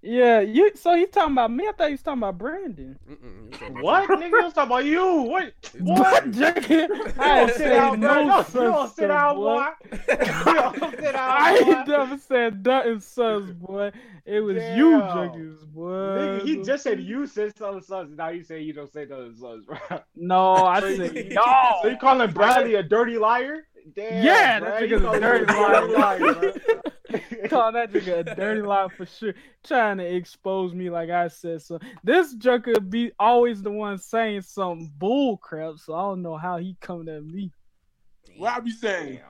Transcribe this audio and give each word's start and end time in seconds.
Yeah, 0.00 0.40
you. 0.40 0.70
So 0.76 0.94
you 0.94 1.08
talking 1.08 1.32
about 1.32 1.50
me? 1.50 1.66
I 1.66 1.72
thought 1.72 1.86
you 1.86 1.92
was 1.94 2.02
talking 2.02 2.20
about 2.22 2.38
Brandon. 2.38 2.96
Mm-mm, 3.10 3.50
talking 3.58 3.78
about 3.78 3.82
What? 3.82 4.08
Nigga, 4.10 4.30
you 4.30 4.42
was 4.44 4.52
talking 4.52 4.70
about 4.70 4.84
you. 4.84 5.22
What? 5.22 5.52
What? 5.80 6.26
What? 6.36 7.18
I 7.18 7.40
I 7.40 7.40
ain't 7.40 7.50
sit 7.50 7.56
say 7.56 7.68
down, 7.70 7.98
no 8.00 8.08
bro. 8.08 8.24
No, 8.24 8.38
you 8.54 8.70
don't 8.70 8.88
sit 8.88 8.94
stuff, 8.94 9.08
down, 9.08 9.34
boy. 9.36 9.56
boy. 9.56 9.66
You 10.46 10.54
don't 10.54 10.80
sit 11.00 11.12
down, 11.12 11.14
I 11.16 11.56
ain't 11.58 11.86
boy. 11.86 11.92
never 11.92 12.18
said 12.18 12.64
nothing 12.64 13.00
sus, 13.00 13.50
boy. 13.50 13.90
It 14.24 14.40
was 14.40 14.68
you, 14.68 14.98
Damn. 15.00 15.10
Juggins, 15.10 15.64
boy. 15.64 15.90
Nigga, 15.90 16.42
he 16.42 16.62
just 16.62 16.84
said 16.84 17.00
you 17.00 17.26
said 17.26 17.56
something 17.56 17.82
sons. 17.82 18.16
Now 18.16 18.28
you 18.28 18.42
say 18.44 18.60
you 18.62 18.72
don't 18.72 18.92
say 18.92 19.04
nothing 19.04 19.34
sons, 19.36 19.64
bro. 19.64 19.78
No, 20.14 20.54
I 20.66 20.80
said 20.80 21.14
no. 21.32 21.80
So 21.82 21.88
y'all. 21.88 21.96
calling 21.98 22.30
Bradley 22.30 22.74
a 22.76 22.82
dirty 22.82 23.18
liar? 23.18 23.66
Damn, 23.96 24.22
Yeah, 24.24 24.60
bro, 24.60 24.70
that 24.70 24.82
nigga's 24.82 25.04
a 25.04 25.20
dirty 25.20 25.52
liar. 25.52 25.88
liar, 25.88 26.18
bro. 26.34 26.52
Call 27.48 27.72
that 27.72 27.92
nigga 27.92 28.18
a 28.18 28.34
dirty 28.34 28.62
lie 28.62 28.88
for 28.96 29.06
sure. 29.06 29.34
Trying 29.64 29.98
to 29.98 30.04
expose 30.04 30.74
me 30.74 30.90
like 30.90 31.10
I 31.10 31.28
said 31.28 31.62
so. 31.62 31.78
This 32.04 32.34
junker 32.34 32.80
be 32.80 33.12
always 33.18 33.62
the 33.62 33.70
one 33.70 33.98
saying 33.98 34.42
some 34.42 34.92
bull 34.98 35.38
crap, 35.38 35.78
so 35.78 35.94
I 35.94 36.02
don't 36.02 36.22
know 36.22 36.36
how 36.36 36.58
he 36.58 36.76
coming 36.80 37.08
at 37.08 37.24
me. 37.24 37.50
What 38.36 38.52
I 38.52 38.60
be 38.60 38.70
saying? 38.70 39.20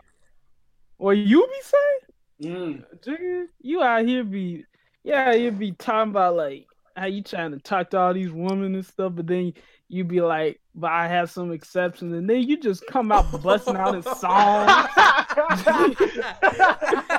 What 0.97 1.17
you 1.19 1.47
be 1.47 1.61
saying? 1.63 2.55
Mm. 2.57 2.85
Jigga, 3.01 3.47
you 3.61 3.83
out 3.83 4.05
here 4.05 4.25
be 4.25 4.65
yeah, 5.05 5.33
you 5.33 5.51
be 5.51 5.73
talking 5.73 6.11
about 6.11 6.37
like 6.37 6.67
how 6.97 7.07
you 7.07 7.23
trying 7.23 7.53
to 7.53 7.59
talk 7.59 7.91
to 7.91 7.99
all 7.99 8.13
these 8.13 8.33
women 8.33 8.75
and 8.75 8.85
stuff, 8.85 9.13
but 9.15 9.27
then 9.27 9.55
you 9.89 10.05
be 10.05 10.21
like, 10.21 10.61
but 10.75 10.91
I 10.91 11.07
have 11.09 11.31
some 11.31 11.53
exceptions, 11.53 12.13
and 12.13 12.29
then 12.29 12.43
you 12.43 12.59
just 12.59 12.87
come 12.87 13.13
out 13.13 13.31
busting 13.43 13.77
out 13.77 13.95
in 13.95 14.03
songs. 14.03 14.73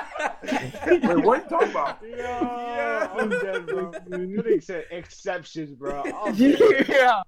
Wait, 0.42 1.24
what 1.24 1.44
you 1.44 1.48
talking 1.50 1.70
about? 1.70 1.98
Yo, 2.16 3.08
I'm 3.18 3.30
dead, 3.30 3.66
bro. 3.66 3.92
You 4.08 4.42
nigga 4.42 4.62
said 4.62 4.84
exceptions, 4.90 5.74
bro. 5.74 6.02
Oh, 6.14 6.30
yeah, 6.32 7.22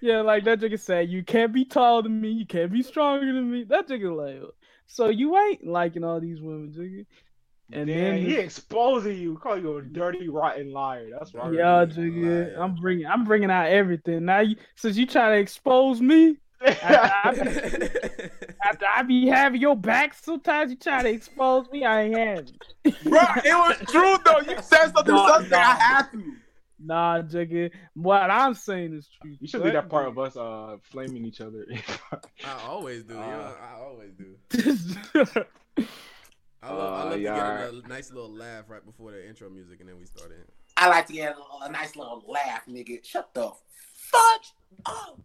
yeah, 0.00 0.20
like 0.20 0.44
that 0.44 0.60
nigga 0.60 0.78
said, 0.78 1.10
you 1.10 1.22
can't 1.22 1.52
be 1.52 1.64
taller 1.64 2.02
than 2.02 2.20
me, 2.20 2.30
you 2.30 2.46
can't 2.46 2.72
be 2.72 2.82
stronger 2.82 3.26
than 3.26 3.50
me. 3.50 3.64
That 3.64 3.88
nigga 3.88 4.14
like, 4.16 4.50
so 4.86 5.08
you 5.08 5.36
ain't 5.36 5.66
liking 5.66 6.04
all 6.04 6.20
these 6.20 6.40
women, 6.40 6.72
jigga. 6.76 7.06
And 7.72 7.86
Damn, 7.86 7.96
then 7.96 8.16
he 8.18 8.36
exposing 8.36 9.18
you, 9.18 9.38
calling 9.38 9.62
you 9.62 9.76
a 9.76 9.82
dirty, 9.82 10.28
rotten 10.28 10.72
liar. 10.72 11.08
That's 11.16 11.34
right. 11.34 11.52
Yeah, 11.52 11.84
Dirty 11.84 12.10
jigga. 12.10 12.58
I'm 12.58 12.74
bringing, 12.74 13.06
I'm 13.06 13.24
bringing 13.24 13.50
out 13.50 13.68
everything. 13.68 14.24
Now, 14.24 14.40
you, 14.40 14.56
since 14.74 14.96
you 14.96 15.06
trying 15.06 15.36
to 15.36 15.40
expose 15.40 16.00
me, 16.00 16.36
after 16.62 17.48
I, 17.48 18.30
after 18.68 18.86
I 18.96 19.02
be 19.02 19.26
having 19.28 19.60
your 19.60 19.76
back, 19.76 20.14
sometimes 20.14 20.70
you 20.70 20.76
try 20.76 21.02
to 21.02 21.08
expose 21.08 21.68
me. 21.70 21.84
I 21.84 22.02
ain't 22.02 22.16
having. 22.18 22.54
it. 22.84 23.04
Bro, 23.04 23.20
it 23.44 23.54
was 23.54 23.76
true 23.90 24.16
though. 24.24 24.40
You 24.40 24.60
said 24.62 24.92
something 24.92 25.14
No, 25.14 25.26
something. 25.26 25.50
no. 25.50 25.58
I 25.58 25.74
had 25.74 26.02
to. 26.12 26.32
Nah, 26.82 27.20
jigga, 27.22 27.70
what 27.94 28.30
I'm 28.30 28.54
saying 28.54 28.94
is 28.94 29.08
true. 29.20 29.36
You 29.38 29.46
should 29.46 29.62
leave 29.62 29.74
that 29.74 29.90
part 29.90 30.08
of 30.08 30.18
us 30.18 30.36
uh 30.36 30.76
flaming 30.82 31.24
each 31.26 31.40
other. 31.42 31.66
I 32.44 32.58
always 32.66 33.04
do. 33.04 33.18
Uh, 33.18 33.26
yeah, 33.26 33.52
I 33.62 33.80
always 33.80 34.12
do. 34.14 34.36
I 36.62 36.72
love, 36.74 36.92
I 36.92 37.00
Uh, 37.00 37.04
love 37.04 37.12
to 37.14 37.20
get 37.20 37.84
a, 37.84 37.88
nice 37.88 38.10
little 38.12 38.30
laugh 38.30 38.64
right 38.68 38.84
before 38.84 39.12
the 39.12 39.26
intro 39.26 39.48
music, 39.48 39.80
and 39.80 39.88
then 39.88 39.98
we 39.98 40.04
start 40.04 40.30
in. 40.30 40.38
I 40.76 40.88
like 40.88 41.06
to 41.06 41.12
get 41.14 41.34
a, 41.36 41.64
a 41.66 41.70
nice 41.70 41.96
little 41.96 42.22
laugh, 42.26 42.66
nigga. 42.66 43.02
Shut 43.04 43.32
the 43.34 43.50
fudge 43.94 44.52
up. 44.86 45.20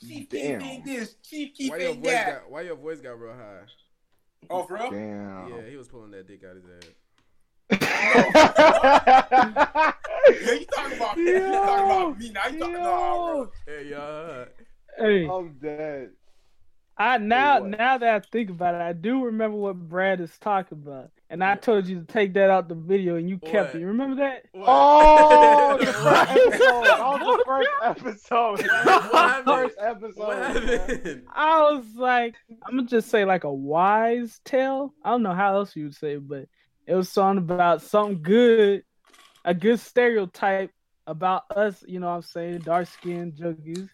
Chief 0.00 0.28
Keef 0.28 0.42
Damn. 0.42 0.62
ain't 0.62 0.84
this. 0.84 1.14
Chief 1.22 1.54
Keef 1.54 1.70
Why 1.70 1.76
your 1.78 1.90
ain't 1.90 2.00
voice 2.00 2.10
that. 2.12 2.26
got? 2.26 2.50
Why 2.50 2.60
your 2.62 2.76
voice 2.76 3.00
got 3.00 3.20
real 3.20 3.34
high? 3.34 3.60
Oh, 4.48 4.62
for 4.64 4.74
real? 4.74 4.90
Damn. 4.90 5.48
Yeah, 5.48 5.62
he 5.68 5.76
was 5.76 5.88
pulling 5.88 6.10
that 6.12 6.26
dick 6.26 6.42
out 6.44 6.56
his 6.56 6.64
ass. 6.64 6.88
Yeah, 10.42 10.52
you 10.52 10.64
talking 10.66 10.96
about 10.96 11.16
me. 11.16 11.24
You 11.24 11.52
talking 11.52 11.84
about 11.84 12.18
me. 12.18 12.30
Now 12.30 12.46
you 12.48 12.58
talking 12.58 12.74
about 12.76 13.50
Hey, 13.66 13.84
y'all. 13.88 14.46
hey, 14.98 15.26
I'm 15.28 15.52
dead. 15.62 16.10
I 17.00 17.16
now 17.16 17.60
what? 17.62 17.70
now 17.70 17.96
that 17.96 18.14
I 18.14 18.20
think 18.30 18.50
about 18.50 18.74
it, 18.74 18.82
I 18.82 18.92
do 18.92 19.24
remember 19.24 19.56
what 19.56 19.74
Brad 19.88 20.20
is 20.20 20.36
talking 20.38 20.76
about, 20.86 21.10
and 21.30 21.42
I 21.42 21.54
told 21.56 21.86
you 21.86 21.98
to 22.00 22.04
take 22.04 22.34
that 22.34 22.50
out 22.50 22.68
the 22.68 22.74
video, 22.74 23.16
and 23.16 23.26
you 23.28 23.38
kept 23.38 23.68
What? 23.68 23.74
it. 23.76 23.80
You 23.80 23.86
remember 23.86 24.16
that? 24.16 24.44
What? 24.52 24.66
Oh, 24.68 25.78
the 25.80 27.42
first 27.46 27.70
episode. 27.82 28.58
That 28.58 29.44
the 29.46 29.50
first 29.50 29.76
episode. 29.80 30.16
What- 30.18 30.54
what? 30.54 30.54
First 30.54 30.58
episode. 30.60 30.94
What 30.94 31.04
man. 31.04 31.22
I 31.34 31.60
was 31.72 31.86
like, 31.96 32.34
I'm 32.66 32.76
gonna 32.76 32.86
just 32.88 33.08
say 33.08 33.24
like 33.24 33.44
a 33.44 33.52
wise 33.52 34.38
tale. 34.44 34.92
I 35.02 35.08
don't 35.10 35.22
know 35.22 35.32
how 35.34 35.56
else 35.56 35.74
you 35.74 35.84
would 35.84 35.94
say, 35.94 36.12
it, 36.16 36.28
but 36.28 36.48
it 36.86 36.94
was 36.94 37.08
something 37.08 37.38
about 37.42 37.80
something 37.80 38.20
good, 38.22 38.82
a 39.44 39.54
good 39.54 39.80
stereotype 39.80 40.70
about 41.06 41.44
us. 41.56 41.82
You 41.88 41.98
know 42.00 42.08
what 42.08 42.16
I'm 42.16 42.22
saying? 42.22 42.58
Dark 42.58 42.88
skinned 42.88 43.36
junkies. 43.36 43.88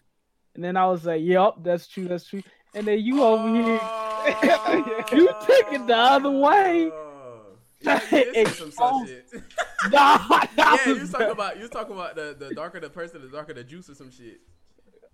And 0.55 0.63
then 0.63 0.75
I 0.75 0.87
was 0.87 1.05
like, 1.05 1.21
Yup, 1.21 1.63
that's 1.63 1.87
true, 1.87 2.07
that's 2.09 2.25
true. 2.27 2.41
And 2.77 2.85
then 2.85 2.99
you 2.99 3.23
over 3.23 3.47
here, 3.47 3.63
You 5.17 5.27
took 5.47 5.73
it 5.73 5.87
the 5.87 5.95
other 5.97 6.29
way. 6.29 6.91
Oh. 6.93 7.41
Yeah, 7.81 7.99
you 8.11 8.45
some 8.47 8.71
such 8.71 9.07
shit. 9.07 9.27
nah, 9.91 10.19
yeah, 10.57 10.77
you 10.85 10.91
was 10.93 11.01
was 11.01 11.11
talking 11.11 11.29
about 11.31 11.55
you 11.55 11.61
was 11.63 11.71
talking 11.71 11.93
about 11.95 12.15
the, 12.15 12.35
the 12.37 12.53
darker 12.53 12.79
the 12.79 12.89
person, 12.89 13.21
the 13.21 13.29
darker 13.29 13.53
the 13.53 13.63
juice 13.63 13.89
or 13.89 13.95
some 13.95 14.11
shit. 14.11 14.41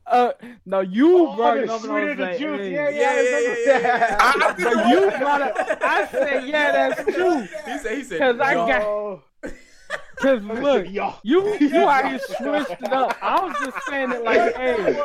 uh, 0.08 0.32
no, 0.66 0.82
you 0.82 1.28
Oh, 1.28 1.36
brought 1.38 1.56
the 1.56 1.64
it 1.64 1.70
up. 1.70 1.82
sweeter 1.82 2.16
the 2.16 2.38
juice. 2.38 2.60
hey. 2.60 2.72
Yeah, 2.74 2.90
Yeah, 2.90 3.22
yeah, 3.22 3.22
yeah, 3.22 3.40
yeah. 3.40 3.56
yeah, 3.66 3.80
yeah. 3.80 4.18
I- 4.20 4.50
I 4.50 4.54
think 4.54 4.74
But 4.74 4.86
it 4.86 4.90
you 4.90 5.20
brought 5.20 5.42
it. 5.42 5.54
I 5.82 6.08
said, 6.08 6.48
yeah, 6.48 6.72
that's 6.72 7.16
true. 7.16 7.42
He 7.42 7.78
said 7.80 7.98
he 7.98 8.04
said 8.04 8.20
'Cause 8.20 8.40
I 8.42 8.54
got- 8.56 8.82
Oh, 8.84 9.22
Cause 10.18 10.42
look, 10.42 10.90
yo. 10.90 11.16
you 11.24 11.58
you 11.60 11.90
out 11.90 12.06
here 12.08 12.20
switched 12.20 12.82
it 12.82 12.94
up. 12.94 13.18
I 13.22 13.44
was 13.46 13.56
just 13.66 13.86
saying 13.88 14.12
it 14.12 14.24
like, 14.24 14.56
hey, 14.56 15.02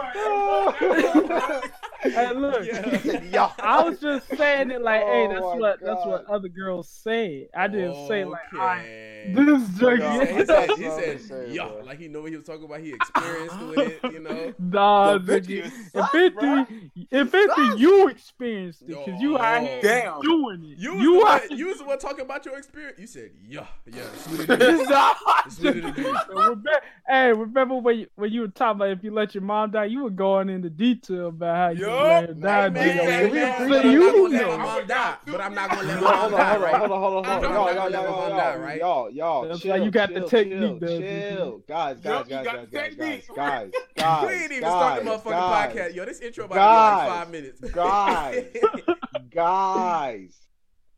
hey, 2.03 2.32
look. 2.34 2.66
yo. 3.32 3.50
I 3.59 3.82
was 3.82 4.00
just 4.00 4.28
saying 4.36 4.70
it 4.70 4.82
like, 4.82 5.03
hey, 5.03 5.26
Oh 5.26 5.28
that's 5.28 5.41
my 5.41 5.56
what 5.56 5.81
that's 5.82 6.06
what 6.06 6.25
other 6.26 6.48
girls 6.48 6.88
say. 6.88 7.48
I 7.54 7.69
didn't 7.69 8.09
say 8.09 8.20
it 8.22 8.28
like, 8.28 8.41
I, 8.54 9.17
Okay. 9.24 9.34
this 9.34 9.68
He 9.78 9.80
junkie. 9.80 10.02
said, 10.16 10.34
he 10.34 10.44
said, 10.46 10.70
what 10.70 10.78
he 10.78 10.84
I'm 10.84 10.90
said 10.90 11.20
saying, 11.20 11.54
yeah, 11.54 11.68
bro. 11.68 11.82
like 11.84 11.98
he 11.98 12.08
know 12.08 12.22
what 12.22 12.30
he 12.30 12.36
was 12.36 12.44
talking 12.44 12.64
about. 12.64 12.80
He 12.80 12.92
experienced 12.92 13.60
with 13.60 13.80
it, 13.80 14.02
you 14.12 14.20
know. 14.20 14.52
Nah, 14.58 15.12
The 15.12 15.18
video 15.18 15.62
junkie. 15.62 15.72
sucks, 15.92 15.94
If 15.94 16.34
bruh. 16.34 16.66
it 16.68 16.68
if 17.10 17.34
it 17.34 17.78
you 17.80 18.08
experienced 18.08 18.82
it, 18.88 18.94
cause 19.04 19.20
you 19.20 19.38
out 19.38 19.62
here 19.62 19.80
Damn. 19.82 20.22
doing 20.22 20.62
it. 20.64 20.78
You 20.78 20.94
was, 20.94 21.02
you 21.02 21.12
the 21.12 21.24
one, 21.24 21.40
you 21.58 21.66
was 21.68 21.78
the 21.78 21.84
one 21.84 21.98
talking 21.98 22.20
about 22.24 22.44
your 22.46 22.56
experience. 22.58 22.98
You 22.98 23.06
said, 23.06 23.30
yeah, 23.48 23.66
yeah, 23.86 24.04
sweeter 24.16 24.46
than 24.46 24.60
juice. 24.60 24.88
Nah, 24.88 25.12
Sweeter 25.48 25.80
than 25.80 25.94
juice. 25.96 26.20
remember, 26.28 26.70
hey, 27.08 27.32
remember 27.32 27.74
when 27.76 27.98
you, 28.00 28.06
when 28.16 28.32
you 28.32 28.42
were 28.42 28.48
talking 28.48 28.76
about 28.80 28.90
if 28.90 29.02
you 29.04 29.10
let 29.12 29.34
your 29.34 29.42
mom 29.42 29.70
die, 29.70 29.84
you 29.86 30.02
were 30.04 30.10
going 30.10 30.48
into 30.48 30.70
detail 30.70 31.28
about 31.28 31.56
how 31.56 31.68
you 31.70 31.80
Yup. 31.80 32.04
let 32.04 32.28
her 32.28 32.34
die. 32.34 32.68
man, 32.68 32.72
nigga. 32.74 33.02
hey, 33.04 33.26
Exactly. 33.26 33.30
man. 33.30 33.68
So 33.68 33.68
But 33.68 33.84
I'm 33.86 33.92
you 33.92 34.00
not 34.00 34.14
gonna 34.14 34.28
let 34.28 34.42
know. 34.42 34.56
my 34.58 34.64
mom 34.64 34.86
die. 34.86 35.16
But 35.26 35.40
I'm 35.40 35.54
not 35.54 35.70
gonna 35.70 35.82
let 35.86 35.96
Hold 35.98 36.04
my 36.04 36.10
on, 36.10 36.18
mom 36.18 36.36
die, 36.36 36.56
hold 36.58 36.62
on, 36.62 36.62
right? 36.62 36.76
hold 36.78 36.92
on, 36.92 37.00
hold 37.00 37.14
on, 37.16 37.24
hold 37.24 37.26
I'm 37.26 37.38
on. 37.38 37.42
not 37.42 37.52
Y'all, 37.52 37.66
gonna 37.66 37.74
y'all, 37.74 37.90
let 37.90 37.92
my 37.92 38.02
y'all, 38.04 38.16
mom 38.16 38.36
die, 38.36 38.36
y'all, 38.52 38.58
right? 38.58 38.78
Y'all, 39.08 39.42
y'all, 39.42 39.48
That's 39.48 39.60
chill, 39.60 39.70
why 39.70 39.76
you 39.84 39.91
got 39.91 40.12
the 40.14 40.20
technique, 40.22 40.60
chill, 40.60 40.78
though, 40.78 40.98
chill. 41.00 41.58
Guys, 41.69 42.00
guys, 42.00 42.04
Yup, 42.04 42.28
guys, 42.28 42.46
guys, 42.46 42.69
guys, 42.70 42.94
guys, 42.96 43.26
guys, 43.36 43.70
guys, 43.96 44.26
We 44.26 44.32
ain't 44.34 44.52
even 44.52 44.62
started 44.69 45.06
the 45.06 45.10
motherfucking 45.10 45.30
guys, 45.30 45.74
podcast. 45.74 45.94
Yo, 45.94 46.04
this 46.04 46.20
intro 46.20 46.44
about 46.46 46.54
to 46.54 46.60
be 46.60 47.10
like 47.10 47.19
five 47.19 47.30
minutes. 47.30 47.60
Guys. 47.70 48.44
guys, 49.34 50.36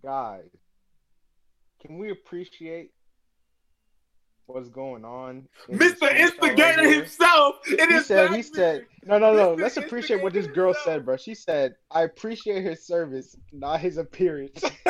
guys. 0.02 0.50
Can 1.80 1.98
we 1.98 2.10
appreciate 2.10 2.90
what's 4.46 4.68
going 4.68 5.04
on? 5.04 5.46
Mr. 5.70 6.12
Instigator 6.14 6.82
right 6.82 6.96
himself. 6.96 7.56
It 7.66 7.88
He 7.88 7.94
is 7.96 8.06
said, 8.06 8.30
he 8.30 8.36
back, 8.42 8.44
said, 8.44 8.86
no, 9.04 9.18
no, 9.18 9.32
no. 9.32 9.54
Mr. 9.56 9.60
Let's 9.60 9.76
appreciate 9.78 10.22
what 10.22 10.32
this 10.32 10.46
girl 10.46 10.74
himself. 10.74 10.84
said, 10.84 11.04
bro. 11.04 11.16
She 11.16 11.34
said, 11.34 11.74
I 11.90 12.02
appreciate 12.02 12.62
his 12.64 12.84
service, 12.86 13.36
not 13.52 13.80
his 13.80 13.96
appearance. 13.96 14.60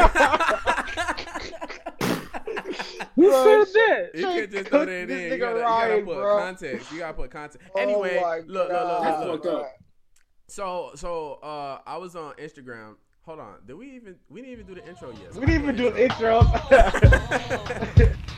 Who 3.16 3.28
Bro, 3.28 3.64
said 3.64 3.74
that? 3.74 4.10
You 4.14 4.22
can't 4.22 4.50
just 4.50 4.64
Cook 4.64 4.70
throw 4.70 4.84
that 4.86 4.92
in. 5.02 5.08
this 5.08 5.32
You 5.32 5.38
gotta, 5.38 5.58
you 5.58 5.64
gotta 5.64 5.96
put 6.02 6.14
bro. 6.16 6.38
context. 6.38 6.92
You 6.92 6.98
gotta 6.98 7.14
put 7.14 7.30
context. 7.30 7.68
Oh 7.74 7.80
Anyway, 7.80 8.20
my 8.20 8.36
look, 8.38 8.46
look, 8.46 8.70
look, 8.70 8.70
God, 8.70 9.26
look, 9.26 9.44
look. 9.44 9.66
So, 10.48 10.90
so 10.96 11.34
uh, 11.42 11.78
I 11.86 11.96
was 11.98 12.16
on 12.16 12.34
Instagram. 12.34 12.96
Hold 13.22 13.40
on. 13.40 13.54
Did 13.66 13.74
we 13.76 13.90
even? 13.92 14.16
We 14.28 14.40
didn't 14.40 14.52
even 14.52 14.66
do 14.66 14.74
the 14.74 14.88
intro 14.88 15.10
yet. 15.12 15.34
We 15.34 15.46
didn't 15.46 15.62
even 15.62 15.76
do 15.76 15.88
an 15.88 15.96
intro. 15.96 16.40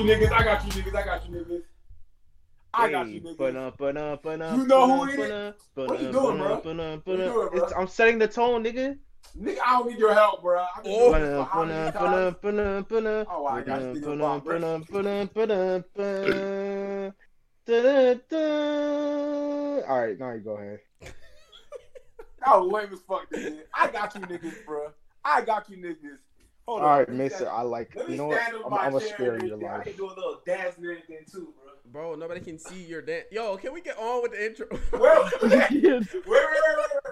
on, 0.00 0.08
I 0.10 0.14
got 0.14 0.22
you 0.22 0.22
niggas. 0.22 0.32
I 0.34 0.44
got 0.44 0.64
you 0.66 0.72
niggas. 0.82 0.94
I 0.94 1.04
got 1.04 1.28
you 1.28 1.34
niggas. 1.34 1.62
I 2.72 2.90
got 2.90 3.08
you 3.08 3.20
niggas. 3.20 3.36
You 4.56 4.66
know 4.66 4.86
who 4.86 5.04
it 5.10 5.18
is? 5.30 5.54
What 5.74 6.00
you 6.00 6.12
doing, 6.12 6.36
bro? 6.38 6.60
What 7.04 7.16
you 7.18 7.24
doing, 7.24 7.50
bro? 7.50 7.56
It's- 7.64 7.72
I'm 7.76 7.88
setting 7.88 8.18
the 8.18 8.28
tone, 8.28 8.62
nigga. 8.64 8.98
Nigga, 9.38 9.58
I 9.64 9.78
don't 9.78 9.88
need 9.90 9.98
your 9.98 10.14
help, 10.14 10.42
bro. 10.42 10.64
I've 10.76 10.82
been 10.84 10.92
Oh. 10.92 11.10
doing 11.10 11.22
this 11.22 11.30
for 11.30 11.44
how 11.44 11.64
many 11.64 11.92
times? 11.92 12.36
Oh, 13.28 13.46
I 13.46 13.60
got 13.62 13.80
you 13.82 13.86
niggas 13.94 14.04
blocked, 14.18 14.44
bro. 14.44 14.54
All 19.88 19.98
right, 20.00 20.18
now 20.18 20.32
you 20.32 20.40
go 20.40 20.56
ahead. 20.56 20.80
That 22.44 22.58
was 22.60 22.72
lame 22.72 22.92
as 22.92 23.00
fuck, 23.00 23.30
nigga. 23.30 23.60
I 23.74 23.90
got 23.90 24.14
you 24.14 24.20
niggas, 24.22 24.64
bro. 24.66 24.92
I 25.24 25.42
got 25.42 25.68
you 25.68 25.76
niggas. 25.76 26.18
Hold 26.66 26.82
All 26.82 26.98
right, 26.98 27.08
mister. 27.08 27.50
I 27.50 27.62
like 27.62 27.96
You 28.08 28.16
know 28.16 28.26
what? 28.26 28.40
I'm, 28.64 28.74
I'm 28.74 28.94
a 28.94 29.00
spare 29.00 29.36
in 29.36 29.46
your 29.46 29.56
life. 29.56 29.80
I 29.80 29.84
can 29.84 29.96
do 29.96 30.06
a 30.06 30.08
little 30.08 30.40
dance 30.46 30.76
and 30.76 30.86
everything 30.86 31.24
too, 31.30 31.52
bro. 31.56 31.70
Bro, 31.92 32.14
nobody 32.16 32.40
can 32.40 32.58
see 32.58 32.84
your 32.84 33.02
dance. 33.02 33.24
Yo, 33.32 33.56
can 33.56 33.72
we 33.72 33.80
get 33.80 33.98
on 33.98 34.22
with 34.22 34.32
the 34.32 34.46
intro? 34.46 34.66
well, 34.92 35.28
wait, 35.42 35.50
wait, 35.50 35.72
wait, 35.72 35.82
wait, 35.82 36.20
wait, 36.26 36.40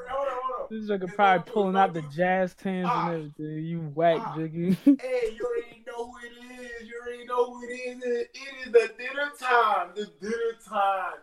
hold 0.08 0.28
on, 0.28 0.34
hold 0.42 0.52
on. 0.60 0.66
This 0.70 0.88
nigga 0.88 1.12
probably 1.12 1.50
pulling 1.50 1.76
out 1.76 1.94
the 1.94 2.02
jazz 2.02 2.54
hands 2.62 2.86
ah, 2.88 3.08
and 3.08 3.14
everything. 3.16 3.64
You 3.64 3.80
whack, 3.94 4.20
ah, 4.20 4.34
Jiggy. 4.36 4.76
hey, 4.84 5.34
you 5.36 5.44
already 5.44 5.82
know 5.86 6.06
who 6.06 6.18
it 6.18 6.60
is. 6.60 6.88
You 6.88 7.00
already 7.02 7.24
know 7.24 7.52
who 7.52 7.62
it 7.64 7.72
is. 7.72 8.02
It 8.04 8.30
is 8.66 8.72
the 8.72 8.92
dinner 8.96 9.32
time. 9.40 9.90
The 9.96 10.08
dinner 10.20 10.58
time. 10.68 11.14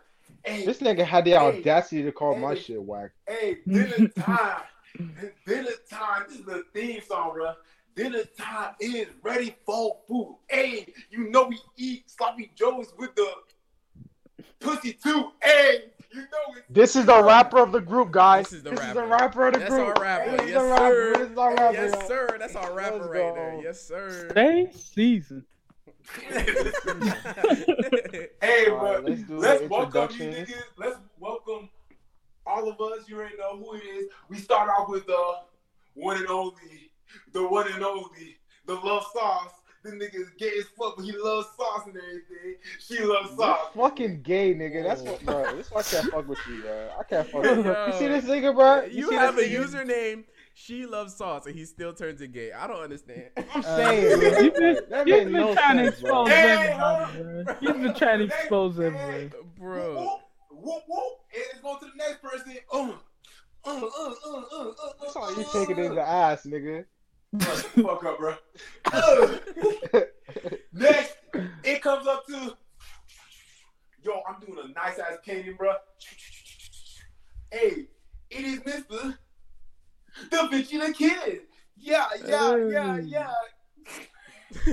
Hey, 0.44 0.66
this 0.66 0.78
nigga 0.78 1.04
had 1.04 1.24
the 1.24 1.30
hey, 1.30 1.36
audacity 1.36 2.02
to 2.02 2.12
call 2.12 2.34
hey, 2.34 2.40
my 2.40 2.54
shit 2.54 2.82
whack. 2.82 3.12
Hey, 3.26 3.58
dinner 3.66 4.08
time. 4.08 4.62
dinner 5.46 5.70
time. 5.90 6.24
This 6.28 6.38
is 6.38 6.44
the 6.44 6.64
theme 6.74 7.00
song, 7.06 7.32
bro. 7.34 7.54
Dinner 7.96 8.24
time 8.38 8.74
is 8.78 9.06
ready 9.22 9.56
for 9.64 9.96
food. 10.06 10.36
Hey, 10.48 10.92
you 11.10 11.30
know 11.30 11.44
we 11.44 11.58
eat 11.78 12.10
sloppy 12.10 12.50
joes 12.54 12.92
with 12.98 13.14
the 13.14 13.26
pussy 14.60 14.92
too. 14.92 15.32
Hey, 15.42 15.84
you 16.12 16.20
know 16.20 16.56
it. 16.56 16.64
This 16.68 16.94
is 16.94 17.06
the 17.06 17.22
rapper 17.22 17.58
of 17.58 17.72
the 17.72 17.80
group, 17.80 18.10
guys. 18.10 18.50
This 18.50 18.58
is 18.58 18.62
the, 18.64 18.70
this 18.70 18.80
rapper. 18.80 18.90
Is 18.90 18.94
the 18.94 19.06
rapper 19.06 19.46
of 19.46 19.52
the 19.54 19.58
That's 19.60 19.70
group. 19.70 19.98
Our 19.98 20.02
rapper. 20.04 20.30
Hey, 20.30 20.50
yes, 20.50 20.78
sir. 20.78 21.12
This 21.16 21.30
is 21.30 21.38
our 21.38 21.54
rapper. 21.54 21.72
Yes, 21.72 22.06
sir. 22.06 22.36
That's 22.38 22.54
our 22.54 22.72
rapper 22.74 22.96
Let's 22.96 23.08
right 23.08 23.18
go. 23.18 23.34
there. 23.34 23.60
Yes, 23.62 23.80
sir. 23.80 24.28
Stay 24.30 24.68
season. 24.74 25.44
hey, 28.42 28.66
bro, 28.68 29.02
let's, 29.04 29.22
let's 29.28 29.68
welcome 29.70 30.16
you 30.18 30.26
niggas. 30.26 30.52
Let's 30.76 30.98
welcome 31.18 31.70
all 32.46 32.68
of 32.68 32.78
us. 32.78 33.08
You 33.08 33.16
already 33.16 33.36
know 33.38 33.56
who 33.56 33.74
it 33.74 33.84
is. 33.84 34.06
We 34.28 34.36
start 34.36 34.68
off 34.68 34.88
with 34.90 35.06
the 35.06 35.36
one 35.94 36.18
and 36.18 36.26
only, 36.28 36.90
the 37.32 37.46
one 37.46 37.70
and 37.72 37.82
only, 37.82 38.38
the 38.66 38.74
love 38.74 39.04
sauce. 39.12 39.52
The 39.84 39.92
nigga's 39.92 40.30
gay 40.36 40.50
as 40.58 40.64
fuck, 40.76 40.96
but 40.96 41.04
he 41.04 41.12
loves 41.12 41.46
sauce 41.56 41.86
and 41.86 41.96
everything. 41.96 42.56
She 42.80 42.98
loves 43.04 43.36
sauce. 43.36 43.70
You're 43.72 43.88
fucking 43.88 44.22
gay, 44.22 44.52
nigga. 44.52 44.82
That's 44.82 45.00
what, 45.02 45.24
bro. 45.24 45.54
This 45.54 45.70
why 45.70 45.78
I 45.78 45.84
can't 45.84 46.10
fuck 46.10 46.28
with 46.28 46.40
you, 46.48 46.62
bro. 46.62 46.90
I 46.98 47.02
can't 47.04 47.28
fuck 47.28 47.42
with 47.42 47.64
you. 47.64 47.76
You 47.86 47.92
see 47.92 48.08
this 48.08 48.24
nigga, 48.24 48.52
bro? 48.52 48.82
You, 48.86 49.12
you 49.12 49.18
have 49.18 49.38
a 49.38 49.42
username 49.42 50.24
she 50.58 50.86
loves 50.86 51.14
sauce 51.14 51.44
and 51.44 51.54
he 51.54 51.66
still 51.66 51.92
turns 51.92 52.22
it 52.22 52.32
gay. 52.32 52.50
I 52.50 52.66
don't 52.66 52.80
understand. 52.80 53.28
I'm 53.54 53.62
saying, 53.62 54.06
uh, 54.06 54.40
you've 54.40 54.54
been, 54.54 54.76
you've 54.90 55.04
been 55.04 55.32
no 55.32 55.54
trying 55.54 55.76
sense, 55.76 56.00
to 56.00 56.06
expose 56.06 56.30
everybody, 56.30 57.22
bro. 57.44 57.56
You've 57.60 57.82
been 57.82 57.94
trying 57.94 58.18
to 58.20 58.24
expose 58.24 58.80
everybody. 58.80 59.30
Bro. 59.58 59.94
Whoop, 59.96 60.20
whoop, 60.50 60.82
whoop. 60.88 61.12
It's 61.30 61.60
going 61.60 61.78
to 61.80 61.84
the 61.84 61.92
next 61.96 62.22
person. 62.22 62.56
Uh, 62.72 62.92
uh, 63.66 63.70
uh, 63.70 64.14
uh, 64.26 64.42
uh, 64.50 64.68
uh, 64.68 64.92
That's 65.02 65.16
all 65.16 65.36
you 65.36 65.44
taking 65.52 65.84
in 65.84 65.94
the 65.94 66.00
ass, 66.00 66.46
nigga. 66.46 66.86
Fuck 67.38 68.04
up, 68.04 68.18
bro. 68.18 68.34
Next, 70.72 71.16
it 71.64 71.82
comes 71.82 72.06
up 72.06 72.26
to, 72.26 72.56
yo, 74.02 74.22
I'm 74.28 74.40
doing 74.40 74.58
a 74.64 74.68
nice 74.72 74.98
ass 74.98 75.18
painting, 75.24 75.56
bro. 75.56 75.74
Hey, 77.50 77.86
it 78.30 78.44
is 78.44 78.64
Mister 78.64 79.18
the 80.30 80.36
Da 80.36 80.48
Vinci 80.48 80.78
the 80.78 80.92
Kid. 80.92 81.40
Yeah, 81.76 82.06
yeah, 82.26 82.56
yeah, 82.56 82.98
yeah. 82.98 83.30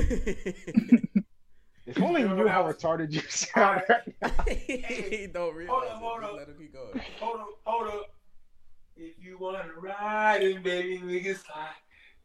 if 1.85 2.01
only 2.01 2.21
you 2.21 2.29
knew 2.29 2.47
how 2.47 2.63
retarded 2.63 3.11
you 3.11 3.21
sound. 3.21 3.81
he 4.47 5.27
don't 5.31 5.53
realize. 5.55 5.89
Hold 5.89 5.91
on, 5.91 5.97
hold 5.99 6.23
on. 6.23 6.35
Let 6.37 6.47
him 6.47 6.55
keep 6.57 6.73
going. 6.73 7.01
Hold 7.19 7.39
on, 7.39 7.47
hold 7.65 7.87
on. 7.89 8.01
If 8.95 9.15
you 9.19 9.37
wanna 9.39 9.65
ride 9.77 10.43
and 10.43 10.63
baby, 10.63 11.01
we 11.03 11.19
can 11.19 11.35
slide. 11.35 11.82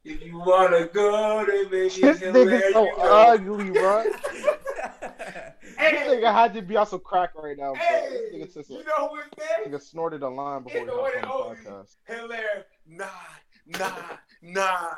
If 0.09 0.25
you 0.25 0.39
wanna 0.39 0.87
go, 0.87 1.45
then 1.47 1.65
baby, 1.71 1.89
this 1.89 2.21
nigga's 2.21 2.73
so 2.73 2.91
ugly, 2.97 3.71
bro. 3.71 4.05
hey, 5.77 5.91
this 5.91 6.09
nigga 6.09 6.33
had 6.33 6.55
to 6.55 6.63
be 6.63 6.77
on 6.77 6.87
some 6.87 7.01
crack 7.01 7.35
right 7.35 7.59
now, 7.59 7.75
bro. 7.75 7.83
Hey, 7.83 8.39
this 8.39 8.57
nigga, 8.57 8.71
you 8.71 8.85
know 8.85 9.09
what, 9.09 9.27
man? 9.39 9.71
Nigga 9.71 9.83
snorted 9.83 10.23
a 10.23 10.29
line 10.29 10.63
before 10.63 10.81
he 10.81 10.87
hopped 10.87 11.17
on 11.17 11.23
the 11.23 11.29
oh, 11.29 11.55
podcast. 11.55 11.97
Hilaire, 12.07 12.65
nah, 12.87 13.07
nah, 13.67 13.93
nah. 14.41 14.95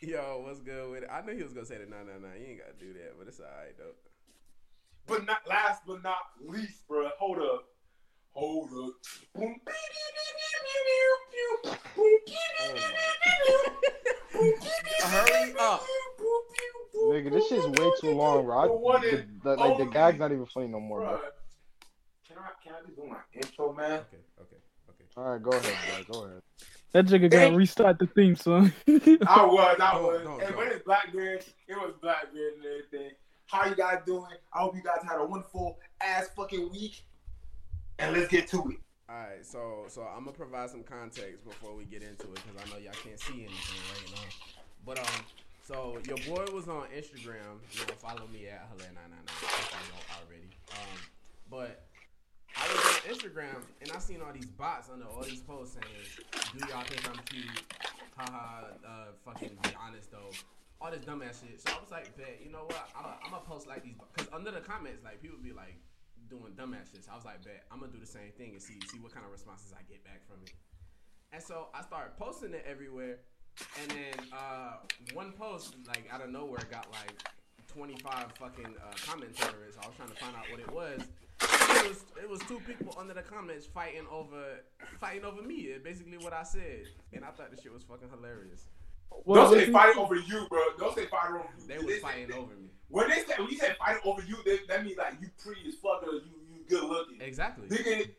Yo, 0.00 0.42
what's 0.46 0.60
good 0.60 0.92
with 0.92 1.02
it? 1.02 1.08
I 1.12 1.22
knew 1.22 1.36
he 1.36 1.42
was 1.42 1.52
gonna 1.52 1.66
say 1.66 1.78
the 1.78 1.86
nah, 1.86 2.04
nah, 2.04 2.18
nah. 2.20 2.34
You 2.38 2.46
ain't 2.46 2.60
gotta 2.60 2.78
do 2.78 2.92
that, 2.92 3.18
but 3.18 3.26
it's 3.26 3.40
alright 3.40 3.76
though. 3.76 3.94
But 5.08 5.26
not 5.26 5.38
last 5.48 5.82
but 5.86 6.04
not 6.04 6.18
least, 6.46 6.86
bro. 6.86 7.08
Hold 7.18 7.38
up. 7.38 7.64
Hold 8.36 8.68
up. 8.84 8.92
Hurry 15.04 15.54
up. 15.58 15.82
Nigga, 16.94 17.32
this 17.32 17.48
shit's 17.48 17.66
way 17.66 17.90
too 17.98 18.10
long, 18.10 18.44
bro. 18.44 19.00
The, 19.00 19.24
the, 19.42 19.54
like, 19.54 19.78
the 19.78 19.86
gag's 19.86 20.18
not 20.18 20.32
even 20.32 20.44
funny 20.44 20.66
no 20.66 20.80
more, 20.80 21.00
bro. 21.00 21.18
Can 22.28 22.36
I, 22.36 22.50
can 22.62 22.74
I 22.74 22.86
be 22.86 22.94
doing 22.94 23.08
my 23.08 23.16
intro, 23.32 23.72
man? 23.72 23.92
Okay, 23.92 24.18
okay, 24.38 24.56
okay. 24.90 25.04
Alright, 25.16 25.42
go 25.42 25.50
ahead, 25.52 26.06
bro. 26.06 26.20
Go 26.20 26.26
ahead. 26.26 26.42
That 26.92 27.06
nigga 27.06 27.30
gotta 27.30 27.56
restart 27.56 27.98
the 27.98 28.06
theme 28.06 28.36
song. 28.36 28.70
I 28.86 28.90
was, 29.46 29.78
I 29.80 29.98
was. 29.98 30.24
No, 30.24 30.36
no, 30.36 30.40
and 30.40 30.50
no. 30.50 30.58
when 30.58 30.68
it's 30.68 30.84
Blackbeard, 30.84 31.42
it 31.68 31.74
was 31.74 31.94
Blackbeard 32.02 32.52
and 32.56 32.64
everything. 32.66 33.12
How 33.46 33.64
you 33.66 33.76
guys 33.76 34.00
doing? 34.04 34.26
I 34.52 34.58
hope 34.58 34.76
you 34.76 34.82
guys 34.82 35.02
had 35.08 35.18
a 35.20 35.24
wonderful 35.24 35.78
ass 36.02 36.28
fucking 36.36 36.70
week. 36.70 37.02
And 37.98 38.14
let's 38.14 38.28
get 38.28 38.46
to 38.48 38.58
it. 38.70 38.76
All 39.08 39.14
right, 39.14 39.46
so 39.46 39.84
so 39.88 40.02
I'm 40.02 40.24
gonna 40.24 40.36
provide 40.36 40.68
some 40.68 40.82
context 40.82 41.44
before 41.44 41.74
we 41.74 41.84
get 41.84 42.02
into 42.02 42.24
it 42.24 42.40
because 42.42 42.60
I 42.60 42.68
know 42.70 42.82
y'all 42.82 42.92
can't 43.04 43.20
see 43.20 43.46
anything 43.46 43.80
right 43.94 44.12
now. 44.12 44.28
But 44.84 44.98
um, 44.98 45.24
so 45.62 45.98
your 46.06 46.18
boy 46.26 46.44
was 46.52 46.68
on 46.68 46.88
Instagram. 46.90 47.62
You 47.72 47.86
know, 47.86 47.94
follow 47.98 48.26
me 48.32 48.48
at 48.48 48.68
Hilaire999 48.74 49.26
if 49.30 49.72
you 49.72 50.16
already. 50.18 50.50
Um, 50.72 50.98
but 51.48 51.86
I 52.56 52.66
was 52.66 52.84
on 52.84 53.14
Instagram 53.14 53.62
and 53.80 53.92
I 53.92 53.98
seen 53.98 54.20
all 54.20 54.32
these 54.32 54.46
bots 54.46 54.90
under 54.92 55.06
all 55.06 55.22
these 55.22 55.40
posts 55.40 55.78
saying, 55.80 56.26
"Do 56.52 56.66
y'all 56.68 56.82
think 56.82 57.08
I'm 57.08 57.22
cute? 57.24 57.62
Haha, 58.16 58.66
uh, 58.84 59.06
fucking 59.24 59.56
be 59.62 59.70
honest 59.80 60.10
though." 60.10 60.30
All 60.80 60.90
this 60.90 61.04
dumbass 61.04 61.40
shit. 61.40 61.60
So 61.60 61.72
I 61.74 61.80
was 61.80 61.90
like, 61.90 62.16
"Bet, 62.16 62.40
you 62.44 62.50
know 62.50 62.64
what? 62.66 62.90
I'm 62.96 63.30
gonna 63.30 63.44
post 63.46 63.66
like 63.66 63.84
these 63.84 63.94
because 64.12 64.30
under 64.32 64.50
the 64.50 64.60
comments, 64.60 65.04
like 65.04 65.22
people 65.22 65.38
be 65.42 65.52
like 65.52 65.76
doing 66.28 66.52
dumbass 66.56 66.92
shit. 66.92 67.04
So 67.04 67.12
I 67.12 67.16
was 67.16 67.24
like, 67.24 67.44
"Bet, 67.44 67.64
I'm 67.70 67.80
gonna 67.80 67.92
do 67.92 67.98
the 67.98 68.06
same 68.06 68.32
thing 68.36 68.52
and 68.52 68.62
see 68.62 68.78
see 68.86 68.98
what 68.98 69.12
kind 69.12 69.24
of 69.24 69.32
responses 69.32 69.72
I 69.72 69.82
get 69.90 70.04
back 70.04 70.26
from 70.26 70.42
it." 70.44 70.52
And 71.32 71.42
so 71.42 71.68
I 71.74 71.82
started 71.82 72.16
posting 72.16 72.54
it 72.54 72.64
everywhere. 72.68 73.18
And 73.80 73.90
then 73.90 74.26
uh, 74.32 74.76
one 75.14 75.32
post, 75.32 75.76
like 75.88 76.04
out 76.12 76.20
of 76.20 76.30
nowhere, 76.30 76.60
got 76.70 76.86
like 76.92 77.22
25 77.68 78.32
fucking 78.38 78.74
uh, 78.80 78.94
comments 79.06 79.42
under 79.42 79.64
it. 79.64 79.74
So 79.74 79.80
I 79.82 79.86
was 79.86 79.96
trying 79.96 80.10
to 80.10 80.16
find 80.16 80.36
out 80.36 80.44
what 80.50 80.60
it 80.60 80.72
was. 80.72 81.00
It 81.40 81.88
was 81.88 82.04
it 82.22 82.28
was 82.28 82.40
two 82.48 82.60
people 82.66 82.94
under 82.98 83.12
the 83.12 83.22
comments 83.22 83.66
fighting 83.66 84.06
over 84.10 84.60
fighting 84.98 85.24
over 85.24 85.42
me. 85.42 85.74
Basically 85.82 86.18
what 86.18 86.32
I 86.32 86.42
said, 86.42 86.86
and 87.12 87.24
I 87.24 87.28
thought 87.28 87.54
the 87.54 87.60
shit 87.60 87.72
was 87.72 87.82
fucking 87.82 88.08
hilarious. 88.08 88.66
Well, 89.24 89.50
Don't 89.50 89.58
say 89.58 89.70
fighting 89.70 89.98
over 89.98 90.14
you, 90.14 90.46
bro. 90.48 90.60
Don't 90.78 90.94
say 90.94 91.06
fighting 91.06 91.36
over 91.36 91.48
you. 91.58 91.66
They 91.66 91.78
was 91.78 91.98
fighting 91.98 92.32
over 92.32 92.54
me. 92.54 92.70
When 92.88 93.08
they 93.08 93.16
say 93.16 93.34
when 93.38 93.48
you 93.48 93.58
say 93.58 93.74
fighting 93.78 94.02
over 94.04 94.22
you, 94.22 94.36
they, 94.44 94.60
that 94.68 94.84
means 94.84 94.96
like 94.96 95.14
you 95.20 95.28
pretty 95.42 95.62
as 95.66 95.74
fuck 95.74 96.04
or 96.04 96.12
you 96.12 96.30
you 96.48 96.64
good 96.68 96.84
looking. 96.84 97.20
Exactly. 97.20 97.66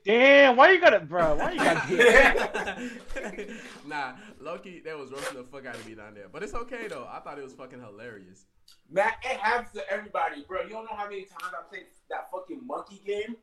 Damn, 0.03 0.57
why 0.57 0.71
you 0.71 0.81
gotta, 0.81 0.99
bro? 0.99 1.35
Why 1.35 1.51
you 1.51 1.57
gotta? 1.59 2.89
nah, 3.87 4.13
Loki, 4.39 4.81
that 4.81 4.97
was 4.97 5.11
roasting 5.11 5.37
the 5.37 5.43
fuck 5.45 5.65
out 5.65 5.75
of 5.75 5.87
me 5.87 5.95
down 5.95 6.13
there, 6.13 6.27
but 6.31 6.43
it's 6.43 6.53
okay 6.53 6.87
though. 6.89 7.07
I 7.09 7.19
thought 7.19 7.39
it 7.39 7.43
was 7.43 7.53
fucking 7.53 7.79
hilarious. 7.79 8.45
Man, 8.89 9.09
it 9.23 9.37
happens 9.39 9.71
to 9.75 9.89
everybody, 9.91 10.43
bro. 10.47 10.63
You 10.63 10.69
don't 10.69 10.85
know 10.85 10.95
how 10.97 11.09
many 11.09 11.23
times 11.23 11.53
I 11.57 11.63
played 11.69 11.85
that 12.09 12.29
fucking 12.31 12.65
monkey 12.65 13.01
game. 13.05 13.37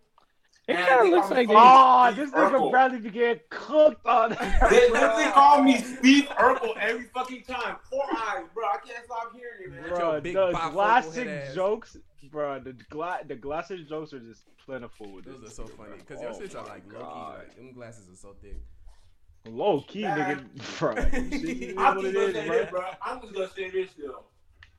It 0.66 0.76
kind 0.76 1.06
of 1.06 1.08
looks 1.08 1.30
like 1.30 1.48
oh, 1.50 2.12
this 2.14 2.30
nigga 2.30 2.70
Bradley 2.70 3.00
be 3.00 3.10
getting 3.10 3.42
cooked 3.50 4.06
on. 4.06 4.30
they 4.70 4.90
literally 4.90 5.24
call 5.24 5.62
me 5.62 5.76
Steve 5.76 6.24
Urkel 6.38 6.74
every 6.80 7.04
fucking 7.12 7.42
time. 7.42 7.76
Four 7.90 8.04
eyes, 8.16 8.44
bro. 8.54 8.64
I 8.64 8.78
can't 8.86 9.04
stop 9.04 9.34
hearing 9.34 9.64
it, 9.64 9.82
man. 9.82 9.88
Bro, 9.90 10.20
the 10.20 10.70
classic 10.70 11.54
jokes, 11.54 11.98
bro. 12.30 12.60
The 12.60 12.72
gla- 12.88 13.20
the 13.26 13.36
glasses 13.36 13.86
jokes 13.86 14.14
are 14.14 14.20
just 14.20 14.44
plentiful. 14.64 15.12
With 15.12 15.26
Those 15.26 15.42
this 15.42 15.52
are 15.52 15.66
so 15.66 15.66
funny 15.66 15.98
because 15.98 16.22
your 16.22 16.30
oh 16.30 16.38
shits 16.38 16.56
are 16.56 16.66
like 16.66 16.82
low 16.90 17.00
key. 17.00 17.38
Like 17.38 17.56
them 17.56 17.72
glasses 17.72 18.08
are 18.10 18.16
so 18.16 18.34
thick. 18.40 18.56
Low 19.46 19.82
key, 19.82 20.02
nigga, 20.02 20.78
bro. 20.78 20.92
I'm 21.84 22.00
just 22.00 22.14
gonna 22.14 22.32
say 22.32 22.48
this, 22.48 22.70
bro. 22.70 22.84
I'm 23.02 23.20
just 23.20 23.34
gonna 23.34 23.50
say 23.54 23.70
this 23.70 23.90
still. 23.90 24.24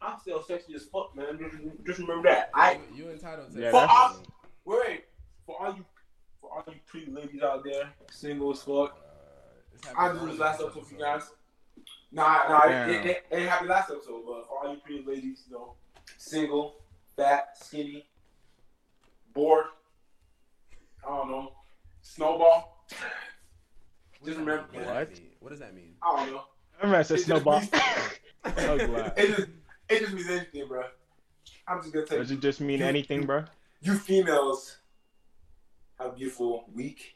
I'm 0.02 0.20
still 0.20 0.44
sexy 0.44 0.74
as 0.74 0.86
fuck, 0.86 1.16
man. 1.16 1.38
Just, 1.40 1.86
just 1.86 2.00
remember 2.00 2.30
that. 2.30 2.50
I 2.56 2.80
you 2.96 3.12
entitled 3.12 3.54
to. 3.54 3.60
Yeah, 3.60 3.72
for 3.72 3.88
all, 3.88 4.24
wait, 4.66 5.06
for 5.46 5.62
all 5.62 5.76
you 5.76 5.86
for 6.42 6.52
all 6.54 6.64
you 6.68 6.80
pretty 6.86 7.12
ladies 7.12 7.42
out 7.42 7.64
there, 7.64 7.92
single 8.12 8.52
as 8.52 8.62
fuck. 8.62 8.98
Uh, 9.88 9.94
I 9.98 10.12
do 10.12 10.28
this 10.28 10.40
last 10.40 10.56
episode, 10.56 10.68
episode 10.68 10.88
for 10.88 10.94
you 10.94 11.00
guys. 11.00 11.32
Nah, 12.12 12.48
nah, 12.48 12.66
Damn. 12.66 12.90
it, 12.90 13.26
ain't 13.32 13.50
happy 13.50 13.68
last 13.68 13.92
episode, 13.92 14.24
but 14.26 14.48
for 14.48 14.60
all 14.64 14.74
you 14.74 14.80
pretty 14.80 15.04
ladies, 15.06 15.44
you 15.48 15.56
know, 15.56 15.74
single, 16.18 16.76
fat, 17.16 17.50
skinny, 17.62 18.08
bored, 19.34 19.66
I 21.06 21.10
don't 21.10 21.30
know, 21.30 21.52
snowball. 22.02 22.86
What 24.20 24.28
just 24.28 24.40
remember 24.40 24.66
what? 24.74 25.10
What 25.40 25.50
does 25.50 25.60
that 25.60 25.76
mean? 25.76 25.96
I 26.02 26.16
don't 26.16 26.34
know. 26.34 26.44
I 26.80 26.84
remember 26.84 27.00
I 27.00 27.04
said 27.04 27.20
it 27.20 27.26
snowball. 27.26 27.60
Just 27.60 27.74
means, 27.74 27.84
it 29.18 29.36
just 29.36 29.48
it 29.90 30.00
just 30.00 30.14
means 30.14 30.30
anything, 30.30 30.68
bro. 30.68 30.84
I'm 31.68 31.82
just 31.82 31.94
gonna 31.94 32.06
tell 32.06 32.18
you. 32.18 32.24
Does 32.24 32.32
it 32.32 32.40
just 32.40 32.62
mean 32.62 32.80
you, 32.80 32.86
anything, 32.86 33.26
bro? 33.26 33.44
You 33.82 33.96
females 33.96 34.78
have 36.00 36.12
a 36.14 36.16
beautiful 36.16 36.66
week, 36.74 37.16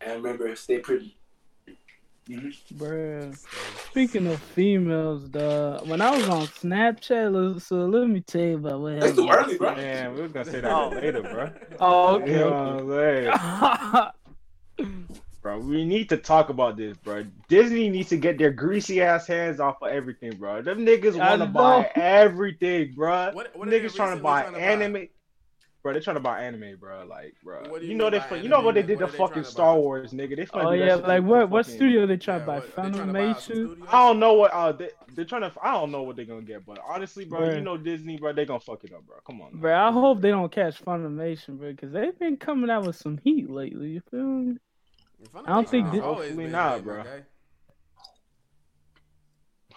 and 0.00 0.22
remember, 0.22 0.54
stay 0.56 0.78
pretty. 0.78 1.16
Bruh. 2.28 3.34
Speaking 3.90 4.26
of 4.26 4.38
females, 4.38 5.24
dog, 5.30 5.88
when 5.88 6.02
I 6.02 6.10
was 6.14 6.28
on 6.28 6.42
Snapchat, 6.48 7.62
so 7.62 7.86
let 7.86 8.06
me 8.06 8.20
tell 8.20 8.42
you 8.42 8.56
about 8.56 8.80
what 8.80 8.92
It's 8.94 9.16
too 9.16 9.26
happened. 9.26 9.46
early, 9.46 9.56
bro. 9.58 9.74
Man, 9.74 10.14
we 10.14 10.20
was 10.22 10.32
gonna 10.32 10.44
say 10.44 10.60
that 10.60 10.70
Oh. 10.70 10.90
later, 10.90 11.22
bro. 11.22 11.50
Oh, 11.80 12.16
okay. 12.16 12.32
You 12.32 12.38
know 12.38 12.84
what 12.84 14.12
I'm. 14.78 15.14
Bro, 15.40 15.60
we 15.60 15.84
need 15.86 16.10
to 16.10 16.18
talk 16.18 16.50
about 16.50 16.76
this, 16.76 16.98
bro. 16.98 17.24
Disney 17.48 17.88
needs 17.88 18.10
to 18.10 18.18
get 18.18 18.36
their 18.36 18.50
greasy 18.50 19.00
ass 19.00 19.26
hands 19.26 19.58
off 19.60 19.80
of 19.80 19.88
everything, 19.90 20.32
bro. 20.36 20.60
Them 20.60 20.84
niggas 20.84 21.16
want 21.18 21.40
to 21.40 21.46
buy 21.46 21.90
everything, 21.94 22.92
bro. 22.94 23.30
What- 23.32 23.56
what 23.56 23.68
niggas 23.68 23.94
trying 23.96 24.14
to 24.18 24.22
buy 24.22 24.42
trying 24.42 24.80
to 24.80 24.88
buy? 24.90 25.08
Anime. 25.88 25.94
Bro, 25.94 25.94
they 25.94 26.00
trying 26.00 26.16
to 26.16 26.20
buy 26.20 26.40
anime, 26.42 26.76
bro. 26.78 27.06
Like, 27.06 27.34
bro. 27.42 27.62
What 27.70 27.82
You, 27.82 27.88
you 27.88 27.94
know 27.96 28.10
they, 28.10 28.18
by 28.18 28.36
you 28.36 28.48
know 28.48 28.60
what 28.60 28.74
they 28.74 28.82
did 28.82 29.00
What 29.00 29.10
to 29.10 29.16
fucking 29.16 29.44
Star 29.44 29.74
buy? 29.74 29.78
Wars, 29.80 30.12
nigga. 30.12 30.36
They 30.36 30.46
finna 30.46 30.64
Oh 30.64 30.70
yeah, 30.72 30.94
like 30.96 31.22
to 31.22 31.26
what? 31.28 31.50
What 31.50 31.64
fucking- 31.66 31.76
studio 31.78 32.06
they 32.06 32.16
trying 32.16 32.40
Yeah, 32.40 32.60
to 32.60 32.60
buy? 32.60 32.66
trying 32.74 32.92
to 32.92 32.98
buy 32.98 33.12
Funimation. 33.12 33.86
I 33.88 34.06
don't 34.06 34.18
know 34.18 34.34
what 34.34 34.52
uh 34.52 34.72
they, 34.72 34.90
they're 35.14 35.24
trying 35.24 35.42
to. 35.42 35.52
I 35.62 35.72
don't 35.72 35.90
know 35.90 36.02
what 36.02 36.16
they're 36.16 36.24
gonna 36.24 36.42
get, 36.42 36.64
but 36.66 36.78
honestly, 36.86 37.24
bro, 37.24 37.40
Bruh. 37.40 37.54
you 37.56 37.60
know 37.62 37.76
Disney, 37.76 38.16
bro, 38.18 38.32
they 38.32 38.44
gonna 38.44 38.60
fuck 38.60 38.84
it 38.84 38.92
up, 38.92 39.06
bro. 39.06 39.16
Come 39.26 39.40
on, 39.40 39.50
Bro, 39.58 39.74
I 39.74 39.90
hope 39.92 40.20
they 40.20 40.30
don't 40.30 40.52
catch 40.52 40.82
Funimation, 40.84 41.58
bro, 41.58 41.70
because 41.72 41.92
they've 41.92 42.18
been 42.18 42.36
coming 42.36 42.70
out 42.70 42.86
with 42.86 42.96
some 42.96 43.18
heat 43.24 43.48
lately. 43.50 43.88
You 43.88 44.02
feel 44.10 44.20
me? 44.20 44.56
I 45.44 45.52
don't 45.54 45.68
think 45.68 45.88
Funimation 45.88 45.92
thi- 45.92 45.98
Hopefully 46.00 46.46
not, 46.46 46.84
bro. 46.84 47.00
okay? 47.00 47.22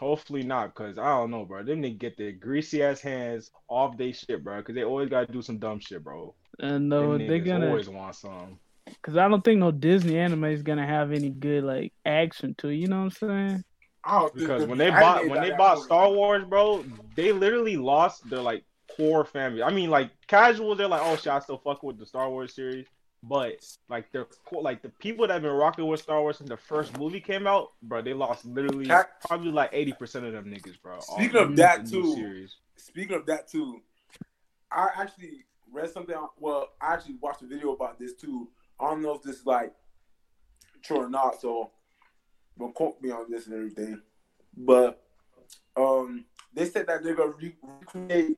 Hopefully 0.01 0.41
not, 0.41 0.73
cause 0.73 0.97
I 0.97 1.09
don't 1.09 1.29
know, 1.29 1.45
bro. 1.45 1.61
Them 1.61 1.83
niggas 1.83 1.99
get 1.99 2.17
their 2.17 2.31
greasy 2.31 2.81
ass 2.81 3.01
hands 3.01 3.51
off 3.67 3.97
they 3.97 4.13
shit, 4.13 4.43
bro. 4.43 4.59
Cause 4.63 4.73
they 4.73 4.83
always 4.83 5.09
gotta 5.09 5.31
do 5.31 5.43
some 5.43 5.59
dumb 5.59 5.79
shit, 5.79 6.03
bro. 6.03 6.33
And 6.57 6.91
uh, 6.91 7.01
no, 7.01 7.17
they're 7.19 7.37
gonna, 7.37 7.67
always 7.67 7.87
want 7.87 8.15
some. 8.15 8.57
because 8.85 9.15
I 9.15 9.27
don't 9.27 9.43
think 9.43 9.59
no 9.59 9.69
Disney 9.69 10.17
anime 10.17 10.45
is 10.45 10.63
gonna 10.63 10.87
have 10.87 11.11
any 11.11 11.29
good 11.29 11.63
like 11.63 11.93
action 12.03 12.55
to 12.57 12.69
it. 12.69 12.77
You 12.77 12.87
know 12.87 13.03
what 13.03 13.21
I'm 13.21 13.29
saying? 13.29 13.63
I 14.03 14.27
Because 14.33 14.63
the 14.63 14.67
when 14.69 14.79
they 14.79 14.87
anime 14.87 14.99
bought 15.01 15.29
when 15.29 15.41
they 15.43 15.51
bought 15.51 15.83
Star. 15.83 16.09
Wars, 16.09 16.45
bro, 16.45 16.83
they 17.15 17.31
literally 17.31 17.77
lost 17.77 18.27
their 18.27 18.41
like 18.41 18.63
core 18.97 19.23
family. 19.23 19.61
I 19.61 19.69
mean, 19.69 19.91
like 19.91 20.09
casuals, 20.25 20.79
they're 20.79 20.87
like, 20.87 21.03
oh 21.03 21.15
shit, 21.15 21.27
I 21.27 21.39
still 21.41 21.59
fuck 21.59 21.83
with 21.83 21.99
the 21.99 22.07
Star 22.07 22.27
Wars 22.27 22.55
series. 22.55 22.87
But 23.23 23.63
like 23.87 24.11
core, 24.45 24.63
like 24.63 24.81
the 24.81 24.89
people 24.89 25.27
that 25.27 25.33
have 25.33 25.41
been 25.43 25.51
rocking 25.51 25.85
with 25.85 26.01
Star 26.01 26.21
Wars 26.21 26.37
since 26.39 26.49
the 26.49 26.57
first 26.57 26.97
movie 26.97 27.19
came 27.19 27.45
out, 27.45 27.69
bro, 27.83 28.01
they 28.01 28.13
lost 28.13 28.45
literally 28.45 28.87
probably 29.27 29.51
like 29.51 29.69
eighty 29.73 29.93
percent 29.93 30.25
of 30.25 30.33
them 30.33 30.45
niggas, 30.45 30.81
bro. 30.81 30.99
Speaking 31.01 31.37
of 31.37 31.55
that, 31.57 31.85
too. 31.85 32.47
Speaking 32.77 33.15
of 33.15 33.27
that 33.27 33.47
too, 33.47 33.81
I 34.71 34.89
actually 34.97 35.45
read 35.71 35.91
something. 35.91 36.15
Well, 36.39 36.69
I 36.81 36.93
actually 36.93 37.17
watched 37.21 37.43
a 37.43 37.45
video 37.45 37.73
about 37.73 37.99
this 37.99 38.13
too. 38.13 38.49
I 38.79 38.85
don't 38.85 39.03
know 39.03 39.13
if 39.13 39.21
this 39.21 39.37
is 39.37 39.45
like 39.45 39.71
true 40.81 40.97
or 40.97 41.09
not, 41.09 41.39
so 41.39 41.69
don't 42.57 42.73
quote 42.73 42.99
me 43.01 43.11
on 43.11 43.29
this 43.29 43.45
and 43.45 43.55
everything. 43.55 44.01
But 44.57 45.03
um, 45.77 46.25
they 46.53 46.65
said 46.65 46.87
that 46.87 47.03
they're 47.03 47.15
gonna 47.15 47.33
re- 47.39 47.55
recreate. 47.61 48.37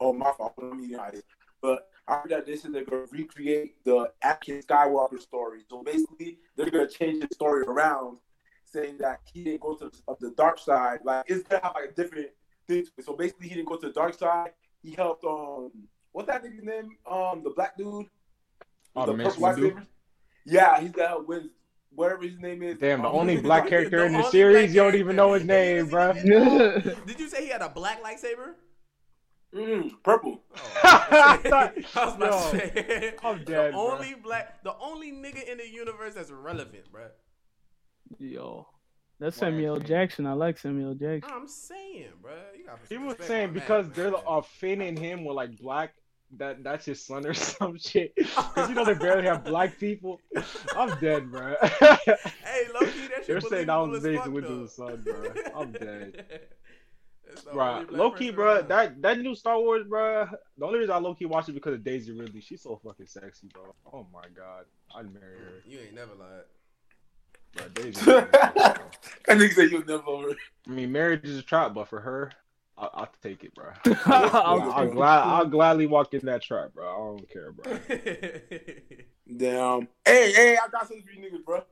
Oh, 0.00 0.12
my 0.12 0.32
fault. 0.32 0.54
I 0.58 0.62
don't 0.62 0.80
mean 0.80 0.98
it. 1.12 1.24
But 1.60 1.88
I 2.08 2.14
heard 2.20 2.30
that 2.30 2.46
this 2.46 2.64
is 2.64 2.72
they're 2.72 2.84
gonna 2.84 3.04
recreate 3.10 3.84
the 3.84 4.10
Anakin 4.24 4.64
Skywalker 4.64 5.20
story. 5.20 5.60
So 5.68 5.82
basically, 5.82 6.38
they're 6.56 6.70
gonna 6.70 6.88
change 6.88 7.20
the 7.20 7.28
story 7.34 7.62
around, 7.66 8.18
saying 8.64 8.96
that 8.98 9.20
he 9.32 9.44
didn't 9.44 9.60
go 9.60 9.74
to 9.76 9.90
of 10.08 10.18
the 10.18 10.30
dark 10.30 10.58
side. 10.58 11.00
Like 11.04 11.24
it's 11.28 11.46
gonna 11.46 11.62
have 11.62 11.74
like 11.74 11.90
a 11.90 11.92
different 11.94 12.28
thing. 12.66 12.84
to 12.84 12.90
it. 12.96 13.04
So 13.04 13.12
basically, 13.14 13.48
he 13.48 13.54
didn't 13.56 13.68
go 13.68 13.76
to 13.76 13.86
the 13.88 13.92
dark 13.92 14.14
side. 14.18 14.52
He 14.82 14.92
helped 14.92 15.24
um, 15.24 15.70
what's 16.12 16.28
that 16.28 16.42
nigga's 16.42 16.64
name? 16.64 16.96
Um, 17.10 17.42
the 17.44 17.50
black 17.50 17.76
dude. 17.76 18.06
Oh, 18.96 19.04
the 19.06 19.12
Mace 19.14 19.34
purple 19.36 19.42
Windu? 19.42 19.72
lightsaber? 19.72 19.86
Yeah, 20.46 20.80
he's 20.80 20.92
gonna 20.92 21.08
help 21.08 21.28
win 21.28 21.50
whatever 21.94 22.22
his 22.22 22.38
name 22.38 22.62
is. 22.62 22.78
Damn, 22.78 23.02
the 23.02 23.08
Um, 23.08 23.16
only 23.16 23.36
black 23.42 23.64
gonna- 23.64 23.70
character 23.70 24.04
in 24.06 24.12
the 24.12 24.22
series, 24.30 24.74
you 24.74 24.80
don't 24.82 24.94
even 24.94 25.14
know 25.16 25.34
his 25.34 25.44
name, 25.44 25.88
doesn't 25.90 26.26
bro. 26.26 26.80
Did 27.06 27.20
you 27.20 27.28
say 27.28 27.44
he 27.44 27.50
had 27.50 27.60
a 27.62 27.68
black 27.68 28.02
lightsaber? 28.02 28.54
Mm, 29.54 29.92
purple. 30.02 30.40
Oh, 30.56 30.72
I 30.84 31.40
I 31.44 31.48
thought- 31.48 31.76
was 31.76 32.14
about 32.16 32.52
Yo, 32.54 32.58
to 32.60 32.72
say. 32.72 33.14
I'm 33.24 33.38
the 33.44 33.44
dead, 33.44 33.72
bro. 33.72 33.90
only 33.92 34.14
black, 34.14 34.62
the 34.62 34.74
only 34.78 35.10
nigga 35.10 35.48
in 35.48 35.58
the 35.58 35.68
universe 35.68 36.14
that's 36.14 36.30
relevant, 36.30 36.90
bro. 36.92 37.06
Yo, 38.18 38.66
that's 39.18 39.36
Why 39.40 39.48
Samuel 39.48 39.76
actually? 39.76 39.88
Jackson. 39.88 40.26
I 40.26 40.32
like 40.34 40.58
Samuel 40.58 40.94
Jackson. 40.94 41.32
I'm 41.34 41.48
saying, 41.48 42.08
bro. 42.20 42.32
You 42.56 42.66
got 42.66 42.78
He 42.88 42.94
some 42.96 43.06
was 43.06 43.16
saying 43.20 43.52
because 43.54 43.86
that, 43.88 43.94
they're 43.94 44.10
man. 44.10 44.42
Finn 44.42 44.80
and 44.82 44.98
him 44.98 45.24
were 45.24 45.34
like 45.34 45.58
black. 45.58 45.94
That 46.36 46.62
that's 46.62 46.84
his 46.84 47.02
son 47.02 47.24
or 47.26 47.32
some 47.34 47.78
shit. 47.78 48.14
Because 48.14 48.68
you 48.68 48.74
know 48.74 48.84
they 48.84 48.92
barely 48.92 49.24
have 49.24 49.44
black 49.44 49.78
people. 49.78 50.20
I'm 50.76 50.90
dead, 51.00 51.30
bro. 51.32 51.54
Hey, 51.62 52.66
low 52.74 52.80
key, 52.80 53.08
that 53.08 53.24
shit 53.24 53.26
They're 53.26 53.40
saying 53.40 53.70
I 53.70 53.78
was 53.78 53.98
as 53.98 54.04
Mace 54.04 54.18
fuck, 54.20 54.28
Windu's 54.30 54.76
though. 54.76 54.88
son, 54.88 55.02
bro. 55.02 55.32
I'm 55.56 55.72
dead. 55.72 56.26
That's 57.44 57.54
bro, 57.54 57.76
only 57.78 57.96
low 57.96 58.10
key, 58.10 58.30
bro. 58.30 58.62
That 58.62 59.00
that 59.02 59.18
new 59.18 59.34
Star 59.34 59.58
Wars, 59.58 59.86
bro. 59.88 60.28
The 60.56 60.66
only 60.66 60.80
reason 60.80 60.94
I 60.94 60.98
low 60.98 61.14
key 61.14 61.26
watch 61.26 61.48
it 61.48 61.52
because 61.52 61.74
of 61.74 61.84
Daisy 61.84 62.12
Ridley. 62.12 62.40
She's 62.40 62.62
so 62.62 62.80
fucking 62.84 63.06
sexy, 63.06 63.48
bro. 63.52 63.74
Oh 63.92 64.06
my 64.12 64.24
god, 64.36 64.64
I'd 64.94 65.12
marry 65.12 65.38
her, 65.38 65.62
You 65.66 65.80
ain't 65.80 65.94
never 65.94 66.14
lied. 66.14 66.44
bro. 67.54 67.68
Daisy. 67.74 68.00
Ridley, 68.10 68.28
bro. 68.30 68.74
That 69.26 69.38
nigga 69.38 69.52
said 69.52 69.70
you'll 69.70 69.84
never 69.84 70.06
over. 70.06 70.36
I 70.66 70.70
mean, 70.70 70.92
marriage 70.92 71.24
is 71.24 71.38
a 71.38 71.42
trap, 71.42 71.74
but 71.74 71.88
for 71.88 72.00
her, 72.00 72.32
I'll, 72.76 72.90
I'll 72.94 73.12
take 73.22 73.44
it, 73.44 73.54
bro. 73.54 73.70
I'll 74.06 74.36
I'll, 74.36 74.72
I'll 74.72 74.90
glad 74.90 75.20
I'll 75.20 75.46
gladly 75.46 75.86
walk 75.86 76.14
in 76.14 76.26
that 76.26 76.42
trap, 76.42 76.74
bro. 76.74 76.88
I 76.88 76.96
don't 76.96 77.30
care, 77.30 77.52
bro. 77.52 77.72
Damn. 79.36 79.88
Hey, 80.04 80.32
hey, 80.32 80.56
I 80.56 80.68
got 80.68 80.88
something 80.88 81.02
for 81.02 81.12
you 81.12 81.30
niggas, 81.30 81.44
bro. 81.44 81.62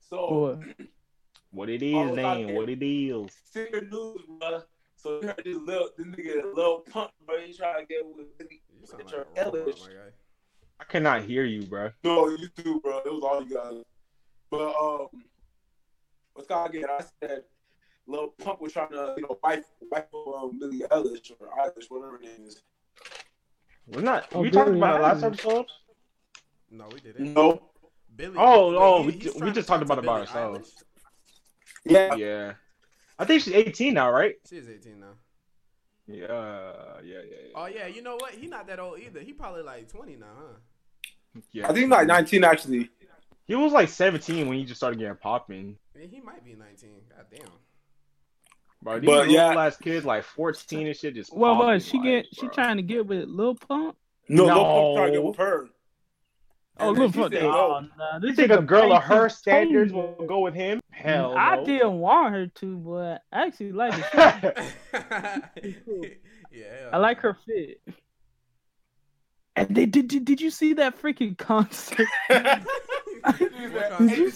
So, 0.00 0.16
Boy, 0.28 0.74
What 1.52 1.68
it 1.68 1.82
is, 1.82 1.94
it's 1.94 2.18
out 2.18 2.38
then? 2.38 2.54
What 2.54 2.70
it 2.70 2.82
is? 2.82 3.30
senior 3.52 3.82
news, 3.82 4.22
bro. 4.40 4.62
So 4.96 5.20
you 5.20 5.28
heard 5.28 5.42
this 5.44 5.58
little, 5.58 5.90
this 5.98 6.06
nigga, 6.06 6.54
little 6.54 6.78
punk, 6.90 7.10
bro. 7.26 7.40
He 7.44 7.52
trying 7.52 7.80
to 7.80 7.86
get 7.86 8.06
with 8.06 8.38
Billy. 8.38 8.62
You 8.80 8.86
your 9.10 9.26
like 9.36 9.46
Ellis. 9.46 9.88
I 10.80 10.84
cannot 10.84 11.24
hear 11.24 11.44
you, 11.44 11.62
bro. 11.62 11.90
No, 12.04 12.30
you 12.30 12.48
too, 12.56 12.80
bro. 12.80 12.98
It 13.04 13.12
was 13.12 13.22
all 13.22 13.42
you 13.42 13.54
guys. 13.54 13.84
But 14.50 14.74
um, 14.74 15.08
what's 16.32 16.48
called 16.48 16.70
again? 16.70 16.86
I 16.88 17.04
said, 17.20 17.42
little 18.06 18.28
pump 18.28 18.62
was 18.62 18.72
trying 18.72 18.90
to, 18.90 19.14
you 19.18 19.22
know, 19.22 19.38
wife, 19.42 19.64
wife 19.90 20.06
um, 20.14 20.58
Billy 20.58 20.82
Ellis 20.90 21.20
or 21.38 21.48
Eilish, 21.48 21.90
whatever 21.90 22.12
her 22.12 22.18
name 22.22 22.46
is. 22.46 22.62
We're 23.86 24.00
not. 24.00 24.28
Oh, 24.32 24.40
we 24.40 24.50
talked 24.50 24.70
about 24.70 25.00
it 25.00 25.02
last 25.02 25.22
episode. 25.22 25.66
No, 26.70 26.88
we 26.92 27.00
didn't. 27.00 27.34
No. 27.34 27.70
Billy. 28.16 28.36
Oh, 28.38 28.70
wait, 28.70 28.78
oh, 28.78 29.02
we 29.02 29.44
we 29.44 29.52
just 29.52 29.68
talked 29.68 29.80
talk 29.80 29.82
about 29.82 29.98
it 29.98 30.06
by 30.06 30.18
Billie 30.18 30.26
ourselves. 30.26 30.84
Eilish? 31.86 31.92
Yeah. 31.92 32.14
Yeah, 32.16 32.52
I 33.18 33.24
think 33.24 33.42
she's 33.42 33.54
18 33.54 33.94
now, 33.94 34.10
right? 34.10 34.34
She 34.48 34.56
is 34.56 34.68
18 34.68 35.00
now. 35.00 35.06
Yeah, 36.08 36.26
yeah, 36.26 37.02
yeah, 37.04 37.18
yeah. 37.30 37.52
Oh 37.54 37.66
yeah, 37.66 37.86
you 37.86 38.02
know 38.02 38.16
what? 38.16 38.32
He 38.34 38.46
not 38.48 38.66
that 38.66 38.80
old 38.80 38.98
either. 38.98 39.20
He 39.20 39.32
probably 39.32 39.62
like 39.62 39.88
20 39.88 40.16
now, 40.16 40.26
huh? 40.36 41.40
yeah. 41.52 41.68
I 41.68 41.72
think 41.72 41.90
like 41.90 42.06
19 42.08 42.44
actually. 42.44 42.90
he 43.46 43.54
was 43.54 43.72
like 43.72 43.88
17 43.88 44.48
when 44.48 44.58
he 44.58 44.64
just 44.64 44.78
started 44.80 44.98
getting 44.98 45.16
popping. 45.16 45.76
Yeah, 45.98 46.06
he 46.10 46.20
might 46.20 46.44
be 46.44 46.54
19. 46.54 46.90
God 47.16 47.26
damn. 47.30 47.46
Bro, 48.82 48.98
these 49.00 49.06
But, 49.08 49.30
yeah. 49.30 49.54
ass 49.56 49.76
kids 49.76 50.04
like 50.04 50.24
14 50.24 50.88
and 50.88 50.96
shit 50.96 51.14
just. 51.14 51.32
well, 51.34 51.54
popping, 51.54 51.66
what 51.68 51.82
she 51.82 51.98
like, 51.98 52.04
get? 52.06 52.26
She 52.32 52.48
trying 52.48 52.78
to 52.78 52.82
get 52.82 53.06
with 53.06 53.28
Lil 53.28 53.54
Pump? 53.54 53.96
No, 54.28 54.46
No. 54.46 54.54
no. 54.54 54.64
Pump 54.64 54.96
trying 54.96 55.12
to 55.12 55.18
get 55.18 55.24
with 55.24 55.36
her. 55.36 55.68
Oh, 56.78 56.88
And 56.88 56.98
Lil 56.98 57.08
then 57.08 57.12
she 57.12 57.20
Pump. 57.20 57.34
said, 57.34 57.42
Oh, 57.44 57.80
no. 57.98 58.18
nah, 58.18 58.26
You 58.26 58.34
think 58.34 58.50
a 58.50 58.62
girl 58.62 58.92
of 58.92 59.02
her 59.02 59.28
standards 59.28 59.92
told 59.92 60.18
will 60.18 60.26
go 60.26 60.40
with 60.40 60.54
him? 60.54 60.80
Hell 60.90 61.34
I 61.36 61.56
no. 61.56 61.64
didn't 61.64 61.98
want 61.98 62.34
her 62.34 62.46
to, 62.46 62.76
but 62.78 63.22
I 63.32 63.46
actually 63.46 63.72
like 63.72 63.92
it. 64.14 64.68
yeah. 66.50 66.88
I 66.92 66.96
like 66.96 67.18
her 67.20 67.34
fit. 67.46 67.80
And 69.54 69.68
they 69.76 69.84
did. 69.84 70.08
Did, 70.08 70.24
did 70.24 70.40
you 70.40 70.50
see 70.50 70.72
that 70.74 70.98
freaking 71.00 71.36
concert 71.36 72.08
Did 72.30 72.64
you- 74.16 74.32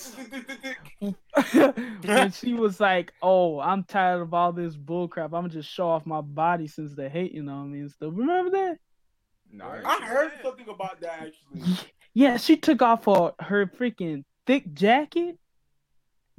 when 2.03 2.31
she 2.33 2.53
was 2.53 2.79
like, 2.81 3.13
"Oh, 3.23 3.59
I'm 3.59 3.85
tired 3.85 4.21
of 4.21 4.35
all 4.35 4.53
this 4.53 4.77
bullcrap. 4.77 5.25
I'm 5.25 5.31
gonna 5.31 5.49
just 5.49 5.71
show 5.71 5.89
off 5.89 6.05
my 6.05 6.21
body 6.21 6.67
since 6.69 6.95
they're 6.95 7.09
hating 7.09 7.49
on 7.49 7.73
me 7.73 7.81
and 7.81 7.91
stuff." 7.91 8.13
Remember 8.15 8.51
that? 8.51 8.77
Nah, 9.51 9.81
I 9.85 10.05
heard 10.05 10.33
something 10.43 10.69
about 10.69 11.01
that 11.01 11.21
actually. 11.23 11.63
Yeah, 12.17 12.39
she 12.39 12.57
took 12.57 12.81
off 12.81 13.05
her, 13.05 13.33
her 13.41 13.67
freaking 13.67 14.25
thick 14.47 14.73
jacket. 14.73 15.39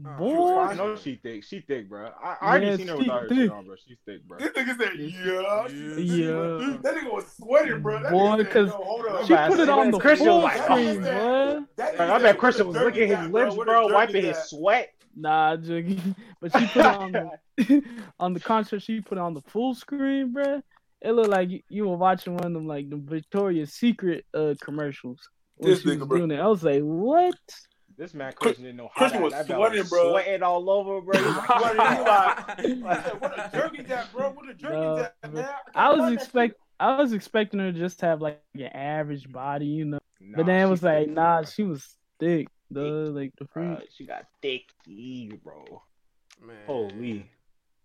Oh, 0.03 0.17
Boy, 0.17 0.57
I 0.59 0.73
know 0.73 0.95
she 0.95 1.17
thick. 1.21 1.43
She 1.43 1.61
thick, 1.61 1.87
bro. 1.87 2.09
I, 2.19 2.35
I 2.41 2.47
already 2.49 2.65
Yeah, 2.65 2.77
seen 2.77 2.87
her 2.87 2.93
she 2.93 2.99
without 3.03 3.21
her 3.21 3.29
thick. 3.29 3.51
on, 3.51 3.65
bro. 3.67 3.75
She's 3.87 3.97
thick, 4.03 4.23
bro. 4.27 4.39
This 4.39 4.49
nigga 4.53 4.75
said, 4.75 4.95
yeah. 4.97 5.97
Yeah. 5.99 6.77
That 6.81 6.95
nigga 6.95 7.13
was 7.13 7.25
sweating, 7.37 7.83
bro. 7.83 8.01
That 8.01 8.11
Boy, 8.11 8.37
nigga 8.37 8.37
said, 8.37 8.51
'cause 8.53 8.67
no, 8.69 9.21
she 9.27 9.35
Bro, 9.35 9.47
put 9.49 9.59
it 9.59 9.69
on 9.69 9.91
the 9.91 9.97
said 9.97 10.01
Christian 10.01 10.27
full 10.27 10.41
like, 10.41 10.57
screen, 10.63 10.95
boy. 10.95 11.01
That 11.03 11.65
Bro, 11.77 12.05
nigga 12.07 12.09
I 12.09 12.19
bet 12.23 12.37
Christian 12.39 12.67
was 12.67 12.75
the 12.77 12.83
licking 12.85 13.07
his 13.09 13.17
jerky 13.19 13.31
lips, 13.31 13.51
at, 13.59 13.65
bro, 13.65 13.87
wiping 13.87 14.15
jerky 14.15 14.27
his 14.29 14.37
sweat. 14.49 14.89
Nah, 15.15 15.57
Jiggy. 15.57 16.01
But 16.41 16.53
she 16.53 16.65
put 16.67 16.85
on 16.85 17.11
the 17.11 17.83
on 18.19 18.33
the 18.33 18.39
concert. 18.39 18.81
She 18.81 19.01
put 19.01 19.19
on 19.19 19.35
the 19.35 19.41
full 19.41 19.75
screen, 19.75 20.31
bro. 20.33 20.61
It 21.01 21.11
looked 21.11 21.29
like 21.29 21.49
you, 21.49 21.61
you 21.69 21.87
were 21.87 21.97
watching 21.97 22.33
one 22.33 22.45
of 22.45 22.53
them 22.53 22.65
like 22.67 22.89
the 22.89 22.97
Victoria's 22.97 23.73
Secret 23.73 24.25
uh 24.33 24.55
commercials. 24.59 25.19
When 25.57 25.71
This 25.71 25.83
nigga, 25.83 26.07
bro. 26.07 26.17
doing 26.19 26.31
it, 26.31 26.39
I 26.39 26.47
was 26.47 26.63
like, 26.63 26.81
"What?" 26.81 27.35
This 27.97 28.13
man 28.13 28.31
Christian 28.33 28.65
didn't 28.65 28.77
know 28.77 28.89
how 28.93 28.99
Christian 28.99 29.23
was 29.23 29.33
that 29.33 29.49
man 29.49 29.57
sweating, 29.57 29.79
was 29.79 29.89
bro. 29.89 30.11
Sweating 30.11 30.43
all 30.43 30.69
over, 30.69 31.01
bro. 31.01 31.17
He 31.17 31.25
was 31.25 31.45
Sweating, 31.45 31.77
like, 32.03 32.59
he 32.61 32.75
like, 32.75 33.21
what 33.21 33.33
a 33.39 33.49
jerk 33.51 33.79
is 33.79 33.87
that, 33.87 34.13
bro? 34.13 34.29
What 34.29 34.49
a 34.49 34.53
jerk 34.53 34.71
Nah, 34.71 34.95
that, 34.97 35.15
bro. 35.23 35.31
man? 35.31 35.49
I 35.73 35.87
can't 35.89 36.01
was 36.01 36.11
expecting. 36.13 36.59
I 36.79 37.01
was 37.01 37.13
expecting 37.13 37.59
her 37.59 37.71
to 37.71 37.77
just 37.79 38.01
have 38.01 38.21
like 38.21 38.39
an 38.53 38.61
average 38.67 39.31
body, 39.31 39.65
you 39.65 39.85
know. 39.85 39.99
nah, 40.21 40.37
but 40.37 40.45
then 40.45 40.67
it 40.67 40.69
was 40.69 40.83
like, 40.83 41.07
thick, 41.07 41.15
nah, 41.15 41.41
bro. 41.41 41.49
she 41.49 41.63
was 41.63 41.97
thick, 42.19 42.49
duh, 42.71 42.81
like 42.81 43.33
the 43.39 43.47
fruit. 43.47 43.79
Bruh, 43.79 43.81
she 43.95 44.05
got 44.05 44.25
thick 44.43 44.65
E, 44.85 45.31
bro. 45.43 45.81
Man, 46.45 46.55
Holy. 46.67 47.31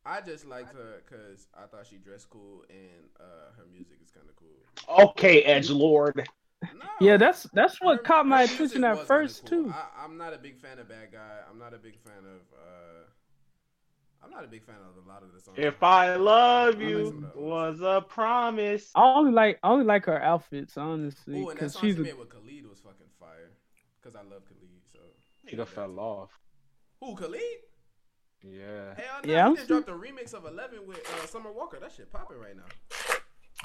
I 0.05 0.21
just 0.21 0.45
liked 0.47 0.75
her 0.75 1.01
because 1.09 1.47
I 1.55 1.67
thought 1.67 1.87
she 1.87 1.97
dressed 1.97 2.29
cool 2.29 2.65
and 2.69 3.09
uh, 3.19 3.53
her 3.57 3.65
music 3.73 3.97
is 4.05 4.11
kind 4.11 4.27
of 4.29 4.37
cool. 4.37 5.09
Okay, 5.11 5.43
Edge 5.43 5.71
Lord. 5.71 6.29
No, 6.63 6.87
Yeah, 7.01 7.17
that's 7.17 7.45
that's 7.53 7.81
what 7.81 7.97
her- 7.99 8.03
caught 8.03 8.27
my 8.27 8.43
attention 8.43 8.85
at 8.85 9.07
first 9.07 9.47
cool. 9.47 9.65
too. 9.65 9.71
I, 9.75 10.05
I'm 10.05 10.17
not 10.17 10.33
a 10.35 10.39
big 10.39 10.59
fan 10.59 10.79
of 10.79 10.89
Bad 10.89 11.13
Guy. 11.13 11.39
I'm 11.51 11.59
not 11.59 11.75
a 11.75 11.79
big 11.79 11.99
fan 12.01 12.19
of. 12.19 12.41
Uh, 12.57 13.05
I'm 14.25 14.31
not 14.31 14.45
a 14.45 14.47
big 14.47 14.65
fan 14.65 14.77
of 14.77 15.05
a 15.05 15.09
lot 15.09 15.23
of 15.25 15.33
the 15.33 15.41
songs. 15.41 15.59
If 15.59 15.83
I 15.83 16.15
love 16.15 16.81
you 16.81 17.07
some 17.07 17.25
of 17.25 17.35
those. 17.35 17.43
was 17.43 17.81
a 17.81 18.01
promise. 18.03 18.91
I 18.95 19.03
only 19.03 19.33
like 19.33 19.59
I 19.65 19.69
only 19.71 19.85
like 19.85 20.05
her 20.05 20.23
outfits, 20.23 20.77
honestly, 20.77 21.35
Ooh, 21.41 21.49
and 21.49 21.49
that 21.49 21.55
because 21.55 21.73
song 21.73 21.83
she's 21.83 21.95
she 21.97 22.01
a, 22.03 22.05
made 22.05 22.19
with 22.19 22.31
Khalid 22.31 22.69
was 22.69 22.79
fucking 22.81 23.07
fire. 23.19 23.51
Because 24.01 24.15
I 24.15 24.23
love 24.23 24.43
Khalid, 24.47 24.81
so. 24.93 24.99
She 25.49 25.57
Nigga 25.57 25.67
fell 25.67 25.99
off. 25.99 26.31
Who 27.01 27.17
Khalid? 27.17 27.41
Yeah. 28.45 28.95
Hell 28.97 29.21
no, 29.25 29.33
Yeah, 29.33 29.35
he 29.35 29.39
I'm 29.41 29.57
just 29.57 29.69
dropped 29.69 29.89
a 29.89 29.93
remix 29.93 30.35
of 30.35 30.45
Eleven 30.47 30.87
with 30.87 31.01
uh, 31.21 31.27
Summer 31.27 31.51
Walker. 31.53 31.79
That 31.81 31.91
shit 31.93 32.13
popping 32.13 32.39
right 32.39 32.57
now. 32.57 32.63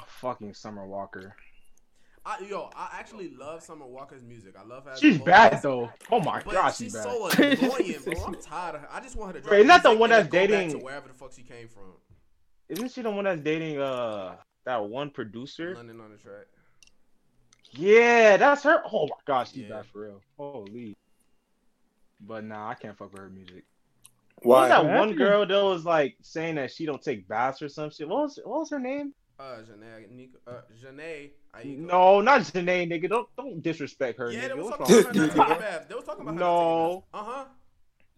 Fucking 0.06 0.54
Summer 0.54 0.86
Walker. 0.86 1.34
I, 2.30 2.44
yo, 2.44 2.68
I 2.76 2.90
actually 2.98 3.30
love 3.30 3.62
Summer 3.62 3.86
Walker's 3.86 4.22
music. 4.22 4.54
I 4.58 4.62
love 4.66 4.84
her. 4.84 4.90
as 4.90 4.98
She's 5.00 5.16
vocalist, 5.16 5.50
bad 5.52 5.62
though. 5.62 5.90
Oh 6.12 6.20
my 6.20 6.42
But 6.44 6.52
god, 6.52 6.68
she's 6.70 6.76
she's 6.88 6.92
bad. 6.92 7.04
so 7.04 7.28
annoying, 7.28 7.96
bro. 8.04 8.24
I'm 8.26 8.34
tired 8.42 8.74
of 8.74 8.80
her. 8.82 8.88
I 8.92 9.00
just 9.00 9.16
want 9.16 9.28
her 9.32 9.38
to 9.38 9.40
drop. 9.40 9.52
Wait, 9.52 9.58
isn't 9.60 9.68
that 9.68 9.82
the 9.82 9.96
one 9.96 10.10
that's 10.10 10.28
then 10.28 10.46
go 10.48 10.52
back 10.54 10.60
dating- 10.60 10.78
to 10.78 10.84
wherever 10.84 11.08
the 11.08 11.14
fuck 11.14 11.32
she 11.34 11.42
came 11.42 11.68
from? 11.68 11.84
Isn't 12.68 12.92
she 12.92 13.00
the 13.00 13.10
one 13.10 13.24
that's 13.24 13.40
dating 13.40 13.78
uh 13.80 14.36
that 14.66 14.84
one 14.84 15.08
producer? 15.08 15.74
London 15.74 16.00
on 16.02 16.10
the 16.10 16.18
track. 16.18 16.44
Yeah, 17.72 18.36
that's 18.36 18.62
her. 18.64 18.82
Oh 18.92 19.06
my 19.06 19.16
gosh, 19.26 19.52
she's 19.52 19.62
Yeah. 19.62 19.76
bad 19.76 19.86
for 19.86 20.02
real. 20.02 20.20
Holy. 20.36 20.96
But 22.20 22.44
nah, 22.44 22.68
I 22.70 22.74
can't 22.74 22.96
fuck 22.96 23.12
with 23.12 23.20
her 23.22 23.30
music. 23.30 23.64
Why? 24.42 24.68
What 24.68 24.84
was 24.84 24.86
that 24.92 24.98
one 24.98 25.14
girl 25.14 25.46
that 25.46 25.64
was 25.64 25.84
like 25.84 26.16
saying 26.22 26.56
that 26.56 26.70
she 26.72 26.84
don't 26.86 27.02
take 27.02 27.26
baths 27.26 27.62
or 27.62 27.68
some 27.68 27.90
shit? 27.90 28.08
What 28.08 28.22
was 28.24 28.38
what 28.44 28.60
was 28.60 28.70
her 28.70 28.78
name? 28.78 29.14
Uh, 29.38 29.58
Jhené, 29.62 30.10
Nico, 30.10 30.38
uh, 30.48 30.62
Jhené, 30.82 31.30
Aiko. 31.54 31.78
No, 31.78 32.20
not 32.20 32.40
Jhené, 32.40 32.90
nigga. 32.90 33.08
Don't 33.08 33.28
don't 33.36 33.62
disrespect 33.62 34.18
her, 34.18 34.32
Yeah, 34.32 34.48
nigga. 34.48 34.48
they 34.48 34.54
was 34.54 34.70
talking 34.70 34.84
about 34.98 35.04
her 35.06 35.12
not 35.12 35.14
you? 35.14 35.26
taking 35.28 35.38
baths. 35.60 35.86
They 35.88 35.94
was 35.94 36.04
talking 36.04 36.22
about 36.22 36.34
her 36.34 36.40
No. 36.40 36.48
not 36.48 36.90
taking 36.90 37.00
baths. 37.00 37.06
Uh 37.14 37.24
huh. 37.32 37.44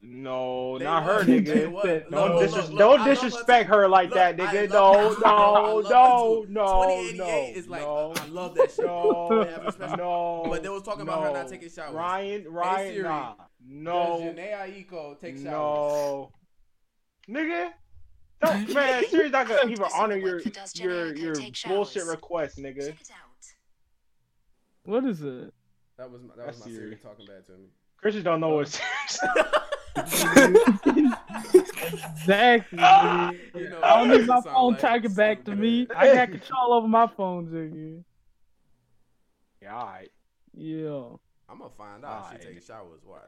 No, 0.02 0.78
They 0.78 0.84
not 0.86 1.02
her, 1.04 1.24
nigga. 1.24 1.70
Was. 1.72 1.84
Don't 1.84 2.10
Look, 2.10 2.42
disres- 2.42 2.56
look, 2.56 2.68
look, 2.70 2.78
don't 2.78 2.80
I 2.80 2.96
love 2.96 3.00
her 3.06 3.14
disrespect 3.14 3.68
her 3.68 3.86
like 3.86 4.08
Look, 4.08 4.14
that, 4.14 4.36
nigga. 4.38 4.70
No, 4.70 4.92
her 5.10 5.14
too, 5.14 5.20
bro. 5.20 5.30
I 5.30 5.36
no, 5.36 5.80
no, 5.82 6.46
no, 6.48 6.82
2088 6.88 7.16
no, 7.18 7.58
is 7.60 7.68
like, 7.68 7.80
no, 7.82 8.12
I 8.16 8.26
love 8.28 8.54
that 8.54 8.70
shit. 8.70 8.86
no, 8.86 9.44
They 9.44 9.50
have 9.52 9.66
a 9.66 9.72
special- 9.72 9.96
no. 9.98 10.46
But 10.48 10.62
they 10.62 10.68
was 10.70 10.82
talking 10.84 11.02
about 11.02 11.22
her 11.24 11.32
not 11.34 11.48
taking 11.48 11.68
showers. 11.68 11.92
Ryan, 11.92 12.44
Ryan, 12.48 12.92
Siri, 12.94 13.02
nah, 13.02 13.34
Does 13.34 13.46
no, 13.68 14.20
Jhené 14.22 14.88
Aiko 14.88 15.20
take 15.20 15.34
showers? 15.36 15.44
no, 15.44 16.32
nigga. 17.28 17.72
Don't, 18.42 18.74
man, 18.74 19.04
Siri's 19.08 19.32
not 19.32 19.48
gonna 19.48 19.70
even 19.70 19.86
honor 19.94 20.16
your 20.16 20.40
your 20.74 21.14
your 21.14 21.34
bullshit 21.66 22.04
request, 22.06 22.58
nigga. 22.58 22.94
what 24.84 25.04
is 25.04 25.22
it? 25.22 25.52
That 25.98 26.10
was 26.10 26.22
my, 26.22 26.28
that 26.36 26.46
was 26.46 26.56
That's 26.56 26.60
my 26.60 26.66
Siri 26.66 26.76
Siri. 26.76 26.96
talking 26.96 27.26
bad 27.26 27.46
to 27.46 27.52
me. 27.52 27.66
Christian 27.98 28.22
don't 28.22 28.40
know 28.40 28.58
uh, 28.58 28.64
what. 28.64 28.80
Exactly. 31.92 32.78
nigga. 32.78 33.38
You 33.54 33.68
know, 33.70 33.80
I 33.82 33.98
don't 33.98 34.18
need 34.18 34.26
my 34.26 34.40
phone 34.40 34.72
like 34.72 34.80
talking 34.80 35.12
back 35.14 35.44
to 35.44 35.54
me. 35.54 35.86
I 35.94 36.14
got 36.14 36.30
control 36.30 36.72
over 36.72 36.88
my 36.88 37.06
phone, 37.08 37.50
Jiggy. 37.50 38.04
yeah, 39.60 39.74
alright. 39.74 40.10
Yeah. 40.56 41.16
I'm 41.48 41.58
gonna 41.58 41.70
find 41.76 42.04
out 42.04 42.18
if 42.20 42.24
Alright. 42.24 42.42
she 42.42 42.46
taking 42.48 42.62
showers. 42.62 43.00
Watch. 43.04 43.20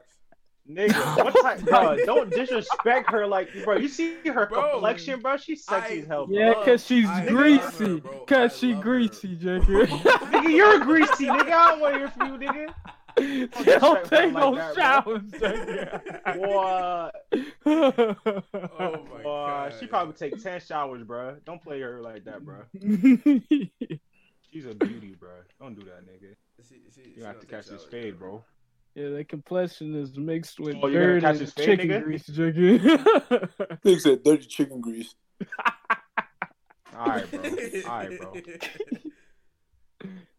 Nigga, 0.69 1.17
what 1.23 1.33
type, 1.41 1.61
bro? 1.65 1.97
Don't 2.05 2.29
disrespect 2.31 3.11
her, 3.11 3.27
like, 3.27 3.49
bro. 3.65 3.75
You 3.77 3.89
see 3.89 4.15
her 4.25 4.45
Bro, 4.45 4.71
complexion, 4.71 5.19
bro? 5.19 5.35
She's 5.37 5.65
sexy 5.65 5.95
I- 5.95 5.97
as 6.01 6.07
hell, 6.07 6.25
bro. 6.27 6.37
Yeah, 6.37 6.53
cause 6.63 6.85
she's 6.85 7.07
I 7.07 7.25
greasy. 7.27 7.99
her. 7.99 7.99
Cause 8.27 8.53
I 8.53 8.57
she 8.57 8.67
love 8.73 8.77
her. 8.77 8.81
greasy, 8.83 9.35
Jiggy. 9.35 9.65
Nigga, 9.65 10.49
you're 10.55 10.79
greasy, 10.79 11.25
nigga. 11.25 11.51
I 11.51 11.71
don't 11.71 11.79
want 11.81 11.93
to 11.95 11.99
hear 11.99 12.09
from 12.09 12.41
you, 12.41 12.47
nigga. 12.47 12.73
Don't 13.15 13.51
disrespect 13.53 14.09
her 14.09 14.21
take 14.21 14.33
no 14.33 14.55
that, 14.55 14.75
showers, 14.75 15.21
Jiggy. 15.33 16.39
What? 16.39 17.15
Oh 17.65 19.05
my 19.13 19.19
Uh, 19.19 19.23
god. 19.23 19.73
she 19.79 19.85
probably 19.85 20.13
take 20.15 20.41
ten 20.41 20.59
showers, 20.61 21.03
bro. 21.03 21.35
Don't 21.45 21.61
play 21.61 21.79
her 21.81 22.01
like 22.01 22.23
that, 22.25 22.43
bro. 22.43 22.61
She's 24.51 24.65
a 24.65 24.73
beauty, 24.75 25.15
bro. 25.19 25.29
Don't 25.59 25.75
do 25.77 25.85
that, 25.85 26.05
nigga. 26.05 26.35
She, 26.67 26.75
she, 26.95 27.01
she 27.13 27.19
You 27.19 27.25
have 27.25 27.39
to 27.39 27.45
catch 27.45 27.65
take 27.65 27.73
this 27.73 27.81
showers, 27.81 27.91
fade, 27.91 28.17
bro. 28.19 28.43
Yeah, 28.95 29.09
the 29.09 29.23
complexion 29.23 29.95
is 29.95 30.15
mixed 30.17 30.59
with 30.59 30.75
Oh, 30.81 30.89
dirt 30.89 31.23
and 31.23 31.39
his 31.39 31.53
chicken 31.55 31.89
nigga? 31.89 32.03
grease, 32.03 32.27
Jiggy. 32.27 32.77
Nigga 32.79 33.99
said 33.99 34.23
dirty 34.23 34.45
chicken 34.45 34.81
grease. 34.81 35.15
All 36.95 37.07
right, 37.07 37.31
bro. 37.31 37.41
All 37.43 37.49
right, 37.89 38.19
bro. 38.19 38.33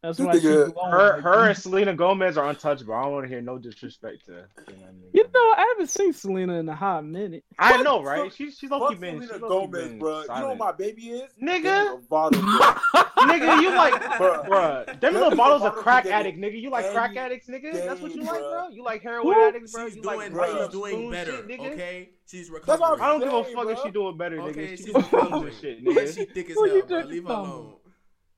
That's 0.03 0.19
why 0.19 0.35
she's 0.35 0.43
Her, 0.45 1.19
her, 1.23 1.49
and 1.49 1.57
Selena 1.57 1.95
Gomez 1.95 2.37
are 2.37 2.47
untouchable. 2.51 2.93
I 2.93 3.05
don't 3.05 3.13
want 3.13 3.25
to 3.25 3.29
hear 3.31 3.41
no 3.41 3.57
disrespect 3.57 4.27
to. 4.27 4.33
You 4.33 4.37
know 4.37 4.43
what 4.67 4.89
I 4.89 4.93
mean? 4.93 5.11
You 5.15 5.23
know, 5.23 5.31
I 5.57 5.67
haven't 5.73 5.89
seen 5.89 6.13
Selena 6.13 6.55
in 6.59 6.69
a 6.69 6.75
hot 6.75 7.07
minute. 7.07 7.43
I 7.59 7.81
know, 7.83 8.03
right? 8.03 8.19
Sel- 8.19 8.31
She's 8.31 8.59
she's 8.59 8.71
low-key 8.71 8.97
been. 8.97 9.15
Selena 9.23 9.33
She's 9.33 9.41
Gomez, 9.41 9.89
been 9.89 9.99
bro. 9.99 10.21
You 10.23 10.29
know 10.29 10.49
what 10.51 10.59
my 10.59 10.73
baby 10.73 11.09
is? 11.09 11.31
Nigga. 11.43 12.03
Demi 12.11 12.43
nigga, 13.41 13.63
you 13.63 13.71
like, 13.75 13.95
Bruh. 14.19 14.47
bruh. 14.47 14.87
Demi 15.01 15.19
Demi 15.21 15.37
Lovato's 15.37 15.65
a 15.65 15.71
crack 15.71 16.05
addict, 16.05 16.39
nigga. 16.39 16.61
You 16.61 16.69
like 16.69 16.91
crack 16.93 17.17
addicts, 17.17 17.49
nigga? 17.49 17.73
That's 17.73 18.03
what 18.03 18.15
you 18.15 18.25
day, 18.25 18.29
like, 18.31 18.41
bro. 18.41 18.69
You 18.69 18.85
like 18.85 19.03
heroin 19.03 19.27
What? 19.29 19.55
addicts, 19.55 19.73
bro. 19.73 19.87
She's 19.87 19.97
You 19.97 20.03
doing, 20.03 20.19
like 20.19 20.33
bruh. 20.51 20.65
she's 20.65 20.73
doing 20.73 21.11
better, 21.11 21.33
shit, 21.33 21.49
nigga? 21.49 21.73
okay? 21.73 22.09
She's 22.27 22.51
That's 22.51 22.67
recovering. 22.69 23.01
I 23.01 23.09
don't 23.09 23.21
give 23.21 23.33
a 23.33 23.43
Hey, 23.43 23.55
fuck 23.55 23.69
if 23.69 23.75
bro. 23.77 23.85
she 23.87 23.91
doing 23.91 24.19
better, 24.19 24.37
nigga. 24.37 24.49
Okay, 24.51 24.77
she's 24.77 24.85
do 24.85 25.01
spoons 25.03 25.59
shit, 25.61 25.83
nigga. 25.83 26.15
she 26.15 26.25
thick 26.27 26.51
as 26.51 26.57
Who 26.57 26.65
hell, 26.67 26.77
you 26.77 26.83
bro. 26.83 26.97
talking 26.99 27.11
Leave 27.11 27.25
her 27.25 27.31
alone. 27.31 27.75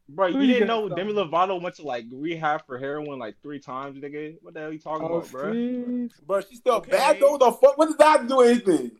Bro, 0.08 0.28
you 0.28 0.40
you 0.40 0.46
didn't 0.46 0.68
know 0.68 0.88
some? 0.88 0.96
Demi 0.96 1.12
Lovato 1.12 1.60
went 1.60 1.74
to 1.76 1.82
like 1.82 2.06
rehab 2.12 2.64
for 2.66 2.78
heroin 2.78 3.18
like 3.18 3.36
three 3.42 3.58
times, 3.58 3.98
nigga? 3.98 4.36
What 4.40 4.54
the 4.54 4.60
hell 4.60 4.72
you 4.72 4.78
talking 4.78 5.06
Oh, 5.08 5.16
about, 5.18 5.30
bro? 5.32 5.50
please. 5.50 6.12
Bro, 6.24 6.42
she's 6.42 6.58
still 6.58 6.74
Okay. 6.74 6.92
bad 6.92 7.18
though. 7.20 7.36
The 7.38 7.50
fuck? 7.52 7.76
What 7.76 7.86
does 7.86 7.96
that 7.96 8.28
do 8.28 8.40
anything? 8.40 8.92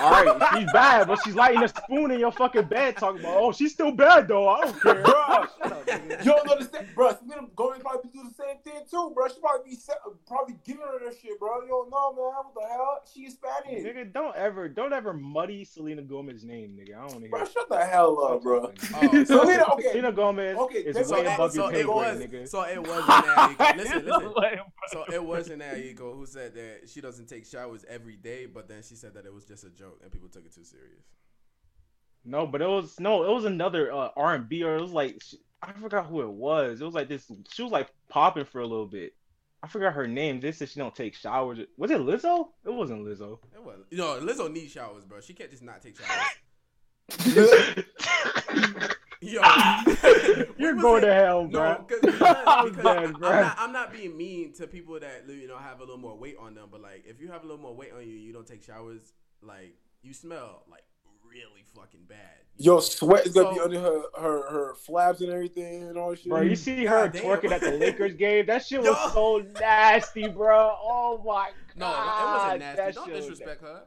All 0.00 0.10
right, 0.24 0.58
she's 0.58 0.72
bad, 0.72 1.06
but 1.08 1.18
she's 1.24 1.34
lighting 1.34 1.62
a 1.62 1.68
spoon 1.68 2.10
in 2.10 2.20
your 2.20 2.32
fucking 2.32 2.64
bed 2.64 2.96
talking 2.96 3.20
about, 3.20 3.36
oh, 3.36 3.52
she's 3.52 3.72
still 3.72 3.92
bad 3.92 4.28
though. 4.28 4.48
I 4.48 4.60
don't 4.62 4.80
care. 4.80 4.94
Bro, 5.02 5.04
Shut 5.04 5.72
up, 5.72 5.86
nigga. 5.86 6.18
you 6.24 6.32
don't 6.32 6.48
understand, 6.50 6.86
bro. 6.94 7.10
Selena 7.16 7.46
Gomez 7.56 7.80
probably 7.82 8.10
do 8.12 8.22
the 8.22 8.34
same 8.34 8.56
thing 8.64 8.82
too, 8.90 9.12
bro. 9.14 9.28
She 9.28 9.40
probably 9.40 9.70
be 9.70 9.76
se- 9.76 9.92
probably 10.26 10.56
giving 10.64 10.82
her 10.82 10.98
that 11.04 11.16
shit, 11.20 11.38
bro. 11.38 11.62
You 11.62 11.68
don't 11.68 11.90
know, 11.90 12.12
man. 12.12 12.22
What 12.34 12.54
the 12.54 12.68
hell? 12.68 13.00
She's 13.12 13.34
Spanish, 13.34 13.84
Nigga, 13.84 14.12
don't 14.12 14.36
ever, 14.36 14.68
don't 14.68 14.92
ever 14.92 15.12
muddy 15.12 15.64
Selena 15.64 16.02
Gomez's 16.02 16.44
name, 16.44 16.76
nigga. 16.78 16.96
I 16.96 17.00
don't 17.02 17.12
want 17.12 17.24
to 17.24 17.30
bro. 17.30 17.38
hear. 17.40 17.48
Shut 17.50 17.68
the 17.68 17.84
hell 17.84 18.22
up, 18.24 18.42
bro. 18.42 18.72
Oh, 19.02 19.24
so, 19.24 19.24
Selena, 19.24 19.64
okay. 19.72 19.88
Selena 19.90 20.12
Gomez 20.12 20.56
Okay, 20.58 20.78
is 20.78 20.94
Demi 20.96 21.06
so, 21.06 21.14
way 21.14 21.24
Lovato- 21.24 21.34
above 21.34 21.50
it, 21.50 21.56
your 21.56 21.70
pay 21.70 21.80
it 21.80 21.88
was, 21.88 22.16
grade, 22.18 22.30
nigga. 22.32 22.48
so 22.48 22.62
it 22.62 22.78
wasn't 22.86 23.06
Aiko. 23.06 23.76
Listen, 23.76 24.04
listen. 24.06 24.58
So 24.88 25.04
it 25.12 25.24
wasn't 25.24 25.62
Aiko 25.62 26.14
who 26.16 26.26
said 26.26 26.54
that 26.54 26.88
she 26.88 27.00
doesn't 27.00 27.26
take 27.28 27.46
showers 27.46 27.84
every 27.88 28.16
day, 28.16 28.46
but 28.46 28.68
then 28.68 28.82
she 28.82 28.94
said 28.94 29.14
that 29.14 29.24
it 29.26 29.32
was 29.32 29.44
just 29.44 29.64
a 29.64 29.69
joke 29.76 30.00
and 30.02 30.10
people 30.12 30.28
took 30.28 30.44
it 30.46 30.54
too 30.54 30.64
serious. 30.64 31.04
No, 32.24 32.46
but 32.46 32.60
it 32.62 32.68
was 32.68 32.98
no, 33.00 33.24
it 33.24 33.32
was 33.34 33.44
another 33.46 33.92
uh, 33.92 34.10
R 34.16 34.34
and 34.34 34.48
B, 34.48 34.62
or 34.62 34.76
it 34.76 34.80
was 34.82 34.92
like 34.92 35.20
I 35.62 35.72
forgot 35.72 36.06
who 36.06 36.20
it 36.22 36.30
was. 36.30 36.80
It 36.80 36.84
was 36.84 36.94
like 36.94 37.08
this. 37.08 37.30
She 37.52 37.62
was 37.62 37.72
like 37.72 37.88
popping 38.08 38.44
for 38.44 38.60
a 38.60 38.66
little 38.66 38.86
bit. 38.86 39.14
I 39.62 39.68
forgot 39.68 39.92
her 39.94 40.06
name. 40.06 40.40
This 40.40 40.58
said 40.58 40.68
she 40.70 40.78
don't 40.80 40.94
take 40.94 41.14
showers. 41.14 41.58
Was 41.76 41.90
it 41.90 41.98
Lizzo? 42.00 42.48
It 42.64 42.72
wasn't 42.72 43.04
Lizzo. 43.06 43.38
It 43.54 43.62
was. 43.62 43.80
You 43.90 43.98
know, 43.98 44.18
Lizzo 44.20 44.50
needs 44.50 44.72
showers, 44.72 45.04
bro. 45.04 45.20
She 45.20 45.34
can't 45.34 45.50
just 45.50 45.62
not 45.62 45.82
take 45.82 45.96
showers. 45.98 46.20
Yo, 49.22 49.42
You're 50.58 50.74
going 50.76 51.02
it? 51.02 51.06
to 51.06 51.12
hell, 51.14 51.42
No, 51.44 51.50
bro. 51.50 51.74
cause, 51.88 51.98
because, 52.00 52.36
I'm 52.46 52.72
dead, 52.74 52.86
I'm, 52.86 53.20
not, 53.20 53.56
I'm 53.58 53.72
not 53.72 53.92
being 53.92 54.16
mean 54.16 54.54
to 54.54 54.66
people 54.66 54.98
that 54.98 55.24
you 55.28 55.46
know 55.46 55.58
have 55.58 55.80
a 55.80 55.82
little 55.82 55.98
more 55.98 56.16
weight 56.16 56.36
on 56.40 56.54
them, 56.54 56.68
but 56.72 56.80
like 56.80 57.04
if 57.06 57.20
you 57.20 57.28
have 57.30 57.42
a 57.44 57.46
little 57.46 57.60
more 57.60 57.74
weight 57.74 57.92
on 57.94 58.00
you, 58.00 58.14
you 58.14 58.32
don't 58.32 58.46
take 58.46 58.62
showers, 58.62 59.12
like 59.42 59.74
you 60.02 60.12
smell 60.14 60.64
like 60.70 60.82
really 61.26 61.64
fucking 61.74 62.04
bad. 62.08 62.18
Yo, 62.56 62.80
sweat 62.80 63.26
is 63.26 63.32
gonna 63.32 63.54
be 63.54 63.60
under 63.60 63.80
her, 63.80 64.02
her 64.18 64.50
her 64.50 64.74
flaps 64.74 65.20
and 65.20 65.30
everything 65.30 65.84
and 65.84 65.96
all 65.96 66.14
shit. 66.14 66.28
Bro, 66.28 66.42
you 66.42 66.56
see 66.56 66.84
her 66.84 67.08
God 67.08 67.12
damn. 67.12 67.22
twerking 67.24 67.52
at 67.52 67.60
the 67.60 67.72
Lakers 67.72 68.14
game? 68.18 68.46
That 68.46 68.64
shit 68.66 68.82
was 68.82 69.12
so 69.12 69.42
nasty, 69.60 70.28
bro. 70.28 70.74
Oh 70.82 71.22
my 71.24 71.50
god. 71.50 71.76
No, 71.76 71.86
god. 71.86 72.20
it 72.20 72.32
wasn't 72.36 72.60
nasty. 72.60 72.76
That 72.76 72.94
Don't 72.94 73.04
shit 73.06 73.14
was 73.16 73.24
disrespect 73.26 73.62
her. 73.62 73.82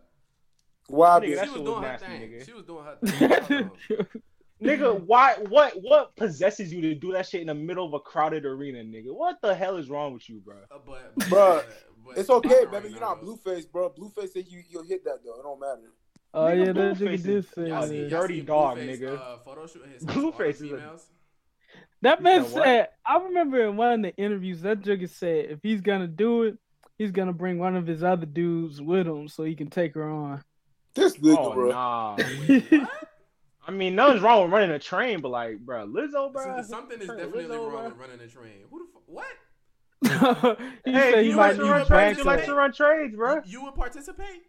Why, 0.88 1.20
Nigga, 1.20 1.24
bitch? 1.24 1.36
that 1.36 1.44
She 1.46 1.50
was 1.50 1.58
shit 1.58 1.66
doing 1.66 1.76
her 1.84 1.88
nasty, 1.90 2.06
thing. 2.08 2.22
nigga. 2.22 2.46
She 2.46 2.54
was 2.54 2.66
doing 2.66 2.84
her 2.86 2.98
thing. 3.48 4.08
Nigga, 4.62 5.06
why? 5.06 5.36
What? 5.50 5.74
What 5.82 6.16
possesses 6.16 6.74
you 6.74 6.82
to 6.82 6.96
do 6.96 7.12
that 7.14 7.28
shit 7.28 7.42
in 7.42 7.48
the 7.48 7.54
middle 7.54 7.86
of 7.86 7.94
a 7.94 8.00
crowded 8.00 8.46
arena, 8.46 8.80
nigga? 8.80 9.14
What 9.14 9.42
the 9.42 9.54
hell 9.54 9.76
is 9.78 9.90
wrong 9.90 10.14
with 10.14 10.30
you, 10.30 10.40
bro? 10.40 10.56
Uh, 10.72 10.78
but, 10.86 11.12
but, 11.18 11.28
Bruh, 11.28 11.64
but- 12.06 12.16
but 12.16 12.18
It's 12.20 12.30
okay, 12.30 12.50
Baka 12.50 12.66
baby. 12.66 12.76
right 12.76 12.92
You're 12.92 13.00
now, 13.00 13.08
not 13.08 13.22
though. 13.22 13.36
Blueface, 13.36 13.72
bro. 13.72 13.90
Blueface 13.92 14.30
said 14.34 14.46
you 14.48 14.62
you'll 14.70 14.84
hit 14.84 15.04
that 15.06 15.20
though. 15.24 15.40
It 15.40 15.44
don't 15.44 15.60
matter. 15.60 15.92
Oh 16.36 16.46
Nigga, 16.46 16.58
yeah, 16.66 16.72
that 16.74 16.98
Blueface 16.98 16.98
nigga 17.20 17.24
did 17.24 17.54
say 17.54 17.68
Y'all 17.70 17.88
see, 17.88 18.00
y'all 18.02 18.10
Dirty 18.10 18.40
see 18.40 18.42
dog, 18.46 18.78
Blueface, 18.78 19.00
nigga. 19.00 19.20
Uh, 19.20 19.38
photo 19.40 19.68
shoot 19.68 19.86
his 19.94 20.04
Blueface 20.04 20.48
his 20.48 20.62
is 20.64 20.72
a- 20.72 21.00
That 22.02 22.22
man 22.24 22.46
said 22.46 22.54
what? 22.56 22.94
I 23.06 23.24
remember 23.24 23.68
in 23.68 23.78
one 23.78 23.94
of 23.94 24.02
the 24.02 24.16
interviews 24.18 24.62
that 24.62 24.82
Juggy 24.82 25.10
said 25.10 25.46
if 25.52 25.60
he's 25.64 25.82
gonna 25.82 26.08
do 26.08 26.44
it, 26.44 26.58
he's 26.98 27.12
gonna 27.12 27.34
bring 27.34 27.60
one 27.60 27.76
of 27.76 27.86
his 27.88 28.04
other 28.04 28.26
dudes 28.26 28.82
with 28.82 29.08
him 29.08 29.28
so 29.28 29.44
he 29.44 29.56
can 29.56 29.70
take 29.70 29.94
her 29.96 30.10
on. 30.10 30.44
This 30.96 31.18
nigga, 31.18 31.38
Oh 31.40 31.54
bro. 31.54 31.70
nah. 31.72 32.18
I 33.66 33.72
mean, 33.72 33.96
nothing's 33.96 34.22
wrong 34.22 34.44
with 34.44 34.52
running 34.52 34.72
a 34.72 34.80
train, 34.80 35.22
but 35.22 35.30
like, 35.30 35.60
bro, 35.60 35.88
Lizzo, 35.88 36.34
bro. 36.34 36.62
Something 36.64 37.00
is 37.00 37.08
definitely 37.08 37.46
Lizzo, 37.46 37.60
wrong 37.60 37.70
bro. 37.72 37.84
with 37.86 37.98
running 37.98 38.20
a 38.20 38.28
train. 38.28 38.64
Who 38.70 38.80
the 38.80 38.86
fu- 38.92 39.00
what? 39.06 39.26
he 40.86 40.92
Hey, 40.92 41.12
said 41.12 41.24
he 41.24 41.30
you 41.30 41.36
might 41.36 41.48
like 41.48 41.56
to 41.58 41.64
need 41.64 41.70
run 41.70 41.80
you 41.82 41.86
trains? 41.86 42.18
back 42.18 42.18
You 42.18 42.24
like 42.24 42.46
to 42.46 42.54
run 42.56 42.74
trades, 42.74 43.16
bro? 43.16 43.36
You, 43.36 43.42
you 43.46 43.64
would 43.64 43.76
participate? 43.76 44.44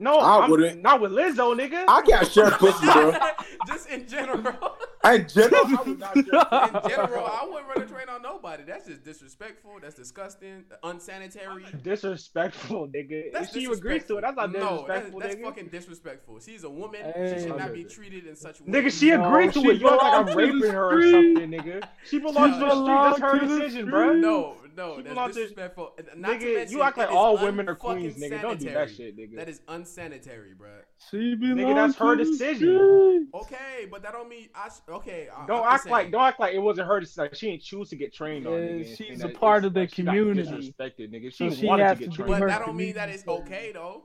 No, 0.00 0.14
I 0.18 0.44
I'm, 0.44 0.50
wouldn't. 0.50 0.80
not 0.82 1.00
with 1.02 1.12
Lizzo, 1.12 1.54
nigga. 1.54 1.84
I 1.86 2.00
can't 2.02 2.26
share 2.26 2.50
pussy, 2.52 2.86
bro. 2.86 3.14
Just 3.66 3.88
in 3.90 4.08
general. 4.08 4.54
In 5.02 5.26
general, 5.28 5.64
I 5.64 5.82
would 5.86 5.98
not 5.98 6.12
share 6.14 6.22
in 6.24 6.88
general, 6.90 7.24
I 7.24 7.46
wouldn't 7.50 7.68
run 7.68 7.82
a 7.82 7.86
train 7.86 8.10
on 8.10 8.20
nobody. 8.20 8.64
That's 8.64 8.86
just 8.86 9.02
disrespectful. 9.02 9.78
That's 9.80 9.94
disgusting. 9.94 10.64
Unsanitary. 10.82 11.64
Disrespectful, 11.82 12.86
nigga. 12.88 13.32
That's 13.32 13.56
if 13.56 13.62
she 13.62 13.72
agrees 13.72 14.04
to 14.08 14.18
it, 14.18 14.20
that's 14.20 14.36
not 14.36 14.52
No, 14.52 14.84
that- 14.86 15.06
disrespectful, 15.06 15.20
that's 15.20 15.34
nigga. 15.36 15.44
fucking 15.44 15.66
disrespectful. 15.68 16.40
She's 16.40 16.64
a 16.64 16.70
woman. 16.70 17.00
Hey. 17.02 17.34
she 17.38 17.46
should 17.46 17.56
not 17.56 17.72
be 17.72 17.84
treated 17.84 18.26
in 18.26 18.36
such 18.36 18.60
a 18.60 18.64
way. 18.64 18.72
Nigga, 18.72 18.92
she 19.00 19.10
No, 19.10 19.26
agreed 19.26 19.52
to 19.54 19.60
she 19.62 19.68
it. 19.68 19.80
You 19.80 19.88
act 19.88 20.02
like 20.02 20.12
I'm 20.12 20.26
belongs 20.26 20.28
to 20.28 20.34
the 20.34 20.52
raping 20.52 20.70
her 20.72 20.98
or 20.98 21.02
something, 21.10 21.50
nigga. 21.50 21.88
She 22.04 22.18
belongs 22.18 22.54
to 22.58 22.60
the 22.60 22.70
street. 22.70 22.86
That's 22.86 23.18
her 23.20 23.32
belongs 23.32 23.40
to 23.40 23.48
the 23.48 23.58
decision, 23.62 23.90
bro. 23.90 24.12
No, 24.12 24.56
no, 24.80 24.96
She 24.96 25.02
that's 25.02 25.14
belongs 25.14 25.34
to- 25.34 25.40
disrespectful. 25.40 25.92
Not 26.16 26.40
to 26.40 26.46
Nigga, 26.46 26.54
mention, 26.54 26.76
you 26.76 26.82
act 26.82 26.96
like 26.98 27.10
all 27.10 27.36
women 27.36 27.68
are 27.68 27.74
queens, 27.74 28.16
unfucking 28.16 28.30
nigga. 28.30 28.42
Don't 28.42 28.60
do 28.60 28.70
that 28.70 28.90
shit, 28.90 29.16
nigga. 29.16 29.36
That 29.36 29.48
is 29.48 29.60
unsanitary, 29.68 30.52
bruh. 30.60 30.82
She 31.10 31.36
Nigga, 31.36 31.74
that's 31.74 31.96
her 31.96 32.16
decision. 32.16 33.28
Okay, 33.34 33.86
but 33.90 34.02
that 34.02 34.12
don't 34.12 34.28
mean 34.28 34.48
I. 34.54 34.70
Okay, 34.88 35.28
I, 35.34 35.46
Don't 35.46 35.60
I'm 35.60 35.64
act 35.74 35.84
just 35.84 35.90
like 35.90 36.10
don't 36.10 36.22
act 36.22 36.40
like 36.40 36.54
it 36.54 36.58
wasn't 36.58 36.88
her. 36.88 37.00
decision. 37.00 37.24
Like 37.24 37.34
she 37.34 37.50
didn't 37.50 37.62
choose 37.62 37.90
to 37.90 37.96
get 37.96 38.14
trained 38.14 38.46
on. 38.46 38.52
Nigga, 38.54 38.86
she's 38.86 38.98
saying 38.98 39.14
a 39.22 39.28
that 39.28 39.34
part 39.38 39.64
of 39.64 39.74
the 39.74 39.80
like, 39.80 39.92
community. 39.92 40.42
Disrespected, 40.42 41.12
nigga. 41.12 41.32
So 41.32 41.50
She, 41.50 41.56
she 41.56 41.66
wanted 41.66 41.88
to 41.88 41.94
get 41.96 42.10
to 42.12 42.16
trained. 42.16 42.40
But 42.40 42.48
that 42.48 42.60
don't 42.64 42.76
mean 42.76 42.94
that 42.94 43.08
it's 43.10 43.26
okay 43.26 43.72
though. 43.72 44.04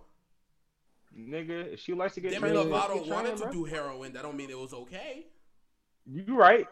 Nigga, 1.17 1.73
if 1.73 1.79
she 1.79 1.93
likes 1.93 2.15
to 2.15 2.21
get 2.21 2.31
Demi 2.31 2.49
trained, 2.51 2.69
Lovato 2.69 3.07
wanted 3.07 3.37
to 3.37 3.49
do 3.51 3.63
heroin. 3.63 4.11
That 4.13 4.23
don't 4.23 4.35
mean 4.35 4.49
it 4.49 4.59
was 4.59 4.73
okay. 4.73 5.27
You 6.05 6.35
right, 6.35 6.67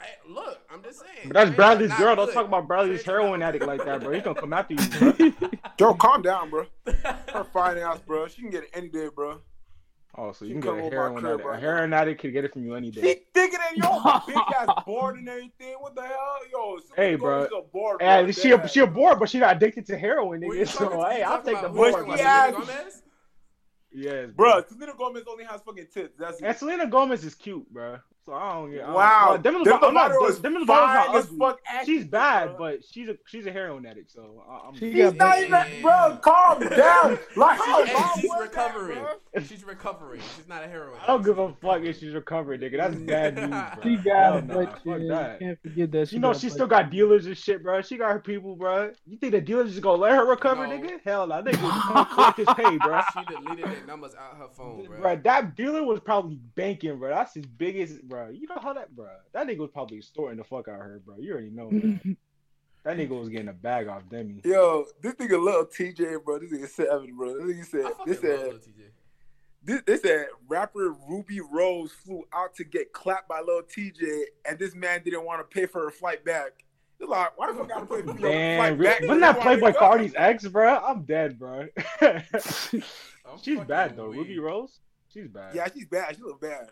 Hey, 0.00 0.32
look, 0.32 0.58
I'm 0.72 0.82
just 0.82 1.00
saying. 1.00 1.26
but 1.28 1.34
that's 1.34 1.50
Bradley's 1.50 1.88
not 1.90 1.98
girl. 1.98 2.16
Don't 2.16 2.32
talk 2.32 2.46
about 2.46 2.68
Bradley's 2.68 3.02
heroin 3.02 3.42
addict 3.42 3.66
like 3.66 3.84
that, 3.84 4.00
bro. 4.02 4.12
He's 4.12 4.22
gonna 4.22 4.40
come 4.40 4.52
after 4.52 4.74
you, 4.74 4.88
bro. 4.90 5.32
Yo, 5.80 5.94
calm 5.94 6.22
down, 6.22 6.50
bro. 6.50 6.66
Her 6.86 7.44
fine 7.52 7.78
ass, 7.78 7.98
bro. 8.06 8.28
She 8.28 8.42
can 8.42 8.50
get 8.50 8.64
it 8.64 8.70
any 8.74 8.88
day, 8.88 9.08
bro. 9.14 9.40
Oh, 10.16 10.32
so 10.32 10.44
She 10.44 10.48
you 10.52 10.54
can 10.54 10.62
come 10.62 10.76
get 10.76 10.84
a 10.84 10.86
over 10.86 10.96
my 10.96 11.02
heroin 11.02 11.20
crib 11.20 11.32
addict. 11.34 11.48
right 11.48 11.58
A 11.58 11.60
heroin 11.60 11.92
addict 11.92 12.20
can 12.20 12.32
get 12.32 12.44
it 12.44 12.52
from 12.52 12.64
you 12.64 12.74
any 12.74 12.90
She 12.92 13.00
day. 13.00 13.20
thinking 13.34 13.58
that 13.58 13.76
yo 13.76 14.20
big 14.26 14.36
ass 14.56 14.84
bored 14.86 15.16
and 15.16 15.28
everything. 15.28 15.74
What 15.80 15.94
the 15.94 16.02
hell, 16.02 16.38
yo? 16.50 16.78
Hey, 16.96 17.14
bro. 17.16 17.46
Gomez 17.46 17.46
is 17.46 17.52
a 17.58 17.62
bored, 17.72 18.02
And 18.02 18.26
bro. 18.26 18.32
she 18.32 18.48
Dead 18.50 18.70
she 18.70 18.80
a 18.80 18.86
bored, 18.86 19.18
but 19.18 19.28
she 19.28 19.38
not 19.38 19.56
addicted 19.56 19.86
to 19.86 19.98
heroin, 19.98 20.42
Who 20.42 20.50
nigga. 20.50 20.66
So 20.68 20.88
to? 20.90 21.08
hey, 21.10 21.22
I'll 21.22 21.42
take 21.42 21.60
the 21.60 21.68
board. 21.68 21.92
bored. 21.92 21.94
who 21.94 22.00
you 22.04 22.08
one. 22.08 22.18
talking 22.18 22.24
Yeah. 22.24 22.50
Selena 22.50 22.66
Gomez? 22.66 23.02
Yes, 23.90 24.30
Bro, 24.36 24.62
Selena 24.68 24.92
Gomez 24.98 25.22
only 25.28 25.44
has 25.44 25.60
fucking 25.62 25.86
tits. 25.92 26.14
That's 26.18 26.40
And 26.40 26.50
it. 26.50 26.58
Selena 26.58 26.86
Gomez 26.86 27.24
is 27.24 27.34
cute, 27.34 27.68
bro. 27.72 27.98
So 28.28 28.34
I 28.34 28.52
don't 28.56 28.70
get. 28.70 28.82
I 28.82 28.86
don't- 28.88 28.94
Wow. 28.94 29.26
Well, 29.30 29.38
Demi 29.38 29.64
Demi 29.64 29.78
Lovato, 29.78 29.88
I'm 29.88 29.94
Lovato 30.12 30.28
is 30.28 30.38
Demi 30.40 30.56
Lovato's 30.58 30.66
fine 30.66 31.06
not 31.06 31.16
as 31.16 31.24
ugly. 31.24 31.38
fuck 31.38 31.60
acting, 31.66 31.94
She's 31.94 32.04
bad, 32.04 32.44
bro. 32.48 32.56
but 32.58 32.84
she's 32.84 33.08
a 33.08 33.16
she's 33.26 33.46
a 33.46 33.52
heroin 33.52 33.86
addict. 33.86 34.10
So 34.12 34.44
I, 34.46 34.68
I'm. 34.68 34.74
She 34.76 34.92
not 34.92 35.18
big- 35.38 35.46
even, 35.48 35.80
bro. 35.82 36.18
Calm 36.20 36.60
down. 36.76 37.18
Like, 37.36 37.58
how 37.58 37.84
Hey, 37.86 37.94
long 37.94 38.10
she's 38.20 38.28
was 38.28 38.40
recovering. 38.42 39.04
That. 39.32 39.46
She's 39.46 39.64
recovering. 39.64 40.20
She's 40.36 40.46
not 40.46 40.62
a 40.62 40.68
heroin. 40.68 40.98
I 41.02 41.06
don't 41.06 41.24
give 41.24 41.38
a 41.38 41.54
fuck 41.54 41.80
if 41.84 41.98
she's 42.00 42.12
recovering, 42.12 42.60
nigga. 42.60 42.76
That's 42.76 42.96
bad 42.96 43.34
news, 43.36 43.48
bro. 43.48 43.82
She 43.82 43.94
Hell 43.96 44.04
got 44.04 44.36
it, 44.36 44.46
nah, 44.46 44.54
but 44.54 44.72
fuck 44.84 45.00
that. 45.08 45.38
can't 45.38 45.62
forget 45.62 45.92
that. 45.92 46.08
She 46.08 46.16
You 46.16 46.20
know 46.20 46.34
she 46.34 46.50
still 46.50 46.66
got 46.66 46.90
dealers 46.90 47.24
and 47.24 47.34
shit, 47.36 47.62
bro. 47.62 47.80
She 47.80 47.96
got 47.96 48.12
her 48.12 48.20
people, 48.20 48.56
bro. 48.56 48.90
You 49.06 49.16
think 49.16 49.32
the 49.32 49.40
dealers 49.40 49.70
just 49.70 49.80
gonna 49.80 50.02
let 50.02 50.12
her 50.12 50.26
recover, 50.26 50.66
No. 50.66 50.74
nigga? 50.76 50.98
Hell 51.02 51.26
no, 51.26 51.40
they 51.40 51.52
gonna 51.52 52.06
collect 52.12 52.36
his 52.36 52.48
pay, 52.56 52.76
bro. 52.76 53.00
She 53.14 53.24
deleted 53.24 53.64
their 53.64 53.86
numbers 53.86 54.12
out 54.14 54.36
her 54.36 54.48
phone, 54.52 54.84
bro. 54.84 55.00
Bro, 55.00 55.16
that 55.24 55.56
dealer 55.56 55.82
was 55.82 56.00
probably 56.00 56.36
banking, 56.56 56.98
bro. 56.98 57.08
That's 57.08 57.32
his 57.32 57.46
biggest, 57.46 58.02
bro. 58.02 58.17
You 58.26 58.46
know 58.48 58.58
how 58.60 58.72
that, 58.72 58.94
bro? 58.94 59.08
That 59.32 59.46
nigga 59.46 59.58
was 59.58 59.70
probably 59.70 59.98
extorting 59.98 60.38
the 60.38 60.44
fuck 60.44 60.68
out 60.68 60.74
of 60.74 60.80
her, 60.80 61.00
bro. 61.04 61.16
You 61.18 61.32
already 61.32 61.50
know 61.50 61.70
that. 61.70 62.16
that 62.84 62.96
nigga 62.96 63.18
was 63.18 63.28
getting 63.28 63.48
a 63.48 63.52
bag 63.52 63.88
off 63.88 64.02
Demi. 64.10 64.40
Yo, 64.44 64.86
this 65.02 65.14
nigga 65.14 65.42
little 65.42 65.66
TJ, 65.66 66.24
bro. 66.24 66.38
This 66.38 66.52
nigga 66.52 66.68
Seven, 66.68 67.16
bro. 67.16 67.46
This 67.46 67.56
nigga 67.56 67.66
said, 67.66 67.82
fucking 67.82 68.04
they 68.06 68.12
love 68.12 68.20
said, 68.20 68.52
Lil 68.52 68.58
this, 69.62 69.82
they 69.86 69.96
said 69.98 70.26
rapper 70.48 70.94
Rubi 71.08 71.40
Rose 71.40 71.92
flew 71.92 72.24
out 72.32 72.54
to 72.56 72.64
get 72.64 72.92
clapped 72.92 73.28
by 73.28 73.40
Lil 73.40 73.62
Tjay, 73.62 74.22
and 74.48 74.58
this 74.58 74.74
man 74.74 75.02
didn't 75.04 75.24
want 75.24 75.40
to 75.40 75.44
pay 75.54 75.66
for 75.66 75.82
her 75.82 75.90
flight 75.90 76.24
back. 76.24 76.64
He's 76.98 77.08
like, 77.08 77.36
why 77.36 77.52
the 77.52 77.58
fuck 77.58 77.66
I 77.66 77.74
gotta 77.74 77.86
pay 77.86 78.02
for 78.02 78.18
your 78.18 78.30
Damn, 78.30 78.58
flight 78.58 78.78
re- 78.78 78.86
back? 78.86 79.00
wasn't 79.02 79.20
that 79.20 79.38
Playboi 79.40 79.76
Carti's 79.76 80.14
ex, 80.16 80.46
bro? 80.46 80.76
I'm 80.78 81.02
dead, 81.02 81.38
bro. 81.38 81.66
I'm 82.00 82.22
She's 83.42 83.60
bad 83.60 83.96
though. 83.96 84.08
weak. 84.08 84.20
Rubi 84.20 84.38
Rose, 84.38 84.78
she's 85.12 85.28
bad. 85.28 85.54
Yeah, 85.54 85.68
she's 85.72 85.86
bad. 85.86 86.16
She 86.16 86.22
look 86.22 86.40
bad. 86.40 86.70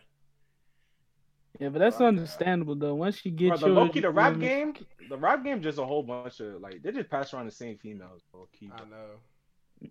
Yeah, 1.58 1.70
but 1.70 1.78
that's 1.78 1.96
Bro, 1.96 2.08
understandable 2.08 2.74
though. 2.74 2.94
Once 2.94 3.24
you 3.24 3.32
Bro, 3.32 3.48
get 3.50 3.60
the 3.60 3.66
your 3.66 3.74
Loki, 3.74 4.00
the 4.00 4.10
rap 4.10 4.38
game, 4.38 4.74
the 5.08 5.16
rap 5.16 5.42
game, 5.42 5.62
just 5.62 5.78
a 5.78 5.84
whole 5.84 6.02
bunch 6.02 6.40
of 6.40 6.60
like 6.60 6.82
they 6.82 6.92
just 6.92 7.08
pass 7.08 7.32
around 7.32 7.46
the 7.46 7.52
same 7.52 7.78
females. 7.78 8.22
Low 8.34 8.48
key. 8.52 8.70
I 8.74 8.80
know. 8.84 9.90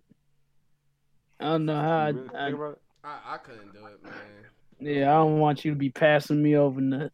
I 1.40 1.44
don't 1.44 1.66
know 1.66 1.80
how. 1.80 2.06
You 2.08 2.14
really 2.14 2.28
I, 2.34 2.38
I, 2.38 2.46
think 2.46 2.56
about 2.56 2.72
it? 2.72 2.78
I, 3.04 3.34
I 3.34 3.38
couldn't 3.38 3.72
do 3.72 3.86
it, 3.86 4.02
man. 4.02 4.12
yeah, 4.80 5.10
I 5.10 5.14
don't 5.14 5.38
want 5.38 5.64
you 5.64 5.72
to 5.72 5.76
be 5.76 5.90
passing 5.90 6.42
me 6.42 6.56
over 6.56 6.80
nothing. 6.80 7.10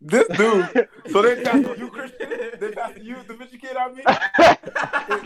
This 0.00 0.28
dude. 0.36 0.88
so 1.10 1.22
they 1.22 1.42
passed 1.42 1.78
you, 1.78 1.88
Christian. 1.88 2.28
They 2.60 2.70
passed 2.72 3.02
you, 3.02 3.16
the 3.26 3.34
bitch 3.34 3.58
kid 3.58 3.76
on 3.76 3.96
me. 3.96 4.02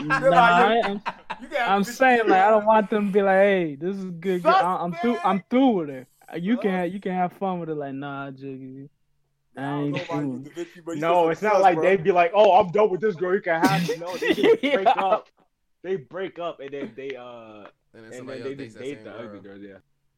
Nah, 0.07 0.37
I, 0.37 0.81
am 0.85 1.01
You 1.41 1.57
I'm 1.57 1.83
saying 1.83 2.29
like 2.29 2.41
I 2.41 2.49
don't 2.49 2.65
want 2.65 2.89
them 2.89 3.07
to 3.07 3.11
be 3.11 3.21
like, 3.21 3.35
hey, 3.35 3.75
this 3.75 3.97
is 3.97 4.05
good. 4.05 4.43
girl. 4.43 4.53
I, 4.55 4.77
I'm 4.77 4.93
through. 4.93 5.17
I'm 5.23 5.43
through 5.49 5.69
with 5.71 5.89
her. 5.89 6.07
You 6.35 6.57
can 6.57 6.71
have, 6.71 6.93
you 6.93 6.99
can 6.99 7.13
have 7.13 7.33
fun 7.33 7.59
with 7.59 7.69
it. 7.69 7.75
Like 7.75 7.93
nah, 7.93 8.31
Jiggy. 8.31 8.89
I 9.57 9.61
I 9.61 9.79
ain't 9.81 9.91
know 9.91 10.01
about 10.03 10.21
doing. 10.21 10.43
you, 10.45 10.49
Da 10.49 10.81
Vinci, 10.83 10.99
No, 10.99 11.29
it's 11.29 11.41
not 11.41 11.61
like 11.61 11.75
bro. 11.75 11.83
they'd 11.83 12.03
be 12.03 12.11
like, 12.11 12.31
"Oh, 12.33 12.59
I'm 12.59 12.71
done 12.71 12.89
with 12.89 13.01
this 13.01 13.15
girl. 13.15 13.33
You 13.33 13.41
can 13.41 13.61
have 13.61 13.89
it." 13.89 13.99
No, 13.99 14.15
they 14.17 14.33
just 14.33 14.61
break 14.61 14.85
Yeah. 14.85 15.01
up. 15.01 15.27
They 15.81 15.95
break 15.95 16.39
up 16.39 16.59
and 16.59 16.71
then 16.71 16.93
they 16.95 17.15
uh 17.15 17.21
And 17.23 17.65
then 17.93 18.03
and 18.03 18.13
somebody 18.13 18.39
then 18.41 18.57
they 18.57 18.63
else 18.65 18.73
just 18.73 18.79
date 18.79 19.03
the 19.03 19.09
girl. 19.11 19.25
ugly 19.27 19.39
girl. 19.39 19.57
Yeah. 19.57 19.77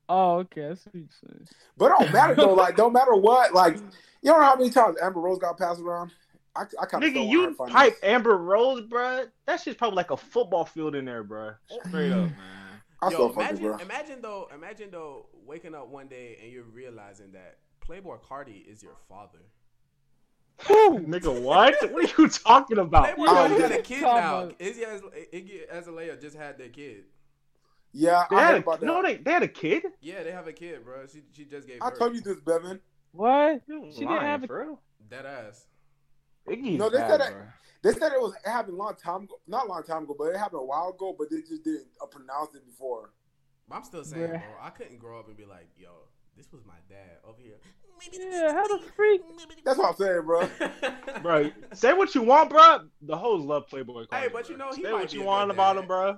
Oh, 0.10 0.38
okay. 0.40 0.70
That's 0.70 0.86
what 0.86 0.96
you're 0.96 1.06
saying. 1.26 1.48
But 1.78 1.86
it 1.86 1.96
don't 2.00 2.12
matter 2.12 2.36
though. 2.36 2.54
Like, 2.54 2.76
don't 2.76 2.94
matter 2.94 3.16
what. 3.16 3.54
Like, 3.54 3.78
you 3.78 4.32
don't 4.32 4.40
know 4.42 4.46
how 4.46 4.56
many 4.56 4.70
times 4.70 4.98
Amber 5.02 5.22
Rose 5.22 5.40
got 5.40 5.58
passed 5.58 5.80
around. 5.82 6.12
I, 6.56 6.64
I 6.82 6.86
kind 6.86 7.04
of 7.04 7.10
Nigga, 7.10 7.30
you 7.30 7.56
pipe 7.70 7.96
Amber 8.04 8.38
Rose, 8.38 8.82
bruh. 8.82 9.28
That 9.46 9.62
shit's 9.62 9.78
probably 9.78 9.96
like 9.96 10.12
a 10.12 10.18
football 10.18 10.66
field 10.66 10.96
in 10.96 11.06
there, 11.06 11.24
bruh. 11.24 11.56
Straight 11.88 12.12
up, 12.12 12.30
man. 12.30 12.61
I 13.02 13.08
Yo, 13.08 13.12
still 13.16 13.30
fuck 13.30 13.50
imagine, 13.50 13.64
bro. 13.66 13.78
imagine 13.78 14.22
though, 14.22 14.50
imagine 14.54 14.92
though, 14.92 15.26
waking 15.46 15.74
up 15.74 15.88
one 15.88 16.08
day 16.08 16.38
and 16.44 16.52
you're 16.52 16.64
realizing 16.64 17.32
that 17.32 17.58
Playboi 17.86 18.20
Carti 18.22 18.66
is 18.72 18.84
your 18.84 18.96
father. 19.10 19.40
Nigga, 20.60 21.42
what? 21.42 21.76
What 21.92 22.06
are 22.18 22.22
you 22.22 22.30
talking 22.30 22.78
about? 22.78 23.18
Playboi 23.18 23.28
Carti 23.28 23.58
got 23.60 23.72
a 23.72 23.82
kid 23.82 24.02
Talk 24.02 24.16
now. 24.24 24.40
about- 24.44 24.56
Izzy 24.62 24.86
Az- 24.86 25.02
Iggy 25.34 25.70
Azalea 25.72 26.16
just 26.18 26.38
had 26.38 26.58
their 26.60 26.70
kid. 26.70 27.06
Yeah, 27.94 28.26
They 28.30 28.36
I 28.38 28.40
had 28.40 28.48
heard 28.50 28.56
a, 28.56 28.60
about 28.60 28.80
that. 28.80 28.86
no, 28.86 29.02
they, 29.02 29.16
they 29.18 29.32
had 29.32 29.44
a 29.44 29.48
kid. 29.48 29.84
Yeah, 30.00 30.24
they 30.24 30.32
have 30.32 30.48
a 30.48 30.54
kid, 30.54 30.86
bro. 30.86 31.08
She 31.08 31.24
she 31.34 31.46
just 31.46 31.68
gave 31.68 31.78
me. 31.78 31.82
I 31.82 31.90
birth. 31.90 32.00
told 32.00 32.16
you 32.16 32.22
this, 32.22 32.40
Bevan. 32.40 32.80
What? 33.12 33.62
You 33.68 33.88
She 33.92 34.00
didn't 34.02 34.22
have 34.22 34.44
a- 34.44 34.48
for 34.48 34.60
real. 34.60 34.80
That 35.10 35.26
ass. 35.26 35.66
Iggy's 36.48 36.78
No, 36.78 36.90
they 36.90 37.00
bad, 37.00 37.10
said 37.10 37.20
that- 37.22 37.34
bruh. 37.34 37.54
They 37.84 37.94
said 37.94 38.12
it 38.14 38.22
was 38.22 38.34
it 38.46 38.50
happened 38.50 38.76
a 38.76 38.78
long 38.78 38.96
time 38.96 39.24
ago. 39.24 39.40
Not 39.48 39.66
a 39.66 39.70
long 39.70 39.84
time 39.84 40.04
ago, 40.04 40.16
but 40.18 40.26
it 40.26 40.38
happened 40.38 40.62
a 40.62 40.66
while 40.66 40.90
ago. 40.90 41.16
But 41.18 41.30
they 41.32 41.38
just 41.42 41.64
didn't 41.64 41.88
uh, 42.02 42.06
pronounce 42.06 42.54
it 42.56 42.66
before. 42.66 43.12
I'm 43.72 43.84
still 43.84 44.04
saying, 44.04 44.24
Bruh. 44.24 44.32
bro, 44.32 44.56
I 44.62 44.70
couldn't 44.70 45.00
grow 45.00 45.20
up 45.20 45.28
and 45.30 45.38
be 45.38 45.46
like, 45.46 45.70
yo, 45.78 45.90
this 46.36 46.52
was 46.52 46.62
my 46.66 46.74
dad 46.90 47.20
over 47.26 47.42
here. 47.42 47.56
Yeah, 48.12 48.52
how 48.52 48.68
the 48.68 48.84
freak? 48.96 49.22
That's 49.64 49.78
what 49.78 49.90
I'm 49.90 49.96
saying, 49.96 50.22
bro. 50.26 50.50
Bro, 51.22 51.52
say 51.74 51.94
what 51.94 52.14
you 52.16 52.24
want, 52.24 52.50
bro. 52.50 52.80
The 53.04 53.16
hoes 53.16 53.46
love 53.46 53.68
Playboi 53.72 54.08
Carti. 54.08 54.14
Hey, 54.16 54.28
but 54.34 54.50
you 54.50 54.58
bro. 54.58 54.70
know, 54.70 54.76
he 54.76 54.82
say 54.84 54.92
might 54.92 55.02
what 55.02 55.14
you 55.14 55.24
want 55.24 55.50
good 55.50 55.56
about 55.56 55.76
dad. 55.76 55.82
him, 55.82 55.88
bro. 55.88 56.18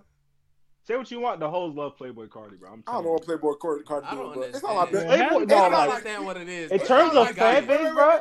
Say 0.88 0.96
what 0.96 1.12
you 1.12 1.20
want. 1.20 1.42
The 1.42 1.50
hoes 1.50 1.76
love 1.76 1.98
Playboi 1.98 2.30
Carti, 2.30 2.58
bro. 2.58 2.72
I'm 2.72 2.84
I 2.88 2.94
don't 2.94 3.04
know 3.04 3.12
what 3.12 3.26
Playboi 3.26 3.58
Carti, 3.58 3.84
Carti 3.84 4.06
I 4.06 4.12
doing, 4.12 4.24
don't 4.24 4.34
bro. 4.34 4.44
It's 4.44 4.64
understand. 4.64 4.76
not 4.76 4.86
my 4.86 4.92
best. 4.92 5.08
Playboy- 5.08 5.30
Playboy, 5.30 5.40
no, 5.40 5.44
it's 5.44 5.52
I 5.54 5.70
don't 5.70 5.90
understand 5.90 6.26
what 6.26 6.38
it 6.38 6.50
is. 6.50 6.72
In 6.72 6.80
terms 6.80 7.10
of 7.16 7.26
got 7.28 7.36
fan 7.36 7.68
base, 7.68 7.94
bro. 7.94 8.20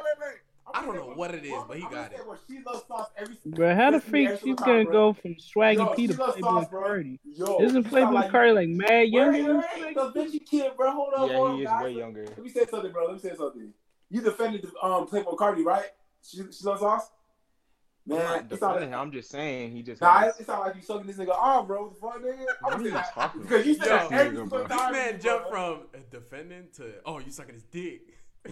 I 0.74 0.84
don't 0.84 0.96
know 0.96 1.12
what 1.14 1.34
it 1.34 1.44
is, 1.44 1.62
but 1.68 1.76
he 1.76 1.82
got 1.86 2.12
it. 2.12 2.20
She 2.48 2.58
loves 2.64 2.84
sauce 2.86 3.08
every 3.16 3.36
Bro, 3.44 3.74
how 3.74 3.90
the 3.90 4.00
freak 4.00 4.30
she's 4.42 4.54
gonna 4.56 4.84
go 4.84 5.12
from 5.12 5.34
Swaggy 5.34 5.76
Yo, 5.76 5.86
P 5.94 6.06
to 6.06 6.14
she 6.14 6.18
loves 6.18 6.36
Playboy. 6.38 6.64
Cardi? 6.70 7.20
Isn't 7.60 7.82
she 7.84 7.88
Playboy 7.88 8.20
sound 8.20 8.30
Cardi 8.30 8.52
like 8.52 8.68
mad 8.68 8.88
Wait, 8.88 9.12
younger 9.12 9.32
wait, 9.32 9.46
than 9.46 9.56
wait, 9.58 9.96
Swaggy? 9.96 10.14
the 10.14 10.20
bitchy 10.20 10.46
kid, 10.46 10.72
bro. 10.76 10.92
Hold 10.92 11.14
on, 11.14 11.28
Yeah, 11.28 11.36
hold 11.36 11.48
on, 11.50 11.56
he 11.56 11.62
is 11.62 11.70
guys. 11.70 11.82
way 11.82 11.92
younger. 11.92 12.24
Let 12.24 12.38
me 12.38 12.50
say 12.50 12.66
something, 12.70 12.92
bro. 12.92 13.06
Let 13.06 13.14
me 13.14 13.20
say 13.20 13.36
something. 13.36 13.72
You 14.10 14.20
defended 14.20 14.62
the 14.62 14.68
um 14.86 15.06
Playboi 15.06 15.36
Carti, 15.36 15.64
right? 15.64 15.86
She, 16.22 16.36
she 16.38 16.64
loves 16.64 16.80
sauce. 16.80 17.10
I'm 18.10 18.16
Man, 18.16 18.24
not 18.24 18.52
it 18.52 18.58
sound 18.58 18.80
like. 18.80 18.92
I'm 18.92 19.12
just 19.12 19.30
saying 19.30 19.70
he 19.70 19.82
just. 19.82 20.00
nah, 20.00 20.18
has- 20.18 20.36
it, 20.36 20.42
it 20.42 20.46
sound 20.46 20.60
like 20.60 20.74
you 20.74 20.82
sucking 20.82 21.06
this 21.06 21.16
nigga 21.16 21.30
off, 21.30 21.66
bro. 21.68 21.84
What 21.84 21.94
the 21.94 22.00
fuck, 22.00 22.22
nigga? 22.22 22.44
I'm 22.64 22.72
are 22.72 22.82
you 22.82 22.90
saying 22.90 23.04
talking 23.14 23.42
because 23.42 23.66
you 23.66 23.74
said 23.74 23.86
Yo, 23.86 24.08
that 24.08 24.12
every 24.12 24.38
nigga, 24.38 24.48
bro. 24.48 24.66
This 24.66 24.90
man 24.90 25.20
jumped 25.20 25.48
from 25.50 25.82
defending 26.10 26.68
to 26.76 26.94
oh, 27.06 27.18
you 27.20 27.30
sucking 27.30 27.54
his 27.54 27.62
dick. 27.64 28.00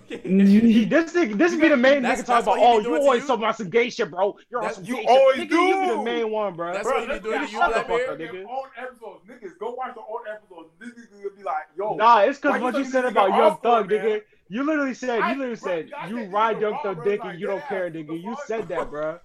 He, 0.06 0.16
this 0.84 1.12
nigga, 1.12 1.36
this 1.36 1.56
be 1.56 1.68
the 1.68 1.76
main 1.76 2.02
That's- 2.02 2.22
nigga 2.22 2.26
talking 2.26 2.52
about. 2.52 2.58
Oh, 2.60 2.78
you 2.78 2.96
always 2.96 3.22
you? 3.22 3.26
talking 3.26 3.42
about 3.42 3.56
some 3.56 3.70
gay 3.70 3.90
shit, 3.90 4.10
bro. 4.10 4.36
You're 4.50 4.62
on 4.62 4.74
some 4.74 4.84
you 4.84 4.96
gay 4.96 5.06
always 5.08 5.36
shit. 5.36 5.50
Nigga, 5.50 5.68
you 5.68 5.80
be 5.80 5.96
the 5.96 6.02
main 6.02 6.30
one, 6.30 6.54
bro. 6.54 6.72
That's 6.72 6.86
Bro, 6.86 7.00
what 7.00 7.10
he 7.10 7.18
be 7.18 7.24
doing 7.24 7.40
get 7.40 7.46
to 7.48 7.52
you, 7.52 7.58
shut 7.58 7.68
the 7.74 7.88
Black 7.88 8.00
fuck 8.00 8.08
up, 8.10 8.18
nigga. 8.18 8.32
Their 8.32 8.48
own 8.48 8.68
episodes, 8.78 9.24
niggas. 9.28 9.58
Go 9.58 9.74
watch 9.74 9.94
the 9.94 10.00
old 10.00 10.20
episodes. 10.32 10.68
This 10.78 10.90
nigga 10.90 11.24
will 11.24 11.36
be 11.36 11.42
like, 11.42 11.64
yo, 11.76 11.94
Nah, 11.94 12.20
it's 12.20 12.38
because 12.38 12.60
what 12.62 12.74
you 12.76 12.84
sucking 12.84 12.92
said 12.92 13.04
about 13.06 13.30
Young 13.30 13.56
Thug, 13.58 13.90
nigga. 13.90 14.22
You 14.48 14.62
literally 14.64 14.94
said, 14.94 15.18
you 15.18 15.38
literally 15.38 15.56
said, 15.56 15.90
you 16.08 16.24
ride 16.26 16.60
Young 16.60 16.78
Thug 16.82 16.96
bro. 16.96 17.04
dick 17.04 17.20
and 17.24 17.40
you 17.40 17.48
don't 17.48 17.64
care, 17.66 17.90
nigga. 17.90 18.22
You 18.22 18.36
said 18.46 18.68
that, 18.68 18.90
bro. 18.90 19.18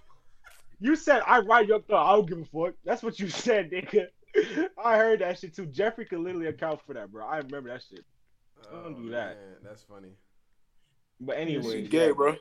You 0.80 0.96
said 0.96 1.22
I 1.28 1.40
ride 1.40 1.68
Young 1.70 1.84
Thug. 1.84 1.98
I 1.98 2.16
don't 2.16 2.28
give 2.28 2.40
a 2.40 2.46
fuck. 2.46 2.74
That's 2.84 3.04
what 3.04 3.20
you 3.20 3.30
said, 3.30 3.70
nigga. 3.72 4.08
I 4.84 4.98
heard 4.98 5.22
that 5.22 5.40
shit 5.40 5.56
too. 5.56 5.68
Jeffrey 5.68 6.06
could 6.06 6.20
literally 6.20 6.48
account 6.48 6.82
for 6.86 6.94
that, 6.94 7.12
bro. 7.12 7.26
I 7.26 7.38
remember 7.38 7.70
that 7.70 7.84
shit. 7.88 8.04
Don't 8.72 8.96
oh, 8.98 9.02
do 9.02 9.10
that. 9.12 9.38
Oh, 9.40 9.58
That's 9.64 9.84
funny. 9.84 10.10
But 11.20 11.38
anyway, 11.38 11.82
She's 11.82 11.90
gay, 11.90 12.12
bro. 12.12 12.36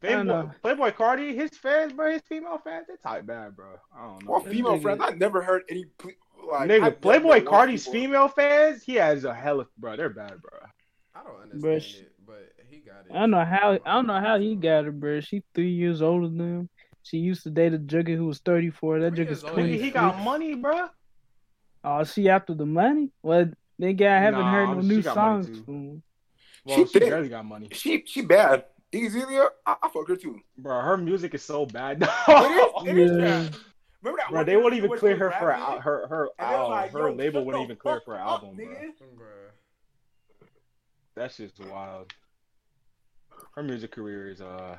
Playboy, 0.00 0.22
know. 0.24 0.50
Playboi 0.64 0.92
Carti, 0.94 1.34
his 1.34 1.50
fans, 1.50 1.92
bro, 1.92 2.10
his 2.10 2.22
female 2.28 2.58
fans, 2.64 2.86
they 2.88 2.94
type 3.08 3.24
bad, 3.26 3.54
bro. 3.54 3.74
I 3.96 4.02
don't 4.04 4.24
know. 4.24 4.32
Well, 4.32 4.40
female 4.40 4.72
nigga- 4.78 4.82
friends, 4.82 5.00
I 5.02 5.10
never 5.10 5.42
heard 5.42 5.62
any. 5.68 5.84
Like, 6.50 6.68
Nigga, 6.68 6.82
I've 6.82 7.00
Playboy 7.00 7.34
never 7.38 7.46
Cardi's 7.50 7.84
people- 7.84 8.00
female 8.00 8.28
fans, 8.28 8.82
he 8.82 8.94
has 8.94 9.24
a 9.24 9.32
hell 9.32 9.60
of, 9.60 9.68
bro. 9.78 9.96
They're 9.96 10.08
bad, 10.10 10.42
bro. 10.42 10.58
I 11.14 11.22
don't 11.22 11.40
understand 11.42 11.62
Bruh, 11.62 11.80
sh- 11.80 12.00
it, 12.00 12.12
but 12.26 12.52
he 12.68 12.78
got 12.78 13.06
it. 13.06 13.12
I 13.14 13.20
don't 13.20 13.30
know 13.30 13.44
how 13.44 13.78
I 13.84 13.94
don't 13.94 14.06
know 14.08 14.18
how 14.20 14.38
he 14.40 14.56
got 14.56 14.84
her, 14.86 14.90
bro. 14.92 15.20
She 15.20 15.44
three 15.54 15.70
years 15.70 16.02
older 16.02 16.26
than 16.26 16.40
him. 16.40 16.68
She 17.04 17.18
used 17.18 17.44
to 17.44 17.50
date 17.50 17.74
a 17.74 17.78
jugger 17.78 18.16
who 18.16 18.26
was 18.26 18.40
thirty 18.40 18.70
four. 18.70 18.98
That 18.98 19.14
Three 19.14 19.24
jugger's 19.24 19.42
years 19.42 19.52
twenty. 19.52 19.78
He 19.78 19.90
got 19.92 20.18
money, 20.20 20.54
bro. 20.56 20.88
Oh, 21.84 22.02
she 22.04 22.28
after 22.28 22.54
the 22.54 22.66
money? 22.66 23.10
Well, 23.22 23.50
nigga, 23.80 24.06
I 24.08 24.18
haven't 24.20 24.40
Nah, 24.40 24.52
heard 24.52 24.68
no 24.68 24.80
new 24.82 25.02
songs 25.02 25.46
from 25.64 25.74
him. 25.74 26.02
Well, 26.64 26.76
She 26.78 26.86
she 26.86 26.98
thick. 27.00 27.10
barely 27.10 27.28
got 27.28 27.44
money, 27.44 27.68
She 27.72 28.04
she 28.06 28.22
bad. 28.22 28.64
Azalea, 28.94 29.46
I, 29.66 29.76
I 29.82 29.88
fuck 29.88 30.06
her 30.08 30.16
too. 30.16 30.38
bro. 30.58 30.80
Her 30.80 30.96
music 30.96 31.34
is 31.34 31.42
so 31.42 31.64
bad. 31.66 32.02
It 32.28 32.86
is, 32.86 32.88
it 32.88 32.98
is 32.98 33.10
Yeah. 33.12 33.16
bad. 33.18 33.56
Remember 34.02 34.18
that? 34.20 34.30
Bro, 34.30 34.36
one 34.38 34.46
they 34.46 34.52
time 34.54 34.62
won't 34.62 34.74
even 34.74 34.90
clear 34.98 35.16
her 35.16 35.30
for 35.30 35.46
Bradley? 35.46 35.78
her 35.80 36.06
her 36.08 36.28
And 36.38 36.50
they 36.50 36.54
was 36.54 36.66
uh, 36.66 36.68
like, 36.70 36.92
her 36.92 37.12
label 37.12 37.40
shut 37.40 37.46
wouldn't 37.46 37.64
even 37.64 37.76
clear 37.76 38.00
for 38.04 38.14
an 38.14 38.20
up, 38.20 38.26
album, 38.42 38.56
bro. 38.56 38.64
nigga. 38.66 38.92
Bruh. 39.16 40.48
That's 41.14 41.36
just 41.36 41.58
wild. 41.60 42.12
Her 43.54 43.62
music 43.62 43.92
career 43.92 44.30
is 44.30 44.40
uh. 44.40 44.76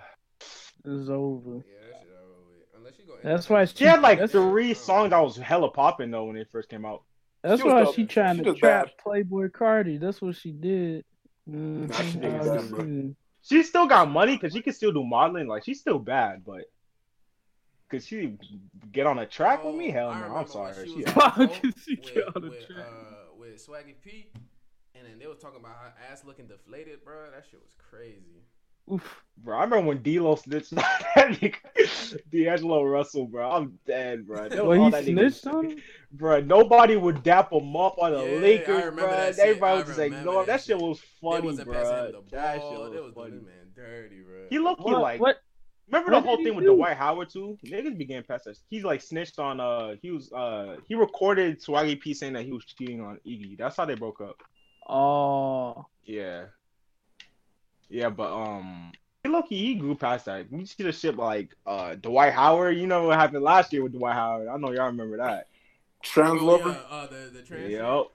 It's 0.85 1.09
over. 1.09 1.55
Yeah, 1.55 1.87
that 1.89 1.99
shit 2.01 2.09
over. 2.21 2.77
Unless 2.77 2.93
you 2.99 3.05
go. 3.05 3.13
That's 3.23 3.49
why 3.49 3.65
She 3.65 3.85
had 3.85 4.01
like 4.01 4.29
three 4.29 4.73
songs 4.73 5.11
that 5.11 5.19
was 5.19 5.37
hella 5.37 5.69
popping 5.69 6.11
though 6.11 6.25
when 6.25 6.35
they 6.35 6.43
first 6.45 6.69
came 6.69 6.85
out. 6.85 7.03
That's 7.43 7.61
She 7.61 7.67
why 7.67 7.85
she 7.91 8.05
trying 8.05 8.37
She 8.37 8.43
to 8.43 8.53
trap 8.55 8.87
bad. 8.87 8.93
Playboi 9.05 9.51
Carti. 9.51 9.99
That's 9.99 10.21
what 10.21 10.35
she 10.35 10.51
did. 10.51 11.05
Mm, 11.49 11.93
she 12.11 12.19
did 12.19 12.25
I 12.35 12.37
bad, 12.37 12.47
was 12.55 12.67
bro. 12.69 12.79
seeing- 12.79 13.15
She 13.41 13.63
still 13.63 13.87
got 13.87 14.09
money 14.09 14.35
because 14.37 14.53
she 14.53 14.61
can 14.61 14.73
still 14.73 14.91
do 14.93 15.03
modeling. 15.03 15.47
Like 15.47 15.63
she's 15.65 15.79
still 15.79 15.99
bad, 15.99 16.43
but 16.45 16.63
could 17.89 18.03
she 18.03 18.37
get 18.91 19.05
on 19.05 19.19
a 19.19 19.25
track 19.25 19.63
with 19.63 19.75
me? 19.75 19.89
Oh, 19.89 19.93
Hell 19.93 20.09
Oh, 20.09 20.27
no. 20.29 20.35
I'm 20.37 20.47
sorry. 20.47 20.73
when 20.75 20.85
She 20.87 21.03
was 21.03 21.13
on 21.17 21.33
the 21.37 21.73
she 21.83 21.95
with, 21.95 22.13
get 22.13 22.35
on 22.35 22.41
the 22.41 22.49
with, 22.49 22.67
track. 22.67 22.85
uh, 22.87 23.35
with 23.37 23.67
Swaggy 23.67 23.93
P, 24.01 24.27
and 24.95 25.05
then 25.07 25.19
they 25.19 25.27
were 25.27 25.35
talking 25.35 25.59
about 25.59 25.75
her 25.75 25.93
ass 26.11 26.23
looking 26.25 26.47
deflated, 26.47 27.03
bro. 27.03 27.29
That 27.31 27.45
shit 27.49 27.61
was 27.61 27.75
crazy. 27.77 28.43
Oof. 28.91 29.19
Bro, 29.37 29.57
I 29.57 29.63
remember 29.63 29.87
when 29.87 30.03
D'Lo 30.03 30.35
snitched 30.35 30.73
on 30.73 30.77
that 31.15 31.29
nigga, 31.31 32.21
D'Angelo 32.31 32.83
Russell, 32.83 33.25
bro. 33.25 33.49
I'm 33.49 33.79
dead, 33.85 34.27
bro. 34.27 34.47
That 34.47 34.63
Well, 34.65 34.79
all 34.79 34.85
he 34.85 34.91
that 34.91 35.03
snitched 35.03 35.45
nigga, 35.45 35.53
on 35.53 35.81
bro. 36.11 36.39
Nobody 36.41 36.95
would 36.95 37.23
dap 37.23 37.51
him 37.51 37.75
up 37.75 37.97
on 37.97 38.11
the 38.13 38.19
Yeah, 38.23 38.39
Lakers, 38.39 38.93
bro. 38.93 39.05
Everybody 39.07 39.63
I 39.65 39.73
was 39.75 39.85
just 39.87 39.97
remember 39.99 40.17
ignoring. 40.17 40.39
that 40.39 40.45
That 40.47 40.59
shit 40.61 40.77
shit. 40.77 40.77
was 40.77 41.01
funny, 41.19 41.45
wasn't 41.47 41.71
passing 41.71 41.95
him 41.97 42.11
bro. 42.11 42.21
the 42.21 42.35
That 42.35 42.53
shit 42.61 42.69
They 42.71 42.77
was 42.77 43.05
was 43.05 43.13
funny. 43.15 43.31
man 43.31 43.71
dirty, 43.75 44.21
bro. 44.21 44.45
He 44.49 44.59
looked 44.59 44.81
What, 44.81 45.01
like. 45.01 45.19
what? 45.19 45.37
Remember 45.87 46.11
what 46.13 46.21
the 46.21 46.27
whole 46.27 46.37
thing 46.37 46.45
he 46.45 46.51
with 46.51 46.65
do? 46.65 46.75
Dwight 46.75 46.95
Howard 46.95 47.29
too? 47.29 47.57
Niggas 47.65 47.97
began 47.97 48.23
past 48.23 48.45
that. 48.45 48.57
He's 48.69 48.83
like 48.85 49.01
snitched 49.01 49.37
on. 49.39 49.59
Uh, 49.59 49.95
he 50.01 50.11
was. 50.11 50.31
Uh, 50.31 50.77
he 50.87 50.95
recorded 50.95 51.61
Swaggy 51.61 51.99
P 51.99 52.13
saying 52.13 52.33
that 52.33 52.45
he 52.45 52.51
was 52.53 52.63
cheating 52.65 53.01
on 53.01 53.19
Iggy. 53.27 53.57
That's 53.57 53.75
how 53.75 53.85
they 53.85 53.95
broke 53.95 54.21
up. 54.21 54.37
Oh, 54.87 55.85
Yeah. 56.05 56.45
Yeah, 57.89 58.09
but 58.09 58.31
um, 58.33 58.91
lucky 59.25 59.55
he 59.57 59.75
grew 59.75 59.95
past 59.95 60.25
that. 60.25 60.45
You 60.51 60.65
see 60.65 60.83
the 60.83 60.91
shit 60.91 61.15
like 61.17 61.49
uh 61.65 61.95
Dwight 61.95 62.33
Howard. 62.33 62.77
You 62.77 62.87
know 62.87 63.07
what 63.07 63.19
happened 63.19 63.43
last 63.43 63.71
year 63.73 63.83
with 63.83 63.93
Dwight 63.93 64.15
Howard. 64.15 64.47
I 64.47 64.57
know 64.57 64.71
y'all 64.71 64.87
remember 64.87 65.17
that. 65.17 65.47
Trans 66.01 66.41
Oh, 66.41 66.45
lover. 66.45 66.69
yeah, 66.69 66.95
uh, 66.97 67.07
the 67.07 67.29
the 67.33 67.41
trans. 67.43 67.69
Yep. 67.71 68.05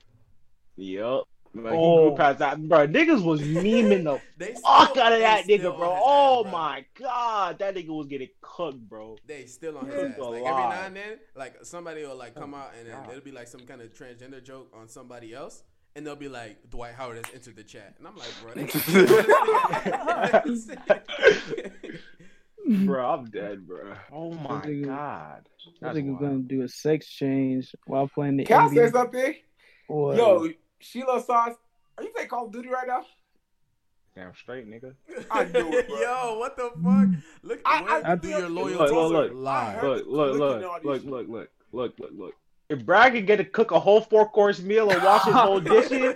Yep. 0.77 1.23
Like, 1.55 1.73
he 1.73 1.79
Oh. 1.79 2.09
grew 2.09 2.17
past 2.17 2.39
that, 2.41 2.69
bro. 2.69 2.87
Niggas 2.87 3.25
was 3.25 3.41
memeing 3.43 4.05
the 4.05 4.21
They 4.37 4.55
still, 4.55 4.63
fuck 4.63 4.97
out 4.99 5.13
of 5.15 5.21
that 5.21 5.47
nigga, 5.47 5.75
bro. 5.77 5.95
his 5.95 6.03
Oh 6.05 6.39
ass, 6.39 6.43
bro. 6.43 6.53
my 6.53 6.85
god, 6.95 7.59
that 7.59 7.75
nigga 7.75 7.89
was 7.89 8.07
getting 8.07 8.29
cooked, 8.43 8.87
bro. 8.89 9.17
They 9.27 9.47
still 9.47 9.79
on 9.79 9.87
his 9.87 10.13
ass. 10.13 10.19
Like 10.19 10.43
every 10.43 10.43
now 10.43 10.83
and 10.87 10.97
then, 10.97 11.19
like 11.35 11.65
somebody 11.65 12.03
will 12.05 12.17
like 12.17 12.35
come 12.35 12.53
out 12.55 12.73
and 12.79 12.89
it'll 13.11 13.25
be 13.25 13.33
like 13.33 13.49
some 13.49 13.61
kind 13.61 13.81
of 13.81 13.93
transgender 13.95 14.43
joke 14.45 14.71
on 14.79 14.89
somebody 14.89 15.35
else, 15.35 15.63
and 15.99 16.07
they'll 16.07 16.15
be 16.17 16.29
like, 16.29 16.71
Dwight 16.71 16.95
Howard 16.95 17.17
has 17.17 17.27
entered 17.35 17.57
the 17.57 17.65
chat, 17.65 17.95
and 17.99 18.07
I'm 18.07 18.17
like, 18.17 18.29
bro, 18.41 18.55
bro, 22.87 23.11
I'm 23.15 23.25
dead, 23.31 23.67
bro. 23.67 23.95
Oh 24.13 24.33
my 24.33 24.61
nigga- 24.61 24.85
god. 24.87 25.49
I 25.83 25.93
think 25.93 26.09
we're 26.09 26.19
gonna 26.29 26.41
do 26.43 26.63
a 26.63 26.69
sex 26.69 27.07
change 27.09 27.75
while 27.87 28.07
playing 28.09 28.37
the 28.37 28.45
Can 28.45 28.71
I 28.71 28.75
say 28.75 28.91
something? 28.91 29.35
Or- 29.89 30.15
Yo, 30.15 30.49
Sheila 30.79 31.21
Sauce, 31.23 31.57
are 31.97 32.05
you 32.05 32.11
playing 32.11 32.29
Call 32.29 32.47
of 32.47 32.53
Duty 32.53 32.69
right 32.69 32.87
now? 32.87 33.05
Damn 34.15 34.35
straight, 34.35 34.69
nigga. 34.69 34.95
I 35.31 35.45
knew 35.47 35.73
it, 35.73 35.89
bro. 35.89 36.01
Yo, 36.01 36.39
what 36.39 36.57
the 36.57 36.71
fuck? 36.71 36.79
Mm. 36.83 37.23
Look, 37.43 37.61
I- 37.65 37.83
where 37.83 38.07
I- 38.07 38.15
do 38.17 38.29
your 38.29 38.49
look, 38.49 38.65
loyalty 38.67 38.95
look, 38.95 39.13
look, 39.13 39.15
look. 39.33 39.33
lie? 39.35 39.73
heard- 39.73 40.07
Look, 40.07 40.07
look, 40.07 40.09
looking 40.39 40.39
look, 40.39 40.59
at 40.59 40.65
all 40.65 40.79
these 40.79 40.87
look, 40.87 41.01
shit. 41.03 41.11
look, 41.11 41.29
look, 41.73 41.73
look, 41.73 41.99
look, 41.99 42.11
look. 42.17 42.35
If 42.69 42.85
Brad 42.85 43.15
can 43.15 43.25
get 43.25 43.37
to 43.37 43.45
cook 43.45 43.71
a 43.71 43.81
whole 43.81 44.01
four 44.01 44.29
course 44.29 44.61
meal 44.61 44.91
and 44.91 45.03
wash 45.03 45.25
his 45.25 45.35
whole 45.35 45.61
dishes, 45.61 46.15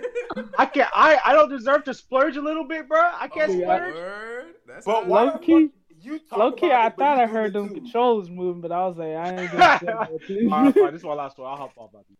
I 0.57 0.65
can't. 0.67 0.89
I 0.93 1.19
I 1.25 1.33
don't 1.33 1.49
deserve 1.49 1.83
to 1.85 1.93
splurge 1.93 2.37
a 2.37 2.41
little 2.41 2.63
bit, 2.67 2.87
bro. 2.87 2.99
I 3.01 3.27
can't 3.27 3.49
Oh, 3.51 3.59
splurge. 3.61 3.93
word? 3.93 4.45
That's 4.67 4.85
But 4.85 5.07
why 5.07 5.23
Low 5.23 5.37
key- 5.39 5.69
you 6.01 6.19
Low 6.35 6.51
key, 6.51 6.67
about 6.67 6.81
I 6.83 6.87
it, 6.87 6.97
thought 6.97 7.17
I 7.19 7.25
heard 7.27 7.53
them 7.53 7.69
too? 7.69 7.75
controllers 7.75 8.29
moving, 8.29 8.61
but 8.61 8.71
I 8.71 8.85
was 8.87 8.97
like, 8.97 9.09
I 9.15 9.29
ain't 9.41 9.51
gonna 9.51 9.79
say 9.79 9.87
All 9.87 9.93
right, 9.95 10.11
nothing. 10.11 10.49
fine. 10.49 10.91
This 10.91 11.01
is 11.01 11.05
my 11.05 11.13
last 11.13 11.37
one. 11.37 11.49
I'll 11.49 11.57
hop 11.57 11.73
off 11.77 11.89
about 11.91 12.05
this. 12.09 12.17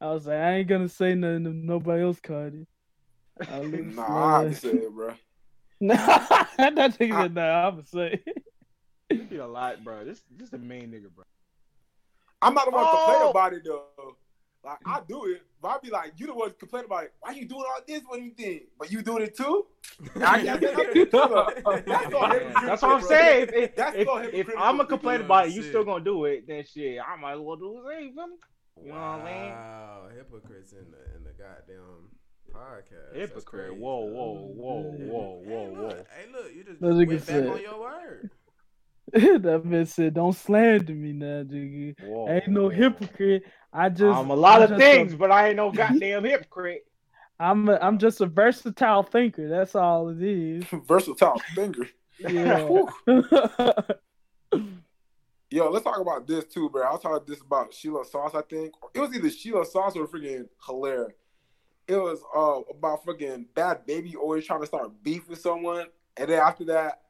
I 0.00 0.10
was 0.12 0.26
like, 0.26 0.36
I 0.36 0.52
ain't 0.54 0.68
gonna 0.68 0.88
say 0.88 1.14
nothing 1.16 1.46
if 1.46 1.52
nobody 1.54 2.02
else 2.02 2.20
caught 2.20 2.54
it. 2.54 2.68
I'll 3.50 3.64
leave 3.64 3.86
it 3.86 3.94
Nah, 3.96 4.36
I 4.36 4.38
have 4.42 4.50
to 4.50 4.56
say 4.56 4.68
it, 4.68 4.92
bro. 4.92 5.14
Nah, 5.80 5.94
that 5.96 6.74
nigga 6.74 7.16
said, 7.22 7.34
nah, 7.34 7.68
I'm 7.68 7.74
gonna 7.76 7.86
say. 7.86 8.22
You 9.10 9.24
did 9.24 9.38
a 9.40 9.46
lot, 9.46 9.82
bro. 9.84 10.04
This 10.04 10.20
this 10.36 10.46
is 10.46 10.50
the 10.50 10.58
main 10.58 10.90
nigga, 10.90 11.08
bro. 11.14 11.24
I'm 12.40 12.54
not 12.54 12.64
the 12.66 12.70
one 12.70 12.84
to 12.84 12.90
Oh! 12.90 13.06
complain 13.06 13.30
about 13.30 13.52
it 13.54 13.62
though. 13.64 14.16
Like 14.64 14.78
I 14.84 15.00
do 15.08 15.24
it, 15.26 15.42
but 15.62 15.68
I 15.68 15.78
be 15.78 15.90
like, 15.90 16.12
you 16.16 16.26
the 16.26 16.34
one 16.34 16.48
to 16.50 16.54
complain 16.54 16.84
about 16.84 17.04
it. 17.04 17.12
Why 17.20 17.30
you 17.32 17.46
doing 17.46 17.64
all 17.68 17.80
this? 17.86 18.02
What 18.06 18.18
do 18.18 18.24
you 18.24 18.32
think? 18.32 18.62
But 18.78 18.90
you 18.90 19.02
doing 19.02 19.22
it 19.22 19.36
too? 19.36 19.66
I 20.16 20.42
guess 20.42 20.60
that's 20.60 21.10
That's 21.10 21.14
all 21.14 22.30
that's 22.66 22.82
what 22.82 22.96
I'm 22.96 23.02
saying. 23.02 23.42
If, 23.48 23.54
if, 23.54 23.76
That's 23.76 23.96
if, 23.96 24.08
all 24.08 24.18
if 24.18 24.48
I'm 24.58 24.76
gonna 24.76 24.86
complain 24.86 25.20
about 25.22 25.46
it, 25.46 25.52
you 25.54 25.62
still 25.62 25.84
gonna 25.84 26.04
do 26.04 26.24
it, 26.24 26.46
then 26.46 26.64
shit, 26.64 26.98
I 27.00 27.16
might 27.16 27.34
as 27.34 27.40
well 27.40 27.56
do 27.56 27.80
the 27.82 27.88
same. 27.90 28.14
You 28.84 28.92
know 28.92 28.94
what 28.94 29.00
I 29.00 29.16
mean? 29.24 29.50
Wow, 29.52 30.02
hypocrites 30.14 30.72
in 30.72 30.86
the 30.90 31.16
in 31.16 31.24
the 31.24 31.32
goddamn 31.32 32.10
podcast. 32.52 33.14
Hypocrite. 33.16 33.44
crazy. 33.44 33.80
Whoa, 33.80 33.98
whoa, 34.04 34.52
whoa, 34.54 34.82
Hey, 34.82 35.04
whoa, 35.04 35.42
hey, 35.44 35.50
whoa, 35.50 35.64
look, 35.64 35.96
whoa. 35.96 36.04
Hey, 36.16 36.32
look, 36.32 36.54
you 36.54 36.64
just 36.64 36.80
That 36.80 36.94
went 36.94 37.26
back 37.26 37.54
on 37.54 37.60
your 37.62 37.80
word. 37.80 38.30
that 39.42 39.62
man 39.64 39.86
said, 39.86 40.14
don't 40.14 40.34
slander 40.34 40.92
me 40.92 41.12
now, 41.12 41.42
Jiggy. 41.42 41.94
whoa 42.02 42.26
I 42.28 42.34
ain't 42.34 42.48
no 42.48 42.68
hypocrite. 42.68 43.44
I 43.72 43.88
just, 43.88 44.18
I'm 44.18 44.30
a 44.30 44.36
lot 44.36 44.62
I'm 44.62 44.72
of 44.72 44.78
things, 44.78 45.14
A, 45.14 45.16
but 45.16 45.30
I 45.30 45.48
ain't 45.48 45.56
no 45.56 45.70
goddamn 45.70 46.24
hypocrite. 46.24 46.84
I'm 47.40 47.68
a, 47.68 47.78
I'm 47.80 47.98
just 47.98 48.20
a 48.20 48.26
versatile 48.26 49.02
thinker. 49.02 49.48
That's 49.48 49.74
all 49.74 50.08
it 50.08 50.20
is. 50.20 50.64
Versatile 50.88 51.40
finger. 51.54 51.88
Yeah. 52.18 52.66
Yo, 55.50 55.70
let's 55.70 55.84
talk 55.84 56.00
about 56.00 56.26
this 56.26 56.44
too, 56.44 56.68
bro. 56.68 56.82
I 56.82 56.90
was 56.90 57.00
talking 57.00 57.24
this 57.26 57.40
about 57.40 57.72
Sheila 57.72 58.04
Sauce, 58.04 58.34
I 58.34 58.42
think. 58.42 58.74
It 58.92 59.00
was 59.00 59.14
either 59.14 59.30
Sheila 59.30 59.64
Sauce 59.64 59.96
or 59.96 60.06
freaking 60.06 60.48
Hilaire. 60.66 61.14
It 61.86 61.96
was 61.96 62.20
uh 62.36 62.60
about 62.70 63.04
freaking 63.06 63.46
bad 63.54 63.86
baby 63.86 64.14
always 64.14 64.44
trying 64.44 64.60
to 64.60 64.66
start 64.66 64.90
beef 65.02 65.28
with 65.28 65.40
someone, 65.40 65.86
and 66.18 66.28
then 66.28 66.40
after 66.40 66.64
that, 66.66 67.00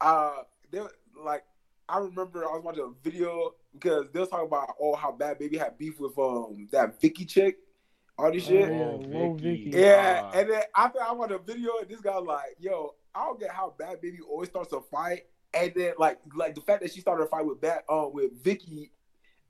uh, 0.00 0.42
they 0.70 0.80
like 1.24 1.44
I 1.88 1.98
remember 1.98 2.44
I 2.44 2.54
was 2.54 2.62
watching 2.62 2.84
a 2.84 3.02
video 3.02 3.54
because 3.72 4.06
they 4.12 4.20
was 4.20 4.28
talking 4.28 4.46
about 4.46 4.74
oh 4.80 4.94
how 4.94 5.12
Bhad 5.12 5.40
Bhabie 5.40 5.58
had 5.58 5.78
beef 5.78 5.98
with 5.98 6.18
um 6.18 6.68
that 6.72 7.00
Vicky 7.00 7.24
chick, 7.24 7.58
all 8.18 8.30
this 8.30 8.46
shit. 8.46 8.68
Oh, 8.68 8.72
yeah. 8.72 9.18
Whoa, 9.18 9.34
Vicky. 9.34 9.70
Yeah, 9.72 10.30
and 10.34 10.50
then 10.50 10.62
after 10.76 11.02
I 11.02 11.12
watched 11.12 11.32
a 11.32 11.38
video, 11.38 11.78
and 11.80 11.88
this 11.88 12.00
guy 12.00 12.16
was 12.16 12.26
like, 12.26 12.56
yo, 12.58 12.94
I 13.14 13.24
don't 13.24 13.40
get 13.40 13.50
how 13.50 13.74
Bhad 13.78 14.02
Bhabie 14.02 14.18
always 14.28 14.48
starts 14.48 14.72
a 14.72 14.80
fight, 14.80 15.22
and 15.54 15.72
then 15.74 15.94
like 15.98 16.18
like 16.34 16.54
the 16.54 16.60
fact 16.60 16.82
that 16.82 16.92
she 16.92 17.00
started 17.00 17.24
a 17.24 17.26
fight 17.28 17.46
with 17.46 17.60
that 17.62 17.84
um 17.88 18.12
with 18.12 18.42
Vicky, 18.42 18.92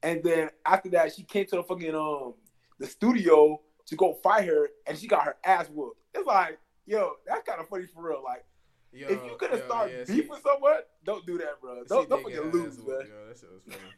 and 0.03 0.23
then 0.23 0.51
after 0.65 0.89
that 0.91 1.15
she 1.15 1.25
came 1.25 1.47
to 1.47 1.57
the 1.57 1.63
fucking 1.63 1.95
um 1.95 2.35
the 2.79 2.87
studio 2.87 3.61
to 3.87 3.97
go 3.97 4.15
fight 4.23 4.47
her, 4.47 4.69
and 4.87 4.97
she 4.97 5.07
got 5.07 5.25
her 5.25 5.37
ass 5.45 5.69
whooped. 5.69 5.99
It's 6.15 6.27
like, 6.27 6.59
yo, 6.87 7.13
that's 7.27 7.43
kind 7.49 7.61
of 7.61 7.69
funny 7.69 7.87
for 7.87 8.09
real. 8.09 8.23
Like, 8.23 8.45
Yo, 8.93 9.07
if 9.09 9.25
you 9.25 9.37
could 9.39 9.51
have 9.51 9.61
yo, 9.61 9.67
started 9.67 10.09
yeah, 10.09 10.15
beef 10.15 10.25
she- 10.25 10.31
with 10.31 10.43
someone, 10.43 10.81
don't 11.05 11.27
do 11.27 11.39
that, 11.39 11.61
bro. 11.61 11.83
Don't 11.87 12.09
don't 12.09 12.23
fucking 12.23 12.37
get 12.37 12.55
lose, 12.55 12.79
ass 12.79 12.85
man. 12.87 12.87
yo. 12.87 13.29
That 13.29 13.39
shit 13.39 13.51
was 13.53 13.63
funny. 13.69 13.93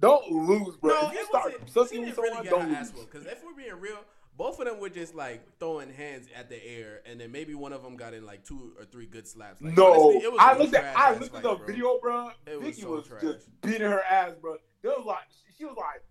Don't 0.00 0.30
lose, 0.32 0.76
bro. 0.76 0.90
No, 1.00 1.06
if 1.08 1.12
you 1.12 1.20
it 1.20 1.26
start 1.26 1.44
wasn't. 1.44 1.66
She 1.68 1.72
sucking 1.74 2.04
didn't 2.04 2.16
with 2.16 2.18
really 2.18 2.28
someone, 2.30 2.44
get 2.44 2.50
don't 2.50 2.70
her 2.70 2.76
ass 2.76 2.92
lose. 2.96 3.04
Because 3.04 3.26
if 3.26 3.44
we're 3.44 3.54
being 3.54 3.78
real, 3.78 3.98
both 4.36 4.58
of 4.58 4.64
them 4.66 4.80
were 4.80 4.88
just 4.88 5.14
like 5.14 5.42
throwing 5.60 5.92
hands 5.92 6.28
at 6.34 6.48
the 6.48 6.56
air, 6.64 7.02
and 7.04 7.20
then 7.20 7.30
maybe 7.30 7.54
one 7.54 7.74
of 7.74 7.82
them 7.82 7.96
got 7.96 8.14
in 8.14 8.24
like 8.24 8.44
two 8.44 8.72
or 8.78 8.86
three 8.86 9.04
good 9.06 9.28
slaps. 9.28 9.60
Like, 9.60 9.76
no, 9.76 9.92
honestly, 9.92 10.22
it 10.24 10.32
was 10.32 10.40
I 10.40 10.52
a 10.52 10.58
looked 10.58 10.74
at 10.74 10.96
I 10.96 11.12
looked 11.12 11.36
at 11.36 11.42
the 11.42 11.54
bro. 11.54 11.66
video, 11.66 11.98
bro. 12.00 12.30
It 12.46 12.58
was 12.58 12.68
Vicky 12.68 12.80
so 12.82 12.90
was 12.92 13.06
trash. 13.06 13.20
just 13.20 13.60
beating 13.60 13.82
her 13.90 14.02
ass, 14.02 14.32
bro. 14.40 14.54
It 14.54 14.88
was 14.88 15.04
like 15.06 15.24
she 15.58 15.66
was 15.66 15.76
like, 15.76 16.02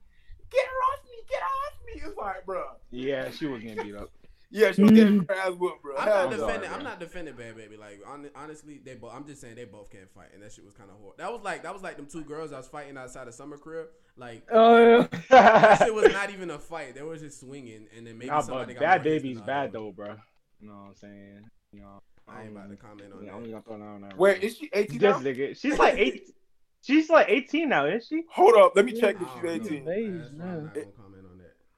"Get 0.51 0.63
her 0.65 0.71
off 0.71 1.03
me! 1.03 1.17
Get 1.27 1.41
off 1.41 1.73
me!" 1.87 2.01
It's 2.07 2.17
like, 2.17 2.45
bro. 2.45 2.63
Yeah, 2.91 3.31
she 3.31 3.47
was 3.47 3.63
getting 3.63 3.83
beat 3.83 3.95
up. 3.95 4.11
Yeah, 4.53 4.73
she 4.73 4.83
was 4.83 4.91
getting 4.91 5.25
her 5.29 5.35
ass 5.35 5.53
whooped, 5.57 5.81
bro. 5.81 5.95
I'm 5.97 6.07
not 6.07 6.29
defending. 6.31 6.69
bro. 6.69 6.77
I'm 6.77 6.83
not 6.83 6.99
defending 6.99 7.33
Bhad 7.35 7.55
Bhabie. 7.55 7.79
Like 7.79 8.03
hon- 8.05 8.29
honestly, 8.35 8.81
they 8.83 8.95
both. 8.95 9.13
I'm 9.13 9.25
just 9.25 9.39
saying 9.39 9.55
they 9.55 9.63
both 9.63 9.89
can't 9.89 10.09
fight, 10.13 10.27
and 10.33 10.43
that 10.43 10.51
shit 10.51 10.65
was 10.65 10.73
kind 10.73 10.89
of 10.89 10.97
horrible. 10.97 11.15
That 11.17 11.31
was 11.31 11.41
like 11.41 11.63
that 11.63 11.73
was 11.73 11.81
like 11.81 11.95
them 11.95 12.05
two 12.05 12.23
girls 12.23 12.51
I 12.51 12.57
was 12.57 12.67
fighting 12.67 12.97
outside 12.97 13.27
of 13.29 13.33
summer 13.33 13.57
crib. 13.57 13.87
Like 14.17 14.43
Oh, 14.51 14.77
yeah. 14.77 15.07
that 15.29 15.77
shit 15.83 15.93
was 15.93 16.11
not 16.11 16.29
even 16.31 16.49
a 16.51 16.59
fight. 16.59 16.95
They 16.95 17.01
were 17.01 17.17
just 17.17 17.39
swinging, 17.39 17.87
and 17.95 18.05
then 18.05 18.17
maybe 18.17 18.29
nah, 18.29 18.41
somebody 18.41 18.73
but 18.73 18.81
got 18.81 19.01
Bhad 19.01 19.05
Bhabie's 19.05 19.41
bad 19.41 19.69
other. 19.69 19.71
though, 19.79 19.91
bro. 19.93 20.15
You 20.59 20.67
know 20.67 20.73
what 20.73 20.79
I'm 20.89 20.95
saying? 20.95 21.49
You 21.71 21.81
know, 21.81 22.01
I 22.27 22.41
ain't 22.43 22.51
about 22.51 22.69
to 22.69 22.75
comment 22.75 23.13
on 23.13 23.23
yeah, 23.23 23.31
that. 23.31 23.37
I'm 23.37 23.43
gonna 23.49 23.61
throw 23.61 23.77
that 23.77 23.83
on 23.85 24.01
there. 24.01 24.11
Wait, 24.17 24.43
is 24.43 24.57
she 24.57 24.69
18 24.73 24.99
this 24.99 25.01
now? 25.01 25.19
nigga? 25.19 25.57
She's 25.57 25.79
like 25.79 25.95
eight. 25.97 26.23
She's 26.83 27.09
like 27.09 27.27
18 27.29 27.69
now, 27.69 27.85
isn't 27.85 28.03
she? 28.09 28.23
Hold 28.31 28.55
up, 28.55 28.73
let 28.75 28.85
me 28.85 28.99
check 28.99 29.15
I 29.19 29.23
if 29.23 29.43
don't 29.43 29.63
she's 29.69 29.83
know. 29.85 29.91
18. 29.91 30.21
Age, 30.25 30.85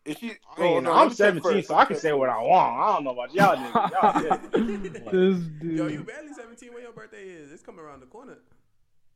That's 0.05 0.11
why. 0.11 0.11
I'm 0.11 0.11
not 0.11 0.11
gonna 0.11 0.11
comment 0.11 0.11
on 0.11 0.11
that. 0.11 0.11
Is 0.11 0.17
she? 0.17 0.31
I 0.31 0.33
oh, 0.57 0.75
mean, 0.75 0.83
no, 0.83 0.93
I'm 0.93 1.09
17, 1.11 1.63
so 1.63 1.75
I 1.75 1.85
can 1.85 1.95
say 1.95 2.13
what 2.13 2.29
I 2.29 2.41
want. 2.41 2.79
I 2.79 2.93
don't 2.93 3.03
know 3.03 3.11
about 3.11 3.33
y'all 3.33 3.55
niggas. 3.55 3.91
Y'all 3.91 4.39
different. 4.81 5.11
this 5.11 5.37
dude. 5.61 5.77
Yo, 5.77 5.87
you 5.87 6.03
barely 6.03 6.33
17 6.33 6.73
when 6.73 6.83
your 6.83 6.91
birthday 6.91 7.23
is. 7.23 7.51
It's 7.51 7.63
coming 7.63 7.79
around 7.79 8.01
the 8.01 8.07
corner. 8.07 8.37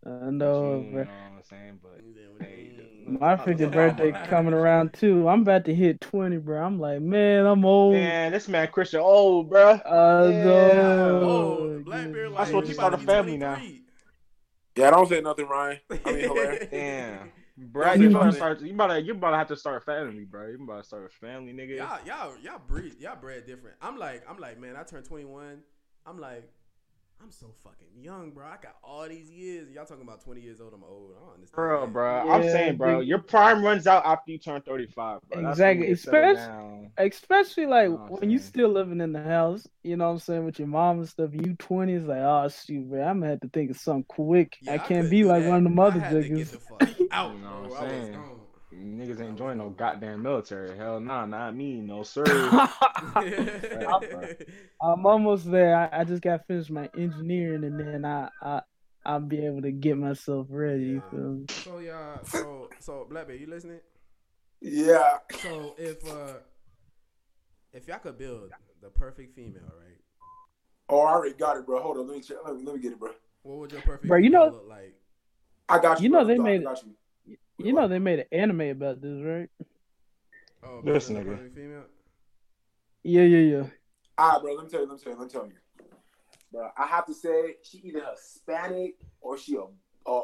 I 0.05 0.29
know, 0.29 0.79
you 0.79 0.91
bro. 0.91 1.03
know 1.03 1.09
what 1.09 1.37
I'm 1.37 1.43
saying? 1.43 1.79
But 1.81 1.99
hey, 2.39 2.71
My 3.05 3.35
50th 3.35 3.71
birthday 3.71 4.11
coming 4.29 4.53
around 4.53 4.93
too. 4.93 5.27
I'm 5.27 5.41
about 5.41 5.65
to 5.65 5.75
hit 5.75 5.99
20, 6.01 6.37
bro. 6.37 6.63
I'm 6.63 6.79
like, 6.79 7.01
man, 7.01 7.45
I'm 7.45 7.65
old. 7.65 7.93
man, 7.93 8.31
this 8.31 8.47
man 8.47 8.69
Christian 8.69 9.01
old, 9.01 9.49
bro. 9.49 9.71
Uh, 9.71 10.29
Yeah. 10.31 10.43
no. 10.45 11.21
Oh, 11.23 11.81
Blackbeard 11.83 12.31
like 12.31 12.37
That's 12.37 12.51
what 12.51 12.63
he 12.63 12.69
you 12.69 12.73
start 12.75 12.93
a 12.93 12.97
family 12.97 13.37
now. 13.37 13.55
23. 13.55 13.83
Yeah, 14.77 14.91
don't 14.91 15.09
say 15.09 15.21
nothing, 15.21 15.47
Ryan. 15.47 15.79
I 15.89 16.11
mean, 16.11 16.19
hilarious. 16.19 16.67
Damn. 16.71 17.31
Bro, 17.57 17.93
you 17.93 18.09
about, 18.09 18.25
to 18.25 18.33
start. 18.33 18.61
You 18.61 18.73
about 18.73 18.87
to. 18.87 19.01
You 19.01 19.13
about 19.13 19.31
to 19.31 19.37
have 19.37 19.47
to 19.47 19.55
start 19.55 19.81
a 19.81 19.85
family, 19.85 20.25
bro. 20.25 20.47
You 20.47 20.63
about 20.63 20.83
to 20.83 20.83
start 20.83 21.05
a 21.05 21.09
family, 21.09 21.53
nigga. 21.53 21.77
Y'all, 21.77 21.99
y'all, 22.05 22.33
y'all 22.43 22.61
breed, 22.67 22.99
y'all 22.99 23.15
bred 23.19 23.47
different. 23.47 23.77
I'm 23.81 23.97
like, 23.97 24.23
I'm 24.29 24.37
like, 24.37 24.59
man, 24.59 24.75
I 24.75 24.83
turned 24.83 25.05
21. 25.05 25.61
I'm 26.05 26.19
like, 26.19 26.47
I'm 27.21 27.31
so 27.31 27.47
fucking 27.63 27.87
young, 27.99 28.31
bro. 28.31 28.45
I 28.45 28.57
got 28.61 28.75
all 28.83 29.07
these 29.09 29.29
years. 29.29 29.69
Y'all 29.71 29.85
talking 29.85 30.03
about 30.03 30.23
20 30.23 30.39
years 30.39 30.61
old. 30.61 30.71
I'm 30.73 30.83
old. 30.83 31.11
I 31.17 31.19
don't 31.25 31.33
understand. 31.33 31.53
Bro, 31.55 31.81
that. 31.81 31.91
bro, 31.93 32.31
I'm 32.31 32.43
saying, 32.43 32.77
bro, 32.77 32.99
big- 32.99 33.07
your 33.07 33.17
prime 33.19 33.63
runs 33.63 33.87
out 33.87 34.05
after 34.05 34.31
you 34.31 34.37
turn 34.37 34.61
35, 34.61 35.19
bro. 35.29 35.49
Exactly, 35.49 35.79
when 35.81 35.89
you 35.89 35.95
settle 35.95 36.31
especially- 36.31 36.91
Especially 36.99 37.65
like 37.65 37.89
Know 37.89 37.95
when 38.19 38.29
you 38.29 38.37
saying? 38.37 38.47
still 38.49 38.69
living 38.69 39.01
in 39.01 39.11
the 39.13 39.21
house, 39.23 39.67
you 39.83 39.97
know 39.97 40.05
what 40.05 40.11
I'm 40.11 40.19
saying, 40.19 40.45
with 40.45 40.59
your 40.59 40.67
mom 40.67 40.99
and 40.99 41.09
stuff. 41.09 41.31
You 41.33 41.55
20 41.57 41.93
is 41.93 42.05
like, 42.05 42.19
oh 42.19 42.47
shoot, 42.49 42.87
bro, 42.89 43.01
I'm 43.03 43.19
gonna 43.19 43.31
have 43.31 43.41
to 43.41 43.49
think 43.49 43.71
of 43.71 43.77
something 43.77 44.05
quick. 44.07 44.57
Yeah, 44.61 44.73
I 44.73 44.77
couldn't 44.77 44.97
can't 45.03 45.09
be 45.11 45.23
like 45.23 45.43
that. 45.43 45.49
one 45.49 45.57
of 45.57 45.63
them 45.63 45.79
I 45.79 45.89
had 45.89 46.11
to 46.13 46.21
get 46.21 46.31
niggas. 46.31 46.51
the 46.51 46.59
fuck 46.59 46.81
out, 47.11 47.33
You 47.33 47.39
know 47.41 47.47
what 47.47 47.53
I 47.53 47.57
I'm 47.57 47.69
was 47.69 47.79
saying? 47.79 48.13
Gone. 48.71 48.79
Niggas 48.99 49.21
ain't 49.21 49.37
joining 49.37 49.57
no 49.59 49.69
goddamn 49.69 50.23
military. 50.23 50.75
Hell 50.77 50.99
nah, 50.99 51.25
not 51.25 51.55
me, 51.55 51.81
no 51.81 52.03
sir. 52.03 52.23
I'm 54.81 55.05
almost 55.05 55.49
there. 55.49 55.75
I, 55.75 56.01
I 56.01 56.03
just 56.03 56.21
got 56.21 56.45
finished 56.47 56.69
my 56.69 56.89
engineering, 56.97 57.63
and 57.63 57.79
then 57.79 58.05
I 58.05 58.29
I 58.41 58.61
I'll 59.05 59.19
be 59.21 59.45
able 59.45 59.61
to 59.61 59.71
get 59.71 59.97
myself 59.97 60.47
ready. 60.49 60.83
You 60.83 60.95
Yeah. 61.05 61.09
feel 61.11 61.19
me? 61.19 61.45
so 61.49 61.79
y'all, 61.79 62.19
so 62.25 62.69
so 62.79 63.07
Blackbeard, 63.09 63.39
you 63.39 63.47
listening? 63.47 63.79
Yeah. 64.61 65.17
So 65.41 65.75
if 65.77 66.05
uh, 66.11 66.33
if 67.73 67.87
y'all 67.87 67.99
could 67.99 68.17
build 68.17 68.51
the 68.81 68.89
perfect 68.89 69.35
female, 69.35 69.61
right? 69.63 69.97
Oh, 70.89 71.01
I 71.01 71.11
already 71.11 71.35
got 71.35 71.57
it, 71.57 71.65
bro. 71.65 71.81
Hold 71.81 71.97
on, 71.97 72.07
let 72.07 72.15
me 72.17 72.21
check. 72.23 72.37
Let 72.45 72.55
me, 72.55 72.63
let 72.63 72.75
me 72.75 72.81
get 72.81 72.93
it, 72.93 72.99
bro. 72.99 73.11
What 73.43 73.57
would 73.59 73.71
your 73.71 73.81
perfect 73.81 74.07
Bro, 74.07 74.17
you 74.19 74.25
female 74.25 74.47
know- 74.47 74.51
look 74.53 74.67
like? 74.69 74.93
I 75.69 75.79
got 75.79 75.99
you. 75.99 76.03
You 76.05 76.09
know 76.09 76.19
bro. 76.19 76.27
they 76.27 76.35
I 76.35 76.43
made- 76.43 76.63
got 76.63 76.81
you. 76.83 76.91
You 77.57 77.73
know 77.73 77.87
they 77.87 77.99
made 77.99 78.19
an 78.19 78.25
anime 78.31 78.61
about 78.61 79.01
this, 79.01 79.19
right? 79.23 79.49
Oh, 80.63 80.81
This 80.83 81.09
nigga. 81.09 81.53
female. 81.53 81.85
Yeah, 83.03 83.23
yeah, 83.23 83.57
yeah. 83.57 83.63
All 84.17 84.31
right, 84.33 84.41
bro. 84.41 84.53
Let 84.55 84.65
me 84.65 84.69
tell 84.69 84.81
you. 84.81 84.87
Let 84.87 84.93
me 84.97 84.99
tell 85.03 85.13
you. 85.13 85.19
Let 85.19 85.25
me 85.27 85.31
tell 85.31 85.45
you. 85.47 85.53
Bro, 86.51 86.69
I 86.77 86.85
have 86.87 87.05
to 87.07 87.13
say 87.13 87.55
she 87.63 87.79
either 87.79 88.03
Hispanic 88.15 88.95
or 89.21 89.37
she 89.37 89.55
a. 89.55 89.63
Uh, 90.09 90.21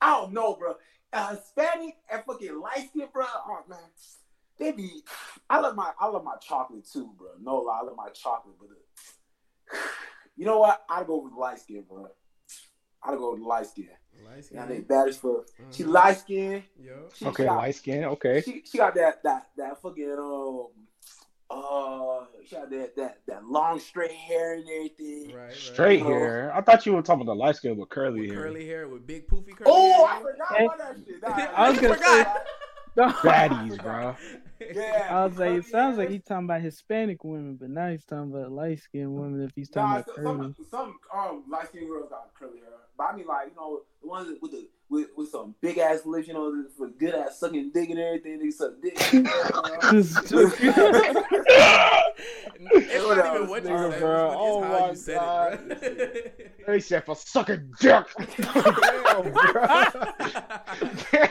I 0.00 0.20
don't 0.20 0.32
know, 0.32 0.54
bro. 0.56 0.74
A 1.12 1.36
Hispanic 1.36 1.96
and 2.10 2.22
fucking 2.24 2.60
light 2.60 2.88
skin, 2.88 3.08
bro. 3.12 3.24
Oh 3.28 3.60
man, 3.68 3.78
they 4.58 4.72
be. 4.72 5.02
I 5.48 5.60
love 5.60 5.76
my. 5.76 5.90
I 5.98 6.06
love 6.08 6.24
my 6.24 6.36
chocolate 6.36 6.88
too, 6.90 7.10
bro. 7.18 7.28
No 7.40 7.58
lie, 7.58 7.80
I 7.82 7.84
love 7.84 7.96
my 7.96 8.08
chocolate, 8.10 8.56
but 8.58 8.68
uh, 8.70 9.78
you 10.36 10.44
know 10.44 10.58
what? 10.60 10.82
I'd 10.88 11.06
go 11.06 11.22
with 11.22 11.34
light 11.34 11.60
skin, 11.60 11.84
bro. 11.88 12.08
I'd 13.02 13.18
go 13.18 13.32
with 13.32 13.42
light 13.42 13.66
skin. 13.66 13.88
Light 14.24 14.36
Yeah, 14.52 14.64
skin. 14.64 14.68
they 14.68 14.80
bad 14.80 15.08
as 15.08 15.16
fuck. 15.18 15.46
She 15.70 15.84
light 15.84 16.18
skin. 16.18 16.62
Yo. 16.82 16.92
She, 17.14 17.26
okay, 17.26 17.42
she 17.42 17.46
got, 17.46 17.56
light 17.56 17.74
skin. 17.74 18.04
Okay. 18.04 18.40
she, 18.42 18.62
she 18.64 18.78
got 18.78 18.94
that 18.94 19.22
that 19.22 19.48
that 19.56 19.80
fucking 19.82 20.16
um 20.18 20.66
uh 21.50 22.24
she 22.46 22.54
got 22.54 22.70
that 22.70 22.94
that 22.96 23.18
that 23.26 23.44
long 23.44 23.80
straight 23.80 24.12
hair 24.12 24.54
and 24.54 24.64
everything. 24.68 25.32
Right, 25.34 25.44
right. 25.46 25.52
Straight 25.52 26.02
Oh. 26.02 26.06
hair. 26.08 26.52
I 26.54 26.60
thought 26.60 26.86
you 26.86 26.92
were 26.92 27.02
talking 27.02 27.22
about 27.22 27.32
the 27.32 27.38
light 27.38 27.56
skin 27.56 27.76
with 27.76 27.88
curly 27.88 28.20
With 28.20 28.30
hair. 28.30 28.42
curly 28.42 28.66
hair 28.66 28.88
with 28.88 29.06
big 29.06 29.26
poofy 29.26 29.56
curly 29.56 29.64
Oh, 29.66 30.06
hair. 30.06 30.16
I 30.16 30.20
forgot 30.22 30.60
about 30.62 30.78
that 30.78 30.96
shit. 31.06 31.22
Nah, 31.22 31.28
I 31.56 31.70
was 31.70 31.78
I 31.78 31.82
gonna 31.82 31.94
forgot. 31.94 32.46
Baddies, 33.24 33.80
bro. 33.82 34.16
Yeah. 34.72 35.08
I 35.08 35.24
was 35.26 35.38
like, 35.38 35.52
it 35.52 35.64
sounds 35.66 35.98
like 35.98 36.08
he's 36.10 36.24
talking 36.24 36.44
about 36.46 36.60
Hispanic 36.62 37.24
women, 37.24 37.56
but 37.56 37.70
now 37.70 37.90
he's 37.90 38.04
talking 38.04 38.30
about 38.32 38.52
light 38.52 38.80
skinned 38.80 39.14
women. 39.14 39.42
If 39.42 39.52
he's 39.54 39.68
talking 39.70 39.90
Nah, 39.90 39.92
about 39.92 40.06
some, 40.06 40.14
curly, 40.14 40.54
some 40.56 40.66
some 40.70 40.98
um 41.12 41.44
light 41.48 41.68
skinned 41.68 41.88
girls 41.88 42.08
got 42.10 42.32
curly 42.34 42.58
hair, 42.58 42.68
but 42.96 43.04
I 43.04 43.16
mean 43.16 43.26
like 43.26 43.48
you 43.48 43.56
know 43.56 43.82
the 44.02 44.08
ones 44.08 44.28
with 44.40 44.52
the 44.52 44.68
with, 44.90 45.08
with 45.16 45.28
some 45.30 45.54
big 45.60 45.78
ass 45.78 46.04
lips, 46.04 46.26
you 46.28 46.34
know, 46.34 46.64
for 46.76 46.88
good 46.88 47.14
ass 47.14 47.38
sucking 47.38 47.70
dick 47.72 47.88
and 47.90 47.98
everything. 47.98 48.38
They 48.40 48.50
suck 48.50 48.72
dick. 48.82 49.12
you 49.12 49.22
know? 49.22 49.32
This 49.92 50.16
is 50.16 50.28
too- 50.28 50.50
it's 52.72 53.06
not 53.08 53.34
even 53.36 53.48
what 53.48 53.62
you 53.62 53.70
nigga, 53.70 53.90
said, 53.92 54.00
bro? 54.00 54.26
It's, 54.26 54.36
Oh 54.38 54.62
how 54.62 54.68
my 54.80 54.90
you 54.90 54.96
said 54.96 55.14
God. 55.18 55.52
it, 55.70 56.56
bro. 56.66 56.66
They 56.74 56.80
said 56.80 57.04
for 57.06 57.16
sucking 57.16 57.72
dick. 57.80 58.04
Damn, 58.18 59.32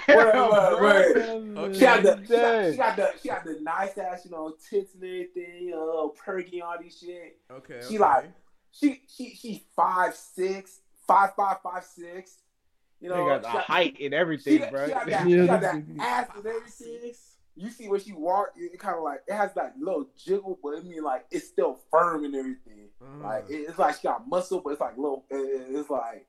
bro. 0.08 0.80
Wait, 0.82 1.15
Okay. 1.58 1.74
She 1.74 1.80
got 1.80 2.04
the 2.04 2.19
she 2.26 2.28
got, 2.28 2.41
Dang. 2.41 2.72
she 2.72 2.78
got 2.78 2.95
the 2.95 3.12
she 3.22 3.28
got 3.30 3.43
the 3.45 3.58
nice 3.62 3.98
ass, 3.98 4.26
you 4.26 4.32
know, 4.32 4.54
tits 4.69 4.94
and 4.96 5.04
everything, 5.04 5.63
you 5.65 5.71
know, 5.71 5.86
little 5.86 6.10
perky 6.10 6.62
all 6.62 6.75
these 6.81 6.98
shit. 6.98 7.40
okay. 7.52 7.79
She 7.81 7.96
okay. 7.96 8.00
like- 8.00 8.31
She 8.71 9.02
she 9.08 9.36
she 9.36 9.65
five 9.75 10.15
six, 10.15 10.79
five 11.08 11.31
five 11.36 11.58
five 11.63 11.83
six. 11.83 12.38
You 13.02 13.10
They 13.10 13.15
know, 13.15 13.25
got 13.27 13.41
the 13.43 13.47
she 13.50 13.54
got, 13.58 13.63
height 13.65 13.97
and 14.02 14.13
everything, 14.13 14.60
got, 14.60 14.71
bro. 14.71 14.85
she 14.87 14.91
got 14.93 15.06
that, 15.08 15.29
Yeah, 15.29 15.41
she 15.41 15.47
got 15.47 15.62
that 15.62 15.75
ass 16.00 16.27
and 16.35 16.45
everything. 16.47 17.13
You 17.56 17.69
see 17.69 17.87
when 17.89 18.00
she 18.00 18.13
walk, 18.13 18.50
it 18.58 18.77
kind 18.79 18.95
of 18.97 19.04
like 19.04 19.21
it 19.27 19.33
has 19.33 19.54
that 19.56 19.75
little 19.79 20.08
jiggle, 20.17 20.60
but 20.63 20.77
I 20.77 20.81
mean 20.81 21.04
like 21.04 21.25
it's 21.31 21.47
still 21.47 21.79
firm 21.91 22.23
and 22.25 22.35
everything. 22.35 22.89
Uh, 23.02 23.23
Like 23.23 23.50
it- 23.50 23.67
it's 23.69 23.79
like 23.79 23.95
she 23.95 24.04
got 24.04 24.27
muscle, 24.27 24.62
but 24.63 24.71
it's 24.71 24.81
like 24.81 24.97
little. 24.97 25.25
it- 25.29 25.35
it- 25.35 25.75
It's 25.75 25.89
like 25.89 26.27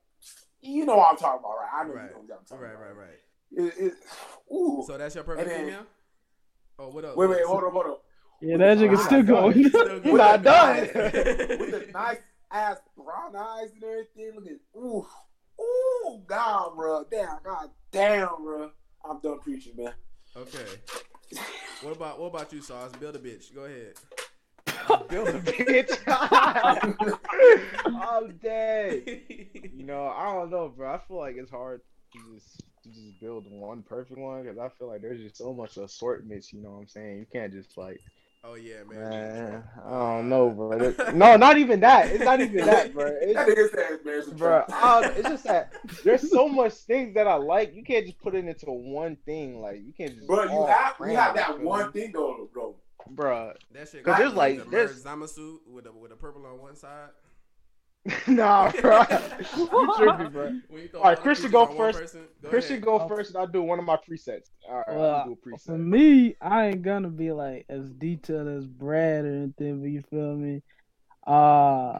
you 0.62 0.84
know 0.84 0.96
what 0.96 1.10
I'm 1.12 1.16
talking 1.16 1.40
about, 1.40 1.56
right? 1.56 1.68
I 1.72 1.84
know 1.88 1.94
right, 1.94 2.04
you 2.04 2.10
know 2.10 2.22
what 2.26 2.38
I'm 2.40 2.44
talking 2.44 2.64
right, 2.64 2.74
about. 2.74 2.96
right, 2.96 2.96
right. 2.96 3.18
It, 3.52 3.84
it, 3.86 3.94
ooh. 4.54 4.84
So 4.86 4.98
that's 4.98 5.14
your 5.14 5.24
perfect 5.24 5.48
And 5.48 5.58
then- 5.58 5.66
female. 5.66 5.86
Oh, 6.78 6.88
what 6.88 7.04
else? 7.04 7.16
wait, 7.16 7.26
What 7.28 7.36
wait, 7.36 7.42
else? 7.42 7.50
hold 7.50 7.64
on, 7.64 7.72
hold 7.72 7.86
on. 7.86 7.96
yeah, 8.40 8.56
that 8.56 8.78
nigga's 8.78 9.00
Nah, 9.00 9.06
still 9.06 9.22
nah, 9.22 9.40
going. 9.40 9.52
He's 9.58 9.68
still 9.68 9.88
He's 9.94 10.02
good. 10.02 10.14
not 10.16 10.42
done. 10.42 10.76
with 10.80 10.92
the 10.92 11.90
nice 11.92 12.18
ass 12.50 12.78
brown 12.96 13.36
eyes 13.36 13.70
and 13.74 13.84
everything. 13.84 14.32
Look 14.34 14.46
at 14.46 14.78
ooh, 14.80 15.06
ooh, 15.70 16.22
down, 16.28 16.76
bro. 16.76 17.04
bro. 17.04 17.06
Damn, 17.10 17.38
god 17.44 17.70
damn, 17.92 18.42
bro. 18.42 18.70
I'm 19.08 19.20
done 19.20 19.38
preaching, 19.40 19.74
man. 19.76 19.94
Okay. 20.36 20.66
What 21.82 21.96
about 21.96 22.20
what 22.20 22.26
about 22.26 22.52
you, 22.52 22.60
Sauce? 22.60 22.92
Build 22.98 23.16
a 23.16 23.18
bitch. 23.18 23.54
Go 23.54 23.64
ahead. 23.64 23.94
Build 25.08 25.28
a 25.28 25.40
bitch. 25.40 25.96
I'm 27.86 28.36
dead. 28.38 29.02
You 29.74 29.84
know, 29.84 30.06
I 30.06 30.32
don't 30.32 30.50
know, 30.50 30.68
bro. 30.68 30.94
I 30.94 30.98
feel 30.98 31.18
like 31.18 31.36
it's 31.36 31.50
hard 31.50 31.80
to 32.12 32.34
just 32.34 32.62
to 32.82 32.88
just 32.88 33.20
build 33.20 33.46
one 33.48 33.82
perfect 33.82 34.18
one 34.18 34.42
because 34.42 34.58
I 34.58 34.68
feel 34.78 34.88
like 34.88 35.02
there's 35.02 35.20
just 35.20 35.36
so 35.36 35.52
much 35.52 35.76
assortments. 35.76 36.52
You 36.52 36.62
know 36.62 36.70
what 36.70 36.80
I'm 36.80 36.88
saying? 36.88 37.18
You 37.18 37.26
can't 37.32 37.52
just 37.52 37.76
like, 37.76 38.00
Oh 38.42 38.54
yeah, 38.54 38.82
man. 38.88 39.10
man. 39.10 39.64
I 39.84 39.90
don't 39.90 40.28
know, 40.30 40.48
bro. 40.48 40.94
No, 41.12 41.36
not 41.36 41.58
even 41.58 41.80
that. 41.80 42.08
It's 42.08 42.24
not 42.24 42.40
even 42.40 42.64
that, 42.64 42.92
bro. 42.94 43.06
It's 43.20 43.34
That 43.34 43.48
nigga 43.48 44.24
said, 44.24 44.36
bro. 44.38 44.64
I 44.72 45.00
don't- 45.02 45.16
it's 45.18 45.28
just 45.28 45.44
that 45.44 45.72
there's 46.04 46.30
so 46.30 46.48
much 46.48 46.72
things 46.72 47.14
that 47.14 47.26
I 47.26 47.34
like. 47.34 47.74
You 47.74 47.84
can't 47.84 48.06
just 48.06 48.18
put 48.18 48.34
it 48.34 48.46
into 48.46 48.66
one 48.70 49.16
thing. 49.26 49.60
Like 49.60 49.82
you 49.84 49.92
can't 49.92 50.14
just. 50.14 50.26
Bro, 50.26 50.44
you 50.44 50.66
have 50.66 50.94
you 51.00 51.16
have 51.16 51.34
that 51.34 51.46
feel 51.48 51.58
one 51.58 51.86
me? 51.88 51.92
thing 51.92 52.12
though, 52.12 52.48
bro. 52.52 52.76
bro. 53.10 53.52
That 53.72 53.88
shit. 53.90 54.04
'Cause 54.04 54.14
Cause 54.14 54.18
there's 54.18 54.34
like- 54.34 54.64
the 54.64 54.70
there's- 54.70 54.94
Zama 55.02 55.28
suit 55.28 55.60
with 55.70 55.84
a 55.86 55.92
with 55.92 56.10
a 56.12 56.16
purple 56.16 56.46
on 56.46 56.58
one 56.60 56.76
side. 56.76 57.10
nah, 58.26 58.70
bro. 58.80 59.02
you 59.56 59.92
tripping, 59.96 60.30
bro. 60.30 60.52
When 60.68 60.82
you 60.82 60.88
All 60.94 61.02
right, 61.02 61.20
Christian, 61.20 61.50
go 61.50 61.62
on 61.62 61.68
one 61.68 61.76
first. 61.76 61.98
person, 62.00 62.20
go 62.42 62.48
Christian, 62.48 62.76
ahead. 62.76 62.84
go 62.84 63.08
first, 63.08 63.30
and 63.30 63.38
I'll 63.38 63.46
do 63.46 63.62
one 63.62 63.78
of 63.78 63.84
my 63.84 63.96
presets. 63.96 64.50
All 64.68 64.76
right, 64.76 64.86
I'll 64.88 65.24
do 65.26 65.38
a 65.54 65.58
for 65.58 65.76
me, 65.76 66.34
I 66.40 66.68
ain't 66.68 66.82
gonna 66.82 67.08
be 67.08 67.30
like 67.32 67.66
as 67.68 67.90
detailed 67.90 68.48
as 68.48 68.66
Brad 68.66 69.24
or 69.24 69.28
anything, 69.34 69.80
but 69.80 69.90
you 69.90 70.02
feel 70.10 70.34
me? 70.34 70.62
Uh, 71.26 71.98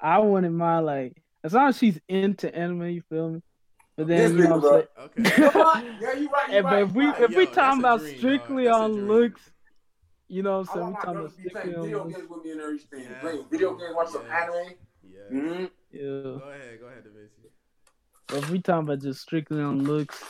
I 0.00 0.18
wouldn't 0.18 0.54
mind 0.54 0.86
like 0.86 1.22
as 1.44 1.52
long 1.52 1.68
as 1.68 1.78
she's 1.78 2.00
into 2.08 2.54
anime, 2.54 2.88
you 2.90 3.02
feel 3.08 3.30
me? 3.30 3.42
But 3.96 4.08
This 4.08 4.30
then 4.30 4.36
you 4.38 4.46
know 4.48 4.60
bro. 4.60 4.84
Okay. 4.98 5.22
Yeah, 6.00 6.12
you 6.14 6.28
right. 6.28 6.48
You 6.48 6.54
Hey, 6.54 6.60
but 6.62 6.82
if 6.82 6.92
we 6.92 7.04
you 7.04 7.10
right. 7.12 7.22
if 7.22 7.36
we 7.36 7.46
talking 7.46 7.78
about 7.80 8.00
dream, 8.00 8.18
strictly 8.18 8.64
That's 8.64 8.76
on 8.78 9.08
looks, 9.08 9.50
you 10.28 10.42
know 10.42 10.50
what 10.52 10.56
I 10.56 10.60
I'm 10.60 10.64
saying? 10.66 10.80
want 10.82 10.92
We 10.92 10.92
my 10.92 10.98
talking 11.00 11.12
girl 11.14 11.22
about 11.22 11.36
to 11.36 11.42
be 11.42 11.48
strictly 11.48 11.72
playing 11.72 11.94
on 11.94 12.08
video 12.08 12.18
games 12.18 12.30
with 12.30 12.44
me 12.44 12.50
and 12.52 12.60
everything. 12.60 13.00
Yes, 13.00 13.20
Playing 13.20 13.44
video 13.50 13.74
games, 13.76 13.94
watch 13.94 14.08
some 14.08 14.22
anime. 14.30 14.74
Yeah. 15.12 15.36
Mm-hmm. 15.36 15.64
Yeah. 15.92 16.00
Go 16.00 16.42
ahead. 16.54 16.80
Go 16.80 16.86
ahead, 16.86 17.04
Da 17.04 17.10
Vinci. 17.10 17.48
If 18.32 18.50
we 18.50 18.60
talking 18.60 18.84
about 18.84 19.00
just 19.00 19.20
strictly 19.22 19.62
on 19.62 19.84
looks, 19.84 20.22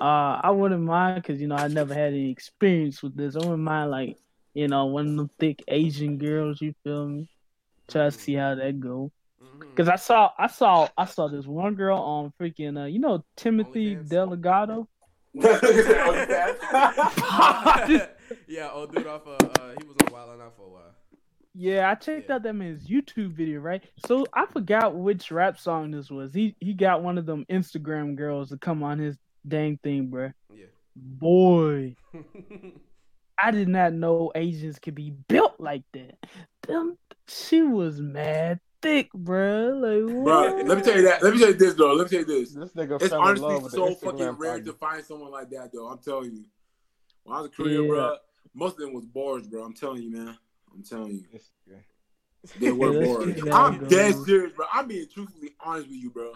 uh, 0.00 0.40
I 0.42 0.50
wouldn't 0.50 0.82
mind 0.82 1.22
because 1.22 1.40
you 1.40 1.48
know 1.48 1.56
I 1.56 1.68
never 1.68 1.92
had 1.94 2.12
any 2.12 2.30
experience 2.30 3.02
with 3.02 3.16
this. 3.16 3.34
I 3.34 3.40
wouldn't 3.40 3.58
mind 3.58 3.90
like 3.90 4.16
you 4.54 4.68
know 4.68 4.86
one 4.86 5.08
of 5.08 5.16
them 5.16 5.30
thick 5.38 5.62
Asian 5.68 6.18
girls. 6.18 6.60
You 6.60 6.74
feel 6.84 7.08
me? 7.08 7.28
Try 7.88 8.04
to 8.04 8.10
see 8.12 8.34
how 8.34 8.54
that 8.54 8.78
go. 8.80 9.10
Mhm. 9.42 9.74
Cause 9.74 9.88
I 9.88 9.96
saw 9.96 10.30
I 10.38 10.46
saw 10.46 10.88
I 10.96 11.04
saw 11.06 11.28
this 11.28 11.46
one 11.46 11.74
girl 11.74 11.98
on 11.98 12.32
freaking 12.40 12.80
uh 12.80 12.86
you 12.86 12.98
know 12.98 13.24
Timothy 13.36 13.96
DeLaGhetto. 13.96 14.86
yeah, 18.46 18.70
old 18.72 18.94
dude 18.94 19.06
off. 19.06 19.26
Uh, 19.26 19.32
uh, 19.32 19.74
he 19.78 19.86
was 19.86 19.96
on 20.04 20.12
Wild 20.12 20.30
'N 20.34 20.40
Out 20.46 20.56
for 20.56 20.66
a 20.66 20.70
while. 20.70 20.94
Yeah, 21.54 21.90
I 21.90 21.94
checked 21.94 22.28
Yeah. 22.28 22.36
out 22.36 22.42
that 22.44 22.54
man's 22.54 22.86
YouTube 22.88 23.32
video, 23.32 23.60
right? 23.60 23.82
So 24.06 24.26
I 24.32 24.46
forgot 24.46 24.94
which 24.94 25.30
rap 25.30 25.58
song 25.58 25.90
this 25.90 26.10
was. 26.10 26.32
He 26.34 26.54
he 26.60 26.74
got 26.74 27.02
one 27.02 27.18
of 27.18 27.26
them 27.26 27.44
Instagram 27.50 28.14
girls 28.16 28.50
to 28.50 28.58
come 28.58 28.82
on 28.82 28.98
his 28.98 29.16
dang 29.46 29.78
thing, 29.82 30.08
bruh. 30.08 30.32
Yeah. 30.54 30.66
Boy, 30.94 31.96
I 33.42 33.50
did 33.50 33.68
not 33.68 33.92
know 33.92 34.32
Asians 34.34 34.78
could 34.78 34.94
be 34.94 35.10
built 35.28 35.54
like 35.58 35.84
that. 35.94 36.16
Them, 36.66 36.98
she 37.28 37.62
was 37.62 38.00
mad 38.00 38.60
thick, 38.82 39.10
bruh. 39.12 39.74
Like, 39.80 40.24
Bro, 40.24 40.42
what? 40.56 40.66
let 40.66 40.78
me 40.78 40.84
tell 40.84 40.96
you 40.96 41.02
that. 41.02 41.22
Let 41.22 41.34
me 41.34 41.40
tell 41.40 41.48
you 41.48 41.54
this, 41.54 41.74
though. 41.74 41.92
Let 41.94 42.04
me 42.04 42.10
tell 42.10 42.28
you 42.28 42.40
this. 42.40 42.52
This 42.54 42.72
nigga 42.72 43.00
It's 43.00 43.08
fell 43.08 43.20
in 43.22 43.28
honestly 43.28 43.48
love 43.48 43.62
with 43.64 43.72
so 43.72 43.88
the 43.88 43.94
fucking 43.96 44.26
rare 44.38 44.50
party. 44.52 44.64
to 44.64 44.72
find 44.74 45.04
someone 45.04 45.30
like 45.30 45.50
that, 45.50 45.70
though. 45.72 45.86
I'm 45.88 45.98
telling 45.98 46.34
you. 46.36 46.44
When 47.24 47.36
I 47.36 47.40
was 47.40 47.50
in 47.50 47.52
Korea, 47.64 47.80
Yeah. 47.82 47.88
bro, 47.88 48.16
most 48.54 48.72
of 48.74 48.78
them 48.80 48.92
was 48.92 49.06
bars, 49.06 49.46
bro. 49.46 49.62
I'm 49.64 49.74
telling 49.74 50.02
you, 50.02 50.10
man. 50.10 50.36
I'm 50.78 50.84
telling 50.84 51.10
you. 51.12 51.40
They 52.60 52.70
were 52.70 52.92
Yeah, 52.92 53.06
bars. 53.06 53.26
that's- 53.34 53.54
I'm 53.54 53.88
dead 53.88 54.14
serious, 54.24 54.52
bro. 54.52 54.66
I'm 54.72 54.86
being 54.86 55.08
truthfully 55.12 55.56
honest 55.60 55.88
with 55.88 55.96
you, 55.98 56.10
bro. 56.10 56.34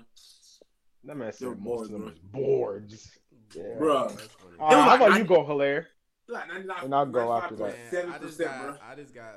That 1.05 1.17
man 1.17 1.19
They're 1.19 1.33
said 1.33 1.61
most 1.61 1.85
of 1.85 1.91
them 1.93 2.01
bro. 2.03 2.11
was 2.11 2.19
boards. 2.19 3.19
Yeah. 3.55 3.63
Bro. 3.79 4.09
That's 4.09 4.21
funny. 4.35 4.57
All 4.59 4.69
right, 4.69 4.83
how 4.83 4.87
like 4.89 5.01
about 5.01 5.19
you 5.19 5.25
go, 5.25 5.45
Hilaire? 5.47 5.87
Like 6.29 6.45
And 6.83 6.95
I'll 6.95 7.07
go 7.07 7.33
after 7.33 7.57
that. 7.57 8.09
I 8.13 8.19
just 8.19 8.39
got, 8.39 8.61
bro. 8.63 8.77
I 8.85 8.95
just 8.97 9.15
got, 9.15 9.35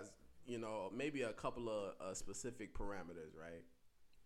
you 0.48 0.58
know, 0.58 0.92
maybe 0.96 1.22
a 1.22 1.34
couple 1.34 1.70
of 1.70 1.94
uh, 2.02 2.14
specific 2.16 2.74
parameters, 2.76 3.36
right? 3.40 3.64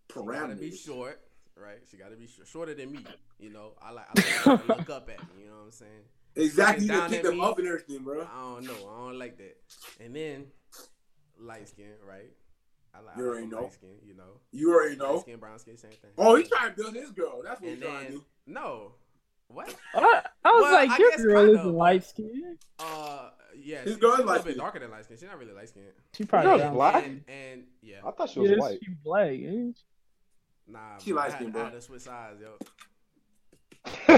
Parameters. 0.07 0.33
She 0.33 0.39
gotta 0.39 0.55
be 0.55 0.75
short, 0.75 1.21
right? 1.55 1.79
She 1.91 1.97
gotta 1.97 2.15
be 2.15 2.27
sh- 2.27 2.47
shorter 2.49 2.73
than 2.73 2.91
me. 2.91 2.99
You 3.37 3.49
know, 3.51 3.73
I 3.81 3.91
like, 3.91 4.05
I 4.09 4.49
like 4.49 4.61
to 4.61 4.67
look 4.77 4.89
up 4.89 5.09
at 5.09 5.19
me. 5.35 5.43
You 5.43 5.47
know 5.49 5.57
what 5.57 5.63
I'm 5.65 5.71
saying? 5.71 6.03
Exactly. 6.39 6.85
You 6.85 6.91
Down 6.91 7.01
can 7.01 7.09
kick 7.11 7.23
them 7.23 7.37
me. 7.37 7.43
up 7.43 7.57
and 7.59 7.67
everything, 7.67 8.03
bro. 8.03 8.21
I 8.21 8.41
don't 8.41 8.65
know. 8.65 8.73
I 8.73 8.97
don't 9.07 9.19
like 9.19 9.37
that. 9.37 9.57
And 9.99 10.15
then 10.15 10.45
light 11.39 11.67
skin, 11.69 11.91
right? 12.07 12.31
I 12.93 13.01
like, 13.01 13.17
You 13.17 13.23
I 13.23 13.27
like 13.27 13.33
already 13.35 13.47
know. 13.47 13.61
light 13.61 13.73
skin. 13.73 13.89
You 14.05 14.15
know, 14.15 14.39
You 14.51 14.73
already 14.73 14.95
know. 14.95 15.13
light 15.15 15.21
skin, 15.21 15.39
brown 15.39 15.59
skin, 15.59 15.77
same 15.77 15.91
thing. 15.91 16.11
Oh, 16.17 16.35
he's 16.35 16.49
trying 16.49 16.71
to 16.73 16.75
build 16.81 16.95
his 16.95 17.11
girl. 17.11 17.41
That's 17.43 17.61
what 17.61 17.69
and 17.69 17.77
he's 17.77 17.85
trying 17.87 18.05
to 18.07 18.11
do. 18.13 18.25
no, 18.47 18.93
what? 19.47 19.73
I, 19.95 20.21
I 20.43 20.51
was 20.51 20.61
Well, 20.63 20.73
like, 20.73 20.99
your 20.99 21.11
girl 21.17 21.45
kinda, 21.45 21.59
isn't 21.59 21.73
light 21.73 22.03
skin. 22.03 22.57
Uh, 22.79 23.29
yeah, 23.57 23.81
His 23.81 23.93
she- 23.95 23.99
girl 23.99 24.13
is 24.13 24.19
a 24.19 24.21
little 24.21 24.25
light 24.33 24.43
bit 24.45 24.51
skin. 24.53 24.57
darker 24.57 24.79
than 24.79 24.91
light 24.91 25.05
skin. 25.05 25.17
She's 25.17 25.27
not 25.27 25.37
really 25.39 25.53
light 25.53 25.69
skin. 25.69 25.83
She 26.13 26.23
She 26.23 26.27
probably 26.27 26.51
was 26.63 26.71
black? 26.73 27.05
And, 27.05 27.23
and 27.27 27.63
yeah, 27.81 27.97
I 28.05 28.11
thought 28.11 28.29
she 28.29 28.39
was 28.39 28.51
Yeah, 28.51 28.57
white. 28.57 28.79
she 28.83 28.91
black. 29.03 29.29
ain't 29.31 29.77
she? 29.77 30.71
nah, 30.71 30.97
She 30.99 31.11
bro, 31.11 31.21
I 31.21 31.23
light 31.25 31.31
had- 31.31 31.37
skin, 31.39 31.47
I 31.47 31.51
bro. 31.51 31.63
had 31.65 31.73
to 31.73 31.81
switch 31.81 32.01
sides, 32.01 32.41
yo. 32.41 32.57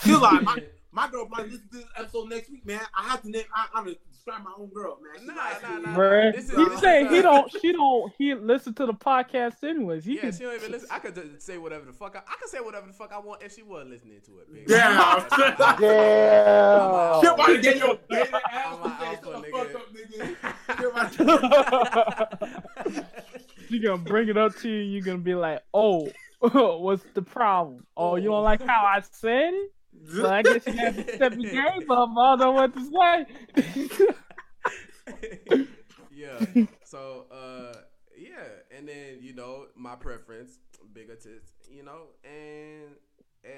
Feel 0.00 0.20
like 0.20 0.42
my, 0.42 0.58
my 0.92 1.08
girl 1.10 1.26
probably 1.26 1.50
listen 1.52 1.68
to 1.72 1.76
this 1.78 1.86
episode 1.96 2.28
next 2.28 2.50
week, 2.50 2.66
man. 2.66 2.80
I 2.96 3.04
have 3.08 3.22
to 3.22 3.30
name. 3.30 3.44
I, 3.54 3.66
I'm 3.74 3.84
gonna 3.84 3.96
describe 4.12 4.42
my 4.44 4.52
own 4.58 4.68
girl, 4.68 4.98
man. 5.02 5.20
She 5.20 5.26
Nah, 5.26 5.34
light 5.34 5.62
nah, 5.62 5.68
skin. 5.68 5.82
nah. 5.82 6.32
This 6.32 6.50
is- 6.50 6.56
he 6.56 6.64
this 6.64 6.80
say 6.80 7.06
he 7.08 7.22
don't. 7.22 7.50
She 7.60 7.72
don't. 7.72 8.12
He 8.18 8.34
listen 8.34 8.74
to 8.74 8.86
the 8.86 8.92
podcast 8.92 9.62
anyways. 9.64 10.04
He 10.04 10.16
Yeah, 10.16 10.20
can, 10.22 10.32
she 10.32 10.38
don't 10.40 10.54
even 10.56 10.72
listen. 10.72 10.88
I 10.90 10.98
could 10.98 11.14
just 11.14 11.42
say 11.42 11.58
whatever 11.58 11.86
the 11.86 11.92
fuck 11.92 12.16
I, 12.16 12.20
I 12.20 12.34
could 12.40 12.50
say 12.50 12.58
whatever 12.60 12.86
the 12.88 12.92
fuck 12.92 13.12
I 13.12 13.18
want 13.18 13.42
if 13.42 13.54
she 13.54 13.62
was 13.62 13.86
listening 13.88 14.20
to 14.26 14.38
it. 14.40 14.52
Baby. 14.52 14.66
Damn. 14.68 15.28
Damn. 15.80 17.04
She 17.20 17.26
about 17.28 17.46
to 17.46 17.60
get 17.62 17.76
your 17.78 17.96
baby 18.10 18.28
ass. 18.52 18.66
I'm 18.66 18.82
a 18.82 18.84
and 18.84 18.98
say, 18.98 19.06
alpha, 19.06 19.30
"Shut 19.30 19.42
the 19.42 19.48
nigga." 19.48 20.34
fuck 20.36 20.50
up, 22.10 22.40
nigga." 22.40 23.43
She 23.74 23.80
gonna 23.80 23.98
bring 23.98 24.28
it 24.28 24.36
up 24.36 24.54
to 24.56 24.68
you. 24.68 24.78
You're 24.78 25.02
gonna 25.02 25.18
be 25.18 25.34
like, 25.34 25.60
"Oh, 25.72 26.08
what's 26.40 27.04
the 27.14 27.22
problem? 27.22 27.86
Oh, 27.96 28.16
you 28.16 28.28
don't 28.28 28.44
like 28.44 28.62
how 28.62 28.84
I 28.84 29.00
said 29.10 29.54
it? 29.54 29.72
Well, 30.16 30.26
I 30.26 30.42
guess 30.42 30.66
you 30.66 30.72
have 30.74 30.96
to 30.96 31.14
step 31.14 31.34
your 31.38 31.52
game 31.52 31.90
up. 31.90 32.10
I 32.18 32.36
don't 32.36 32.38
know 32.38 32.52
what 32.52 32.74
to 32.74 33.34
say." 33.56 35.66
yeah. 36.12 36.38
So 36.84 37.26
uh 37.30 37.78
yeah, 38.16 38.76
and 38.76 38.88
then 38.88 39.18
you 39.20 39.34
know 39.34 39.66
my 39.76 39.96
preference, 39.96 40.58
bigger 40.92 41.16
tits, 41.16 41.52
you 41.70 41.82
know, 41.82 42.08
and 42.24 42.94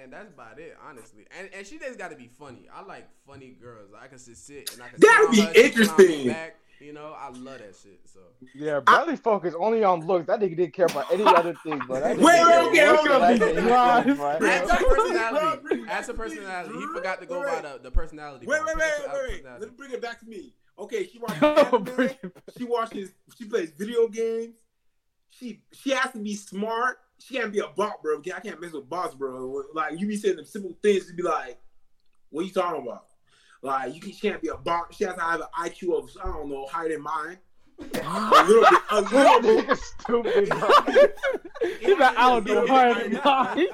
and 0.03 0.13
that's 0.13 0.29
about 0.31 0.59
it, 0.59 0.77
honestly. 0.87 1.27
And 1.39 1.49
and 1.57 1.67
she 1.67 1.79
just 1.79 1.99
got 1.99 2.11
to 2.11 2.17
be 2.17 2.29
funny. 2.39 2.69
I 2.75 2.83
like 2.83 3.09
funny 3.27 3.57
girls. 3.61 3.91
I 3.99 4.07
can 4.09 4.19
just 4.19 4.47
sit 4.47 4.73
and 4.75 4.83
I 4.83 4.89
can. 4.89 5.01
That'd 5.01 5.31
be 5.31 5.41
her, 5.41 5.55
she 5.55 5.73
sit 5.73 5.89
on 5.91 5.97
my 5.97 6.03
interesting. 6.05 6.29
back, 6.29 6.57
You 6.81 6.93
know, 6.93 7.15
I 7.19 7.29
love 7.31 7.59
that 7.59 7.75
shit. 7.83 8.01
So 8.13 8.21
Yeah, 8.55 8.81
Bradley 8.81 9.17
focus 9.17 9.55
only 9.59 9.83
on 9.85 10.07
looks. 10.07 10.27
That 10.27 10.41
nigga 10.41 10.57
didn't 10.57 10.75
care 10.75 10.87
about 10.87 11.11
any 11.13 11.25
other 11.27 11.55
thing, 11.63 11.79
bro. 11.87 12.01
That 12.01 12.17
nigga 12.17 12.23
Wait, 12.23 12.47
wait, 12.47 12.69
okay, 12.69 12.87
hold 12.87 13.07
about 13.07 13.23
on. 13.23 13.31
anything. 13.31 13.67
Right. 13.67 14.43
As 14.43 14.71
a 14.71 14.77
personality, 14.85 15.63
bring- 15.63 15.89
as 15.89 16.09
a 16.09 16.15
personality, 16.15 16.75
he 16.79 16.87
forgot 16.95 17.21
to 17.21 17.27
go 17.27 17.41
wait, 17.41 17.49
by 17.49 17.61
the, 17.73 17.81
the 17.83 17.91
personality. 17.91 18.47
Wait, 18.47 18.61
wait, 18.67 18.77
wait, 18.77 18.93
wait, 19.13 19.29
wait. 19.31 19.45
Let 19.45 19.61
me 19.61 19.69
bring 19.77 19.93
it 19.93 20.03
back 20.03 20.21
to 20.21 20.27
me. 20.27 20.53
Okay, 20.79 21.07
she 21.07 21.19
watches 21.19 21.43
anime. 21.43 21.85
bring 21.85 22.11
it 22.11 22.35
back. 22.35 22.43
She 22.59 22.65
watches. 22.65 23.11
She 23.39 23.45
plays 23.47 23.71
video 23.71 24.09
games. 24.09 24.57
She 25.31 25.61
she 25.73 25.91
has 25.91 26.13
to 26.13 26.19
be 26.19 26.35
smart. 26.35 26.99
She 27.19 27.37
can't 27.37 27.53
be 27.53 27.61
a 27.61 27.69
bot, 27.69 28.03
bro. 28.03 28.21
I 28.35 28.41
can't 28.41 28.61
mess 28.61 28.73
with 28.73 28.89
bots, 28.89 29.15
bro. 29.15 29.63
Like 29.75 29.99
you 29.99 30.07
be 30.07 30.17
saying 30.17 30.37
them 30.37 30.45
simple 30.45 30.77
things 30.83 31.07
to 31.07 31.15
be 31.15 31.23
like, 31.23 31.59
what 32.31 32.43
are 32.43 32.45
you 32.45 32.53
talking 32.53 32.83
about? 32.83 33.07
Like 33.63 33.95
you 33.95 34.01
can, 34.01 34.13
she 34.13 34.29
can't 34.29 34.43
be 34.43 34.49
a 34.49 34.57
bot. 34.57 34.93
She 34.95 35.05
has 35.05 35.15
to 35.15 35.21
have 35.23 35.41
an 35.41 35.47
IQ 35.61 35.99
of 35.99 36.11
I 36.23 36.27
don't 36.27 36.49
know 36.51 36.67
higher 36.67 36.91
than 36.91 37.03
mine. 37.03 37.39
a 37.79 38.45
little 38.47 38.63
bit, 38.71 38.81
a 38.91 39.01
little 39.41 39.63
bit. 39.67 39.79
stupid, 39.79 40.49
bro. 40.51 40.69
He's 41.81 41.99
like, 41.99 42.17
I 42.19 42.29
don't 42.41 42.47
know 42.47 42.67
her 42.67 43.01
anymore. 43.01 43.69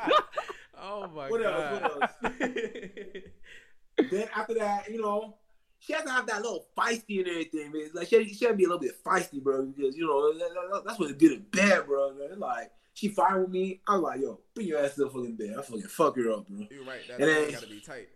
Oh 0.85 1.09
my 1.15 1.29
What 1.31 1.45
else? 1.45 1.81
god. 1.81 2.11
What 2.21 2.33
Then 4.11 4.29
after 4.35 4.55
that, 4.55 4.89
you 4.91 5.01
know, 5.03 5.37
she 5.79 5.93
has 5.93 6.03
to 6.05 6.11
have 6.11 6.27
that 6.27 6.43
little 6.43 6.67
feisty 6.77 7.19
and 7.19 7.29
everything, 7.29 7.73
man. 7.73 7.91
Like 7.93 8.09
she, 8.09 8.25
she 8.35 8.45
has 8.47 8.53
to 8.53 8.57
be 8.57 8.65
a 8.65 8.69
little 8.69 8.81
bit 8.81 9.03
feisty, 9.05 9.43
bro, 9.43 9.67
because 9.67 9.97
you 9.97 10.07
know 10.07 10.33
that- 10.33 10.39
that- 10.73 10.83
that's 10.87 10.99
what 10.99 11.11
it 11.11 11.19
good 11.19 11.33
and 11.33 11.51
bad, 11.51 11.87
bro. 11.87 12.15
Man. 12.15 12.39
Like 12.39 12.71
she 12.95 13.09
fine 13.09 13.41
with 13.41 13.51
me. 13.51 13.81
I'm 13.89 14.03
like, 14.03 14.21
yo, 14.21 14.41
bring 14.55 14.67
your 14.69 14.85
ass 14.85 14.95
to 14.95 15.05
the 15.05 15.11
fucking 15.11 15.37
bed. 15.37 15.55
I 15.59 15.63
fucking 15.63 15.83
fuck 15.83 16.17
her 16.17 16.31
up, 16.31 16.47
bro. 16.49 16.67
You're 16.71 16.85
right. 16.85 17.01
That 17.09 17.21
And 17.21 17.29
then- 17.29 17.51
gotta 17.53 17.67
be 17.67 17.81
tight. 17.81 18.09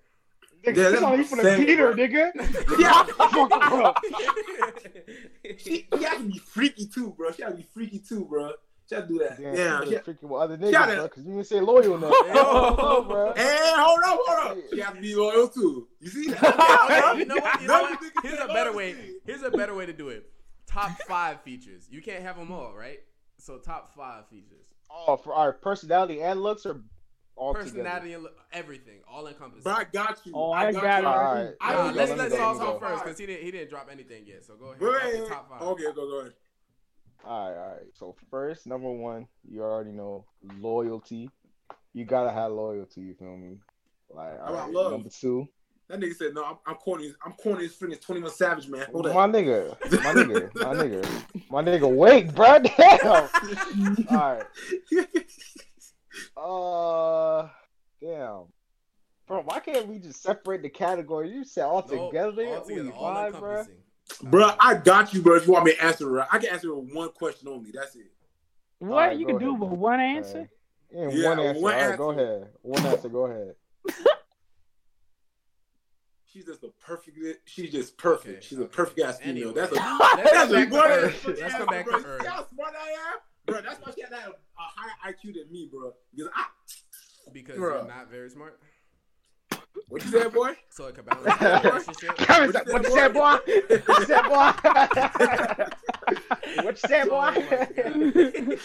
Nigga, 0.65 0.77
Yeah, 0.77 0.91
he's 0.91 1.03
only 1.03 1.17
that's 1.19 1.33
finna 1.33 1.37
what 1.37 1.47
I'm 1.53 1.67
beat 1.67 1.79
her, 1.79 1.97
saying, 1.97 2.11
nigga. 2.11 2.79
Yeah. 2.81 3.03
Fuck 3.05 3.63
her 3.73 3.83
up. 3.83 4.03
She, 5.59 5.87
she 5.97 6.05
has 6.05 6.19
to 6.19 6.25
be 6.25 6.39
freaky 6.39 6.87
too, 6.87 7.15
bro. 7.17 7.31
She 7.31 7.43
has 7.43 7.53
to 7.53 7.57
be 7.59 7.67
freaky 7.73 7.99
too, 8.01 8.25
bro. 8.25 8.53
Just 8.89 9.09
do 9.09 9.19
that. 9.19 9.41
Damn, 9.41 9.55
Yeah. 9.57 9.81
she 9.85 9.91
She, 9.91 9.97
freaking 9.97 10.23
with 10.25 10.41
other 10.43 10.57
niggas, 10.59 10.73
Shout 10.73 10.91
it. 10.91 10.95
bro, 10.97 11.03
because 11.05 11.25
you 11.25 11.33
didn't 11.33 11.47
say 11.47 11.61
loyal 11.61 11.95
enough. 11.97 12.13
Yo. 12.27 13.03
bro. 13.09 13.33
hey, 13.37 13.59
hold 13.77 14.01
up, 14.05 14.19
hold 14.23 14.59
up. 14.59 14.65
She 14.73 14.81
has 14.81 14.95
to 14.95 15.01
be 15.01 15.15
loyal 15.15 15.49
too. 15.49 15.89
You 16.01 16.09
see 16.11 16.31
that? 16.31 17.15
You 17.19 17.25
know 17.27 17.37
what? 17.37 17.61
You 17.63 17.67
know 17.69 17.75
Now 17.75 17.83
what? 17.83 18.01
you 18.03 18.11
niggas 18.11 18.23
Here's 18.23 18.41
a 18.41 18.47
better 18.49 18.73
way. 18.73 18.95
Here's 19.25 19.43
a 19.43 19.51
better 19.51 19.75
way 19.75 19.87
to 19.87 19.93
do 19.93 20.09
it. 20.09 20.31
Top 20.67 20.91
five 21.09 21.41
features. 21.43 21.87
You 21.91 22.03
can't 22.03 22.23
have 22.23 22.37
them 22.37 22.51
all, 22.53 22.75
right? 22.75 23.01
So 23.39 23.59
top 23.59 23.95
five 23.95 24.27
features. 24.29 24.67
Oh, 24.91 25.17
for 25.17 25.35
our 25.35 25.53
personality 25.53 26.21
and 26.23 26.43
looks 26.43 26.65
are 26.67 26.81
all 27.37 27.53
Personality 27.53 28.15
and 28.15 28.23
look, 28.23 28.35
everything, 28.51 29.01
all 29.07 29.27
encompassing. 29.27 29.63
But 29.63 29.77
I 29.79 29.85
got 29.85 30.21
you. 30.25 30.33
Oh, 30.35 30.53
I 30.53 30.73
got 30.73 31.01
it. 31.01 31.05
All 31.07 31.35
right. 31.35 31.51
I 31.61 31.73
Nah, 31.73 31.85
don't 31.85 31.95
let's 31.97 32.09
let 32.11 32.19
let 32.19 32.31
me 32.31 32.37
Sauce 32.39 32.59
go. 32.59 32.73
go 32.73 32.79
first 32.79 33.05
because 33.05 33.19
he 33.19 33.27
didn't 33.27 33.45
he 33.45 33.51
didn't 33.51 33.69
drop 33.69 33.89
anything 33.93 34.25
yet. 34.27 34.45
So 34.45 34.55
go 34.57 34.67
ahead. 34.71 34.81
Wait, 34.81 35.21
wait, 35.21 35.29
top 35.29 35.51
five. 35.51 35.61
Okay, 35.63 35.83
go, 35.85 35.93
go 35.95 36.21
ahead. 36.21 36.33
All 37.27 37.51
right, 37.51 37.59
all 37.59 37.69
right. 37.73 37.83
So 37.93 38.17
first, 38.31 38.67
number 38.67 38.91
one, 38.91 39.27
you 39.51 39.63
already 39.63 39.93
know 39.93 40.25
loyalty. 40.59 41.29
You 41.93 42.05
gotta 42.07 42.31
have 42.31 42.53
loyalty. 42.53 43.03
You 43.03 43.15
feel 43.15 43.37
me? 43.37 43.59
Like, 44.09 44.39
How 44.39 44.47
all 44.47 44.55
about 44.55 44.71
love? 44.73 44.93
number 44.93 45.09
two, 45.11 45.47
That 45.89 46.01
nigga 46.01 46.17
said, 46.17 46.35
no, 46.35 46.45
I'm, 46.45 46.57
I'm 46.67 46.75
corny. 46.77 47.13
I'm 47.25 47.33
corny 47.33 47.67
as 47.67 47.73
freaking 47.77 48.01
21 48.01 48.31
Savage, 48.33 48.69
man. 48.69 48.87
Hold 48.93 49.05
my 49.07 49.13
on. 49.23 49.33
nigga, 49.33 49.77
my 50.03 50.13
nigga, 50.15 50.55
my 50.57 50.75
nigga, 50.75 51.23
my 51.51 51.63
nigga. 51.63 51.89
Wait, 51.97 52.35
bro. 52.35 52.59
Damn. 52.77 54.09
all 54.09 54.37
right. 54.37 54.45
Uh, 56.37 57.49
damn. 58.01 58.45
Bro, 59.27 59.43
why 59.45 59.61
can't 59.61 59.87
we 59.87 59.99
just 59.99 60.23
separate 60.23 60.63
the 60.63 60.69
category? 60.71 61.31
You 61.31 61.45
said 61.45 61.65
all 61.65 61.85
No, 61.91 62.07
together. 62.09 62.47
all 62.47 62.61
together, 62.65 62.85
We 62.85 62.91
all 62.91 63.15
fine, 63.15 63.33
bro. 63.33 63.51
encompassing. 63.61 64.31
Bro, 64.31 64.51
I 64.61 64.75
got 64.75 65.13
you, 65.13 65.21
bro. 65.21 65.37
If 65.37 65.47
you 65.47 65.53
want 65.53 65.67
me 65.67 65.73
to 65.75 65.85
answer 65.85 66.09
right, 66.09 66.29
I 66.33 66.39
can 66.39 66.51
answer 66.53 66.75
with 66.75 66.95
one 66.95 67.11
question 67.11 67.49
only. 67.49 67.71
That's 67.73 67.97
it. 67.97 68.13
What 68.79 68.93
Alright, 68.93 69.19
you 69.19 69.27
go 69.27 69.33
can 69.33 69.39
do 69.41 69.49
ahead. 69.51 69.61
with 69.61 69.71
one 69.79 70.01
answer? 70.01 70.49
Yeah, 70.95 71.09
Yeah, 71.11 71.29
one 71.29 71.41
answer. 71.41 71.61
one 71.63 71.75
all 71.75 71.89
right, 71.89 71.99
go 71.99 72.11
answer. 72.13 72.23
ahead. 72.23 72.49
One 72.63 72.87
answer. 72.87 73.09
Go 73.09 73.27
ahead. 73.27 73.55
She's 76.37 76.45
just 76.45 76.63
a 76.65 76.69
perfect. 76.85 77.17
She's 77.47 77.73
just 77.73 77.97
perfect. 77.97 78.29
Okay, 78.29 78.47
she's 78.47 78.59
a 78.59 78.67
perfect 78.67 79.01
ass 79.01 79.19
female. 79.21 79.49
Anyway. 79.49 79.53
That's 79.55 79.73
a. 79.73 79.75
That's 80.17 80.33
come 80.33 80.51
a 80.51 80.53
back 80.53 80.65
to 80.65 80.71
good 80.71 80.85
Earth. 80.85 81.29
answer, 81.29 81.37
Let's 81.43 81.55
come 81.55 81.67
back 81.69 81.85
bro. 81.87 81.99
to 81.99 82.05
You 82.05 82.19
see 82.21 82.27
how 82.27 82.47
smart 82.49 82.75
I 82.79 82.91
am, 82.91 83.19
bro. 83.47 83.61
That's 83.63 83.81
why 83.81 83.93
she 83.95 84.03
had 84.03 84.13
a, 84.13 84.17
a 84.17 84.33
higher 84.59 85.13
IQ 85.15 85.23
than 85.35 85.51
me, 85.51 85.71
bro. 85.73 85.95
Because 86.15 86.31
I, 86.37 86.45
Because 87.33 87.57
Bruh. 87.57 87.79
you're 87.79 87.87
not 87.89 88.11
very 88.11 88.29
smart. 88.29 88.61
what 89.89 90.05
you 90.05 90.11
said, 90.11 90.31
boy? 90.35 90.53
So 90.69 90.85
it 90.89 90.95
could 90.97 91.07
balance 91.07 91.39
the 91.39 91.61
relationship. 91.65 92.19
What 92.19 92.29
What 92.67 92.83
you 92.83 92.91
you 92.91 92.97
said, 92.97 93.01
said, 93.01 93.13
boy? 93.15 93.39
What 93.87 93.99
you 93.99 94.05
said, 94.05 94.23
boy? 94.29 94.53
What 96.63 96.83
you 96.83 96.89
said, 96.89 97.09
Oh 97.11 97.11
boy? 97.11 98.57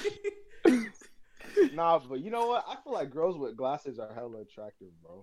my 0.66 1.72
nah, 1.74 2.00
but 2.00 2.20
you 2.20 2.32
know 2.32 2.48
what? 2.48 2.66
I 2.68 2.76
feel 2.84 2.92
like 2.94 3.12
girls 3.12 3.38
with 3.38 3.56
glasses 3.56 3.98
are 3.98 4.14
hella 4.14 4.42
attractive, 4.42 4.90
bro. 5.02 5.22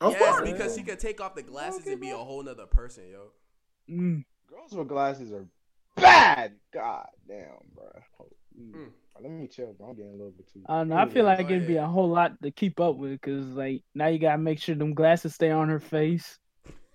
Of 0.00 0.12
yes, 0.12 0.22
course. 0.36 0.50
because 0.50 0.76
she 0.76 0.82
could 0.82 0.98
take 0.98 1.20
off 1.20 1.34
the 1.34 1.42
glasses 1.42 1.86
and 1.86 2.00
be 2.00 2.10
a 2.10 2.16
whole 2.16 2.42
nother 2.42 2.66
person, 2.66 3.04
yo. 3.12 3.32
Mm. 3.94 4.24
Girls 4.48 4.72
with 4.72 4.88
glasses 4.88 5.30
are 5.32 5.46
bad. 5.96 6.52
God 6.72 7.06
damn, 7.28 7.44
bro. 7.74 7.90
Mm. 8.58 8.88
Let 9.22 9.30
me 9.30 9.46
chill, 9.46 9.74
bro. 9.74 9.88
I'm 9.90 9.94
getting 9.96 10.12
a 10.12 10.16
little 10.16 10.30
bit 10.30 10.50
too. 10.52 10.62
I 10.66 10.78
don't 10.78 10.88
know. 10.88 10.96
I 10.96 11.06
feel 11.08 11.24
like 11.26 11.46
go 11.48 11.54
it'd 11.54 11.66
be 11.66 11.76
a 11.76 11.86
whole 11.86 12.08
lot 12.08 12.40
to 12.42 12.50
keep 12.50 12.80
up 12.80 12.96
with 12.96 13.10
because, 13.12 13.44
like, 13.48 13.82
now 13.94 14.06
you 14.06 14.18
gotta 14.18 14.38
make 14.38 14.58
sure 14.60 14.74
them 14.74 14.94
glasses 14.94 15.34
stay 15.34 15.50
on 15.50 15.68
her 15.68 15.78
face. 15.80 16.38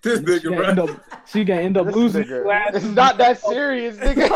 this 0.02 0.18
She 0.18 0.24
nigga, 0.24 0.42
gonna 0.44 0.66
end 0.66 0.76
bro. 0.76 0.84
up, 0.88 1.00
she 1.28 1.44
gonna 1.44 1.60
end 1.62 1.76
up 1.76 1.86
This 1.86 1.94
losing 1.94 2.24
nigga- 2.24 2.42
glasses. 2.42 2.84
It's 2.84 2.94
not 2.94 3.18
that 3.18 3.40
serious, 3.40 3.96
nigga. 4.00 4.28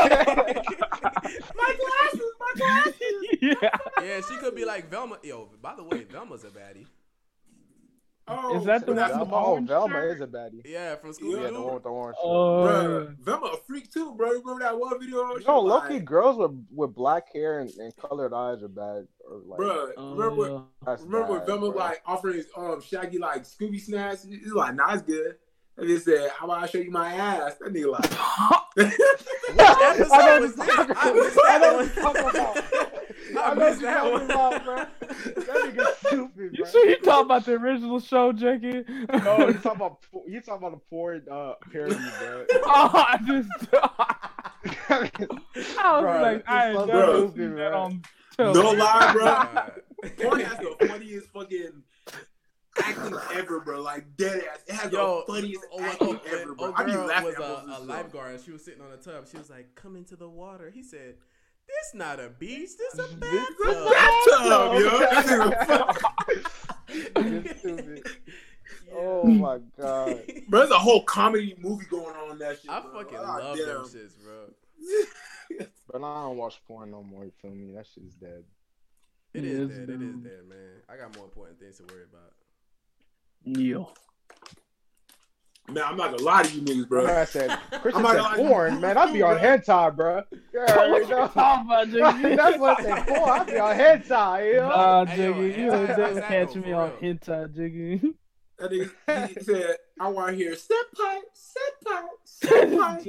My 1.55 1.77
glasses, 1.77 2.31
my 2.39 2.53
glasses. 2.57 2.95
yeah. 3.43 3.55
Yeah, 4.03 4.21
she 4.29 4.37
could 4.37 4.55
be 4.55 4.65
like 4.65 4.89
Velma. 4.89 5.19
Yo, 5.25 5.51
by 5.61 5.75
the 5.75 5.83
way, 5.83 6.05
Velma's 6.05 6.45
a 6.45 6.49
baddie. 6.49 6.87
Oh, 8.33 8.59
Is 8.59 8.65
that 8.67 8.87
the 8.87 8.93
one 8.93 9.09
Velma, 9.09 9.35
oh, 9.35 9.61
Velma 9.61 9.95
shirt? 9.95 10.15
is 10.17 10.21
a 10.21 10.27
baddie. 10.27 10.63
Yeah, 10.65 10.95
from 10.97 11.13
school. 11.13 11.33
Yeah, 11.37 11.49
Scooby 11.49 11.53
the 11.53 11.61
one 11.61 11.69
Doo. 11.69 11.75
with 11.75 11.83
the 11.83 11.89
orange. 11.89 12.17
shirt. 12.17 12.25
Oh, 12.25 12.67
Bro, 12.67 13.15
Velma 13.21 13.47
a 13.49 13.57
freak 13.67 13.93
too, 13.93 14.15
bro. 14.15 14.33
You 14.33 14.41
remember 14.41 14.61
that 14.65 14.79
one 14.79 15.01
video? 15.01 15.35
You 15.37 15.45
know, 15.47 15.61
low 15.61 15.81
key 15.83 15.99
girls 15.99 16.37
with 16.39 16.53
with 16.73 16.95
black 16.95 17.33
hair 17.33 17.59
and, 17.61 17.71
and 17.71 17.93
colored 17.97 18.33
eyes 18.33 18.63
are 18.63 18.69
bad. 18.69 19.07
Or 19.29 19.39
like, 19.47 19.59
bro. 19.59 19.89
Oh, 19.97 20.15
remember, 20.15 20.35
when- 20.37 20.53
yeah. 20.53 20.61
that's 20.87 21.03
remember 21.03 21.29
when 21.31 21.39
bad, 21.41 21.47
Velma 21.49 21.71
bro. 21.71 21.79
like 21.79 22.03
offering 22.07 22.45
um 22.57 22.81
Shaggy 22.81 23.19
like 23.19 23.43
Scooby 23.45 23.81
snacks? 23.81 24.25
He's 24.29 24.53
like, 24.53 24.75
nah, 24.75 24.93
it's 24.95 25.03
good. 25.03 25.37
And 25.77 25.89
he 25.89 25.99
said, 25.99 26.31
how 26.37 26.45
about 26.47 26.63
I 26.63 26.67
show 26.67 26.79
you 26.79 26.91
my 26.91 27.13
ass? 27.15 27.55
That 27.61 27.73
nigga 27.73 27.91
like, 27.91 28.11
What 29.55 29.83
episode 29.83 30.13
I 30.13 30.39
was 30.39 30.57
what 30.57 30.67
this? 30.67 30.77
you're 30.77 30.97
I 30.97 31.13
missed 31.13 31.39
I 31.45 31.59
know 31.59 31.77
that 31.77 31.77
what 31.77 31.95
talking 31.95 32.29
about. 32.31 32.57
I 33.39 33.51
I 33.51 33.55
missed 33.55 33.81
you're 33.81 33.91
that 33.91 34.11
one. 34.11 34.23
about, 34.23 34.65
bro. 34.65 34.77
That 34.77 35.47
nigga's 35.75 35.97
stupid, 36.07 36.57
You 36.57 36.65
bro. 36.65 36.71
sure 36.71 36.89
you 36.89 36.97
talking 37.01 37.27
about 37.27 37.45
the 37.47 37.53
original 37.55 38.01
show, 38.01 38.33
Jackie? 38.33 38.85
No, 39.25 39.49
you 39.49 39.55
talking 39.63 39.73
about 39.77 39.99
you 40.27 40.41
talking 40.41 40.67
about 40.67 40.75
a 40.75 40.81
porn 40.91 41.25
uh, 41.31 41.55
parody, 41.73 41.97
bro. 42.19 42.47
oh, 42.65 42.91
I 42.95 43.19
just, 43.27 43.51
I 45.79 46.01
was 46.01 46.03
Bro, 46.03 46.23
like, 46.23 46.45
I 46.49 46.71
ain't 46.71 46.79
it's 46.79 46.87
so 46.87 46.87
never 46.87 47.13
stupid, 47.13 47.35
seen 47.37 47.55
that 47.57 47.71
bro. 47.71 47.81
on 47.83 48.03
no 48.39 48.71
lie, 48.73 49.13
bro. 49.13 50.11
Porn 50.23 50.41
has 50.41 50.59
the 50.59 50.87
funniest 50.87 51.29
fucking 51.29 51.83
acting 52.83 53.19
ever, 53.35 53.61
bro. 53.61 53.81
Like 53.83 54.17
dead 54.17 54.43
ass. 54.53 54.61
It 54.67 54.75
has 54.75 54.93
Yo, 54.93 55.25
the 55.27 55.33
funniest 55.35 55.65
oh, 55.73 55.83
acting 55.83 56.21
oh, 56.25 56.39
ever, 56.41 56.55
bro. 56.55 56.69
oh, 56.69 56.75
I 56.77 56.85
be 56.85 56.93
laughing 56.93 57.27
was 57.27 57.35
at 57.37 57.43
a, 57.43 57.79
a 57.79 57.81
lifeguard 57.81 58.35
and 58.37 58.45
she 58.45 58.51
was 58.53 58.65
sitting 58.65 58.81
on 58.83 58.91
the 58.91 58.97
tub. 58.97 59.27
She 59.31 59.37
was 59.39 59.51
like, 59.51 59.75
"Come 59.75 59.97
into 59.97 60.17
the 60.17 60.29
water." 60.29 60.71
He 60.71 60.83
said, 60.83 61.17
"This 61.71 61.95
not 61.95 62.21
a 62.21 62.29
beach. 62.31 62.71
This 62.77 62.95
a 62.99 63.17
bathtub." 63.17 63.91
Bathtub, 63.93 64.73
yo. 64.81 64.99
That 64.99 65.25
nigga 65.27 65.67
fuck- 65.67 66.03
You're 67.17 67.55
stupid. 67.59 68.07
Oh 68.93 69.25
my 69.25 69.59
god. 69.79 70.23
Bro, 70.49 70.59
there's 70.61 70.71
a 70.73 70.79
whole 70.79 71.03
comedy 71.05 71.55
movie 71.61 71.87
going 71.87 72.15
on 72.17 72.33
in 72.33 72.39
that 72.39 72.61
shit. 72.61 72.71
I 72.71 72.81
bro. 72.81 72.93
fucking 73.03 73.19
Ah, 73.19 73.37
love 73.39 73.57
damn. 73.57 73.67
them 73.67 73.85
shits, 73.85 74.15
bro. 74.23 74.47
But 75.93 76.05
I 76.05 76.23
don't 76.23 76.37
watch 76.37 76.61
porn 76.69 76.91
no 76.93 77.03
more. 77.03 77.25
You 77.25 77.33
feel 77.43 77.51
me? 77.51 77.73
That 77.75 77.85
shit's 77.87 78.15
dead. 78.15 78.45
It 79.35 79.45
It 79.45 79.51
is 79.51 79.71
is 79.71 79.79
dead. 79.79 79.89
It 79.91 80.03
is 80.03 80.13
dumb. 80.13 80.23
dead, 80.23 80.45
man. 80.49 80.83
I 80.89 80.97
got 80.97 81.17
more 81.17 81.25
important 81.25 81.59
things 81.59 81.77
to 81.79 81.83
worry 81.85 82.05
about. 82.05 82.33
Yeah. 83.45 83.85
Man, 85.69 85.85
I'm 85.87 85.97
not 85.97 86.11
gonna 86.11 86.23
lie 86.25 86.43
to 86.43 86.53
you 86.55 86.63
niggas, 86.63 86.89
bro. 86.89 87.05
Bro, 87.07 87.21
I 87.21 87.25
said 87.25 87.51
Christian 87.81 88.05
said 88.05 88.21
lie, 88.21 88.37
porn, 88.37 88.75
you 88.75 88.81
man. 88.81 88.99
I'd 88.99 89.13
be 89.13 89.23
on 89.23 89.39
bro. 89.39 89.43
hentai, 89.59 89.95
bro. 89.97 90.23
Yeah, 90.53 90.77
What 90.91 91.03
you 91.03 91.09
you 91.09 91.29
talking 91.29 91.67
about, 91.67 91.89
Jiggy? 92.23 92.37
That's 92.37 92.59
what 92.59 92.81
I 92.81 92.83
said. 92.83 93.07
Porn. 93.07 93.31
I'd 93.31 93.47
be 93.47 93.59
on 93.59 93.77
hentai, 93.77 94.47
you 94.49 94.55
know? 94.57 94.69
Nah, 94.69 95.05
Hey, 95.05 95.23
yo, 95.25 95.33
Jiggy, 95.35 95.61
you 95.61 95.71
hentai, 95.71 95.89
ain't 95.89 95.99
never 95.99 96.21
catch 96.23 96.55
me 96.57 96.73
on 96.73 96.91
real? 97.01 97.15
hentai, 97.15 97.55
Jiggy. 97.55 98.15
That 98.59 98.71
nigga 98.73 99.29
he 99.29 99.41
said, 99.45 99.77
I 100.01 100.09
want 100.09 100.31
to 100.31 100.35
hear 100.37 100.57
set 100.57 100.77
pipe, 100.95 101.23
set 101.33 101.81
pipe, 101.85 102.05
set 102.25 102.79
pipe. 102.79 103.07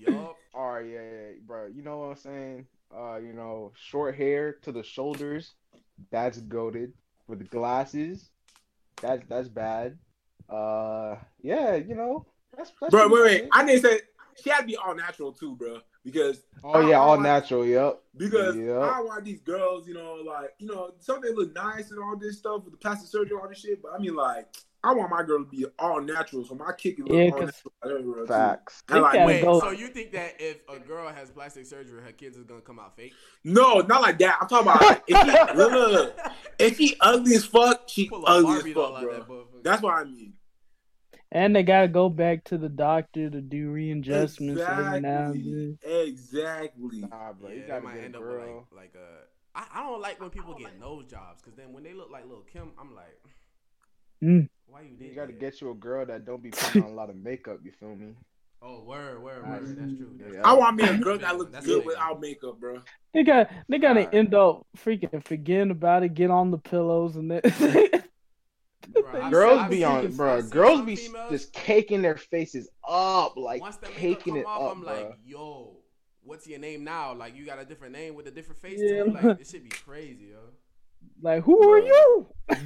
Yup. 0.00 0.36
All 0.54 0.72
right, 0.72 0.86
yeah, 0.86 1.00
yeah, 1.02 1.28
bro. 1.46 1.66
You 1.66 1.82
know 1.82 1.98
what 1.98 2.06
I'm 2.10 2.16
saying? 2.16 2.66
Uh, 2.96 3.16
you 3.16 3.32
know, 3.34 3.72
short 3.76 4.14
hair 4.16 4.54
to 4.62 4.72
the 4.72 4.82
shoulders. 4.82 5.52
That's 6.10 6.38
goaded. 6.40 6.94
With 7.26 7.50
glasses, 7.50 8.30
that's 9.02 9.22
that's 9.28 9.48
bad. 9.48 9.98
Uh, 10.48 11.16
yeah, 11.42 11.74
you 11.76 11.94
know, 11.94 12.26
that's, 12.56 12.72
that's 12.80 12.90
bro, 12.90 13.08
wait, 13.08 13.10
pretty 13.20 13.34
wait. 13.36 13.42
much. 13.44 13.50
I 13.52 13.66
didn't 13.66 13.82
say 13.82 14.00
she 14.42 14.50
had 14.50 14.60
to 14.60 14.66
be 14.66 14.76
all 14.76 14.94
natural 14.94 15.32
too, 15.32 15.54
bro. 15.56 15.78
Because 16.04 16.42
Oh 16.64 16.88
yeah, 16.88 16.96
all 16.96 17.18
I- 17.18 17.22
natural. 17.22 17.66
Yep. 17.66 18.00
because 18.16 18.56
Yep. 18.56 18.76
I 18.82 19.00
want 19.02 19.24
these 19.24 19.40
girls, 19.40 19.86
you 19.86 19.94
know, 19.94 20.14
like 20.26 20.54
you 20.58 20.66
know, 20.66 20.92
some 21.00 21.20
they 21.20 21.32
look 21.34 21.54
nice 21.54 21.90
and 21.90 22.00
all 22.02 22.16
this 22.16 22.38
stuff 22.38 22.64
with 22.64 22.72
the 22.72 22.78
plastic 22.78 23.08
surgery, 23.10 23.36
all 23.40 23.48
this 23.48 23.58
shit. 23.60 23.82
But 23.82 23.92
I 23.94 23.98
mean, 23.98 24.14
like, 24.14 24.46
I 24.82 24.94
want 24.94 25.10
my 25.10 25.22
girl 25.24 25.40
to 25.40 25.44
be 25.44 25.66
all 25.78 26.00
natural, 26.00 26.44
so 26.46 26.54
my 26.54 26.72
kick 26.78 26.98
is 27.00 27.04
look 27.04 27.12
Yeah, 27.12 27.24
all 27.24 27.30
'cause- 27.40 27.62
natural. 27.82 27.98
everywhere. 27.98 28.26
Facts. 28.26 28.82
And 28.88 29.02
like, 29.02 29.12
They 29.14 29.26
Wait, 29.26 29.42
go- 29.42 29.60
so 29.60 29.70
you 29.70 29.88
think 29.88 30.12
that 30.12 30.40
if 30.40 30.58
a 30.68 30.78
girl 30.78 31.08
has 31.12 31.30
plastic 31.30 31.66
surgery, 31.66 32.00
her 32.02 32.12
kids 32.12 32.38
is 32.38 32.44
gonna 32.44 32.60
come 32.62 32.78
out 32.78 32.96
fake? 32.96 33.12
no, 33.44 33.80
not 33.80 34.00
like 34.00 34.18
that. 34.20 34.38
I'm 34.40 34.48
talking 34.48 34.68
about 34.68 34.80
like, 34.80 35.02
if 35.08 35.18
she 35.18 35.56
look, 35.58 35.72
look, 35.72 35.92
look. 35.92 36.18
if 36.60 36.76
she 36.78 36.96
ugly 37.00 37.34
as 37.34 37.44
fuck, 37.44 37.82
she 37.88 38.08
ugly 38.24 38.52
as 38.52 38.62
Barbie 38.62 38.72
doll 38.74 38.92
fuck, 38.94 38.96
out 38.96 39.02
bro. 39.02 39.12
that 39.14 39.28
motherfucker. 39.28 39.62
That's 39.64 39.82
what 39.82 39.94
I 39.94 40.04
mean. 40.04 40.32
And 41.30 41.54
they 41.54 41.62
gotta 41.62 41.88
go 41.88 42.08
back 42.08 42.44
to 42.44 42.58
the 42.58 42.68
doctor 42.70 43.28
to 43.28 43.40
do 43.40 43.70
readjustments 43.70 44.62
every 44.68 45.00
now 45.00 45.30
and 45.30 45.44
Exactly. 45.44 45.76
then. 45.82 46.06
Exactly. 46.06 47.00
Nah, 47.02 47.32
bro, 47.34 47.50
you 47.50 47.56
yeah, 47.60 47.60
that 47.62 47.68
gotta 47.68 47.84
might 47.84 47.94
get 47.94 48.00
a 48.02 48.04
end 48.06 48.16
up 48.16 48.22
with 48.22 48.30
girl. 48.30 48.66
like, 48.72 48.94
like 48.94 48.94
a. 48.94 49.58
I, 49.58 49.80
I 49.80 49.82
don't 49.82 50.00
like 50.00 50.20
when 50.20 50.30
people 50.30 50.54
get 50.54 50.78
nose 50.80 51.04
jobs 51.06 51.40
because 51.42 51.56
then 51.56 51.72
when 51.72 51.82
they 51.84 51.92
look 51.92 52.10
like 52.10 52.26
Lil 52.28 52.44
Kim, 52.50 52.72
I'm 52.80 52.94
like, 52.94 53.20
Mm. 54.24 54.48
why 54.66 54.82
you 54.82 54.96
did 54.96 55.08
You 55.08 55.14
gotta 55.14 55.32
that? 55.32 55.38
get 55.40 55.60
you 55.60 55.70
a 55.70 55.74
girl 55.74 56.04
that 56.06 56.24
don't 56.24 56.42
be 56.42 56.50
putting 56.50 56.82
on 56.82 56.90
a 56.90 56.94
lot 56.94 57.10
of 57.10 57.16
makeup. 57.16 57.58
You 57.62 57.72
feel 57.72 57.94
me? 57.94 58.14
Oh, 58.60 58.82
word, 58.82 59.22
word, 59.22 59.42
Nice. 59.46 59.60
word. 59.62 59.76
That's 59.78 59.96
true. 59.96 60.10
That's 60.18 60.34
Yeah. 60.34 60.42
I 60.44 60.52
want 60.54 60.76
me 60.76 60.84
a 60.84 60.94
girl 60.94 61.18
that 61.18 61.36
looks 61.38 61.52
good 61.64 61.78
a 61.78 61.82
nigga. 61.82 61.86
without 61.86 62.20
makeup, 62.20 62.58
bro. 62.58 62.80
They 63.14 63.22
got 63.22 63.50
they 63.68 63.78
gotta 63.78 64.00
Alright. 64.00 64.14
end 64.14 64.34
up 64.34 64.66
freaking 64.76 65.24
forgetting 65.24 65.70
about 65.70 66.02
it, 66.02 66.14
get 66.14 66.30
on 66.30 66.50
the 66.50 66.58
pillows 66.58 67.16
and 67.16 67.30
then 67.30 67.40
Bro, 68.92 69.30
girls 69.30 69.60
seen- 69.60 69.70
be 69.70 69.84
I've 69.84 70.04
on, 70.06 70.16
bro. 70.16 70.40
Seen 70.40 70.50
Girls 70.50 70.80
be 70.82 70.96
females- 70.96 71.30
just 71.30 71.52
caking 71.52 72.02
their 72.02 72.16
faces 72.16 72.68
up, 72.88 73.36
like 73.36 73.60
once 73.60 73.76
the 73.76 73.86
makeup 73.88 74.00
caking 74.00 74.34
come 74.34 74.40
it 74.40 74.46
off, 74.46 74.62
up, 74.62 74.76
I'm 74.76 74.80
bro. 74.82 74.92
like, 74.92 75.18
yo, 75.24 75.76
what's 76.22 76.46
your 76.46 76.58
name 76.58 76.84
now? 76.84 77.14
Like 77.14 77.36
you 77.36 77.44
got 77.44 77.58
a 77.58 77.64
different 77.64 77.92
name 77.92 78.14
with 78.14 78.26
a 78.26 78.30
different 78.30 78.60
face. 78.60 78.78
Yeah. 78.82 79.04
To 79.04 79.06
it? 79.10 79.24
Like 79.24 79.38
this 79.38 79.50
should 79.50 79.64
be 79.64 79.70
crazy, 79.70 80.26
yo. 80.32 80.38
Like, 81.20 81.42
who 81.44 81.70
are 81.70 81.78
you? 81.78 82.26
I, 82.50 82.56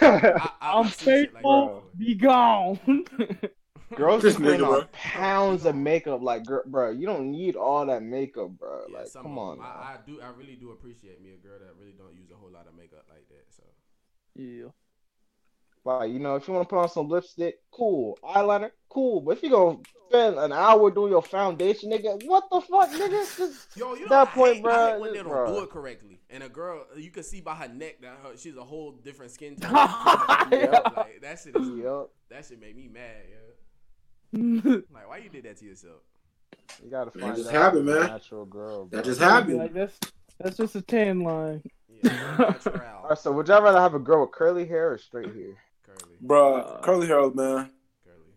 I, 0.00 0.50
I'm 0.60 0.86
I've 0.86 0.94
seen 0.94 1.06
shit 1.24 1.34
like 1.34 1.42
that 1.42 1.48
faithful. 1.48 1.82
Be 1.96 2.14
gone. 2.14 2.78
Girls 3.96 4.22
This 4.22 4.34
just 4.34 4.42
putting 4.42 4.62
on 4.62 4.88
pounds 4.92 5.66
of 5.66 5.74
makeup, 5.76 6.22
like, 6.22 6.46
girl, 6.46 6.62
bro, 6.64 6.90
you 6.92 7.04
don't 7.06 7.30
need 7.30 7.56
all 7.56 7.84
that 7.86 8.02
makeup, 8.02 8.48
bro. 8.58 8.84
Yeah, 8.90 8.98
like, 9.00 9.12
come 9.12 9.36
on. 9.38 9.60
I, 9.60 9.64
I 9.64 9.96
do. 10.06 10.18
I 10.22 10.28
really 10.30 10.54
do 10.56 10.70
appreciate 10.70 11.22
me 11.22 11.32
a 11.34 11.36
girl 11.36 11.58
that 11.58 11.74
really 11.78 11.92
don't 11.92 12.14
use 12.14 12.30
a 12.30 12.34
whole 12.36 12.50
lot 12.50 12.66
of 12.66 12.74
makeup 12.74 13.04
like 13.10 13.28
that. 13.28 13.44
So 13.54 13.62
yeah. 14.34 14.68
Like, 15.84 16.10
you 16.12 16.18
know, 16.20 16.36
if 16.36 16.46
you 16.46 16.54
want 16.54 16.68
to 16.68 16.72
put 16.74 16.80
on 16.80 16.88
some 16.88 17.08
lipstick, 17.08 17.56
cool. 17.72 18.16
Eyeliner, 18.22 18.70
cool. 18.88 19.20
But 19.20 19.38
if 19.38 19.42
you 19.42 19.50
gonna 19.50 19.78
spend 20.08 20.38
an 20.38 20.52
hour 20.52 20.90
doing 20.92 21.10
your 21.10 21.22
foundation, 21.22 21.90
nigga, 21.90 22.24
what 22.26 22.44
the 22.52 22.60
fuck, 22.60 22.88
nigga? 22.90 23.36
Just 23.36 23.76
yo, 23.76 23.94
you 23.94 24.02
know, 24.02 24.08
that 24.10 24.28
I 24.28 24.30
point, 24.30 24.54
hate, 24.54 24.62
bro. 24.62 24.72
I 24.74 24.90
hate 24.92 25.00
when 25.00 25.12
they 25.12 25.18
don't 25.18 25.28
bro. 25.28 25.46
do 25.58 25.64
it 25.64 25.70
correctly. 25.70 26.20
And 26.30 26.44
a 26.44 26.48
girl, 26.48 26.84
you 26.96 27.10
can 27.10 27.24
see 27.24 27.40
by 27.40 27.54
her 27.56 27.68
neck 27.68 28.00
that 28.02 28.16
her, 28.22 28.36
she's 28.36 28.56
a 28.56 28.62
whole 28.64 28.92
different 28.92 29.32
skin 29.32 29.56
tone. 29.60 29.72
Yeah. 29.72 30.78
like, 30.96 31.20
that 31.20 31.40
shit 31.42 31.56
is. 31.56 31.68
Yep. 31.68 32.08
That 32.30 32.44
shit 32.46 32.60
made 32.60 32.76
me 32.76 32.88
mad. 32.88 33.24
Yeah. 33.28 33.38
Like, 34.94 35.08
why 35.08 35.18
you 35.18 35.28
did 35.28 35.44
that 35.44 35.58
to 35.58 35.64
yourself? 35.66 35.96
You 36.82 36.90
gotta 36.90 37.10
That 37.10 37.20
find 37.20 37.36
just 37.36 37.50
that 37.50 37.60
happened, 37.60 37.86
man. 37.86 38.00
natural 38.06 38.46
girl. 38.46 38.84
That 38.86 38.90
bro. 38.90 39.02
just 39.02 39.18
Be 39.20 39.24
happened. 39.26 39.58
Like 39.58 39.74
that's 39.74 39.98
that's 40.38 40.56
just 40.56 40.74
a 40.76 40.80
tan 40.80 41.20
line. 41.20 41.62
Yeah, 42.02 42.36
natural. 42.38 42.80
All 43.02 43.08
right, 43.10 43.18
so 43.18 43.30
would 43.32 43.48
y'all 43.48 43.62
rather 43.62 43.80
have 43.80 43.94
a 43.94 43.98
girl 43.98 44.22
with 44.22 44.30
curly 44.32 44.64
hair 44.66 44.92
or 44.92 44.98
straight 44.98 45.34
hair? 45.34 45.54
Curly, 45.98 46.16
Bruh, 46.24 46.82
curly 46.82 47.06
hair, 47.06 47.30
man. 47.30 47.70
curly. 48.04 48.34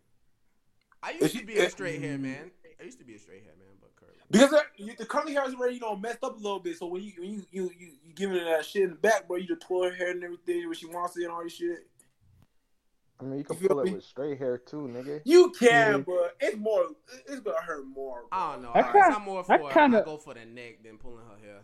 I 1.03 1.11
If 1.11 1.21
used 1.21 1.33
you- 1.35 1.41
to 1.41 1.47
be 1.47 1.57
a 1.57 1.69
straight 1.69 2.01
hair 2.01 2.17
man. 2.17 2.51
I 2.79 2.83
used 2.83 2.99
to 2.99 3.05
be 3.05 3.15
a 3.15 3.19
straight 3.19 3.43
hair 3.43 3.53
man, 3.57 3.67
but 3.81 3.95
curly. 3.95 4.11
Because 4.29 4.51
that, 4.51 4.65
you, 4.77 4.95
the 4.97 5.05
curly 5.05 5.33
hair 5.33 5.47
is 5.47 5.53
already, 5.55 5.75
you 5.75 5.81
know, 5.81 5.95
messed 5.95 6.23
up 6.23 6.33
a 6.35 6.39
little 6.39 6.59
bit. 6.59 6.77
So 6.77 6.87
when 6.87 7.03
you 7.03 7.13
when 7.17 7.29
you 7.31 7.45
you 7.51 7.63
you, 7.77 7.91
you 8.03 8.13
giving 8.13 8.37
her 8.37 8.43
that 8.45 8.65
shit 8.65 8.83
in 8.83 8.89
the 8.91 8.95
back, 8.95 9.27
bro, 9.27 9.37
you 9.37 9.47
just 9.47 9.61
pull 9.67 9.83
her 9.83 9.93
hair 9.93 10.11
and 10.11 10.23
everything 10.23 10.65
when 10.67 10.75
she 10.75 10.85
wants 10.87 11.17
it 11.17 11.23
and 11.23 11.31
all 11.31 11.43
this 11.43 11.53
shit. 11.53 11.87
I 13.19 13.23
mean, 13.23 13.37
you 13.39 13.43
can 13.45 13.57
You 13.61 13.67
pull 13.69 13.79
it 13.79 13.85
me? 13.85 13.93
with 13.93 14.03
straight 14.03 14.37
hair 14.37 14.57
too, 14.57 14.89
nigga. 14.93 15.21
You 15.23 15.49
can, 15.51 16.03
Mhm. 16.03 16.05
but 16.05 16.35
it's 16.41 16.57
more. 16.57 16.87
It's 17.27 17.39
gonna 17.39 17.61
hurt 17.61 17.85
more. 17.85 18.21
Bro. 18.21 18.27
I 18.33 18.53
don't 18.53 18.63
know. 18.63 18.71
I 18.71 18.79
I 18.79 18.83
kinda- 18.91 19.15
am 19.15 19.21
more 19.21 19.43
for. 19.43 19.53
I, 19.53 19.73
kinda- 19.73 20.03
go 20.03 20.17
for 20.17 20.33
the 20.33 20.43
neck 20.45 20.83
than 20.83 20.97
pulling 20.97 21.25
her 21.25 21.37
hair. 21.37 21.61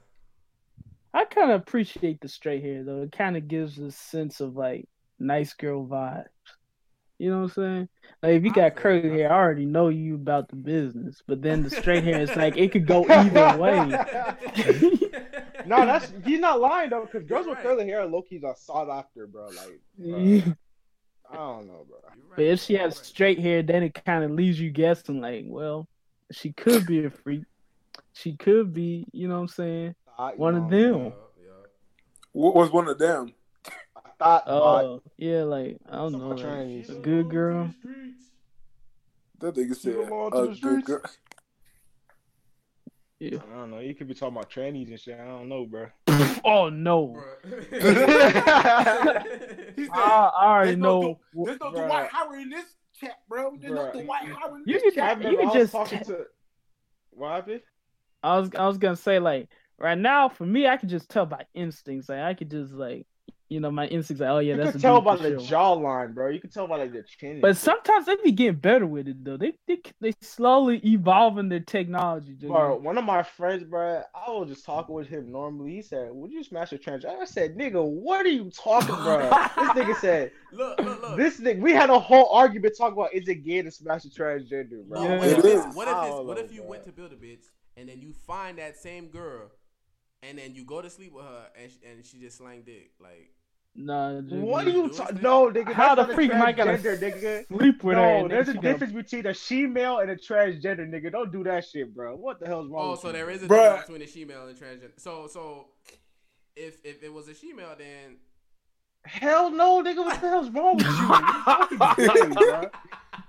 I 1.13 1.25
kind 1.25 1.51
of 1.51 1.59
appreciate 1.59 2.21
the 2.21 2.29
straight 2.29 2.63
hair 2.63 2.85
though. 2.85 3.01
It 3.01 3.11
kind 3.11 3.35
of 3.35 3.49
gives 3.49 3.77
a 3.79 3.91
sense 3.91 4.39
of 4.39 4.55
like 4.55 4.87
nice 5.21 5.53
girl 5.53 5.87
vibes. 5.87 6.25
You 7.17 7.29
know 7.29 7.41
what 7.41 7.43
I'm 7.43 7.49
saying? 7.49 7.89
Like 8.23 8.33
if 8.37 8.43
you 8.43 8.51
got 8.51 8.75
curly 8.75 9.09
hair, 9.09 9.31
I 9.31 9.35
already 9.35 9.65
know 9.65 9.89
you 9.89 10.15
about 10.15 10.49
the 10.49 10.55
business. 10.55 11.21
But 11.27 11.41
then 11.41 11.61
the 11.63 11.69
straight 11.69 12.03
hair 12.03 12.19
is 12.19 12.35
like 12.35 12.57
it 12.57 12.71
could 12.71 12.87
go 12.87 13.05
either 13.09 13.57
way. 13.57 14.97
No, 15.65 15.85
that's 15.85 16.11
he's 16.25 16.39
not 16.39 16.59
lying 16.59 16.89
though, 16.89 17.05
because 17.05 17.27
girls 17.27 17.45
You're 17.45 17.55
with 17.55 17.63
curly 17.63 17.85
hair, 17.85 18.05
Loki's 18.05 18.29
keys 18.29 18.43
are 18.43 18.55
sought 18.57 18.89
after, 18.89 19.27
bro. 19.27 19.47
Like, 19.47 19.79
bro, 19.97 20.17
Yeah. 20.17 20.53
I 21.31 21.35
don't 21.35 21.67
know, 21.67 21.85
bro. 21.87 21.97
Right, 22.03 22.35
But 22.35 22.45
if 22.45 22.59
she 22.61 22.73
has 22.75 22.97
right. 22.97 23.05
straight 23.05 23.39
hair, 23.39 23.63
then 23.63 23.83
it 23.83 24.03
kind 24.05 24.23
of 24.23 24.31
leaves 24.31 24.59
you 24.59 24.69
guessing 24.69 25.21
like, 25.21 25.45
well, 25.47 25.87
she 26.31 26.51
could 26.51 26.85
be 26.85 27.05
a 27.05 27.09
freak. 27.09 27.43
She 28.13 28.35
could 28.35 28.73
be, 28.73 29.05
you 29.11 29.27
know 29.27 29.35
what 29.35 29.41
I'm 29.41 29.47
saying? 29.47 29.95
I, 30.17 30.33
you 30.33 30.37
One 30.37 30.55
of 30.55 30.69
them. 30.69 30.95
Yeah, 31.05 31.09
yeah. 31.41 31.51
What 32.33 32.55
was 32.55 32.71
one 32.71 32.87
of 32.87 32.97
them? 32.97 33.33
I 34.21 34.39
thought, 34.39 34.83
Oh, 34.85 35.01
yeah, 35.17 35.43
like 35.43 35.77
I 35.89 35.97
don't 35.97 36.11
Some 36.11 36.21
know, 36.21 36.29
like, 36.29 36.89
a 36.89 36.93
good 37.01 37.29
girl. 37.29 37.73
That 39.39 39.55
nigga 39.55 39.75
said 39.75 39.95
a 39.95 40.55
good 40.61 40.85
girl. 40.85 41.01
Yeah. 43.19 43.37
I 43.51 43.55
don't 43.55 43.71
know. 43.71 43.79
You 43.79 43.93
could 43.93 44.07
be 44.07 44.15
talking 44.15 44.35
about 44.35 44.49
trannies 44.49 44.89
and 44.89 44.99
shit. 44.99 45.19
I 45.19 45.25
don't 45.25 45.47
know, 45.49 45.65
bro. 45.65 45.87
Oh 46.43 46.69
no, 46.69 47.21
He 47.69 47.77
I, 49.93 49.93
I 49.93 50.45
already 50.45 50.71
There's 50.71 50.77
no 50.79 51.01
know. 51.01 51.19
"There's 51.45 51.59
no 51.59 51.71
Bruh. 51.71 51.87
Dwight 51.87 52.09
Howard 52.11 52.39
in 52.41 52.49
this 52.49 52.65
chat, 52.99 53.17
bro. 53.29 53.55
There's 53.59 53.73
no 53.73 53.81
Bruh. 53.91 54.03
Dwight 54.05 54.25
Howard 54.27 54.61
in 54.61 54.67
You 54.67 54.73
this 54.73 54.83
could- 54.83 54.95
chat." 54.95 55.21
You 55.21 55.37
could 55.37 55.39
I 55.39 55.43
was 55.45 55.53
just 55.53 55.71
talking 55.71 55.99
ta- 55.99 56.03
to. 56.05 56.25
What 57.11 57.29
happened? 57.31 57.61
I 58.23 58.39
was 58.39 58.49
I 58.57 58.65
was 58.67 58.77
gonna 58.79 58.95
say 58.95 59.19
like 59.19 59.49
right 59.77 59.97
now 59.97 60.29
for 60.29 60.45
me 60.45 60.67
I 60.67 60.77
could 60.77 60.89
just 60.89 61.09
tell 61.09 61.25
by 61.27 61.45
instincts 61.53 62.09
like 62.09 62.19
I 62.19 62.33
could 62.33 62.49
just 62.49 62.73
like 62.73 63.05
you 63.51 63.59
know 63.59 63.69
my 63.69 63.85
instincts 63.87 64.21
like 64.21 64.29
oh 64.29 64.39
yeah 64.39 64.53
you 64.53 64.57
that's 64.57 64.71
could 64.71 64.79
a 64.79 64.81
tell 64.81 64.95
dude 64.97 65.05
by 65.05 65.17
for 65.17 65.23
the 65.23 65.29
sure. 65.43 65.57
jawline, 65.57 66.13
bro. 66.13 66.29
You 66.29 66.39
can 66.39 66.49
tell 66.49 66.67
by 66.67 66.77
like 66.77 66.93
the 66.93 67.03
chin. 67.03 67.41
But 67.41 67.49
shit. 67.49 67.57
sometimes 67.57 68.05
they 68.05 68.15
be 68.23 68.31
getting 68.31 68.59
better 68.59 68.87
with 68.87 69.09
it 69.09 69.23
though. 69.25 69.35
They 69.35 69.53
they 69.67 69.81
they 69.99 70.13
slowly 70.21 70.79
evolving 70.85 71.49
their 71.49 71.59
technology. 71.59 72.33
Just, 72.33 72.47
Bro, 72.47 72.77
one 72.77 72.97
of 72.97 73.03
my 73.03 73.23
friends, 73.23 73.65
bro, 73.65 74.03
I 74.15 74.31
was 74.31 74.49
just 74.49 74.65
talking 74.65 74.95
with 74.95 75.07
him 75.07 75.31
normally. 75.31 75.71
He 75.71 75.81
said, 75.81 76.09
"Would 76.13 76.31
you 76.31 76.43
smash 76.45 76.71
a 76.71 76.77
transgender?" 76.77 77.19
I 77.19 77.25
said, 77.25 77.57
"Nigga, 77.57 77.83
what 77.83 78.25
are 78.25 78.29
you 78.29 78.49
talking, 78.51 78.95
bro?" 78.95 79.19
this 79.29 79.69
nigga 79.85 79.95
said, 79.97 80.31
Look, 80.53 80.79
look, 80.79 81.01
look. 81.01 81.17
"This 81.17 81.39
nigga." 81.41 81.59
We 81.59 81.73
had 81.73 81.89
a 81.89 81.99
whole 81.99 82.29
argument 82.31 82.75
talking 82.77 82.93
about 82.97 83.13
is 83.13 83.27
it 83.27 83.43
gay 83.43 83.61
to 83.61 83.69
smash 83.71 84.05
a 84.05 84.09
transgender, 84.09 84.83
bro. 84.87 85.03
Yeah. 85.03 85.17
what 85.17 85.27
if, 85.27 85.45
It 85.45 85.75
what 85.75 85.87
if, 85.89 85.93
I 85.93 86.09
what 86.21 86.37
if 86.37 86.53
you 86.53 86.61
bro. 86.61 86.69
went 86.69 86.85
to 86.85 86.91
build 86.93 87.11
a 87.11 87.17
bitch 87.17 87.43
and 87.75 87.89
then 87.89 87.99
you 87.99 88.13
find 88.13 88.57
that 88.59 88.77
same 88.77 89.09
girl 89.09 89.51
and 90.23 90.37
then 90.37 90.53
you 90.55 90.63
go 90.63 90.81
to 90.81 90.89
sleep 90.89 91.13
with 91.13 91.25
her 91.25 91.47
and 91.59 91.71
she, 91.71 91.79
and 91.85 92.05
she 92.05 92.19
just 92.19 92.37
slang 92.37 92.61
dick 92.63 92.91
like 92.99 93.31
nah, 93.75 94.21
just, 94.21 94.35
What 94.35 94.65
are 94.67 94.69
you 94.69 94.83
you 94.83 94.89
do 94.89 94.95
talking? 94.97 95.21
No, 95.21 95.49
nigga. 95.51 95.73
How 95.73 95.95
the 95.95 96.07
freak 96.13 96.31
am 96.31 96.41
I 96.41 96.51
gonna 96.51 96.77
nigga? 96.77 97.47
sleep 97.47 97.83
with 97.83 97.97
her? 97.97 98.21
No, 98.21 98.27
there's 98.27 98.47
a 98.49 98.51
she 98.51 98.57
gonna- 98.57 98.71
difference 98.73 98.93
between 98.93 99.25
a 99.27 99.33
she-male 99.33 99.99
and 99.99 100.11
a 100.11 100.15
transgender, 100.15 100.87
nigga. 100.89 101.11
Don't 101.11 101.31
do 101.31 101.43
that 101.45 101.65
shit, 101.65 101.93
bro. 101.93 102.15
What 102.15 102.39
the 102.39 102.47
hell's 102.47 102.69
wrong? 102.69 102.87
oh 102.87 102.91
with 102.91 102.99
so 103.01 103.07
you, 103.07 103.13
there 103.13 103.25
bro? 103.25 103.33
is 103.33 103.43
a 103.43 103.47
Bruh. 103.47 103.63
difference 103.63 103.81
between 103.87 104.01
a 104.01 104.07
female 104.07 104.47
and 104.47 104.57
transgender 104.59 104.91
so 104.97 105.27
so 105.27 105.67
if 106.55 106.83
if 106.83 107.01
it 107.03 107.11
was 107.13 107.27
a 107.29 107.33
female 107.33 107.73
then 107.77 108.17
Hell 109.05 109.49
no, 109.51 109.81
nigga. 109.83 109.97
What 109.97 110.21
the 110.21 110.29
hell's 110.29 110.49
wrong 110.51 110.77
with 110.77 110.85
you? 110.85 110.91
You 110.91 111.77
fucking. 111.77 112.69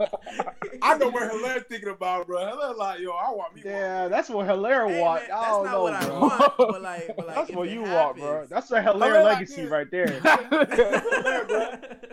I 0.82 0.96
know 0.98 1.08
what 1.10 1.30
Hilaire 1.30 1.60
thinking 1.60 1.90
about, 1.90 2.26
bro. 2.26 2.46
Hilaire 2.46 2.74
like, 2.74 3.00
yo, 3.00 3.10
I 3.10 3.30
want 3.30 3.54
me. 3.54 3.62
Yeah, 3.64 4.08
that's 4.08 4.28
what 4.28 4.46
Hilaire 4.46 4.88
Hey, 4.88 5.00
want. 5.00 5.22
man, 5.22 5.30
I 5.32 5.40
that's 5.40 5.48
don't 5.50 5.64
not 5.64 5.72
know, 5.72 5.82
what 5.82 5.94
I 5.94 6.08
want 6.08 6.56
but 6.58 6.82
like 6.82 7.16
but 7.16 7.26
like 7.26 7.36
That's 7.36 7.50
if 7.50 7.56
what 7.56 7.68
it 7.68 7.72
you 7.72 7.82
want, 7.82 8.16
bro. 8.16 8.46
That's 8.48 8.70
a 8.70 8.82
Hilaire 8.82 9.10
Hilaire 9.10 9.24
legacy 9.24 9.62
this. 9.62 9.70
right 9.70 9.90
there. 9.90 10.06
Hilaire, 10.20 11.44
bro. 11.46 11.66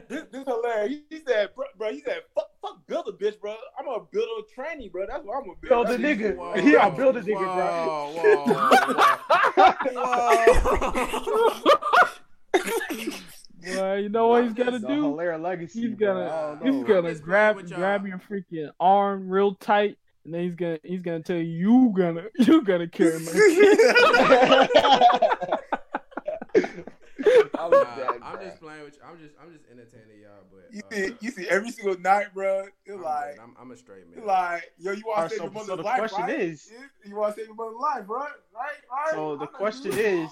This, 0.07 0.23
this 0.31 0.43
Hilaire. 0.45 0.87
He, 0.87 1.03
he 1.09 1.19
said, 1.25 1.49
bro, 1.55 1.65
bro, 1.77 1.91
he 1.91 2.01
said, 2.01 2.21
fuck, 2.35 2.49
fuck, 2.61 2.85
build 2.87 3.07
a 3.07 3.11
bitch, 3.11 3.39
bro. 3.39 3.55
I'm 3.77 3.85
gonna 3.85 4.03
build 4.11 4.27
a 4.39 4.43
tranny, 4.61 4.91
bro. 4.91 5.05
That's 5.07 5.23
what 5.25 5.37
I'm 5.37 5.43
gonna 5.45 5.55
build. 5.61 5.87
Build 5.87 5.99
a 5.99 6.03
nigga. 6.03 6.35
Whoa, 6.35 6.55
Yeah, 6.55 6.79
I'll 6.85 6.91
build 6.91 7.17
a 7.17 7.21
nigga, 7.21 7.39
bro. 7.39 8.13
Whoa, 8.15 8.45
whoa, 9.95 10.09
whoa. 12.53 13.19
Well, 13.75 13.99
you 13.99 14.09
know 14.09 14.27
what 14.27 14.43
he's 14.43 14.53
gonna 14.53 14.79
do? 14.79 14.87
Hilaire 15.03 15.37
legacy. 15.37 15.81
He's 15.81 15.95
gonna 15.95 16.25
I 16.25 16.63
don't 16.63 16.73
he's 16.73 16.83
gonna 16.85 17.13
grab 17.15 17.67
grab 17.69 18.05
your 18.07 18.19
freaking 18.29 18.69
arm 18.79 19.29
real 19.29 19.55
tight, 19.55 19.97
and 20.25 20.33
then 20.33 20.43
he's 20.43 20.55
gonna 20.55 20.79
he's 20.83 21.01
gonna 21.01 21.21
tell 21.21 21.37
you 21.37 21.43
you 21.43 21.93
gonna 21.95 22.25
you 22.39 22.61
gonna 22.63 22.87
carry 22.87 23.19
my 23.19 23.31
kid. 24.75 25.49
I'm 27.59 27.69
Nah, 27.71 27.83
dead, 27.95 28.09
I'm 28.23 28.39
just 28.39 28.61
playing 28.61 28.83
with 28.85 28.95
you. 28.95 29.01
I'm 29.05 29.19
just 29.19 29.35
I'm 29.41 29.51
just 29.51 29.65
entertaining 29.69 30.21
y'all, 30.21 30.43
but 30.49 30.73
You 30.73 30.81
uh, 30.89 30.95
see, 31.09 31.15
you 31.25 31.31
see, 31.31 31.47
every 31.49 31.69
single 31.71 31.99
night, 31.99 32.33
bro. 32.33 32.65
It's 32.85 32.95
I'm, 32.95 33.03
like. 33.03 33.37
I'm, 33.41 33.55
I'm 33.59 33.71
a 33.71 33.75
straight 33.77 34.07
man. 34.09 34.17
it's 34.19 34.25
like, 34.25 34.71
yo, 34.79 34.93
you 34.93 35.03
want 35.05 35.29
to 35.29 35.29
save 35.29 35.37
so- 35.39 35.43
your 35.43 35.51
mother's 35.51 35.67
so 35.67 35.75
the 35.75 35.83
life, 35.83 35.97
question 35.97 36.21
right? 36.21 36.39
is- 36.39 36.71
you 37.05 37.15
want 37.17 37.35
to 37.35 37.41
save 37.41 37.47
your 37.47 37.55
mother's 37.55 37.75
life, 37.81 38.03
right? 38.07 38.29
Right? 38.55 38.71
Right? 38.89 39.11
So 39.13 39.35
the 39.35 39.47
question 39.47 39.91
is, 39.97 40.29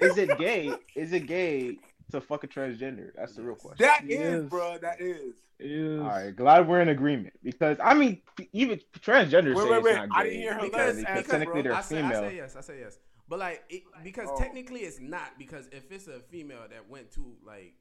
is 0.00 0.18
it 0.18 0.36
gay? 0.36 0.74
Is 0.96 1.12
it 1.12 1.26
gay 1.28 1.78
to 2.12 2.20
fuck 2.20 2.44
a 2.44 2.48
transgender? 2.48 3.10
That's 3.16 3.34
the 3.34 3.42
real 3.42 3.54
question. 3.56 3.86
That 3.86 4.04
is, 4.08 4.44
bro. 4.44 4.78
That 4.80 5.00
is. 5.00 5.34
Is- 5.58 6.00
All 6.00 6.06
right, 6.08 6.36
glad 6.36 6.68
we're 6.68 6.82
in 6.82 6.90
agreement 6.90 7.32
because 7.42 7.78
I 7.82 7.94
mean, 7.94 8.20
even 8.52 8.78
transgender. 9.00 9.54
Wait, 9.54 9.62
say 9.64 9.70
wait, 9.70 9.76
it's 9.78 9.84
wait. 9.84 9.94
not 9.94 10.08
I 10.12 10.22
didn't 10.24 10.38
hear 10.40 10.54
her 10.54 10.60
Because- 10.60 10.96
last 10.96 11.06
because 11.06 11.26
technically 11.26 11.52
bro. 11.54 11.62
they're 11.62 11.74
I 11.74 11.80
say, 11.80 11.96
female. 12.02 12.24
I 12.24 12.28
say 12.28 12.36
yes. 12.36 12.56
I 12.56 12.60
say 12.60 12.78
yes. 12.80 12.98
But 13.28 13.38
like, 13.38 13.64
it, 13.70 13.82
because 14.04 14.28
Oh. 14.30 14.38
technically 14.38 14.80
it's 14.80 15.00
not. 15.00 15.38
Because 15.38 15.66
if 15.72 15.90
it's 15.90 16.08
a 16.08 16.20
female 16.20 16.60
that 16.70 16.88
went 16.88 17.10
to 17.12 17.34
like, 17.44 17.74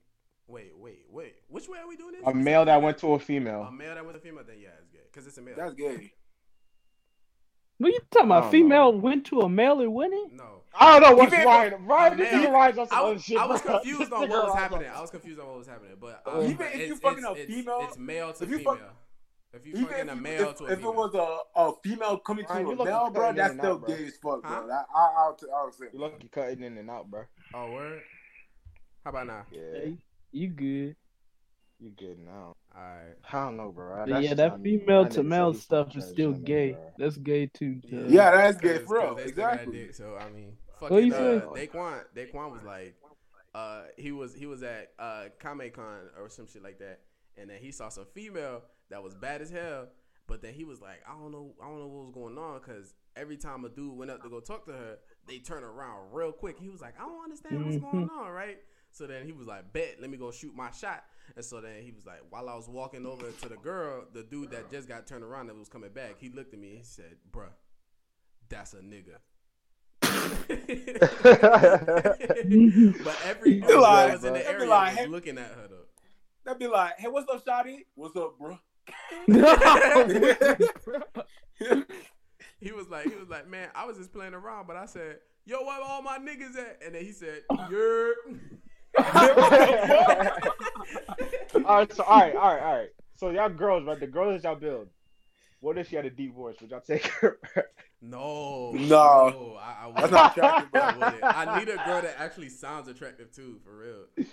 wait, 0.47 0.71
wait, 0.78 1.05
wait, 1.11 1.36
which 1.49 1.67
way 1.67 1.78
are 1.80 1.88
we 1.88 1.97
doing 1.97 2.13
this? 2.13 2.21
A 2.26 2.34
male 2.34 2.63
that 2.65 2.82
went 2.82 2.97
to 2.99 3.13
a 3.13 3.19
female. 3.19 3.63
a 3.63 3.71
male 3.71 3.93
that 3.93 4.05
went 4.05 4.15
to 4.15 4.21
a 4.21 4.23
female, 4.23 4.43
then 4.47 4.57
yeah, 4.61 4.69
it's 4.80 4.88
gay. 4.88 4.99
Because 5.11 5.28
it's 5.28 5.38
a 5.38 5.41
male. 5.41 5.55
That's 5.57 5.73
gay. 5.73 6.13
What 7.78 7.91
you 7.93 7.99
talking 8.11 8.28
about? 8.28 8.51
Female 8.51 8.91
know. 8.93 8.97
went 8.99 9.26
to 9.28 9.41
a 9.41 9.49
male 9.49 9.82
and 9.82 9.93
winning? 9.93 10.30
no. 10.34 10.51
I 10.78 10.99
don't 10.99 11.09
know 11.09 11.15
what's 11.15 11.32
Even- 11.32 11.45
Ryan. 11.45 11.86
Ryan, 11.86 12.17
this 12.17 12.32
man, 12.34 12.43
nigga 12.45 12.51
Ryan's 12.51 12.78
on 12.80 12.88
some 12.89 12.97
I 12.97 13.01
was, 13.01 13.23
shit. 13.23 13.38
I 13.38 13.45
was 13.45 13.61
confused 13.61 14.11
on 14.11 14.19
what 14.30 14.45
was 14.47 14.55
happening. 14.55 14.89
I 14.93 14.99
was 14.99 15.09
confused 15.09 15.39
on 15.39 15.47
what 15.47 15.57
was 15.59 15.67
happening. 15.67 15.95
But 16.01 16.21
Uh, 16.28 16.32
um, 16.39 16.43
Even 16.51 16.67
if 16.67 16.76
you 16.76 16.84
it's- 16.84 16.99
fucking 16.99 17.19
it's- 17.23 17.38
a 17.38 17.47
female- 17.47 17.80
it's 17.88 17.97
male 17.97 18.34
to 18.34 18.43
if 18.43 18.49
you 18.49 18.57
female. 18.57 18.76
fuck- 18.76 18.93
if 19.53 19.65
you 19.65 19.71
Even 19.71 19.86
fucking 19.86 20.05
if, 20.07 20.11
a 20.11 20.15
you- 20.17 20.21
male 20.21 20.49
if, 20.49 20.55
to 20.57 20.63
a 20.65 20.71
if 20.73 20.80
it 20.80 20.84
was 20.86 21.15
a, 21.55 21.59
a 21.61 21.73
female 21.82 22.17
coming 22.17 22.45
to 22.45 22.51
Ryan, 22.53 22.67
you 22.67 22.73
a 22.73 22.86
male, 22.86 23.09
bro, 23.09 23.32
that's 23.32 23.38
in 23.38 23.39
and 23.51 23.59
still 23.61 23.71
out, 23.76 23.86
bro. 23.86 23.95
gay 23.95 24.03
as 24.05 24.17
fuck, 24.17 24.41
Huh? 24.43 24.59
bro. 24.59 24.67
That, 24.67 24.86
I, 24.93 25.13
I'll, 25.17 25.36
t- 25.39 25.47
I'll 25.55 25.71
say. 25.71 25.86
You 25.93 25.99
look, 25.99 26.13
you 26.21 26.28
cutting 26.30 26.61
in 26.63 26.78
and 26.78 26.89
out, 26.89 27.09
bro. 27.09 27.23
oh 27.53 27.71
word. 27.71 28.01
How 29.05 29.11
about 29.11 29.28
now? 29.28 29.45
Yeah, 29.51 29.61
Hey, 29.76 29.97
you 30.34 30.49
good? 30.49 30.95
you 31.80 31.91
good 31.97 32.19
now. 32.19 32.57
Alright. 32.78 33.15
I 33.32 33.45
don't 33.45 33.57
know, 33.57 33.71
bro. 33.71 34.05
That's 34.07 34.23
yeah, 34.26 34.34
that 34.34 34.61
female 34.61 35.07
to 35.09 35.23
male 35.23 35.53
stuff 35.53 35.95
is 35.95 36.05
still 36.07 36.34
gay. 36.34 36.73
bro. 36.73 36.91
That's 36.97 37.17
gay 37.17 37.45
too. 37.47 37.76
Joe. 37.89 38.05
Yeah, 38.09 38.32
that's 38.32 38.57
gay 38.59 38.78
Cause- 38.80 38.88
for 38.88 38.95
real. 38.95 39.07
cause 39.15 39.17
they 39.17 39.32
still 39.32 39.36
got 39.45 39.53
Exactly. 39.53 39.78
dick, 39.80 39.95
so 39.95 40.17
I 40.19 40.30
mean, 40.30 40.57
What 40.80 40.89
fucking 40.89 41.05
you 41.07 41.13
uh, 41.15 41.53
say? 41.55 41.67
Daquan. 41.67 41.99
Daquan 42.15 42.51
was 42.51 42.63
like, 42.63 42.95
uh, 43.53 43.84
he 43.97 44.11
was 44.11 44.34
he 44.36 44.45
was 44.45 44.61
at 44.63 44.91
uh 44.99 45.26
Kame 45.41 45.71
Con 45.71 45.99
or 46.19 46.28
some 46.30 46.47
shit 46.47 46.61
like 46.63 46.80
that, 46.80 46.99
and 47.38 47.49
then 47.49 47.57
he 47.61 47.71
saw 47.71 47.88
some 47.89 48.05
female 48.13 48.61
that 48.89 49.01
was 49.01 49.15
bad 49.15 49.41
as 49.41 49.49
hell. 49.49 49.88
But 50.28 50.41
then 50.41 50.53
he 50.53 50.63
was 50.65 50.82
like, 50.82 51.01
I 51.07 51.13
don't 51.17 51.32
know, 51.32 51.53
I 51.61 51.67
don't 51.67 51.80
know 51.80 51.88
what 51.88 52.05
was 52.05 52.11
going 52.11 52.38
on, 52.38 52.59
cause 52.59 52.93
every 53.15 53.38
time 53.38 53.63
a 53.63 53.69
dude 53.69 53.95
went 53.95 54.09
up 54.11 54.21
to 54.23 54.30
go 54.30 54.39
talk 54.41 54.65
to 54.65 54.71
her, 54.73 54.97
they 55.28 55.38
turn 55.38 55.63
around 55.63 56.11
real 56.11 56.32
quick. 56.34 56.57
He 56.59 56.67
was 56.67 56.82
like, 56.82 56.95
I 56.99 57.05
don't 57.05 57.23
understand 57.23 57.63
what's 57.63 57.78
going 57.78 58.09
on, 58.09 58.32
right? 58.32 58.57
So 58.91 59.05
then 59.07 59.26
he 59.26 59.32
was 59.32 59.45
like, 59.47 59.71
Bet, 59.71 59.97
let 60.01 60.09
me 60.09 60.17
go 60.17 60.32
shoot 60.32 60.53
my 60.55 60.71
shot. 60.71 61.03
And 61.36 61.43
so 61.43 61.61
then 61.61 61.82
he 61.82 61.91
was 61.91 62.05
like, 62.05 62.21
while 62.30 62.49
I 62.49 62.55
was 62.55 62.69
walking 62.69 63.05
over 63.05 63.32
to 63.32 63.49
the 63.49 63.57
girl, 63.57 64.05
the 64.13 64.23
dude 64.23 64.51
that 64.51 64.71
just 64.71 64.88
got 64.88 65.07
turned 65.07 65.23
around 65.23 65.47
that 65.47 65.57
was 65.57 65.69
coming 65.69 65.91
back, 65.91 66.15
he 66.19 66.30
looked 66.30 66.53
at 66.53 66.59
me 66.59 66.69
and 66.69 66.78
he 66.80 66.84
said, 66.84 67.15
Bruh, 67.32 67.49
that's 68.49 68.73
a 68.73 68.78
nigga. 68.78 69.17
but 73.03 73.17
every 73.26 73.59
girl 73.59 73.82
like, 73.82 74.13
was 74.13 74.23
in 74.23 74.34
the 74.34 74.47
area 74.47 74.69
like, 74.69 74.91
was 74.91 74.99
hey- 74.99 75.07
looking 75.07 75.38
at 75.38 75.51
her 75.51 75.67
though. 75.69 75.86
That'd 76.43 76.59
be 76.59 76.67
like, 76.67 76.93
hey, 76.99 77.07
what's 77.07 77.30
up, 77.32 77.43
Shotty? 77.43 77.86
What's 77.95 78.15
up, 78.15 78.38
bro? 78.38 78.59
He 82.59 82.71
was 82.71 82.88
like, 82.89 83.07
he 83.07 83.15
was 83.15 83.30
like, 83.30 83.47
man, 83.47 83.69
I 83.76 83.86
was 83.86 83.97
just 83.97 84.13
playing 84.13 84.34
around, 84.34 84.65
but 84.65 84.76
I 84.76 84.86
said, 84.86 85.17
yo, 85.45 85.63
where 85.63 85.80
all 85.82 86.01
my 86.01 86.17
niggas 86.17 86.57
at? 86.57 86.82
And 86.84 86.95
then 86.95 87.05
he 87.05 87.11
said, 87.11 87.43
you're. 87.69 88.15
All 88.98 89.04
right, 91.80 91.93
so 91.93 92.04
all 92.04 92.20
right, 92.20 92.36
all 92.36 92.54
right, 92.54 92.62
all 92.64 92.78
right. 92.78 92.89
So 93.18 93.30
y'all 93.30 93.50
girls, 93.50 93.86
right? 93.86 94.00
The 94.00 94.08
girls 94.08 94.41
that 94.41 94.48
y'all 94.48 94.60
build. 94.60 94.88
What 95.62 95.78
if 95.78 95.89
she 95.89 95.96
had 95.96 96.06
a 96.06 96.10
deep 96.10 96.36
voice? 96.36 96.56
Would 96.62 96.72
y'all 96.72 96.82
take 96.82 97.08
her? 97.08 97.39
No, 98.02 98.72
No. 98.76 99.58
I, 99.60 99.88
I 99.88 99.91
That's 99.91 99.96
wouldn't. 99.96 100.12
not 100.12 100.38
attractive, 100.38 100.72
bro. 100.72 100.82
I 100.82 100.93
wouldn't. 100.98 101.24
I 101.24 101.60
need 101.60 101.70
a 101.70 101.76
girl 101.78 102.02
that 102.02 102.16
actually 102.20 102.50
sounds 102.50 102.88
attractive 102.88 103.32
too, 103.32 103.60
for 103.64 103.76
real. 103.78 104.28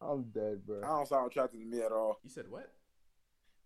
I'm 0.00 0.24
dead, 0.24 0.66
bro. 0.66 0.80
I 0.82 0.88
don't 0.88 1.06
sound 1.08 1.30
attractive 1.30 1.60
to 1.60 1.66
me 1.66 1.80
at 1.82 1.92
all. 1.92 2.18
You 2.24 2.30
said 2.30 2.46
what? 2.48 2.72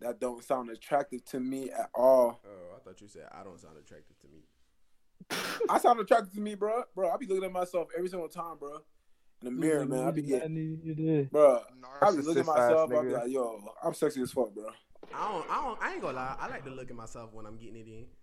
That 0.00 0.20
don't 0.20 0.42
sound 0.44 0.70
attractive 0.70 1.24
to 1.26 1.40
me 1.40 1.70
at 1.70 1.90
all. 1.94 2.40
Oh, 2.44 2.76
I 2.76 2.80
thought 2.84 3.00
you 3.00 3.08
said 3.08 3.24
I 3.32 3.44
don't 3.44 3.60
sound 3.60 3.76
attractive 3.78 4.16
to 4.20 4.26
me. 4.28 4.40
I 5.70 5.78
sound 5.78 6.00
attractive 6.00 6.32
to 6.34 6.40
me, 6.40 6.54
bro. 6.54 6.82
Bro, 6.94 7.10
I 7.10 7.16
be 7.16 7.26
looking 7.26 7.44
at 7.44 7.52
myself 7.52 7.88
every 7.96 8.08
single 8.08 8.28
time, 8.28 8.56
bro. 8.58 8.78
In 9.42 9.44
the 9.46 9.50
mirror, 9.50 9.86
man. 9.86 10.06
I 10.06 10.10
be 10.10 10.22
I 10.22 10.24
getting, 10.24 10.54
need 10.54 10.84
you 10.84 10.94
there. 10.94 11.22
bro. 11.24 11.60
I 12.02 12.10
be 12.10 12.18
looking 12.18 12.40
at 12.40 12.46
myself. 12.46 12.92
I 12.92 13.02
be 13.02 13.08
like, 13.08 13.30
yo, 13.30 13.62
I'm 13.82 13.94
sexy 13.94 14.20
as 14.22 14.32
fuck, 14.32 14.52
bro. 14.54 14.66
I 15.14 15.32
don't. 15.32 15.50
I 15.50 15.64
don't. 15.64 15.78
I 15.82 15.92
ain't 15.92 16.02
gonna 16.02 16.16
lie. 16.16 16.36
I 16.38 16.48
like 16.48 16.64
to 16.64 16.70
look 16.70 16.90
at 16.90 16.96
myself 16.96 17.32
when 17.32 17.46
I'm 17.46 17.56
getting 17.56 17.76
it 17.76 17.86
in. 17.86 18.04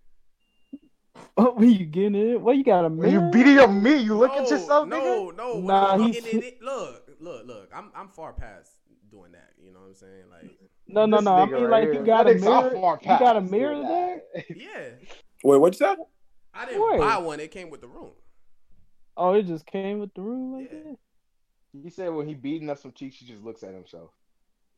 Oh, 1.36 1.52
when 1.52 1.70
you 1.72 1.84
getting 1.84 2.14
it? 2.14 2.40
What 2.40 2.56
you 2.56 2.62
got 2.64 2.84
a 2.84 2.88
When 2.88 3.10
you 3.10 3.18
mirror? 3.18 3.30
beating 3.32 3.58
up 3.58 3.70
me, 3.70 3.96
you 3.96 4.16
look 4.16 4.30
no, 4.36 4.42
at 4.42 4.50
yourself, 4.50 4.86
nigga. 4.88 4.90
no, 4.90 5.30
no. 5.30 5.54
When 5.56 5.66
Nah, 5.66 5.94
I'm 5.94 6.00
he's- 6.00 6.22
getting 6.24 6.42
it, 6.42 6.62
look, 6.62 7.10
look, 7.20 7.44
look. 7.46 7.70
I'm 7.74 7.90
I'm 7.94 8.08
far 8.08 8.32
past 8.32 8.70
doing 9.10 9.32
that. 9.32 9.50
You 9.60 9.72
know 9.72 9.80
what 9.80 9.88
I'm 9.88 9.94
saying? 9.94 10.24
Like, 10.30 10.50
No, 10.86 11.06
no, 11.06 11.18
no. 11.18 11.34
I 11.34 11.46
nigga 11.46 11.52
mean, 11.52 11.62
right 11.64 11.70
like 11.70 11.82
here. 11.84 11.92
you 11.94 12.04
got 12.06 12.28
a 12.28 12.34
That 12.34 12.36
nigga's 12.40 12.44
so 12.44 12.60
mirror. 12.62 12.74
far 12.80 12.98
You 13.02 13.08
got 13.18 13.36
a 13.36 13.40
mirror 13.40 13.82
there. 13.82 14.22
yeah. 14.56 14.88
Wait, 15.42 15.58
what 15.58 15.72
you 15.74 15.78
said? 15.78 15.96
I 16.54 16.66
didn't 16.66 16.88
Wait. 16.88 17.00
buy 17.00 17.18
one. 17.18 17.40
It 17.40 17.50
came 17.50 17.70
with 17.70 17.80
the 17.80 17.88
room. 17.88 18.12
Oh, 19.16 19.32
it 19.34 19.42
just 19.46 19.66
came 19.66 19.98
with 19.98 20.14
the 20.14 20.22
room 20.22 20.52
like 20.54 20.70
Yeah. 20.72 20.78
that. 20.90 20.96
He 21.72 21.90
said 21.90 22.08
when 22.08 22.26
he 22.28 22.34
beating 22.34 22.70
up 22.70 22.78
some 22.78 22.92
cheeks, 22.92 23.16
he 23.16 23.26
just 23.26 23.44
looks 23.44 23.62
at 23.62 23.74
himself. 23.74 24.10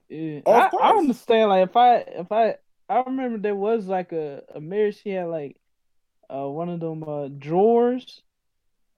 Yeah, 0.08 0.40
Oh, 0.44 0.52
I, 0.52 0.70
I 0.80 0.90
understand. 0.96 1.48
Like 1.50 1.68
if 1.68 1.76
I 1.76 1.96
if 1.96 2.32
I 2.32 2.56
I 2.88 3.02
remember 3.06 3.38
there 3.38 3.54
was 3.54 3.86
like 3.86 4.12
a 4.12 4.42
a 4.54 4.60
mirror. 4.60 4.92
She 4.92 5.10
had 5.10 5.26
like 5.26 5.56
uh 6.28 6.48
one 6.48 6.68
of 6.68 6.80
them 6.80 7.04
uh 7.04 7.28
drawers, 7.28 8.20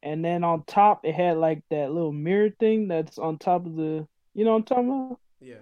and 0.02 0.24
then 0.24 0.44
on 0.44 0.64
top 0.64 1.04
it 1.04 1.14
had 1.14 1.36
like 1.36 1.62
that 1.70 1.92
little 1.92 2.12
mirror 2.12 2.50
thing 2.58 2.88
that's 2.88 3.18
on 3.18 3.38
top 3.38 3.66
of 3.66 3.76
the. 3.76 4.06
You 4.34 4.44
know 4.44 4.52
what 4.52 4.56
I'm 4.58 4.64
talking 4.64 4.88
about? 4.88 5.20
Yeah. 5.40 5.56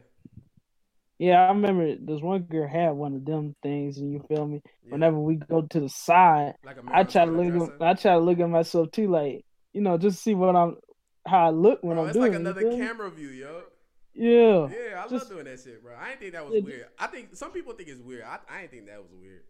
Yeah, 1.19 1.43
I 1.43 1.49
remember 1.49 1.97
there's 2.01 2.23
one 2.23 2.43
girl 2.43 2.67
had 2.67 2.93
one 2.93 3.15
of 3.15 3.25
them 3.27 3.55
things, 3.63 3.99
and 3.99 4.13
you 4.13 4.25
feel 4.27 4.47
me. 4.47 4.63
yeah. 4.85 4.93
Whenever 4.93 5.19
we 5.19 5.35
go 5.37 5.63
to 5.63 5.81
the 5.81 5.89
side, 5.89 6.55
like 6.65 6.77
a 6.79 6.83
I 6.87 7.03
mirror 7.03 7.05
try 7.05 7.25
to 7.27 7.31
on 7.31 7.37
top 7.37 7.47
of 7.47 7.53
the 7.53 7.59
look. 7.59 7.75
At, 7.81 7.87
I 7.89 7.95
try 7.95 8.13
to 8.13 8.19
look 8.21 8.41
at 8.41 8.49
myself 8.49 8.91
too, 8.93 9.09
like 9.11 9.45
you 9.73 9.81
know, 9.83 9.99
just 9.99 10.23
see 10.23 10.35
what 10.35 10.57
I'm, 10.57 10.77
how 11.27 11.47
I 11.47 11.51
look 11.51 11.83
when 11.83 11.95
Bro, 11.97 12.03
I'm 12.05 12.09
it's 12.11 12.17
doing. 12.17 12.33
like 12.33 12.41
it, 12.41 12.43
you 12.43 12.49
another 12.49 12.61
feel 12.63 12.77
camera 12.79 13.11
view, 13.11 13.29
yo. 13.29 13.63
Yeah. 14.15 14.69
Yeah, 14.69 14.99
I 15.05 15.09
Just- 15.09 15.13
love 15.13 15.29
doing 15.29 15.45
that 15.45 15.61
shit, 15.61 15.83
bro. 15.83 15.95
I 15.99 16.09
didn't 16.11 16.21
think 16.21 16.33
that 16.33 16.45
was 16.47 16.55
Yeah. 16.57 16.61
weird. 16.63 16.87
I 16.99 17.07
think 17.07 17.37
some 17.37 17.53
people 17.53 17.73
think 17.75 17.89
it's 17.89 18.01
weird. 18.01 18.23
I, 18.25 18.39
I 18.49 18.61
didn't 18.63 18.71
think 18.73 18.87
that 18.87 18.99
was 19.01 19.11
weird. 19.13 19.43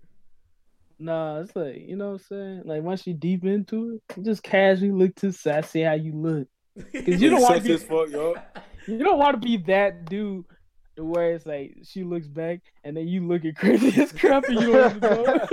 Nah, 0.98 1.40
it's 1.40 1.56
like 1.56 1.76
you 1.78 1.96
know 1.96 2.08
what 2.08 2.12
I'm 2.14 2.18
saying. 2.28 2.62
Like 2.66 2.82
once 2.82 3.06
you 3.06 3.14
deep 3.14 3.44
into 3.44 3.94
it, 4.08 4.16
you 4.16 4.22
just 4.22 4.42
casually 4.42 4.92
look 4.92 5.14
to 5.16 5.28
the 5.28 5.32
side, 5.32 5.64
see 5.64 5.80
how 5.80 5.94
you 5.94 6.12
look. 6.12 6.46
Cause 6.92 7.20
you 7.20 7.30
don't 7.30 7.40
want 7.40 7.56
to 7.56 7.62
be, 7.62 7.76
fuck, 7.78 8.10
yo. 8.10 8.34
you 8.86 8.98
don't 8.98 9.18
want 9.18 9.40
to 9.40 9.46
be 9.46 9.56
that 9.66 10.04
dude 10.04 10.44
where 10.98 11.32
it's 11.34 11.46
like 11.46 11.78
she 11.84 12.04
looks 12.04 12.26
back 12.28 12.60
and 12.84 12.94
then 12.96 13.08
you 13.08 13.26
looking 13.26 13.54
crazy 13.56 13.98
as 14.02 14.12
crap 14.12 14.44
and 14.44 14.60
you 14.60 14.72
don't 14.72 14.96
even 14.96 15.00
know. 15.00 15.48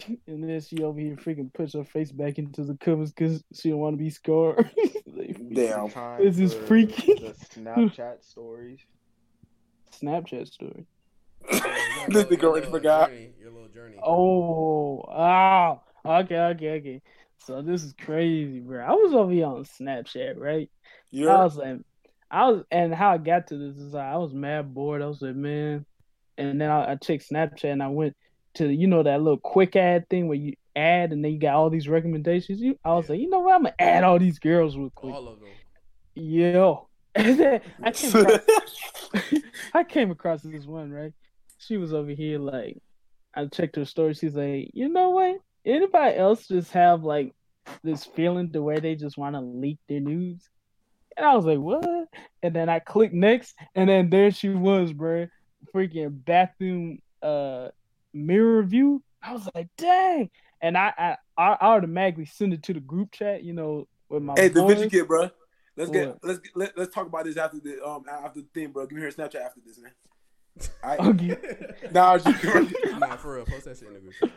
and 0.26 0.48
then 0.48 0.60
she 0.60 0.82
over 0.82 0.98
here 0.98 1.16
freaking 1.16 1.52
puts 1.52 1.74
her 1.74 1.84
face 1.84 2.10
back 2.12 2.38
into 2.38 2.64
the 2.64 2.76
covers 2.76 3.12
because 3.12 3.42
she 3.54 3.70
don't 3.70 3.78
want 3.78 3.94
to 3.94 4.02
be 4.02 4.10
scarred. 4.10 4.70
Like, 5.16 5.36
Damn. 5.54 6.18
This 6.18 6.40
is 6.40 6.54
for 6.54 6.66
freaky. 6.66 7.14
The 7.14 7.34
Snapchat 7.54 8.24
stories. 8.28 8.80
Snapchat 10.02 10.48
story. 10.52 10.86
Your 11.50 11.60
This 12.08 12.08
little- 12.08 12.36
nigga 12.36 12.44
already 12.44 12.66
forgot. 12.70 13.10
Journey, 13.10 13.30
your 13.38 13.50
little 13.52 13.68
journey. 13.68 13.96
Oh, 14.02 15.04
wow. 15.06 15.82
Okay, 16.04 16.36
okay, 16.36 16.70
okay. 16.78 17.02
So 17.38 17.62
this 17.62 17.84
is 17.84 17.94
crazy, 18.00 18.58
bro. 18.60 18.84
I 18.84 18.90
was 18.92 19.14
over 19.14 19.30
here 19.30 19.46
on 19.46 19.64
Snapchat, 19.64 20.36
right? 20.36 20.68
You're 21.12 21.30
I 21.30 21.44
was 21.44 21.56
like, 21.56 21.78
I 22.30 22.50
was, 22.50 22.64
and 22.72 22.92
how 22.92 23.12
I 23.12 23.18
got 23.18 23.46
to 23.48 23.56
this 23.56 23.76
is 23.76 23.92
like, 23.94 24.04
I 24.06 24.16
was 24.16 24.34
mad 24.34 24.74
bored. 24.74 25.00
I 25.02 25.06
was 25.06 25.22
like, 25.22 25.36
man, 25.36 25.86
and 26.36 26.60
then 26.60 26.68
I, 26.70 26.92
I 26.92 26.96
checked 26.96 27.30
Snapchat 27.30 27.70
and 27.72 27.82
I 27.82 27.88
went 27.88 28.16
to 28.54 28.68
you 28.72 28.86
know 28.86 29.02
that 29.02 29.20
little 29.22 29.38
quick 29.38 29.76
ad 29.76 30.08
thing 30.08 30.28
where 30.28 30.36
you 30.36 30.54
add 30.76 31.12
and 31.12 31.24
then 31.24 31.32
you 31.32 31.38
got 31.38 31.54
all 31.54 31.70
these 31.70 31.88
recommendations. 31.88 32.60
You, 32.60 32.78
I 32.84 32.94
was 32.94 33.06
Yeah. 33.06 33.12
like, 33.12 33.20
you 33.20 33.30
know 33.30 33.40
what? 33.40 33.54
I'm 33.54 33.62
gonna 33.62 33.74
add 33.78 34.04
all 34.04 34.18
these 34.18 34.38
girls 34.38 34.76
real 34.76 34.90
quick. 34.94 35.14
All 35.14 35.28
of 35.28 35.40
them. 35.40 35.48
Yo, 36.14 36.88
I 37.16 37.60
came 37.92 38.14
across, 38.14 38.40
I 39.74 39.84
came 39.84 40.10
across 40.10 40.42
this 40.42 40.66
one 40.66 40.90
right. 40.90 41.12
She 41.58 41.76
was 41.76 41.92
over 41.94 42.10
here 42.10 42.38
like, 42.38 42.78
I 43.34 43.46
checked 43.46 43.76
her 43.76 43.84
story. 43.84 44.14
She's 44.14 44.34
like, 44.34 44.70
you 44.74 44.88
know 44.88 45.10
what? 45.10 45.36
Anybody 45.64 46.16
else 46.16 46.46
just 46.46 46.72
have 46.72 47.04
like 47.04 47.34
this 47.82 48.04
feeling 48.04 48.50
the 48.52 48.62
way 48.62 48.78
they 48.78 48.94
just 48.94 49.16
want 49.16 49.34
to 49.34 49.40
leak 49.40 49.78
their 49.88 50.00
news? 50.00 50.48
And 51.16 51.24
I 51.26 51.34
was 51.34 51.46
like, 51.46 51.58
what? 51.58 52.08
And 52.42 52.54
then 52.54 52.68
I 52.68 52.80
clicked 52.80 53.14
next, 53.14 53.54
and 53.74 53.88
then 53.88 54.10
there 54.10 54.30
she 54.30 54.50
was, 54.50 54.92
bro. 54.92 55.26
Freaking 55.74 56.24
bathroom 56.24 56.98
uh 57.22 57.68
mirror 58.14 58.58
review. 58.60 59.02
I 59.22 59.32
was 59.32 59.48
like, 59.54 59.68
dang. 59.76 60.30
And 60.62 60.78
I 60.78 60.92
I, 60.96 61.16
I 61.36 61.56
automatically 61.60 62.24
send 62.26 62.54
it 62.54 62.62
to 62.64 62.72
the 62.74 62.80
group 62.80 63.12
chat, 63.12 63.42
you 63.44 63.52
know, 63.52 63.86
with 64.08 64.22
my 64.22 64.34
Hey, 64.36 64.48
the 64.48 64.60
boys. 64.62 64.74
Vinci 64.78 64.90
kid, 64.90 65.06
bro. 65.08 65.30
Let's 65.76 65.90
get 65.90 66.08
What? 66.08 66.18
let's 66.22 66.38
get, 66.38 66.56
let, 66.56 66.78
let's 66.78 66.94
talk 66.94 67.06
about 67.06 67.24
this 67.24 67.36
after 67.36 67.58
the 67.58 67.84
um 67.84 68.04
after 68.10 68.40
the 68.40 68.46
thing, 68.54 68.70
bro. 68.70 68.86
Give 68.86 68.96
me 68.96 69.02
her 69.02 69.10
Snapchat 69.10 69.40
after 69.44 69.60
this, 69.66 69.78
man. 69.78 69.92
I 70.82 70.96
Okay. 70.98 71.36
nah, 71.92 72.16
just 72.18 72.42
nah, 72.98 73.16
for 73.16 73.34
real. 73.34 73.44
Post 73.44 73.64
that 73.66 73.76
shit 73.76 73.88
in 73.88 73.94
the 73.94 74.00
group. 74.00 74.14
chat. 74.14 74.30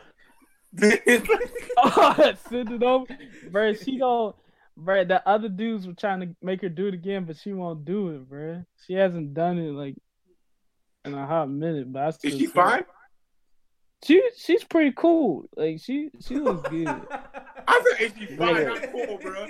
oh, 1.78 2.32
send 2.50 2.72
it 2.72 2.82
over, 2.82 3.06
bro. 3.50 3.72
She 3.74 3.98
don't, 3.98 4.34
bro. 4.76 5.04
The 5.04 5.26
other 5.26 5.48
dudes 5.48 5.86
were 5.86 5.94
trying 5.94 6.20
to 6.20 6.28
make 6.42 6.60
her 6.62 6.68
do 6.68 6.88
it 6.88 6.94
again, 6.94 7.24
but 7.24 7.36
she 7.36 7.52
won't 7.52 7.84
do 7.84 8.08
it, 8.10 8.28
bro. 8.28 8.64
She 8.86 8.94
hasn't 8.94 9.32
done 9.34 9.58
it 9.58 9.70
like 9.72 9.94
in 11.04 11.14
a 11.14 11.26
hot 11.26 11.48
minute. 11.48 11.90
But 11.92 12.02
I 12.02 12.10
still 12.10 12.32
Is 12.32 12.38
she 12.38 12.46
send- 12.46 12.54
fine? 12.54 12.84
She 14.04 14.22
she's 14.36 14.62
pretty 14.64 14.92
cool. 14.96 15.48
Like 15.56 15.80
she 15.80 16.10
she 16.20 16.36
looks 16.36 16.68
good. 16.68 16.86
I 17.68 17.82
said, 17.98 18.00
is 18.06 18.12
she 18.18 18.26
fine? 18.36 18.54
Yeah. 18.56 18.64
Not 18.68 18.92
cool, 18.92 19.18
bro. 19.18 19.46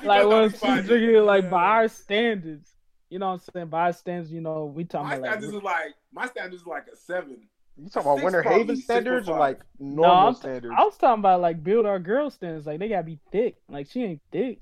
like 0.04 0.26
when 0.28 0.50
she's 0.50 0.60
Fine. 0.60 0.82
drinking 0.84 1.14
it, 1.16 1.20
like 1.20 1.44
Yeah. 1.44 1.50
by 1.50 1.64
our 1.64 1.88
standards. 1.88 2.70
You 3.10 3.18
know 3.18 3.26
what 3.28 3.32
I'm 3.32 3.52
saying? 3.54 3.66
By 3.68 3.80
our 3.86 3.92
standards, 3.92 4.32
you 4.32 4.40
know, 4.40 4.66
we 4.66 4.84
talking 4.84 5.08
My 5.08 5.14
about 5.16 5.22
like 5.22 5.30
standards 5.40 5.54
is 5.56 5.62
like 5.62 5.94
my 6.12 6.26
standards 6.26 6.62
is 6.62 6.66
like 6.66 6.86
a 6.92 6.96
seven. 6.96 7.48
You 7.78 7.88
talking 7.88 8.02
about 8.02 8.16
Six 8.18 8.24
Winter 8.24 8.42
Haven 8.42 8.76
standards 8.76 9.28
or 9.30 9.38
like 9.38 9.58
five. 9.58 9.66
normal 9.80 10.14
I'm- 10.26 10.34
standards? 10.34 10.74
I 10.78 10.84
was 10.84 10.96
talking 10.98 11.20
about 11.20 11.40
like 11.40 11.64
build 11.64 11.86
our 11.86 11.98
girl 11.98 12.30
standards. 12.30 12.66
Like 12.66 12.78
they 12.80 12.88
gotta 12.88 13.02
be 13.02 13.18
thick. 13.32 13.56
Like 13.68 13.88
she 13.90 14.04
ain't 14.04 14.20
thick. 14.30 14.60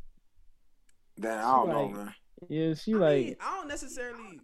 Damn, 1.18 1.38
I 1.38 1.42
don't 1.42 1.66
She 1.66 1.72
know, 1.72 1.82
like- 1.86 1.94
man. 1.96 2.14
Yeah, 2.48 2.74
she 2.74 2.94
I 2.94 2.96
like 2.96 3.24
mean, 3.24 3.36
I 3.40 3.56
don't 3.58 3.68
necessarily 3.68 4.40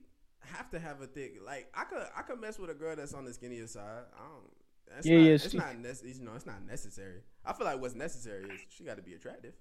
have 0.52 0.70
to 0.70 0.78
have 0.78 1.00
a 1.02 1.06
thick. 1.06 1.36
Like 1.44 1.68
I 1.74 1.84
could, 1.84 2.02
I 2.16 2.22
could 2.22 2.40
mess 2.40 2.58
with 2.58 2.70
a 2.70 2.74
girl 2.74 2.96
that's 2.96 3.14
on 3.14 3.24
the 3.24 3.32
skinnier 3.32 3.66
side. 3.66 4.04
I 4.14 4.22
don't. 4.28 4.50
That's 4.94 5.06
Yeah, 5.06 5.16
not, 5.18 5.24
yeah, 5.24 5.32
It's 5.32 5.50
she- 5.50 5.58
not 5.58 5.78
necessary. 5.78 6.12
You 6.18 6.24
know, 6.24 6.34
it's 6.36 6.46
not 6.46 6.64
necessary. 6.66 7.20
I 7.44 7.52
feel 7.52 7.66
like 7.66 7.80
what's 7.80 7.94
necessary 7.94 8.44
is 8.44 8.60
she 8.68 8.84
got 8.84 8.96
to 8.96 9.02
be 9.02 9.14
attractive. 9.14 9.52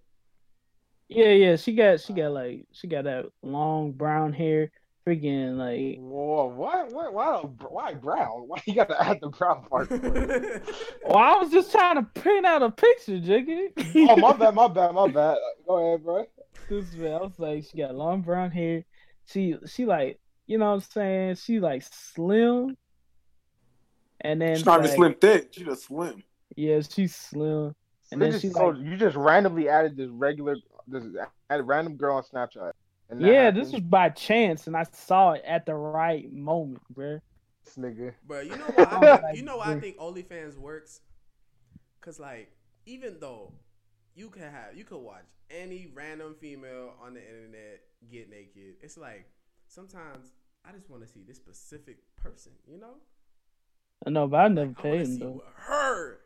Yeah, 1.07 1.29
yeah, 1.29 1.55
she 1.55 1.73
got 1.75 1.99
she 1.99 2.13
got 2.13 2.31
like 2.31 2.65
she 2.71 2.87
got 2.87 3.03
that 3.03 3.25
long 3.43 3.91
brown 3.91 4.33
hair. 4.33 4.71
freaking 5.07 5.55
like. 5.57 5.99
Whoa, 5.99 6.45
what? 6.47 6.91
What? 6.91 7.13
Why? 7.13 7.41
Why 7.69 7.93
brown? 7.93 8.47
Why 8.47 8.57
you 8.65 8.73
gotta 8.75 8.99
add 9.03 9.19
the 9.21 9.29
brown 9.29 9.65
part? 9.65 9.89
well, 9.91 11.17
I 11.17 11.37
was 11.39 11.51
just 11.51 11.71
trying 11.71 11.97
to 11.97 12.03
print 12.19 12.45
out 12.45 12.63
a 12.63 12.71
picture, 12.71 13.19
Jiggy. 13.19 13.69
oh 14.09 14.15
my 14.17 14.33
bad, 14.33 14.55
my 14.55 14.67
bad, 14.67 14.93
my 14.93 15.07
bad. 15.07 15.37
Go 15.67 15.77
ahead, 15.77 16.03
bro. 16.03 16.25
This 16.69 16.91
man, 16.95 17.13
I 17.13 17.17
was 17.21 17.37
like, 17.37 17.63
she 17.69 17.77
got 17.77 17.93
long 17.93 18.21
brown 18.21 18.49
hair. 18.49 18.83
She, 19.27 19.55
she 19.67 19.85
like, 19.85 20.19
you 20.47 20.57
know 20.57 20.65
what 20.65 20.75
I'm 20.75 20.81
saying? 20.81 21.35
She 21.35 21.59
like 21.59 21.83
slim. 21.83 22.77
And 24.21 24.41
then 24.41 24.55
she's 24.55 24.65
not 24.65 24.81
like, 24.81 24.89
even 24.89 24.95
slim 24.95 25.15
thick. 25.15 25.49
She 25.51 25.63
just 25.63 25.85
slim. 25.85 26.23
Yeah, 26.55 26.81
she's 26.81 27.15
slim. 27.15 27.75
And 28.11 28.21
then 28.21 28.39
she 28.39 28.49
so 28.49 28.67
like, 28.67 28.81
you 28.81 28.97
just 28.97 29.15
randomly 29.15 29.67
added 29.67 29.97
this 29.97 30.09
regular, 30.09 30.55
this 30.87 31.03
added 31.49 31.63
random 31.63 31.95
girl 31.95 32.17
on 32.17 32.23
Snapchat. 32.23 32.71
yeah, 33.17 33.45
happened. 33.45 33.61
this 33.61 33.71
was 33.71 33.81
by 33.81 34.09
chance, 34.09 34.67
and 34.67 34.77
I 34.77 34.85
saw 34.91 35.31
it 35.31 35.43
at 35.45 35.65
the 35.65 35.73
right 35.73 36.31
moment, 36.31 36.81
bro. 36.89 37.19
This 37.65 37.75
nigga. 37.75 38.13
Bro, 38.23 38.41
you 38.41 38.57
know 38.57 38.65
what? 38.65 38.93
I 38.93 39.17
think, 39.17 39.37
you 39.37 39.43
know 39.43 39.57
why 39.57 39.73
I 39.73 39.79
think 39.79 39.97
OnlyFans 39.97 40.57
works? 40.57 41.01
Cause 42.01 42.19
like, 42.19 42.51
even 42.85 43.17
though 43.19 43.53
you 44.13 44.29
can 44.29 44.43
have, 44.43 44.75
you 44.75 44.83
could 44.83 44.99
watch 44.99 45.25
any 45.49 45.87
random 45.93 46.35
female 46.39 46.93
on 47.03 47.15
the 47.15 47.21
internet 47.21 47.81
get 48.11 48.29
naked. 48.29 48.75
It's 48.81 48.97
like 48.97 49.27
sometimes 49.67 50.31
I 50.67 50.71
just 50.71 50.89
want 50.89 51.03
to 51.05 51.07
see 51.11 51.21
this 51.27 51.37
specific 51.37 51.97
person, 52.15 52.53
you 52.67 52.79
know? 52.79 52.95
I 54.05 54.09
know, 54.09 54.27
but 54.27 54.37
I 54.37 54.47
never 54.47 54.67
like, 54.67 54.77
paid 54.81 55.01
him 55.01 55.19
though. 55.19 55.43
her 55.55 56.19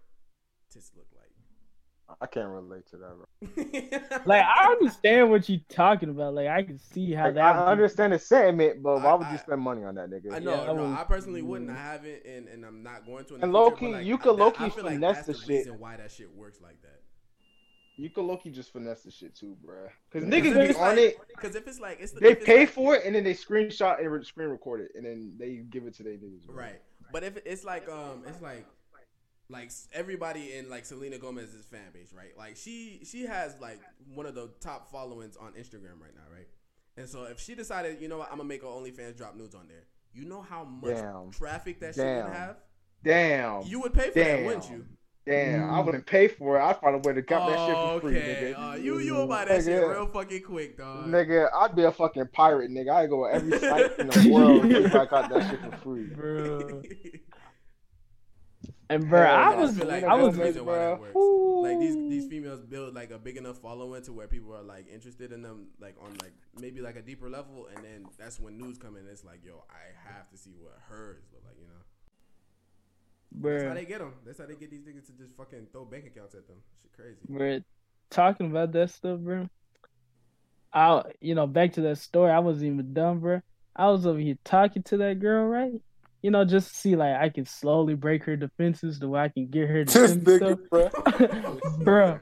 just 0.74 0.96
look 0.96 1.08
like. 1.16 1.26
I 2.22 2.26
can't 2.26 2.50
relate 2.50 2.88
to 2.90 2.98
that, 2.98 3.12
bro. 3.16 4.20
like 4.26 4.44
I 4.44 4.66
understand 4.72 5.30
what 5.30 5.48
you're 5.48 5.60
talking 5.70 6.10
about. 6.10 6.34
Like 6.34 6.48
I 6.48 6.64
can 6.64 6.80
see 6.80 7.14
how 7.14 7.26
like, 7.26 7.36
that. 7.36 7.56
I 7.56 7.72
understand 7.72 8.14
the 8.14 8.20
sentiment, 8.20 8.82
but 8.82 9.04
why 9.04 9.14
would 9.14 9.28
you 9.32 9.38
spend 9.38 9.62
money 9.62 9.84
on 9.84 9.94
that 9.96 10.10
nigga? 10.10 10.34
I 10.34 10.40
know, 10.40 10.56
Yeah, 10.56 10.62
I 10.62 10.74
no, 10.74 10.74
would- 10.90 10.98
I 10.98 11.04
personally 11.04 11.44
wouldn't. 11.44 11.70
I 11.70 11.76
haven't, 11.76 12.26
and, 12.26 12.48
and 12.48 12.66
I'm 12.66 12.82
not 12.82 13.06
going 13.06 13.26
to. 13.26 13.36
In 13.36 13.42
the 13.42 13.46
And 13.46 13.54
future, 13.54 13.64
low-key, 13.64 13.94
like, 13.94 14.06
you 14.08 14.16
I- 14.16 14.18
could 14.18 14.38
that- 14.38 14.44
low-key 14.44 14.64
like 14.64 14.74
finesse 14.74 15.16
that's 15.18 15.28
the 15.28 15.34
the 15.34 15.40
shit. 15.40 15.48
reason 15.50 15.80
why 15.80 15.98
that 15.98 16.12
shit 16.12 16.36
works 16.36 16.60
like 16.62 16.82
that. 16.82 17.02
You 18.00 18.10
could 18.10 18.24
low-key 18.24 18.52
just 18.52 18.72
finesse 18.72 19.02
the 19.02 19.12
shit 19.12 19.36
too, 19.36 19.58
bro. 19.64 19.76
Because 20.10 20.28
niggas 20.28 20.70
be 20.70 20.74
on 20.76 20.82
like- 20.96 20.98
it. 21.00 21.18
Because 21.28 21.56
if 21.56 21.68
it's 21.68 21.80
like 21.80 22.00
it's 22.00 22.14
They 22.14 22.34
pay 22.34 22.60
like- 22.60 22.70
for 22.70 22.96
it 22.96 23.06
and 23.06 23.14
then 23.14 23.26
they 23.26 23.34
screenshot 23.34 24.00
and 24.00 24.10
re- 24.10 24.24
screen 24.24 24.48
record 24.50 24.82
it 24.82 24.92
and 24.96 25.06
then 25.06 25.34
they 25.38 25.56
give 25.58 25.86
it 25.86 25.96
to 25.96 26.04
their 26.04 26.14
niggas. 26.14 26.46
bro. 26.46 26.56
Right. 26.56 26.82
But 27.12 27.24
if 27.24 27.38
it's 27.46 27.64
like 27.66 27.90
um 27.90 28.24
it's 28.26 28.42
like 28.42 28.66
like 29.50 29.72
everybody 29.94 30.54
in 30.54 30.70
like 30.70 30.86
Selena 30.86 31.18
Gomez's 31.18 31.66
fan 31.66 31.92
base, 31.94 32.14
right? 32.16 32.38
Like 32.38 32.56
she 32.56 33.02
she 33.04 33.26
has 33.26 33.60
like 33.60 33.80
one 34.14 34.26
of 34.26 34.36
the 34.36 34.50
top 34.62 34.92
followings 34.92 35.36
on 35.36 35.54
Instagram 35.54 36.00
right 36.02 36.16
now, 36.16 36.34
right? 36.34 36.48
And 36.98 37.10
so 37.10 37.24
if 37.24 37.40
she 37.40 37.54
decided, 37.56 38.00
you 38.02 38.08
know 38.08 38.20
what, 38.20 38.30
I'm 38.32 38.38
gonna 38.38 38.48
make 38.48 38.62
her 38.62 38.68
OnlyFans 38.68 39.18
drop 39.18 39.36
nudes 39.36 39.56
on 39.56 39.68
there. 39.68 39.84
You 40.14 40.26
know 40.26 40.42
how 40.42 40.64
much 40.64 40.96
Damn. 40.96 41.32
traffic 41.32 41.80
that 41.82 41.96
shit 41.96 42.04
Damn. 42.06 42.26
would 42.26 42.34
have? 42.34 42.58
Damn. 43.04 43.64
You 43.64 43.82
would 43.82 43.94
pay 43.94 44.10
for 44.12 44.20
that, 44.20 44.46
wouldn't 44.46 44.70
you? 44.70 44.86
Damn. 45.30 45.70
I 45.70 45.74
Mm. 45.82 45.86
wouldn't 45.86 46.06
pay 46.06 46.28
for 46.28 46.58
it. 46.58 46.62
I'd 46.64 46.78
find 46.80 46.96
a 46.96 47.08
way 47.08 47.14
to 47.14 47.22
got 47.22 47.48
that 47.48 47.68
shit 47.68 47.76
Oh, 47.78 48.00
for 48.00 48.08
free, 48.08 48.18
okay. 48.18 48.54
nigga. 48.56 48.72
Uh, 48.72 48.76
you 48.76 49.00
you 49.00 49.18
about 49.22 49.48
that 49.48 49.64
shit 49.64 49.86
real 49.88 50.08
fucking 50.08 50.44
quick, 50.44 50.78
dog. 50.78 51.06
Nigga, 51.08 51.50
I'd 51.54 51.76
be 51.76 51.84
a 51.84 51.92
fucking 51.92 52.28
pirate, 52.34 52.72
nigga. 52.72 52.90
I'd 52.92 53.10
go 53.10 53.28
to 53.28 53.34
every 53.36 53.60
site 53.70 54.00
in 54.00 54.08
the 54.08 54.30
world 54.32 54.66
if 54.66 54.96
I 54.96 55.06
got 55.06 55.30
that 55.30 55.50
shit 55.50 55.60
for 55.62 55.78
free. 55.78 56.04
Bro. 56.16 56.82
And 58.92 59.08
bro, 59.08 59.20
Hell 59.24 59.36
I 59.38 59.56
was, 59.56 59.78
feel 59.78 59.88
like 59.88 60.04
I 60.04 60.16
was, 60.16 60.36
the 60.36 60.44
reason 60.44 60.66
why 60.66 60.76
that 60.80 60.98
bro. 61.14 61.62
works. 61.62 61.70
Like 61.70 61.80
these 61.80 61.94
these 62.10 62.28
females 62.28 62.60
build 62.62 62.96
like 62.96 63.12
a 63.12 63.20
big 63.20 63.38
enough 63.38 63.60
following 63.60 64.02
to 64.02 64.12
where 64.14 64.28
people 64.28 64.56
are 64.56 64.64
like 64.64 64.88
interested 64.92 65.32
in 65.32 65.44
them 65.44 65.68
like 65.80 65.96
on 66.02 66.10
like 66.24 66.34
maybe 66.60 66.82
like 66.82 66.96
a 66.96 67.02
deeper 67.04 67.30
level 67.30 67.68
and 67.76 67.86
then 67.86 68.08
that's 68.18 68.40
when 68.40 68.58
news 68.58 68.80
come 68.80 68.96
in 68.98 69.06
it's 69.06 69.24
like 69.24 69.46
yo 69.46 69.64
I 69.70 69.94
have 70.12 70.28
to 70.32 70.38
see 70.38 70.56
what 70.60 70.74
hers 70.90 71.22
look 71.32 71.44
like 71.46 71.58
you 71.62 71.68
know 71.68 71.84
that's 73.32 73.64
how 73.64 73.74
they 73.74 73.86
get 73.86 74.00
them 74.00 74.14
that's 74.26 74.40
how 74.40 74.46
they 74.46 74.56
get 74.56 74.72
these 74.72 74.82
niggas 74.82 75.06
to 75.06 75.14
just 75.14 75.36
fucking 75.38 75.68
throw 75.72 75.86
bank 75.86 76.06
accounts 76.06 76.34
at 76.36 76.48
them 76.48 76.58
shit 76.82 76.92
crazy 76.94 77.18
bro, 77.28 77.60
talking 78.10 78.48
about 78.50 78.72
that 78.74 78.90
stuff, 78.90 79.20
bro. 79.20 79.48
I, 80.72 81.02
you 81.20 81.34
know, 81.36 81.48
back 81.48 81.74
to 81.74 81.82
that 81.82 81.98
story. 81.98 82.32
I 82.32 82.40
wasn't 82.40 82.74
even 82.74 82.94
done, 82.94 83.20
bro. 83.20 83.42
I 83.76 83.88
was 83.90 84.06
over 84.06 84.20
here 84.20 84.38
talking 84.44 84.84
to 84.84 84.98
that 84.98 85.20
girl, 85.20 85.46
right? 85.46 85.72
You 86.22 86.32
know, 86.32 86.44
just 86.46 86.70
to 86.70 86.76
see 86.76 86.96
like 86.96 87.16
I 87.16 87.30
can 87.30 87.46
slowly 87.46 87.96
break 87.96 88.24
her 88.26 88.36
defenses, 88.36 89.00
the 89.00 89.08
way 89.08 89.22
I 89.22 89.30
can 89.30 89.48
get 89.48 89.70
her 89.70 89.86
to 89.86 89.94
This 89.94 90.12
send 90.12 90.28
me 90.28 90.36
stuff, 90.36 90.60
nigga, 90.72 90.92
bro. 91.40 91.60
bro. 91.84 92.20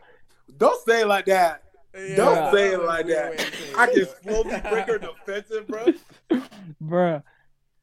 Don't 0.57 0.85
say 0.85 1.01
it 1.01 1.07
like 1.07 1.25
that. 1.25 1.63
Don't 1.93 2.35
Yeah. 2.35 2.51
say 2.51 2.73
it 2.73 2.83
like 2.83 3.07
that. 3.07 3.31
way 3.31 3.37
to 3.37 3.43
say 3.43 3.47
it, 3.71 3.77
I 3.77 3.87
can 3.87 4.05
bro. 4.05 4.13
slowly 4.43 4.61
break 4.69 4.85
her 4.87 4.99
defensive, 4.99 5.67
bro. 5.67 5.85
Bruh, 6.83 7.23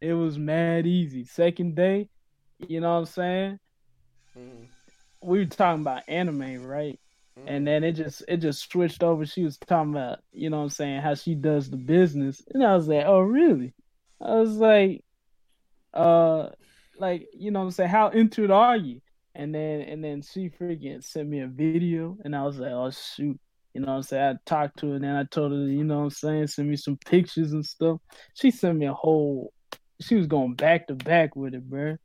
it 0.01 0.13
was 0.15 0.39
mad 0.39 0.87
easy. 0.87 1.25
Second 1.25 1.75
day, 1.75 2.09
you 2.69 2.81
know 2.81 2.93
what 2.95 2.99
I'm 3.01 3.05
saying? 3.07 3.59
Mhm. 4.37 4.69
We 5.23 5.39
were 5.41 5.45
talking 5.47 5.83
about 5.83 6.03
anime, 6.09 6.63
right? 6.65 6.99
And 7.47 7.67
then 7.67 7.85
it 7.85 7.93
just 7.93 8.23
it 8.29 8.39
just 8.39 8.71
switched 8.71 9.03
over. 9.03 9.27
She 9.27 9.45
was 9.45 9.59
talking 9.59 9.93
about, 9.93 10.21
you 10.33 10.51
know 10.51 10.59
what 10.59 10.65
I'm 10.65 10.69
saying, 10.71 11.03
how 11.03 11.15
she 11.15 11.35
does 11.35 11.71
the 11.71 11.77
business. 11.77 12.43
And 12.53 12.63
I 12.65 12.75
was 12.77 12.89
like, 12.89 13.05
Oh 13.07 13.21
really? 13.21 13.75
I 14.21 14.35
was 14.37 14.57
like, 14.57 15.05
uh 15.95 16.51
like, 16.99 17.29
you 17.35 17.51
know 17.51 17.61
what 17.61 17.67
I'm 17.67 17.71
saying, 17.73 17.91
how 17.91 18.09
into 18.09 18.45
it 18.45 18.51
are 18.51 18.77
you? 18.77 19.01
And 19.35 19.55
then 19.55 19.83
and 19.83 20.05
then 20.05 20.23
she 20.23 20.51
freaking 20.51 21.03
sent 21.05 21.29
me 21.29 21.41
a 21.41 21.49
video 21.49 22.17
and 22.25 22.37
I 22.37 22.45
was 22.45 22.59
like, 22.59 22.73
Oh 22.73 22.91
shoot. 22.91 23.39
You 23.75 23.81
know 23.81 23.89
what 23.89 23.97
I'm 23.99 24.03
saying? 24.03 24.37
I 24.37 24.39
talked 24.47 24.79
to 24.81 24.91
her 24.91 24.95
and 24.97 25.05
then 25.05 25.17
I 25.17 25.25
told 25.25 25.53
her, 25.53 25.59
you 25.59 25.83
know 25.85 25.99
what 25.99 26.05
I'm 26.05 26.11
saying, 26.11 26.47
send 26.49 26.71
me 26.71 26.77
some 26.77 26.97
pictures 27.07 27.53
and 27.53 27.67
stuff. 27.67 27.99
She 28.35 28.51
sent 28.53 28.79
me 28.79 28.87
a 28.87 28.95
whole 28.95 29.53
she 30.01 30.17
was 30.17 30.27
going 30.27 30.55
back 30.55 30.87
to 30.89 30.95
back 30.95 31.37
with 31.37 31.55
it, 31.55 31.69
bruh. 31.69 31.99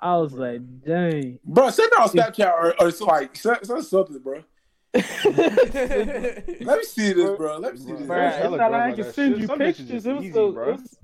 I 0.00 0.16
was 0.16 0.32
like, 0.32 0.60
dang. 0.84 1.38
Bro, 1.44 1.70
send 1.70 1.90
it 1.92 1.98
on 1.98 2.08
Snapchat 2.08 2.52
or, 2.52 2.74
or 2.80 2.90
so 2.90 3.06
like 3.06 3.34
send, 3.36 3.66
send 3.66 3.84
something, 3.84 4.18
bro. 4.18 4.44
Let 4.94 5.04
me 5.24 6.84
see 6.84 7.12
this, 7.12 7.36
bro. 7.36 7.58
Let 7.58 7.74
me 7.74 7.80
see 7.80 7.92
this. 7.92 8.06
Bro, 8.06 8.26
it's 8.26 8.42
not 8.42 8.70
like 8.70 8.72
I 8.72 8.92
can 8.92 9.04
that 9.04 9.14
send 9.14 9.32
shit. 9.34 9.40
you 9.40 9.46
Some 9.46 9.58
pictures. 9.58 10.06
It 10.06 10.12
was, 10.12 10.24
easy, 10.24 10.32
the, 10.32 10.48
bro. 10.48 10.74
it's, 10.74 10.96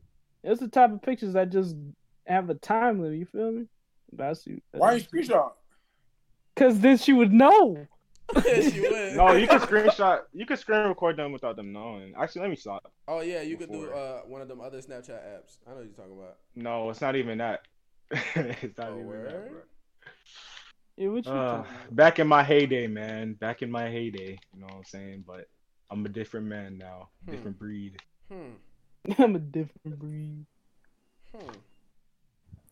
it's 0.43 0.61
the 0.61 0.69
type 0.69 0.93
of 0.93 1.03
pictures 1.03 1.35
that 1.35 1.51
just 1.51 1.77
have 2.27 2.51
a 2.51 2.55
time 2.55 3.01
limit. 3.01 3.19
You 3.19 3.27
feel 3.27 3.53
me? 3.53 3.67
That's 4.13 4.47
you. 4.47 4.61
Why 4.73 4.95
you 4.95 5.05
screenshot? 5.05 5.53
Because 6.55 6.79
then 6.81 6.97
she 6.97 7.13
would 7.13 7.33
know. 7.33 7.87
she 8.43 8.81
would. 8.81 9.17
No, 9.17 9.33
you 9.33 9.47
can 9.47 9.61
screenshot. 9.61 10.21
You 10.33 10.47
can 10.47 10.57
screen 10.57 10.87
record 10.87 11.17
them 11.17 11.33
without 11.33 11.57
them 11.57 11.73
knowing. 11.73 12.15
Actually, 12.19 12.43
let 12.43 12.51
me 12.51 12.57
stop. 12.57 12.93
Oh 13.09 13.21
yeah, 13.21 13.43
you 13.43 13.57
could 13.57 13.71
do 13.71 13.91
uh 13.91 14.21
one 14.21 14.41
of 14.41 14.49
them 14.49 14.61
other 14.61 14.79
Snapchat 14.79 15.11
apps. 15.11 15.59
I 15.67 15.71
know 15.71 15.77
what 15.77 15.85
you're 15.85 15.95
talking 15.95 16.17
about. 16.17 16.37
No, 16.55 16.89
it's 16.91 17.01
not 17.01 17.17
even 17.17 17.39
that. 17.39 17.63
it's 18.37 18.79
not 18.79 18.89
Oh, 18.91 18.95
even 18.95 19.07
word? 19.07 19.27
that, 19.31 19.51
bro. 19.51 19.61
Yeah, 20.97 21.09
what 21.09 21.27
you 21.27 21.33
Uh, 21.33 21.65
back 21.91 22.19
in 22.19 22.27
my 22.29 22.43
heyday, 22.45 22.87
man. 22.87 23.35
Back 23.35 23.63
in 23.63 23.71
my 23.71 23.89
heyday. 23.89 24.39
You 24.55 24.61
know 24.61 24.67
what 24.67 24.77
I'm 24.77 24.85
saying? 24.85 25.25
But 25.27 25.49
I'm 25.91 26.05
a 26.07 26.09
different 26.09 26.47
man 26.47 26.79
now. 26.79 27.09
Hmm. 27.25 27.31
Different 27.33 27.59
breed. 27.59 27.97
Hmm. 28.31 28.53
I'm 29.19 29.35
a 29.37 29.39
different 29.41 29.99
breed. 29.99 30.47
Hmm. 31.35 31.51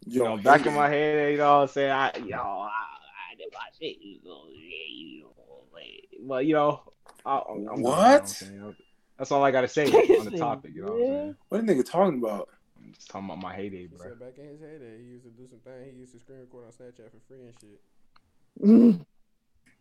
You 0.07 0.25
know, 0.25 0.37
back 0.37 0.67
in 0.67 0.75
my 0.75 0.89
heyday, 0.89 1.33
you 1.33 1.39
know 1.39 1.59
what 1.59 1.63
I'm 1.63 1.69
saying? 1.69 1.91
I, 1.93 2.13
yo, 2.27 2.37
I, 2.37 2.69
I 2.69 3.35
did 3.39 3.49
my 3.53 3.67
shit. 3.79 3.99
You 4.01 4.19
know, 4.25 4.45
yeah, 4.53 4.89
you 4.89 5.23
know, 5.23 5.63
like, 5.73 6.09
but 6.27 6.45
you 6.47 6.55
know, 6.55 6.83
I, 7.25 7.41
I'm, 7.49 7.69
I'm 7.69 7.83
What? 7.83 8.43
you 8.45 8.59
know 8.59 8.67
I'm? 8.69 8.77
That's 9.19 9.31
all 9.31 9.45
I 9.45 9.51
gotta 9.53 9.69
say 9.69 9.85
on 10.19 10.25
the 10.25 10.37
topic. 10.37 10.73
You 10.75 10.83
know 10.85 10.93
what 10.93 11.01
I'm 11.01 11.07
saying? 11.07 11.37
What 11.49 11.67
the 11.67 11.73
nigga 11.75 11.85
talking 11.89 12.19
about? 12.19 12.49
I'm 12.93 12.97
just 12.97 13.09
talking 13.11 13.25
about 13.27 13.39
my 13.41 13.55
heyday, 13.55 13.87
bro. 13.87 13.99
said 14.07 14.21
back 14.21 14.37
in 14.37 14.49
his 14.49 14.61
heyday, 14.61 14.99
he 14.99 15.05
used 15.13 15.25
to 15.25 15.31
do 15.31 15.49
some 15.49 15.61
thing. 15.61 15.93
He 15.95 16.01
used 16.01 16.13
to 16.13 16.21
screen 16.21 16.41
record 16.41 16.67
on 16.67 16.73
Snapchat 16.73 17.11
for 17.11 17.21
free 17.27 17.47
and 17.47 19.01
shit. 19.01 19.07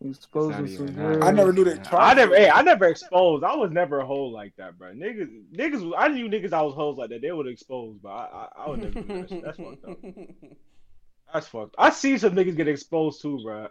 Exposing 0.10 0.66
It's 0.66 0.78
some 0.78 0.86
not 0.86 0.92
even 0.92 0.96
that. 0.96 1.14
girls. 1.20 1.24
I 1.26 1.32
never 1.32 1.54
knew 1.54 1.64
that. 1.66 1.94
I 1.94 2.14
never, 2.14 2.36
hey, 2.36 2.50
I 2.50 2.62
never 2.62 2.86
exposed. 2.86 3.44
I 3.44 3.54
was 3.56 3.70
never 3.70 4.00
a 4.00 4.06
hoe 4.06 4.28
like 4.28 4.56
that, 4.56 4.80
bro. 4.80 4.94
Niggas, 4.94 5.30
niggas, 5.54 5.92
I 5.98 6.08
knew 6.08 6.30
niggas 6.30 6.54
I 6.54 6.62
was 6.62 6.74
hoes 6.74 6.98
like 6.98 7.10
that. 7.10 7.22
They 7.22 7.32
would 7.34 7.48
expose, 7.48 7.98
but 8.02 8.10
I, 8.10 8.48
I, 8.58 8.64
I 8.64 8.70
would 8.70 8.80
never 8.82 9.02
do 9.02 9.20
that 9.20 9.30
shit. 9.30 9.44
That's 9.44 9.58
fucked 9.58 9.86
up. 9.86 9.98
That's 11.34 11.48
fucked. 11.48 11.76
I 11.78 11.90
see 11.90 12.18
some 12.18 12.34
niggas 12.34 12.56
get 12.56 12.70
exposed 12.70 13.22
too, 13.22 13.42
bro. 13.44 13.68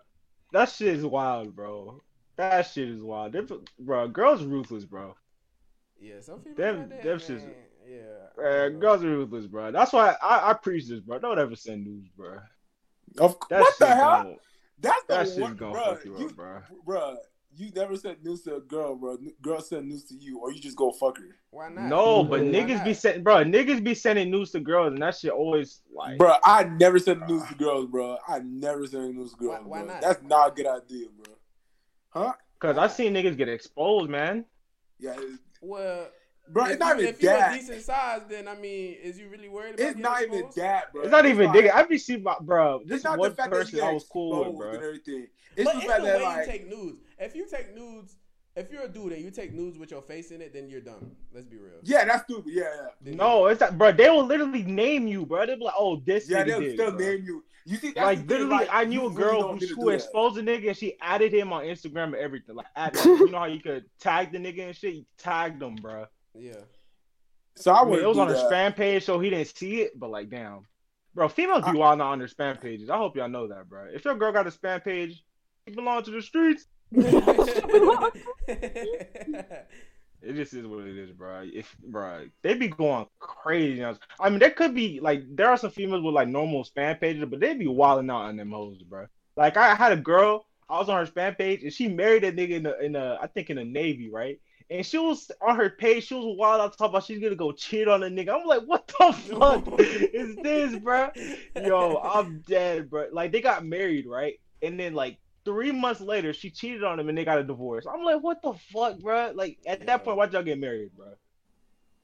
That 0.53 0.69
shit 0.69 0.89
is 0.97 1.05
wild, 1.05 1.57
bro. 1.57 2.03
That 2.37 2.63
shit 2.63 2.91
is 2.91 3.03
wild. 3.03 3.33
Them, 3.33 3.49
bro, 3.79 4.07
girls 4.09 4.45
ruthless, 4.45 4.85
bro. 4.85 5.17
Yeah, 5.99 6.21
some 6.21 6.41
people. 6.41 6.63
Them- 6.63 6.83
out 6.83 6.91
there, 6.91 7.03
them 7.03 7.19
shits- 7.19 7.43
man, 7.47 7.55
Yeah. 7.91 8.43
I 8.45 8.67
Uh, 8.67 8.69
girls 8.71 9.03
are 9.05 9.09
ruthless, 9.11 9.47
bro. 9.47 9.73
That's 9.73 9.93
why 9.93 10.15
I, 10.23 10.51
I 10.51 10.55
preach 10.55 10.87
this, 10.89 11.01
bro. 11.01 11.19
Don't 11.19 11.39
ever 11.39 11.57
send 11.57 11.85
news, 11.87 12.07
bro. 12.17 12.39
Of, 13.19 13.37
That 13.51 13.61
what 13.61 13.75
the 13.79 13.87
hell? 13.87 14.23
Gonna, 14.23 14.37
That's 14.81 15.05
that 15.09 15.19
the 15.19 15.25
shit's 15.25 15.39
one, 15.41 15.57
gonna 15.57 15.73
bro. 15.73 15.85
fuck 15.95 16.05
you, 16.05 16.19
You, 16.19 16.27
up, 16.27 16.37
bro. 16.37 16.59
bro, 16.87 17.17
you 17.57 17.71
never 17.75 17.97
sent 17.97 18.25
news 18.25 18.43
to 18.43 18.57
a 18.57 18.61
girl, 18.61 18.95
bro. 18.95 19.19
Girl 19.43 19.61
send 19.61 19.89
news 19.89 20.05
to 20.05 20.15
you, 20.15 20.39
or 20.39 20.53
you 20.53 20.61
just 20.61 20.77
go 20.77 20.93
fuck 20.93 21.19
her. 21.19 21.37
Why 21.51 21.69
not? 21.69 21.87
No, 21.87 22.23
but 22.23 22.41
Why 22.41 22.47
niggas 22.47 22.77
not? 22.77 22.85
be 22.85 22.95
sending, 22.95 23.23
bro. 23.25 23.37
Niggas 23.45 23.83
be 23.83 23.95
sending 23.95 24.31
news 24.31 24.53
to 24.53 24.61
girls, 24.61 24.93
and 24.93 25.03
that 25.03 25.17
shit 25.17 25.33
always 25.33 25.81
like, 25.93 26.17
Bro, 26.19 26.35
I 26.45 26.65
never 26.65 26.99
send 27.01 27.27
news 27.27 27.43
to 27.49 27.55
girls, 27.57 27.87
bro. 27.87 28.17
I 28.29 28.39
never 28.39 28.87
send 28.87 29.17
news 29.17 29.33
to 29.33 29.37
girls, 29.39 29.59
Why- 29.65 29.81
why 29.81 29.85
bro. 29.85 29.93
not? 29.95 30.03
That's 30.03 30.23
not 30.23 30.49
a 30.53 30.55
good 30.55 30.67
idea, 30.67 31.07
bro. 31.09 31.35
Huh? 32.11 32.33
cause 32.61 32.77
I 32.77 32.87
seen 32.89 33.15
niggas 33.15 33.37
get 33.39 33.49
exposed, 33.49 34.11
man. 34.11 34.45
Yeah, 34.99 35.17
Well, 35.63 36.09
bro. 36.53 36.65
if 36.67 36.71
It's 36.73 36.81
not 36.81 36.97
you, 36.97 37.03
even 37.03 37.15
if 37.15 37.23
you're 37.23 37.33
a 37.35 37.53
decent 37.55 37.83
size, 37.83 38.23
then 38.29 38.49
I 38.49 38.55
mean, 38.57 38.97
is 39.03 39.19
you 39.19 39.29
really 39.29 39.49
worried 39.49 39.75
about 39.75 39.81
It's 39.81 39.89
getting 39.97 40.03
not 40.03 40.23
even 40.23 40.35
exposed? 40.39 40.57
that, 40.59 40.93
bro. 40.93 41.03
It's 41.03 41.11
not 41.11 41.27
even 41.27 41.47
like- 41.47 41.55
digging. 41.55 41.71
I 41.73 41.83
be 41.85 41.99
seeing 41.99 42.23
my 42.23 42.37
bro. 42.41 42.81
This 42.85 42.97
It's 42.97 43.05
not 43.05 43.19
one 43.19 43.31
the 43.31 43.37
fact 43.37 43.51
that 43.51 43.57
person 43.57 43.79
you 43.79 43.85
I 43.85 43.93
was 43.93 44.05
cool 44.05 44.39
with, 44.39 44.49
exposed 44.49 44.75
and 44.75 44.85
everything. 44.85 45.27
It's 45.57 45.65
but 45.65 45.73
the 45.75 45.79
it's 45.81 45.87
fact 45.91 46.01
the 46.03 46.07
that 46.09 46.17
way 46.19 46.23
like 46.25 46.47
you 46.47 46.53
take 46.53 46.69
nudes. 46.71 46.99
If 47.19 47.35
you 47.37 47.47
take 47.51 47.75
nudes, 47.75 48.17
if 48.57 48.71
you're 48.73 48.83
a 48.83 48.89
dude 48.89 49.13
and 49.13 49.23
you 49.23 49.31
take 49.31 49.53
nudes 49.53 49.79
with 49.79 49.91
your 49.91 50.03
face 50.03 50.31
in 50.33 50.41
it, 50.43 50.53
then 50.53 50.69
you're 50.69 50.81
dumb. 50.81 51.13
Let's 51.33 51.47
be 51.47 51.57
real. 51.57 51.73
yeah, 51.83 52.05
that's 52.05 52.25
stupid. 52.25 52.53
Yeah, 52.53 52.65
yeah. 53.05 53.15
No, 53.15 53.47
it's 53.47 53.61
that, 53.61 53.79
bro. 53.79 53.93
They 53.93 54.11
will 54.11 54.25
literally 54.25 54.63
name 54.65 55.07
you, 55.07 55.25
bro. 55.27 55.47
They'll 55.47 55.57
be 55.57 55.65
like, 55.65 55.75
"Oh, 55.79 55.97
this 56.05 56.29
Yeah, 56.29 56.45
they'll 56.45 56.61
did, 56.61 56.75
still 56.75 56.91
bro. 56.93 56.99
name 56.99 57.23
you. 57.25 57.45
You 57.67 57.77
see, 57.77 57.89
that's 57.93 58.05
Like 58.05 58.27
literally, 58.29 58.51
like, 58.51 58.69
I 58.73 58.85
knew 58.85 59.07
a 59.07 59.11
girl 59.13 59.41
don't 59.43 59.49
who, 59.55 59.61
need 59.61 59.69
to 59.69 59.75
who 59.75 59.81
do 59.83 59.87
that. 59.91 59.95
exposed 59.97 60.37
the 60.37 60.41
nigga 60.43 60.69
and 60.69 60.77
she 60.77 60.97
added 61.01 61.33
him 61.33 61.53
on 61.53 61.65
Instagram 61.65 62.05
and 62.05 62.15
everything. 62.17 62.57
Like, 62.57 62.67
add, 62.75 62.97
like, 62.97 63.05
you 63.05 63.29
know 63.31 63.39
how 63.39 63.45
you 63.45 63.61
could 63.61 63.85
tag 64.01 64.33
the 64.33 64.39
nigga 64.39 64.67
and 64.69 64.75
shit. 64.77 64.95
You 64.95 65.05
tagged 65.19 65.63
him, 65.63 65.77
bro. 65.77 66.07
Yeah. 66.35 66.61
So 67.57 67.73
I 67.73 67.83
I 67.83 67.85
mean, 67.85 68.01
it 68.01 68.07
was 68.07 68.17
do 68.17 68.23
on 68.23 68.29
her 68.29 68.35
that. 68.35 68.51
spam 68.51 68.77
page, 68.77 69.05
so 69.05 69.19
he 69.19 69.31
didn't 69.31 69.57
see 69.57 69.83
it. 69.83 69.99
But 69.99 70.11
like, 70.11 70.31
damn, 70.31 70.67
bro, 71.15 71.29
females 71.29 71.65
be 71.65 71.77
wild 71.79 72.01
on 72.01 72.19
their 72.19 72.29
spam 72.29 72.61
pages. 72.61 72.91
I 72.91 72.97
hope 72.97 73.17
y'all 73.17 73.29
know 73.29 73.49
that, 73.49 73.69
bro. 73.69 73.87
If 73.93 74.05
your 74.05 74.15
girl 74.17 74.33
got 74.33 74.47
a 74.47 74.51
spam 74.51 74.83
page, 74.83 75.23
you 75.67 75.75
belong 75.75 76.03
to 76.05 76.11
the 76.11 76.23
streets. 76.23 76.67
It 80.23 80.35
just 80.35 80.53
is 80.53 80.67
what 80.67 80.87
it 80.87 80.99
is, 80.99 81.11
bro. 81.13 81.49
If 81.51 81.75
bro, 81.79 82.27
they 82.43 82.55
be 82.55 82.69
going 82.69 83.07
crazy. 83.19 83.83
I 83.83 84.29
mean, 84.29 84.39
there 84.39 84.51
could 84.51 84.75
be 84.75 85.01
like 85.01 85.23
there 85.35 85.49
are 85.49 85.57
some 85.57 85.71
females 85.71 86.03
with 86.03 86.15
like 86.15 86.29
normal 86.29 86.65
spam 86.65 87.01
pages, 87.01 87.25
but 87.25 87.41
they 87.41 87.55
be 87.55 87.67
wilding 87.67 88.11
out 88.11 88.23
on 88.25 88.37
them 88.37 88.51
hoes, 88.51 88.83
bro. 88.83 89.07
Like 89.37 89.57
I 89.57 89.75
had 89.75 89.93
a 89.93 89.97
girl, 89.97 90.47
I 90.69 90.79
was 90.79 90.91
on 90.91 91.05
her 91.05 91.11
spam 91.11 91.39
page, 91.39 91.63
and 91.63 91.73
she 91.73 91.89
married 91.89 92.25
a 92.25 92.33
nigga 92.33 92.51
in 92.51 92.63
the 92.65 92.79
in 92.85 92.93
the 92.93 93.19
I 93.21 93.29
think 93.29 93.49
in 93.49 93.57
the 93.57 93.65
Navy, 93.65 94.11
right? 94.11 94.39
And 94.71 94.87
she 94.87 94.99
was 94.99 95.29
on 95.43 95.57
her 95.57 95.71
page, 95.71 96.07
she 96.07 96.15
was 96.15 96.37
wild 96.39 96.61
out 96.61 96.79
talking 96.79 96.91
about 96.91 97.05
she's 97.05 97.19
gonna 97.19 97.35
go 97.35 97.51
cheat 97.51 97.89
on 97.89 98.05
a 98.05 98.07
nigga. 98.07 98.41
I'm 98.41 98.47
like, 98.47 98.63
what 98.63 98.87
the 98.87 99.13
fuck 99.13 99.65
is 99.81 100.37
this, 100.37 100.79
bro? 100.79 101.11
Yo, 101.57 101.97
I'm 101.99 102.43
dead, 102.47 102.89
bro. 102.89 103.07
Like 103.13 103.33
they 103.33 103.41
got 103.41 103.65
married, 103.67 104.07
right? 104.07 104.35
And 104.63 104.79
then 104.79 104.95
like 104.95 105.19
three 105.45 105.73
months 105.73 106.01
later, 106.01 106.33
she 106.33 106.51
cheated 106.51 106.85
on 106.85 107.01
him 107.01 107.09
and 107.09 107.19
they 107.19 107.25
got 107.25 107.39
a 107.39 107.45
divorce. 107.45 107.85
I'm 107.93 108.05
like, 108.05 108.23
what 108.23 108.43
the 108.43 108.53
fuck, 108.73 109.01
bro? 109.01 109.33
Like 109.35 109.59
at 109.67 109.81
Yeah. 109.81 109.87
that 109.87 110.05
point, 110.05 110.17
why'd 110.17 110.33
y'all 110.33 110.43
get 110.45 110.61
married, 110.61 110.91
bro? 110.97 111.15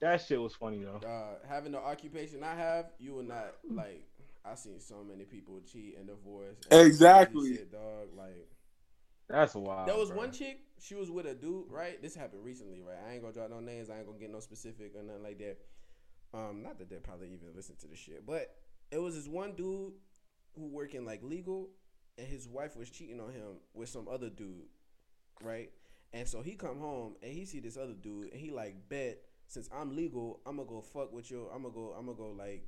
That 0.01 0.21
shit 0.21 0.39
was 0.41 0.53
funny 0.53 0.83
though. 0.83 1.07
uh, 1.07 1.35
having 1.47 1.71
the 1.71 1.79
occupation 1.79 2.43
I 2.43 2.53
have, 2.55 2.87
you 2.99 3.13
will 3.13 3.23
not 3.23 3.53
like. 3.69 4.05
I 4.45 4.55
seen 4.55 4.79
so 4.79 5.03
many 5.03 5.23
people 5.25 5.59
cheat 5.71 5.97
and 5.97 6.07
divorce. 6.07 6.55
and 6.71 6.85
Exactly. 6.87 7.55
shit, 7.55 7.71
dog. 7.71 8.09
Like 8.15 8.47
That's 9.29 9.55
wild. 9.55 9.87
there 9.87 9.95
was 9.97 10.09
bro. 10.09 10.17
one 10.19 10.31
chick. 10.31 10.59
She 10.79 10.95
was 10.95 11.09
with 11.09 11.25
a 11.25 11.33
dude, 11.33 11.65
right? 11.69 12.01
This 12.01 12.15
happened 12.15 12.43
recently, 12.43 12.81
right? 12.81 12.97
I 13.07 13.13
ain't 13.13 13.21
gonna 13.21 13.33
drop 13.33 13.49
no 13.49 13.59
names. 13.59 13.89
I 13.89 13.97
ain't 13.97 14.05
gonna 14.05 14.19
get 14.19 14.31
no 14.31 14.39
specific 14.39 14.93
or 14.95 15.03
nothing 15.03 15.23
like 15.23 15.39
that. 15.39 15.57
Um, 16.33 16.61
not 16.61 16.77
that 16.79 16.89
they 16.89 16.97
probably 16.97 17.27
even 17.27 17.55
listen 17.55 17.75
to 17.77 17.87
the 17.87 17.95
shit, 17.95 18.25
but 18.25 18.55
it 18.91 18.99
was 18.99 19.15
this 19.15 19.27
one 19.27 19.53
dude 19.53 19.93
who 20.55 20.67
working 20.67 21.05
like 21.05 21.23
legal, 21.23 21.69
and 22.17 22.27
his 22.27 22.47
wife 22.47 22.75
was 22.75 22.89
cheating 22.89 23.19
on 23.19 23.31
him 23.31 23.57
with 23.73 23.89
some 23.89 24.07
other 24.07 24.29
dude, 24.29 24.67
right? 25.41 25.71
And 26.13 26.27
so 26.27 26.41
he 26.41 26.53
come 26.53 26.79
home 26.79 27.15
and 27.21 27.31
he 27.31 27.45
see 27.45 27.59
this 27.59 27.77
other 27.77 27.93
dude, 27.93 28.31
and 28.31 28.39
he 28.39 28.51
like 28.51 28.89
bet 28.89 29.19
since 29.47 29.69
I'm 29.73 29.95
legal, 29.95 30.41
I'm 30.45 30.57
gonna 30.57 30.67
go 30.67 30.81
fuck 30.81 31.13
with 31.13 31.31
you. 31.31 31.49
I'm 31.53 31.63
gonna 31.63 31.73
go. 31.73 31.95
I'm 31.97 32.05
gonna 32.05 32.17
go 32.17 32.35
like 32.37 32.67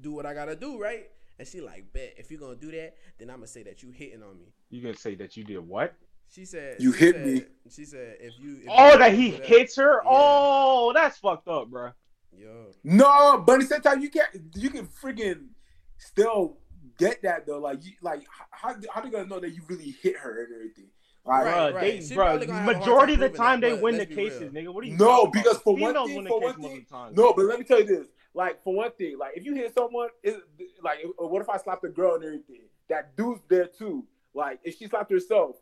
do 0.00 0.12
what 0.12 0.26
I 0.26 0.34
gotta 0.34 0.56
do, 0.56 0.80
right? 0.80 1.08
And 1.38 1.46
she 1.46 1.60
like 1.60 1.92
bet 1.92 2.14
if 2.16 2.30
you're 2.30 2.40
gonna 2.40 2.56
do 2.56 2.70
that, 2.72 2.96
then 3.18 3.30
I'm 3.30 3.36
gonna 3.36 3.46
say 3.46 3.62
that 3.64 3.82
you 3.82 3.90
hitting 3.90 4.22
on 4.22 4.38
me. 4.38 4.52
You 4.70 4.82
gonna 4.82 4.96
say 4.96 5.14
that 5.16 5.36
you 5.36 5.44
did 5.44 5.58
what? 5.58 5.94
She 6.34 6.44
said 6.44 6.76
You 6.80 6.92
she 6.92 6.98
hit 6.98 7.14
said- 7.14 7.26
me. 7.26 7.44
She 7.70 7.84
said 7.84 8.16
if 8.20 8.34
you 8.40 8.58
if 8.62 8.68
Oh, 8.68 8.92
you 8.92 8.98
that 8.98 9.14
he 9.14 9.30
that- 9.32 9.44
hits 9.46 9.76
her. 9.76 9.94
Yeah. 10.04 10.10
Oh, 10.10 10.92
that's 10.92 11.18
fucked 11.18 11.48
up, 11.48 11.68
bro. 11.70 11.90
Yo, 12.36 12.66
No, 12.82 13.38
but 13.46 13.54
at 13.54 13.60
the 13.60 13.66
same 13.66 13.80
time, 13.80 14.00
you 14.00 14.10
can't. 14.10 14.28
You 14.56 14.68
can 14.70 14.86
freaking 14.88 15.48
still 15.98 16.58
get 16.98 17.22
that 17.22 17.46
though. 17.46 17.60
Like, 17.60 17.84
you, 17.84 17.92
like 18.02 18.22
how 18.50 18.74
how 18.92 19.00
they 19.00 19.10
gonna 19.10 19.26
know 19.26 19.38
that 19.40 19.50
you 19.50 19.62
really 19.68 19.90
hit 20.02 20.16
her 20.16 20.44
and 20.44 20.54
everything? 20.54 20.86
Like, 21.26 21.44
Right, 21.46 21.54
Bruh, 21.72 21.74
right. 21.74 21.82
they, 21.82 21.98
bruh, 21.98 22.14
probably 22.16 22.46
gonna 22.46 22.58
have 22.58 22.68
a 22.68 22.72
hard 22.74 22.78
majority 22.80 23.12
of 23.14 23.20
the 23.20 23.28
time 23.30 23.60
that, 23.60 23.76
they 23.76 23.80
win 23.80 23.96
the 23.96 24.04
cases, 24.06 24.52
real. 24.52 24.64
nigga. 24.64 24.74
What 24.74 24.84
are 24.84 24.88
you 24.88 24.96
No, 24.98 25.06
talking 25.06 25.30
because 25.32 25.52
about? 25.52 25.62
for 25.64 25.76
one 25.76 25.94
thing- 25.94 26.26
for 26.26 26.40
one 26.40 26.54
thing- 26.56 26.64
of 26.66 26.72
the 26.72 26.80
time. 26.90 27.14
No, 27.14 27.32
but 27.32 27.44
let 27.46 27.58
me 27.60 27.64
tell 27.64 27.78
you 27.78 27.86
this. 27.86 28.08
Like 28.34 28.62
for 28.64 28.74
one 28.74 28.90
thing, 28.92 29.16
like 29.16 29.36
if 29.36 29.44
you 29.44 29.54
hit 29.54 29.72
someone, 29.72 30.08
is 30.24 30.36
like 30.82 30.98
what 31.16 31.40
if 31.40 31.48
I 31.48 31.56
slapped 31.58 31.84
a 31.84 31.88
girl 31.88 32.16
and 32.16 32.24
everything? 32.24 32.62
That 32.88 33.16
dude's 33.16 33.40
there 33.48 33.68
too. 33.68 34.04
Like 34.34 34.58
if 34.64 34.76
she 34.76 34.88
slapped 34.88 35.10
herself, 35.12 35.56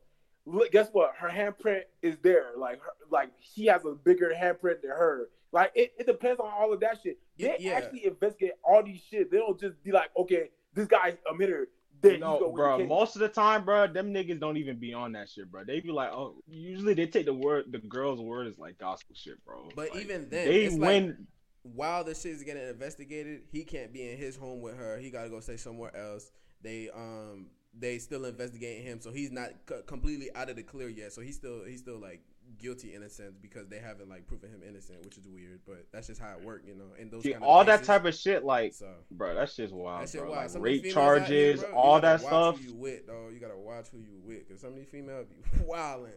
look, 0.47 0.71
guess 0.73 0.89
what? 0.93 1.13
Her 1.17 1.29
handprint 1.29 1.83
is 2.03 2.17
there. 2.23 2.51
Like 2.57 2.81
her, 2.83 2.93
like 3.11 3.31
he 3.39 3.67
has 3.67 3.85
a 3.85 3.93
bigger 3.95 4.33
handprint 4.37 4.83
than 4.83 4.91
her. 4.91 5.29
Like 5.53 5.73
it, 5.75 5.93
it 5.99 6.07
depends 6.07 6.41
on 6.41 6.51
all 6.51 6.73
of 6.73 6.81
that 6.81 6.99
shit. 7.03 7.19
They 7.39 7.57
Yeah. 7.59 7.73
actually 7.73 8.07
investigate 8.07 8.53
all 8.65 8.83
these 8.83 9.01
shit. 9.11 9.31
They 9.31 9.39
don't 9.39 9.59
just 9.61 9.83
be 9.85 9.93
like, 9.93 10.11
okay, 10.17 10.51
this 10.75 10.87
guy's 10.87 11.17
a 11.31 11.35
minute. 11.35 11.69
Then 12.01 12.21
No, 12.21 12.51
bro. 12.53 12.71
win 12.79 12.79
the 12.79 12.85
case. 12.85 12.89
Most 12.89 13.15
of 13.17 13.21
the 13.21 13.29
time, 13.29 13.65
bro, 13.65 13.87
them 13.87 14.13
niggas 14.13 14.41
don't 14.41 14.57
even 14.57 14.79
be 14.79 14.93
on 14.93 15.13
that 15.13 15.29
shit, 15.29 15.51
bro. 15.53 15.63
They 15.65 15.79
be 15.81 15.93
like, 15.93 16.11
oh, 16.13 16.35
usually 16.49 16.95
they 16.95 17.07
take 17.07 17.27
the 17.27 17.35
word, 17.35 17.67
the 17.71 17.79
girl's 17.79 18.21
word 18.21 18.49
is 18.49 18.59
like 18.59 18.77
gospel 18.79 19.15
shit, 19.15 19.45
bro. 19.45 19.69
But 19.77 19.91
Like, 19.91 20.01
even 20.05 20.29
then, 20.29 20.49
they 20.49 20.65
it's 20.65 20.75
like- 20.75 20.89
win. 20.89 21.27
while 21.63 22.03
the 22.03 22.15
shit 22.15 22.33
is 22.33 22.43
getting 22.43 22.67
investigated, 22.67 23.43
he 23.53 23.63
can't 23.65 23.93
be 23.93 24.11
in 24.11 24.17
his 24.19 24.35
home 24.35 24.61
with 24.63 24.75
her. 24.77 24.99
He 24.99 25.11
got 25.11 25.25
to 25.25 25.29
go 25.31 25.39
stay 25.39 25.57
somewhere 25.57 25.95
else. 25.97 26.33
They 26.63 26.89
um 26.91 27.51
they 27.79 27.99
still 27.99 28.25
investigating 28.25 28.85
him, 28.85 29.01
so 29.01 29.11
he's 29.11 29.31
not 29.33 29.51
c- 29.69 29.77
completely 29.87 30.29
out 30.35 30.51
of 30.51 30.57
the 30.57 30.63
clear 30.63 30.89
yet. 30.89 31.13
So 31.13 31.21
he's 31.21 31.37
still 31.37 31.65
he's 31.65 31.81
still 31.81 31.99
like 31.99 32.21
guilty 32.59 32.95
in 32.95 33.03
a 33.03 33.09
sense 33.09 33.35
because 33.41 33.67
they 33.69 33.79
haven't 33.79 34.09
like 34.11 34.27
proven 34.27 34.51
him 34.51 34.61
innocent, 34.67 35.03
which 35.05 35.17
is 35.17 35.27
weird. 35.27 35.61
But 35.67 35.87
that's 35.93 36.07
just 36.09 36.21
how 36.21 36.37
it 36.37 36.45
worked, 36.45 36.67
you 36.67 36.75
know. 36.75 36.91
And 37.01 37.11
those 37.11 37.23
See, 37.23 37.33
kind 37.33 37.43
of 37.43 37.49
all 37.49 37.65
that 37.65 37.83
type 37.85 38.05
of 38.05 38.15
shit, 38.15 38.45
like, 38.45 38.75
So 38.75 38.89
bro, 39.11 39.35
that 39.35 39.51
shit's 39.51 39.73
wild, 39.73 40.03
that 40.03 40.11
shit 40.11 40.21
bro. 40.21 40.31
wild. 40.31 40.43
Like, 40.43 40.51
Some 40.51 40.61
of 40.61 40.65
these 40.67 40.75
rape 40.79 40.85
here, 40.85 40.93
charges, 40.93 41.61
you 41.63 41.67
all 41.75 42.01
that 42.01 42.21
watch 42.23 42.29
stuff, 42.29 42.59
Who 42.59 42.65
you 42.65 42.75
with, 42.75 43.07
dog? 43.07 43.33
You 43.33 43.41
gotta 43.41 43.57
watch 43.59 43.89
who 43.91 43.99
you 43.99 44.21
with, 44.23 44.49
cause 44.49 44.61
some 44.61 44.71
of 44.71 44.77
these 44.77 44.89
females 44.91 45.27
be 45.29 45.61
wilding. 45.65 46.13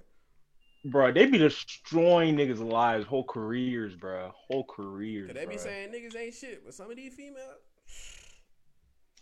bro. 0.84 1.12
They 1.14 1.26
be 1.26 1.38
destroying 1.38 2.36
niggas' 2.36 2.60
lives, 2.60 3.06
whole 3.08 3.24
careers, 3.24 3.96
bro, 3.96 4.32
whole 4.36 4.66
careers. 4.66 5.32
They 5.34 5.46
be 5.46 5.58
saying 5.58 5.90
niggas 5.94 6.16
ain't 6.18 6.34
shit, 6.34 6.66
but 6.66 6.74
some 6.74 6.92
of 6.92 6.98
these 6.98 7.14
females. 7.14 7.62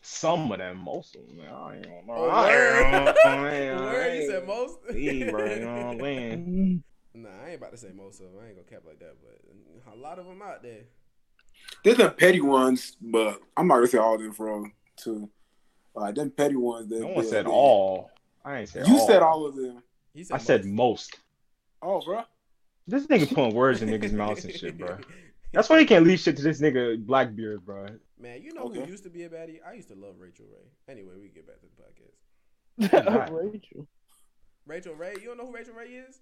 Some 0.06 0.52
of 0.52 0.58
them, 0.58 0.78
most 0.80 1.16
of 1.16 1.26
them. 1.28 1.38
man, 1.38 1.48
I 1.54 1.76
ain't 1.78 1.86
gonna 1.86 2.20
Oh, 2.22 2.28
lie. 2.28 2.48
word. 2.50 2.74
I 2.76 2.82
ain't 2.84 2.92
gonna- 2.92 3.20
I 3.30 3.56
ain't- 4.08 4.16
you 4.24 4.30
said 4.30 4.46
most. 4.48 4.78
See, 4.92 5.30
bro, 5.32 5.46
you 5.46 5.60
know 5.62 5.74
what 5.74 5.86
I'm 5.86 6.00
saying? 6.00 6.84
Nah, 7.16 7.30
I 7.46 7.50
ain't 7.50 7.58
about 7.58 7.70
to 7.72 7.78
say 7.78 7.90
most 7.96 8.20
of 8.22 8.26
them. 8.32 8.40
I 8.44 8.48
ain't 8.48 8.56
gonna 8.56 8.68
cap 8.68 8.82
like 8.88 8.98
that, 8.98 9.16
but 9.22 9.94
a 9.94 9.96
lot 9.96 10.18
of 10.18 10.26
them 10.26 10.42
out 10.42 10.64
there. 10.64 10.82
There's 11.84 11.98
some 11.98 12.16
petty 12.16 12.42
ones, 12.42 12.98
but 13.00 13.40
I'm 13.56 13.68
not 13.68 13.76
gonna 13.76 13.88
say 13.88 14.00
all 14.00 14.16
of 14.16 14.22
them 14.22 14.34
for 14.34 14.72
too. 14.98 15.30
Like 15.94 16.16
them 16.16 16.32
petty 16.32 16.56
ones. 16.56 16.90
That 16.90 17.02
No 17.02 17.08
one 17.10 17.24
they- 17.24 17.30
said 17.30 17.46
they- 17.46 17.52
all. 17.52 18.10
I 18.44 18.58
ain't 18.62 18.70
said 18.70 18.88
You 18.88 18.96
all. 18.98 19.08
said 19.08 19.22
all 19.22 19.46
of 19.46 19.56
them. 19.56 19.84
He 20.16 20.24
said 20.24 20.34
I 20.34 20.38
said 20.40 20.66
most. 20.66 21.12
most. 21.12 21.20
Oh, 21.84 22.02
bro. 22.04 22.24
This 22.88 23.06
nigga 23.06 23.28
putting 23.30 23.54
words 23.54 23.84
in 23.84 23.90
niggas' 23.90 24.12
mouths 24.12 24.44
and 24.46 24.54
shit, 24.56 24.76
bro. 24.78 24.98
That's 25.54 25.70
why 25.70 25.80
he 25.80 25.86
can't 25.86 26.06
leave 26.08 26.20
shit 26.20 26.36
to 26.38 26.42
this 26.42 26.60
nigga 26.62 26.98
Blackbeard, 27.06 27.64
bro. 27.64 27.90
Man, 28.24 28.42
you 28.42 28.54
know 28.54 28.64
Okay. 28.64 28.80
who 28.80 28.88
used 28.90 29.04
to 29.04 29.10
be 29.10 29.24
a 29.24 29.30
baddie? 29.30 29.60
I 29.68 29.74
used 29.74 29.90
to 29.90 29.96
love 29.96 30.16
Rachael 30.18 30.46
Ray. 30.46 30.72
Anyway, 30.88 31.12
we 31.22 31.28
get 31.28 31.46
back 31.46 31.58
to 31.60 31.68
the 32.80 32.90
podcast. 32.90 33.32
Rachel. 33.54 33.88
Rachael 34.66 34.96
Ray, 34.96 35.16
you 35.22 35.28
don't 35.28 35.38
know 35.38 35.46
who 35.48 35.54
Rachael 35.54 35.74
Ray 35.74 35.88
is? 35.90 36.22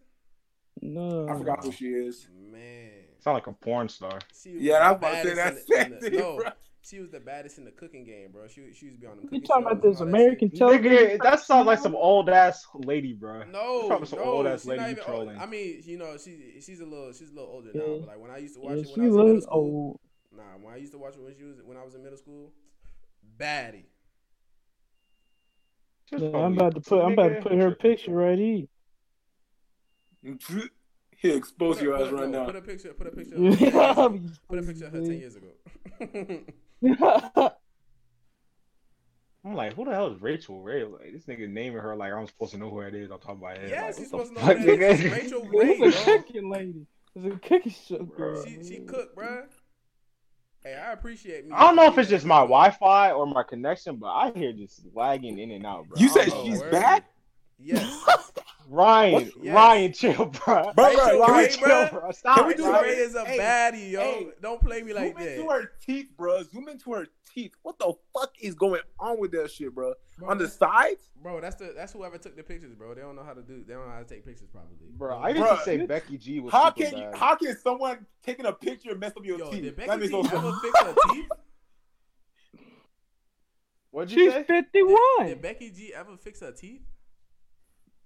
No. 0.81 1.27
I 1.29 1.37
forgot 1.37 1.63
who 1.63 1.71
she 1.71 1.89
is. 1.89 2.27
Man, 2.51 2.89
Sound 3.19 3.35
like 3.35 3.45
a 3.45 3.51
porn 3.53 3.87
star. 3.87 4.17
Yeah, 4.45 4.77
I 4.77 4.91
was 4.93 4.97
about 4.97 5.11
to 5.23 5.29
say 5.29 5.35
baddest 5.35 5.67
that 5.67 5.85
in 5.87 5.91
the- 5.91 5.95
in 5.97 6.01
the- 6.01 6.09
thing, 6.09 6.19
no, 6.19 6.37
bro. 6.37 6.49
she 6.81 6.99
was 6.99 7.11
the 7.11 7.19
baddest 7.19 7.59
in 7.59 7.65
the 7.65 7.71
cooking 7.71 8.03
game, 8.03 8.31
bro. 8.31 8.47
She 8.47 8.73
she 8.73 8.85
used 8.87 8.97
to 8.97 9.01
be 9.01 9.05
on 9.05 9.17
them. 9.17 9.29
You 9.31 9.41
talking 9.41 9.67
about 9.67 9.83
this 9.83 9.99
all 9.99 10.05
that 10.07 10.09
American 10.15 10.49
television? 10.49 10.91
Nigga, 11.19 11.21
that 11.23 11.39
sounds 11.41 11.67
like 11.67 11.77
some 11.77 11.95
old 11.95 12.29
ass 12.29 12.65
lady, 12.73 13.13
bro. 13.13 13.43
No, 13.43 13.87
Probably 13.87 14.07
some 14.07 14.19
no, 14.19 14.25
old 14.25 14.47
ass 14.47 14.65
lady 14.65 14.79
not 14.81 14.85
you 14.87 14.91
even 14.93 15.03
trolling. 15.03 15.29
old. 15.35 15.37
I 15.37 15.45
mean, 15.45 15.83
you 15.85 15.97
know, 15.99 16.17
she 16.17 16.55
she's 16.61 16.79
a 16.79 16.85
little 16.85 17.13
she's 17.13 17.29
a 17.29 17.35
little 17.35 17.51
older 17.51 17.69
Yeah. 17.75 17.81
now. 17.81 17.97
But 17.99 18.07
like 18.07 18.19
when 18.19 18.31
I 18.31 18.37
used 18.37 18.55
to 18.55 18.61
watch 18.61 18.71
Yeah, 18.77 18.81
it 18.81 18.87
when 18.87 18.95
she 18.95 19.01
I 19.01 19.21
was 19.23 19.31
in 19.35 19.41
school, 19.41 19.53
old. 19.59 19.99
Nah, 20.35 20.43
when 20.61 20.73
I 20.73 20.77
used 20.77 20.91
to 20.93 20.97
watch 20.97 21.15
it 21.15 21.21
when 21.21 21.35
she 21.35 21.43
was 21.43 21.57
when 21.65 21.77
I 21.77 21.83
was 21.83 21.93
in 21.95 22.03
middle 22.03 22.17
school, 22.17 22.51
baddie. 23.37 23.85
Just 26.09 26.23
Yeah, 26.23 26.37
I'm 26.37 26.53
about 26.53 26.75
to 26.75 26.81
put. 26.81 27.03
I'm 27.03 27.13
about 27.13 27.29
to 27.29 27.41
put 27.41 27.51
her 27.53 27.71
picture 27.75 28.11
right 28.11 28.37
here. 28.37 28.65
He 31.17 31.29
expose 31.31 31.77
Put 31.77 31.83
your 31.83 31.97
put 31.97 32.07
ass 32.07 32.13
right 32.13 32.29
no, 32.29 32.45
Put 32.45 32.53
now. 32.55 32.59
a 32.59 32.63
picture. 32.63 32.93
Put 32.93 33.07
a 33.07 33.11
picture. 33.15 33.35
Of 33.35 33.59
her 33.59 33.61
10 33.61 33.61
years 33.61 33.73
ago. 33.75 34.19
Put 34.49 34.59
a 34.59 34.63
picture 34.63 34.85
of 34.85 34.93
her 34.93 35.01
ten 35.01 35.19
years 35.19 35.35
ago. 37.41 37.51
I'm 39.43 39.55
like, 39.55 39.73
who 39.73 39.85
the 39.85 39.91
hell 39.91 40.13
is 40.13 40.21
Rachael 40.21 40.61
Ray? 40.61 40.83
Like, 40.83 41.13
this 41.13 41.25
nigga 41.25 41.49
naming 41.49 41.79
her 41.79 41.95
like 41.95 42.13
I'm 42.13 42.27
supposed 42.27 42.51
to 42.51 42.59
know 42.59 42.69
who 42.69 42.81
it 42.81 42.93
is. 42.93 43.09
I'm 43.09 43.17
talking 43.19 43.37
about 43.41 43.57
it. 43.57 43.71
Yeah, 43.71 43.85
like, 43.87 43.95
she's 43.97 44.05
supposed 44.05 44.35
to 44.35 44.39
know 44.39 44.45
fuck, 44.45 44.57
who 44.57 44.77
that 44.77 44.99
is. 44.99 45.03
Rachael 45.11 45.45
Ray, 45.45 45.77
It's 45.79 46.01
a 46.01 46.05
bro. 46.05 46.17
cooking 46.17 46.49
lady. 46.51 46.85
It's 47.15 47.25
a 47.25 47.29
cookie 47.39 47.69
show 47.71 48.03
girl. 48.03 48.45
She 48.45 48.63
she 48.63 48.79
cooked, 48.81 49.15
bruh. 49.17 49.45
Hey, 50.63 50.75
I 50.75 50.91
appreciate 50.91 51.45
me. 51.45 51.53
I 51.53 51.63
don't 51.63 51.75
know 51.75 51.85
if 51.85 51.97
it's 51.97 52.09
just 52.09 52.25
my 52.25 52.41
Wi-Fi 52.41 53.11
or 53.11 53.25
my 53.25 53.41
connection, 53.43 53.95
but 53.95 54.07
I 54.07 54.31
hear 54.31 54.53
just 54.53 54.81
lagging 54.93 55.39
in 55.39 55.51
and 55.51 55.65
out, 55.65 55.87
bro. 55.87 55.99
You 55.99 56.07
said 56.09 56.29
don't 56.29 56.45
she's 56.45 56.59
word. 56.59 56.71
bad? 56.71 57.03
Yes. 57.63 58.31
Ryan, 58.69 59.31
Yes. 59.41 59.53
Ryan, 59.53 59.91
chill, 59.93 60.25
bro. 60.25 60.31
Bro, 60.45 60.73
bro, 60.75 60.85
Rachel 60.87 61.19
Ryan, 61.19 61.33
Gray, 61.33 61.49
chill, 61.49 61.67
bruh. 61.67 61.91
bro. 61.91 62.11
Stop. 62.11 62.37
Can 62.37 62.47
we 62.47 62.53
do 62.53 62.63
bro. 62.63 62.71
Rachel 62.71 62.81
that? 62.81 62.83
Gray 62.95 63.03
is 63.03 63.15
a 63.15 63.25
Hey, 63.25 63.37
baddie, 63.37 63.91
yo. 63.91 63.99
hey, 63.99 64.27
Don't 64.41 64.61
play 64.61 64.81
me 64.81 64.93
like 64.93 65.07
Zoom 65.07 65.15
that. 65.25 65.35
into 65.37 65.49
her 65.49 65.71
teeth, 65.85 66.07
bro. 66.15 66.43
Zoom 66.43 66.69
into 66.69 66.93
her 66.93 67.07
teeth. 67.33 67.51
What 67.63 67.79
the 67.79 67.91
fuck 68.13 68.31
is 68.39 68.55
going 68.55 68.79
on 68.97 69.19
with 69.19 69.31
that 69.33 69.51
shit, 69.51 69.75
bro? 69.75 69.93
Bro, 70.17 70.29
On 70.29 70.37
the 70.37 70.47
sides? 70.47 71.09
Bro, 71.21 71.41
that's 71.41 71.57
the 71.57 71.73
that's 71.75 71.91
whoever 71.91 72.17
took 72.17 72.37
the 72.37 72.43
pictures, 72.43 72.73
bro. 72.73 72.93
They 72.95 73.01
don't 73.01 73.15
know 73.17 73.23
how 73.23 73.33
to 73.33 73.41
do. 73.41 73.61
They 73.67 73.73
don't 73.73 73.87
know 73.87 73.91
how 73.93 73.99
to 73.99 74.05
take 74.05 74.25
pictures 74.25 74.47
properly. 74.47 74.75
Bro, 74.95 75.17
I 75.17 75.29
used 75.29 75.41
Bruh. 75.41 75.57
to 75.59 75.63
say 75.65 75.85
Becky 75.85 76.17
G 76.17 76.39
was 76.39 76.53
How 76.53 76.71
can 76.71 76.95
you, 76.97 77.09
how 77.13 77.35
can 77.35 77.57
someone 77.57 78.05
taking 78.25 78.45
a 78.45 78.53
picture 78.53 78.95
mess 78.95 79.11
up 79.17 79.25
your 79.25 79.37
Yo, 79.37 79.51
teeth? 79.51 79.63
did 79.63 79.75
Becky 79.75 79.97
makes 79.97 80.07
G 80.07 80.13
no 80.13 80.23
sense. 80.23 80.33
ever 80.35 80.53
fix 80.61 80.79
her 80.79 80.95
teeth? 81.11 81.25
What'd 83.91 84.11
you 84.11 84.23
She's 84.23 84.31
say? 84.33 84.43
51. 84.43 84.97
Did 85.27 85.41
Becky 85.41 85.69
G 85.71 85.93
ever 85.93 86.15
fix 86.15 86.39
her 86.39 86.51
teeth? 86.53 86.81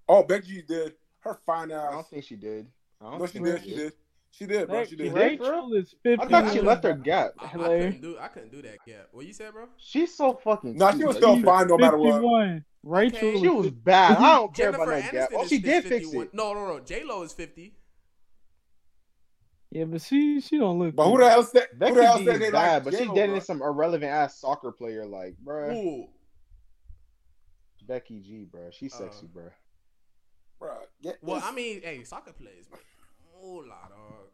Oh, 0.08 0.22
Becky 0.22 0.46
G 0.48 0.62
did. 0.62 0.94
Her 1.20 1.38
fine 1.46 1.70
ass. 1.72 1.86
I 1.88 1.92
don't 1.92 2.06
think 2.08 2.24
she 2.24 2.36
did. 2.36 2.66
I 3.00 3.10
don't 3.10 3.18
No, 3.20 3.26
she 3.26 3.32
think 3.34 3.44
did. 3.46 3.62
She 3.64 3.74
did. 3.74 3.92
She 4.30 4.46
did, 4.46 4.68
bro. 4.68 4.84
She 4.84 4.96
did. 4.96 5.12
Right? 5.12 5.40
Rachel 5.40 5.72
is 5.74 5.94
I 6.06 6.26
thought 6.26 6.52
she 6.52 6.60
left 6.60 6.84
her 6.84 6.92
gap. 6.94 7.32
I, 7.38 7.44
I 7.44 7.48
Hilarious. 7.48 7.84
couldn't 7.94 8.00
do. 8.02 8.18
I 8.18 8.28
couldn't 8.28 8.52
do 8.52 8.62
that. 8.62 8.76
Yeah. 8.86 8.96
What 9.12 9.24
you 9.26 9.32
said, 9.32 9.52
bro? 9.52 9.66
She's 9.78 10.14
so 10.14 10.34
fucking. 10.34 10.76
Nah, 10.76 10.92
she 10.92 11.04
was 11.04 11.16
still 11.16 11.36
you- 11.36 11.44
fine 11.44 11.68
no 11.68 11.78
matter 11.78 11.96
what. 11.96 12.12
51. 12.14 12.64
Rachel 12.82 13.28
Okay. 13.28 13.40
She 13.40 13.48
was 13.48 13.70
bad. 13.70 14.18
I 14.18 14.36
don't 14.36 14.54
care 14.54 14.66
Jennifer 14.72 14.92
about 14.92 15.02
that 15.02 15.12
gap. 15.12 15.28
Oh, 15.34 15.46
she 15.46 15.58
did 15.58 15.84
is 15.84 15.90
fix 15.90 16.04
51. 16.06 16.26
it. 16.26 16.34
No, 16.34 16.52
no, 16.54 16.66
no. 16.68 16.80
J 16.80 17.02
Lo 17.04 17.22
is 17.22 17.32
fifty. 17.32 17.74
Yeah, 19.72 19.84
but 19.84 20.00
she 20.02 20.40
she 20.40 20.58
don't 20.58 20.78
look. 20.78 20.94
But 20.94 21.10
who 21.10 21.18
the 21.18 21.28
hell 21.28 21.42
said? 21.42 21.66
Becky 21.74 21.94
who 21.94 22.00
the 22.00 22.06
hell 22.06 22.18
G 22.18 22.24
said 22.26 22.34
is 22.34 22.40
they 22.40 22.50
bad, 22.50 22.74
like 22.74 22.84
but 22.84 22.90
she's 22.92 23.00
J-Lo, 23.00 23.14
dating 23.14 23.40
some 23.40 23.60
irrelevant 23.62 24.10
ass 24.12 24.38
soccer 24.40 24.70
player 24.70 25.04
like, 25.04 25.36
bro. 25.38 25.70
Ooh. 25.74 26.06
Becky 27.86 28.20
G, 28.20 28.44
bro. 28.44 28.68
She's 28.70 28.94
Uh, 28.94 28.98
sexy, 28.98 29.26
bruh. 29.26 29.32
Bro, 29.34 29.50
get 31.02 31.18
Well, 31.22 31.36
this- 31.36 31.44
I 31.44 31.52
mean, 31.52 31.82
hey, 31.82 32.04
soccer 32.04 32.32
players, 32.32 32.66
man. 32.70 32.80
Moolah, 33.42 33.88
dog. 33.90 34.28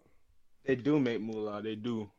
They 0.65 0.77
do 0.77 0.99
make 1.01 1.21
moolah. 1.21 1.61
They 1.63 1.75
do. 1.75 2.11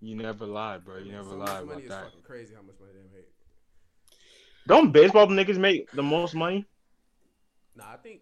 You 0.00 0.16
never 0.16 0.44
lie, 0.46 0.78
bro. 0.78 0.98
You 0.98 1.06
So 1.06 1.10
never 1.12 1.36
much 1.36 1.48
lie 1.48 1.54
money 1.60 1.70
about 1.70 1.82
is 1.82 1.88
that. 1.88 2.04
fucking 2.04 2.22
crazy 2.22 2.54
how 2.54 2.62
much 2.62 2.74
money 2.78 2.92
they 2.92 3.16
make. 3.16 3.28
Don't 4.66 4.92
baseball 4.92 5.26
niggas 5.28 5.58
make 5.58 5.90
the 5.92 6.02
most 6.02 6.34
money? 6.34 6.66
Nah, 7.74 7.92
I 7.92 7.96
think 7.96 8.20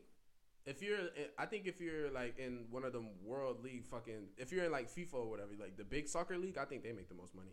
if 0.64 0.80
you're, 0.82 0.98
I 1.38 1.46
think 1.46 1.66
if 1.66 1.80
you're 1.80 2.10
like 2.10 2.38
in 2.38 2.66
one 2.70 2.84
of 2.84 2.92
them 2.92 3.08
world 3.24 3.62
league 3.64 3.84
fucking, 3.86 4.28
if 4.38 4.52
you're 4.52 4.64
in 4.64 4.72
like 4.72 4.88
FIFA 4.90 5.14
or 5.14 5.30
whatever, 5.30 5.50
like 5.58 5.76
the 5.76 5.84
big 5.84 6.08
soccer 6.08 6.38
league, 6.38 6.56
I 6.58 6.64
think 6.64 6.82
they 6.84 6.92
make 6.92 7.08
the 7.08 7.14
most 7.16 7.34
money. 7.34 7.50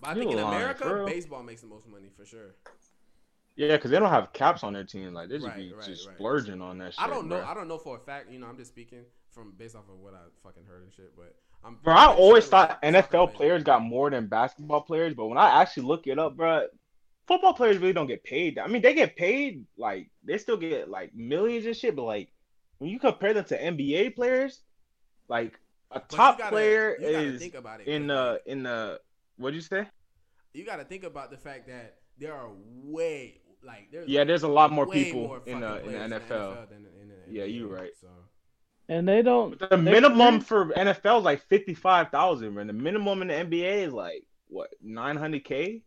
But 0.00 0.10
I 0.10 0.12
You 0.14 0.20
think 0.20 0.32
in 0.32 0.38
America, 0.38 0.84
bro. 0.84 1.06
baseball 1.06 1.42
makes 1.42 1.62
the 1.62 1.66
most 1.66 1.86
money 1.88 2.08
for 2.16 2.24
sure. 2.24 2.54
Yeah, 3.58 3.76
because 3.76 3.90
they 3.90 3.98
don't 3.98 4.08
have 4.08 4.32
caps 4.32 4.62
on 4.62 4.72
their 4.72 4.84
team. 4.84 5.12
Like 5.12 5.28
they 5.28 5.36
just 5.36 5.48
Right, 5.48 5.56
be 5.56 5.72
right, 5.74 5.84
just 5.84 6.06
right. 6.06 6.16
splurging 6.16 6.62
on 6.62 6.78
that 6.78 6.94
shit. 6.94 7.02
I 7.02 7.08
don't 7.08 7.26
know. 7.28 7.36
bruh. 7.40 7.44
I 7.46 7.54
don't 7.54 7.66
know 7.68 7.76
for 7.78 7.96
a 7.96 8.00
fact. 8.00 8.30
You 8.30 8.38
know, 8.38 8.46
I'm 8.46 8.56
just 8.56 8.70
speaking 8.70 9.04
from 9.32 9.52
based 9.58 9.74
off 9.74 9.88
of 9.88 9.98
what 9.98 10.14
I 10.14 10.18
fucking 10.44 10.64
heard 10.64 10.84
and 10.84 10.92
shit. 10.92 11.12
But 11.16 11.34
I'm. 11.64 11.76
Bro, 11.82 11.92
I 11.94 12.06
always 12.06 12.44
sure, 12.44 12.50
thought 12.52 12.80
NFL 12.82 13.34
players 13.34 13.64
got 13.64 13.82
more 13.82 14.10
than 14.10 14.28
basketball 14.28 14.82
players, 14.82 15.12
but 15.14 15.26
when 15.26 15.38
I 15.38 15.60
actually 15.60 15.86
look 15.86 16.06
it 16.06 16.18
up, 16.20 16.36
bro, 16.36 16.66
football 17.26 17.52
players 17.52 17.78
really 17.78 17.92
don't 17.92 18.06
get 18.06 18.22
paid. 18.22 18.58
I 18.60 18.68
mean, 18.68 18.80
they 18.80 18.94
get 18.94 19.16
paid 19.16 19.66
like 19.76 20.08
they 20.22 20.38
still 20.38 20.56
get 20.56 20.88
like 20.88 21.12
millions 21.16 21.66
and 21.66 21.76
shit, 21.76 21.96
but 21.96 22.04
like 22.04 22.28
when 22.78 22.90
you 22.90 23.00
compare 23.00 23.34
them 23.34 23.44
to 23.46 23.60
NBA 23.60 24.14
players, 24.14 24.60
like 25.28 25.58
a 25.90 25.98
But 25.98 26.08
top 26.10 26.38
gotta- 26.38 26.50
player 26.52 26.96
is 27.00 27.40
think 27.40 27.54
about 27.56 27.80
it, 27.80 27.88
in 27.88 28.06
the 28.06 28.40
in 28.46 28.62
the 28.62 29.00
what'd 29.36 29.56
you 29.56 29.62
say? 29.62 29.84
you 30.54 30.64
got 30.64 30.76
to 30.76 30.84
think 30.84 31.02
about 31.04 31.30
the 31.32 31.36
fact 31.36 31.66
that 31.68 31.96
there 32.18 32.34
are 32.34 32.50
way 32.84 33.40
like 33.64 33.88
there's 33.92 34.08
Yeah, 34.08 34.24
there's 34.24 34.42
a 34.42 34.48
lot 34.48 34.72
more 34.72 34.86
people 34.86 35.20
more 35.28 35.40
in 35.46 35.60
fucking 35.60 35.60
the 35.60 35.84
in 35.86 36.10
the 36.10 36.16
NFL. 36.16 36.68
than 36.68 36.86
in 37.00 37.08
the 37.08 37.14
Yeah, 37.32 37.44
NBA, 37.44 37.52
you 37.54 37.68
right. 37.68 37.90
So 38.00 38.08
and 38.88 39.06
they 39.06 39.22
don't. 39.22 39.58
The 39.58 39.68
they 39.70 39.76
minimum 39.78 40.40
career- 40.40 40.40
for 40.40 40.66
NFL 40.74 41.18
is 41.18 41.24
like 41.24 41.42
fifty 41.48 41.74
five 41.74 42.10
thousand, 42.10 42.54
man. 42.54 42.66
The 42.68 42.72
minimum 42.72 43.22
in 43.22 43.28
the 43.28 43.34
NBA 43.34 43.86
is 43.86 43.92
like 43.92 44.24
what 44.48 44.70
nine 44.82 45.16
hundred 45.16 45.44
k. 45.44 45.82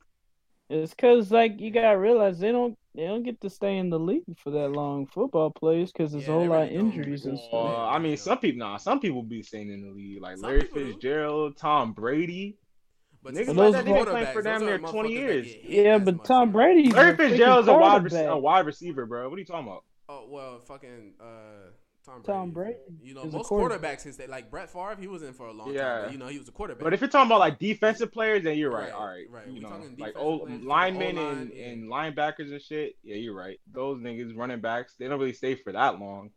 It's 0.70 0.94
because 0.94 1.32
like 1.32 1.60
you 1.60 1.72
gotta 1.72 1.98
realize 1.98 2.40
they 2.40 2.52
don't 2.52 2.78
they 2.96 3.06
don't 3.06 3.24
get 3.24 3.42
to 3.42 3.50
stay 3.50 3.78
in 3.78 3.90
the 3.90 4.00
league 4.00 4.24
for 4.38 4.52
that 4.52 4.70
long. 4.70 5.08
Football 5.08 5.52
players 5.52 5.92
because 5.92 6.12
there's 6.12 6.26
Yeah, 6.26 6.32
a 6.32 6.38
whole 6.38 6.48
lot 6.48 6.64
of 6.64 6.72
injuries 6.72 7.26
and 7.26 7.38
stuff. 7.38 7.54
Uh, 7.54 7.88
I 7.88 8.00
mean, 8.00 8.16
some 8.18 8.38
people, 8.38 8.60
nah, 8.60 8.78
some 8.78 9.00
people 9.00 9.24
be 9.24 9.44
staying 9.44 9.72
in 9.72 9.82
the 9.82 9.92
league, 9.92 10.22
like 10.22 10.38
Some 10.38 10.50
Larry 10.50 10.62
people 10.62 10.78
do. 10.80 10.94
Fitzgerald, 10.94 11.58
Tom 11.58 11.94
Brady. 11.94 12.58
But 13.24 13.34
Niggas 13.36 13.46
some 13.46 13.58
like 13.58 13.74
that, 13.74 13.86
those 13.86 13.86
they 13.86 13.92
been 13.94 14.06
playing 14.06 14.26
for 14.34 14.42
quarterbacks, 14.42 14.44
damn 14.44 14.66
near 14.66 14.78
20 14.80 15.10
years. 15.12 15.46
get 15.48 15.64
Yeah, 15.66 15.98
but 16.00 16.26
Tom 16.26 16.40
you 16.42 16.46
know? 16.48 16.52
Brady's 16.54 16.94
Larry 16.94 17.14
a 17.14 17.18
Fitzgerald's 17.18 17.68
a 17.68 17.74
wide, 17.74 18.04
rec- 18.12 18.26
a 18.28 18.38
wide 18.38 18.66
receiver, 18.66 19.06
bro. 19.06 19.30
What 19.30 19.36
are 19.36 19.40
you 19.40 19.46
talking 19.46 19.68
about? 19.68 19.84
Oh 20.10 20.26
well, 20.28 20.60
fucking 20.60 21.14
uh, 21.22 21.26
Tom 22.04 22.22
Brady. 22.24 22.26
Tom 22.26 22.52
Brady 22.52 22.78
You 23.04 23.14
know, 23.14 23.26
most 23.26 23.48
quarterback. 23.48 24.00
quarterbacks 24.00 24.04
can 24.04 24.14
stay 24.14 24.26
like 24.28 24.50
Brett 24.50 24.70
Favre. 24.72 24.98
He 25.00 25.08
was 25.08 25.22
in 25.22 25.34
for 25.34 25.46
a 25.48 25.54
long 25.54 25.72
Yeah. 25.72 25.82
time. 25.84 26.04
But, 26.06 26.12
you 26.14 26.18
know, 26.18 26.28
he 26.28 26.40
was 26.40 26.48
a 26.48 26.52
quarterback. 26.52 26.84
But 26.84 26.94
if 26.94 27.00
you're 27.02 27.10
talking 27.12 27.28
about 27.28 27.40
like 27.40 27.60
defensive 27.60 28.12
players, 28.12 28.44
then 28.44 28.58
you're 28.58 28.72
right. 28.72 28.86
Right, 28.86 28.92
All 28.94 29.06
right, 29.08 29.26
right. 29.30 29.48
You 29.48 29.54
We 29.54 29.60
know, 29.60 29.82
like 30.00 30.14
old 30.18 30.48
players, 30.48 30.64
linemen 30.64 31.18
O-line, 31.20 31.38
and, 31.38 31.52
yeah. 31.54 31.66
and 31.68 31.84
linebackers 31.90 32.52
and 32.52 32.62
shit. 32.62 32.96
Yeah, 33.04 33.18
you're 33.18 33.36
right. 33.36 33.60
Those 33.72 34.00
niggas, 34.00 34.36
running 34.36 34.60
backs, 34.62 34.96
they 34.98 35.08
don't 35.08 35.20
really 35.20 35.34
stay 35.34 35.54
for 35.56 35.72
that 35.74 36.00
long. 36.00 36.32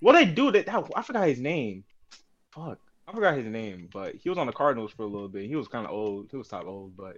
What 0.00 0.12
they 0.12 0.26
do 0.26 0.52
that? 0.52 0.68
I 0.94 1.02
forgot 1.02 1.26
his 1.26 1.40
name. 1.40 1.84
Fuck, 2.52 2.78
I 3.08 3.12
forgot 3.12 3.36
his 3.36 3.46
name. 3.46 3.88
But 3.92 4.16
he 4.16 4.28
was 4.28 4.38
on 4.38 4.46
the 4.46 4.52
Cardinals 4.52 4.92
for 4.92 5.02
a 5.02 5.06
little 5.06 5.28
bit. 5.28 5.46
He 5.46 5.56
was 5.56 5.68
kind 5.68 5.86
of 5.86 5.92
old. 5.92 6.28
He 6.30 6.36
was 6.36 6.48
top 6.48 6.66
old, 6.66 6.96
but 6.96 7.16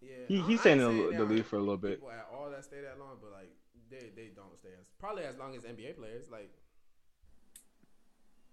yeah, 0.00 0.10
he 0.26 0.38
I- 0.38 0.42
he's 0.42 0.60
staying 0.60 0.80
in 0.80 0.96
the, 0.96 1.16
the 1.16 1.24
league 1.24 1.44
for 1.44 1.56
a 1.56 1.60
little 1.60 1.76
bit. 1.76 1.96
People 1.98 2.10
at 2.10 2.28
all 2.32 2.50
that 2.50 2.64
stay 2.64 2.80
that 2.80 2.98
long, 2.98 3.16
but 3.20 3.32
like 3.32 3.50
they 3.90 4.10
they 4.16 4.30
don't 4.34 4.56
stay 4.58 4.70
as 4.80 4.86
probably 4.98 5.24
as 5.24 5.36
long 5.36 5.54
as 5.56 5.62
NBA 5.62 5.96
players. 5.96 6.30
Like 6.30 6.50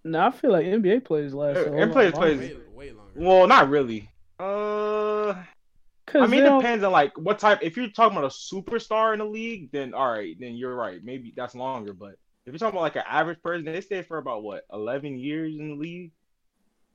No, 0.04 0.26
I 0.26 0.30
feel 0.30 0.52
like 0.52 0.66
NBA 0.66 1.04
players 1.04 1.34
last. 1.34 1.58
A 1.58 1.70
whole 1.70 1.72
NBA 1.80 2.04
lot 2.06 2.14
players- 2.14 2.38
longer. 2.40 2.56
way 2.74 2.86
way 2.88 2.92
longer. 2.92 3.12
Well, 3.14 3.46
not 3.46 3.68
really. 3.68 4.10
Uh, 4.38 5.34
'Cause 6.06 6.22
I 6.22 6.26
mean, 6.28 6.44
it 6.44 6.56
depends 6.58 6.84
on 6.84 6.92
like 6.92 7.16
what 7.18 7.38
type. 7.40 7.60
If 7.62 7.76
you're 7.76 7.88
talking 7.88 8.16
about 8.16 8.30
a 8.30 8.34
superstar 8.34 9.12
in 9.12 9.18
the 9.18 9.24
league, 9.24 9.72
then 9.72 9.92
all 9.94 10.08
right, 10.10 10.36
then 10.38 10.54
you're 10.54 10.74
right. 10.74 11.02
Maybe 11.02 11.32
that's 11.34 11.54
longer. 11.56 11.92
But 11.92 12.10
if 12.44 12.52
you're 12.52 12.58
talking 12.58 12.74
about 12.76 12.82
like 12.82 12.96
an 12.96 13.02
average 13.08 13.42
person, 13.42 13.64
they 13.64 13.80
stay 13.80 14.02
for 14.02 14.18
about 14.18 14.44
what 14.44 14.64
11 14.72 15.18
years 15.18 15.56
in 15.58 15.70
the 15.70 15.74
league. 15.74 16.12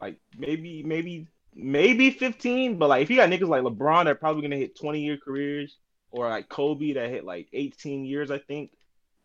Like 0.02 0.18
maybe, 0.38 0.84
maybe, 0.84 1.28
maybe 1.56 2.10
15. 2.12 2.78
But 2.78 2.90
like 2.90 3.04
if 3.04 3.10
you 3.10 3.18
got 3.18 3.30
niggas 3.30 3.48
like 3.48 3.64
LeBron, 3.64 4.06
they're 4.06 4.16
probably 4.16 4.42
gonna 4.42 4.58
hit 4.58 4.78
20 4.78 5.02
year 5.02 5.18
careers, 5.18 5.78
or 6.12 6.28
like 6.28 6.50
Kobe 6.50 6.94
that 6.94 7.10
hit 7.10 7.24
like 7.24 7.48
18 7.54 8.06
years, 8.06 8.32
I 8.32 8.40
think, 8.40 8.72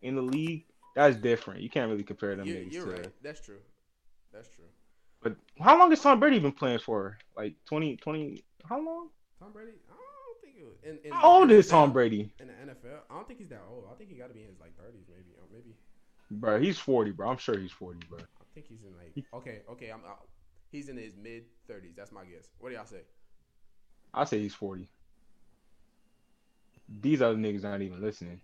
in 0.03 0.15
the 0.17 0.23
league. 0.23 0.65
That's 0.95 1.17
different. 1.17 1.61
You 1.61 1.69
can't 1.71 1.91
really 1.91 2.05
compare 2.05 2.37
them 2.37 2.47
You're, 2.47 2.57
niggas 2.57 2.73
you're 2.73 2.87
to. 2.87 2.93
right. 2.93 3.13
That's 3.23 3.41
true. 3.41 3.59
That's 4.33 4.49
true. 4.49 4.65
But 5.23 5.37
how 5.61 5.79
long 5.79 5.91
has 5.91 6.01
Tom 6.01 6.21
Brady 6.21 6.39
been 6.39 6.53
playing 6.53 6.79
for? 6.79 7.19
Like 7.37 7.55
20, 7.67 7.97
20. 7.97 8.45
How 8.69 8.77
long? 8.77 9.09
Tom 9.39 9.53
Brady. 9.53 9.73
I 9.91 9.95
don't 9.95 10.41
think 10.43 10.57
it 10.59 10.65
was. 10.65 10.77
In, 10.83 10.99
in 11.05 11.13
How 11.13 11.41
old 11.41 11.51
is 11.51 11.69
Tom 11.69 11.93
Brady? 11.93 12.33
in 12.39 12.47
the 12.47 12.53
NFL? 12.53 13.01
I 13.11 13.15
don't 13.15 13.27
think 13.27 13.41
he's 13.41 13.49
that 13.49 13.63
old. 13.71 13.85
I 13.91 13.95
think 13.97 14.11
he 14.11 14.17
got 14.17 14.29
to 14.29 14.35
be 14.35 14.43
in 14.43 14.49
his 14.49 14.61
like 14.61 14.73
30s, 14.77 15.05
maybe. 15.09 15.35
Or 15.39 15.47
maybe. 15.53 15.75
Bro, 16.31 16.61
he's 16.61 16.79
40, 16.79 17.13
bro. 17.13 17.29
I'm 17.29 17.39
sure 17.39 17.59
he's 17.59 17.73
40, 17.73 18.01
bro. 18.09 18.19
I 18.19 18.45
think 18.55 18.67
he's 18.69 18.79
in 18.83 18.97
like. 18.97 19.25
Okay, 19.35 19.61
okay. 19.71 19.91
I'm. 19.91 20.01
out. 20.09 20.27
He's 20.77 20.91
in 20.91 20.99
his 20.99 21.17
mid 21.17 21.45
30s. 21.71 21.97
That's 21.97 22.13
my 22.13 22.27
guess. 22.27 22.51
What 22.59 22.69
do 22.69 22.75
y'all 22.75 22.85
say? 22.85 23.01
I 24.13 24.25
say 24.25 24.41
he's 24.41 24.55
40. 24.55 24.87
These 27.01 27.23
other 27.23 27.37
niggas 27.37 27.65
aren't 27.65 27.83
even 27.83 28.03
listening. 28.03 28.43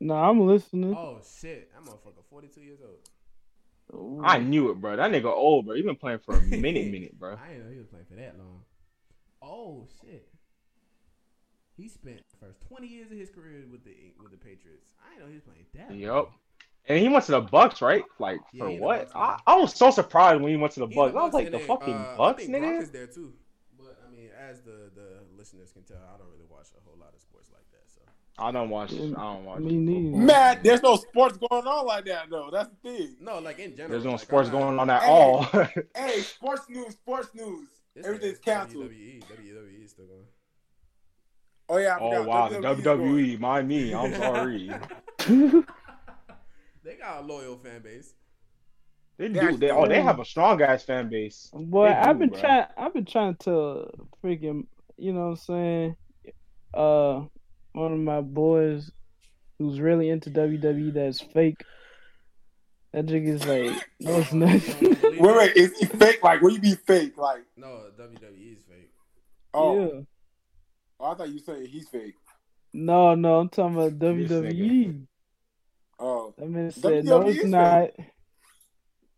No, 0.00 0.14
I'm 0.14 0.44
listening. 0.44 0.92
Oh 0.96 1.20
shit! 1.40 1.70
That 1.72 1.84
motherfucker, 1.88 2.24
42 2.30 2.60
years 2.62 2.80
old. 2.84 2.98
Ooh. 3.94 4.20
I 4.24 4.38
knew 4.38 4.70
it, 4.70 4.80
bro. 4.80 4.96
That 4.96 5.12
nigga 5.12 5.26
old, 5.32 5.66
bro. 5.66 5.76
He 5.76 5.82
been 5.82 5.94
playing 5.94 6.18
for 6.18 6.36
a 6.36 6.42
minute, 6.42 6.90
minute, 6.90 7.16
bro. 7.16 7.36
I 7.36 7.52
didn't 7.52 7.66
know 7.66 7.72
he 7.72 7.78
was 7.78 7.86
playing 7.86 8.06
for 8.10 8.16
that 8.16 8.36
long. 8.36 8.62
Oh 9.40 9.86
shit! 10.02 10.28
He 11.76 11.88
spent 11.88 12.22
the 12.32 12.46
first 12.46 12.60
20 12.68 12.88
years 12.88 13.12
of 13.12 13.18
his 13.18 13.30
career 13.30 13.62
with 13.70 13.84
the 13.84 13.94
with 14.20 14.32
the 14.32 14.36
Patriots. 14.36 14.90
I 15.00 15.10
didn't 15.14 15.26
know 15.26 15.28
he 15.28 15.34
was 15.34 15.44
playing 15.44 15.66
that. 15.74 16.12
long. 16.12 16.26
Yup. 16.88 16.96
And 16.96 16.98
he 16.98 17.08
went 17.08 17.24
to 17.26 17.32
the 17.32 17.42
Bucs, 17.42 17.80
right? 17.82 18.04
Like 18.18 18.40
Yeah, 18.52 18.64
for 18.64 18.70
what? 18.78 19.08
Bucs, 19.10 19.16
I. 19.16 19.38
I 19.46 19.56
was 19.56 19.74
so 19.74 19.90
surprised 19.90 20.40
when 20.40 20.50
he 20.52 20.56
went 20.56 20.72
to 20.74 20.80
the 20.80 20.86
He 20.88 20.94
Bucs. 20.96 21.12
the 21.12 21.18
I 21.18 21.24
was 21.24 21.34
like, 21.34 21.50
the 21.50 21.58
then, 21.58 21.66
fucking 21.66 21.94
uh, 21.94 22.16
Bucs, 22.18 22.30
I 22.30 22.32
think 22.34 22.50
nigga. 22.50 22.82
is 22.82 22.90
there 22.90 23.06
too. 23.06 23.32
But 23.78 23.98
I 24.06 24.10
mean, 24.10 24.30
as 24.48 24.60
the 24.62 24.90
the 24.94 25.20
listeners 25.36 25.70
can 25.72 25.82
tell, 25.84 25.98
I 25.98 26.16
don't 26.18 26.28
really 26.30 26.46
watch 26.50 26.68
a 26.76 26.80
whole 26.88 26.98
lot 26.98 27.12
of 27.14 27.20
sports 27.20 27.50
like 27.52 27.64
that. 27.72 27.90
So 27.92 28.00
I 28.38 28.50
don't 28.50 28.70
watch. 28.70 28.92
I 28.92 28.96
don't 28.96 29.44
watch. 29.44 29.60
Me 29.60 29.76
neither. 29.76 30.02
football. 30.16 30.20
Man, 30.26 30.60
there's 30.62 30.82
no 30.82 30.96
sports 30.96 31.36
going 31.38 31.66
on 31.66 31.86
like 31.86 32.04
that 32.06 32.30
though. 32.30 32.48
That's 32.52 32.68
the 32.82 32.90
thing. 32.98 33.16
no, 33.20 33.38
like 33.40 33.58
in 33.58 33.72
general, 33.72 33.90
There's 33.90 34.04
no 34.04 34.12
like, 34.12 34.20
sports 34.20 34.48
I'm 34.48 34.52
going 34.58 34.78
on 34.78 34.88
at 34.90 35.02
Hey. 35.02 35.08
all. 35.10 35.44
Hey, 35.96 36.20
sports 36.22 36.62
news, 36.68 36.92
sports 36.94 37.34
news. 37.34 37.68
This 37.94 38.06
Everything's 38.06 38.38
canceled. 38.38 38.84
WWE, 38.90 39.22
WWE 39.24 39.84
is 39.84 39.90
still 39.90 40.06
going. 40.06 40.24
Oh 41.70 41.76
yeah, 41.78 41.96
I 41.96 41.98
oh 42.00 42.10
forgot. 42.10 42.26
wow, 42.26 42.48
WWE 42.48 42.78
's 42.78 42.82
going. 42.84 43.00
WWE, 43.00 43.40
my 43.40 43.62
me. 43.62 43.94
I'm 43.94 44.14
sorry. 44.14 44.70
they 47.08 47.14
got 47.14 47.22
a 47.22 47.26
loyal 47.26 47.56
fan 47.58 47.82
base. 47.82 48.14
They 49.18 49.28
They 49.28 49.40
do. 49.40 49.56
They 49.56 49.70
oh, 49.70 49.86
they 49.86 50.00
have 50.00 50.20
a 50.20 50.24
strong 50.24 50.62
ass 50.62 50.84
fan 50.84 51.08
base. 51.08 51.50
Boy, 51.52 51.88
They 51.88 51.94
I've 51.94 52.18
been 52.18 52.28
bro. 52.30 52.40
trying. 52.40 52.66
I've 52.76 52.94
been 52.94 53.04
trying 53.04 53.36
to 53.36 53.90
freaking. 54.22 54.66
You 54.96 55.12
know 55.12 55.20
what 55.20 55.26
I'm 55.26 55.36
saying? 55.36 55.96
Uh, 56.74 57.24
one 57.72 57.92
of 57.92 57.98
my 57.98 58.20
boys 58.20 58.90
who's 59.58 59.80
really 59.80 60.08
into 60.08 60.30
WWE 60.30 60.92
that's 60.94 61.20
fake. 61.20 61.64
That 62.92 63.06
jig 63.06 63.28
is 63.28 63.44
like, 63.46 63.88
no, 64.00 64.18
it's 64.18 64.32
not. 64.32 64.50
Wait, 65.20 65.20
wait, 65.20 65.56
is 65.56 65.76
he 65.78 65.84
fake? 65.84 66.22
Like, 66.22 66.40
what 66.40 66.54
you 66.54 66.60
be 66.60 66.74
fake? 66.74 67.18
Like, 67.18 67.44
No, 67.56 67.82
WWE 68.00 68.56
is 68.56 68.62
fake. 68.62 68.90
oh, 69.52 69.78
Yeah. 69.78 70.00
oh, 71.00 71.12
I 71.12 71.14
thought 71.14 71.28
you 71.28 71.38
said 71.38 71.66
he's 71.66 71.88
fake. 71.88 72.14
No, 72.72 73.14
no, 73.14 73.40
I'm 73.40 73.50
talking 73.50 73.74
about 73.76 73.98
This 73.98 74.30
WWE. 74.30 75.07
Oh, 75.98 76.34
That 76.38 76.48
man 76.48 76.70
said, 76.70 77.04
no, 77.04 77.22
it's 77.22 77.38
is 77.38 77.50
not. 77.50 77.90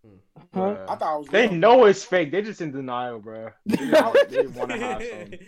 Hmm. 0.04 0.16
Huh? 0.54 0.76
I 0.88 0.96
thought 0.96 1.16
it 1.16 1.18
was. 1.18 1.28
They 1.28 1.48
real. 1.48 1.56
know 1.56 1.84
it's 1.84 2.04
fake. 2.04 2.32
They 2.32 2.42
just 2.42 2.60
in 2.60 2.72
denial, 2.72 3.18
bro. 3.18 3.50
They 3.66 3.76
just, 3.76 4.30
they 4.30 4.46
want 4.46 4.70
to 4.70 4.78
hide 4.78 5.06
something. 5.10 5.38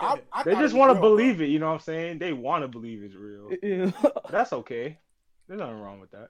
I, 0.00 0.20
I 0.32 0.42
They 0.42 0.54
just 0.56 0.74
want 0.74 0.90
to 0.90 1.00
was 1.00 1.02
real, 1.02 1.16
believe 1.16 1.40
it. 1.40 1.46
You 1.48 1.58
know 1.58 1.66
what 1.68 1.74
I'm 1.74 1.80
saying? 1.80 2.18
They 2.18 2.32
want 2.32 2.64
to 2.64 2.68
believe 2.68 3.02
it's 3.02 3.14
real. 3.14 3.50
Yeah. 3.62 3.90
That's 4.30 4.52
okay. 4.52 4.98
There's 5.46 5.60
nothing 5.60 5.80
wrong 5.80 6.00
with 6.00 6.10
that. 6.12 6.28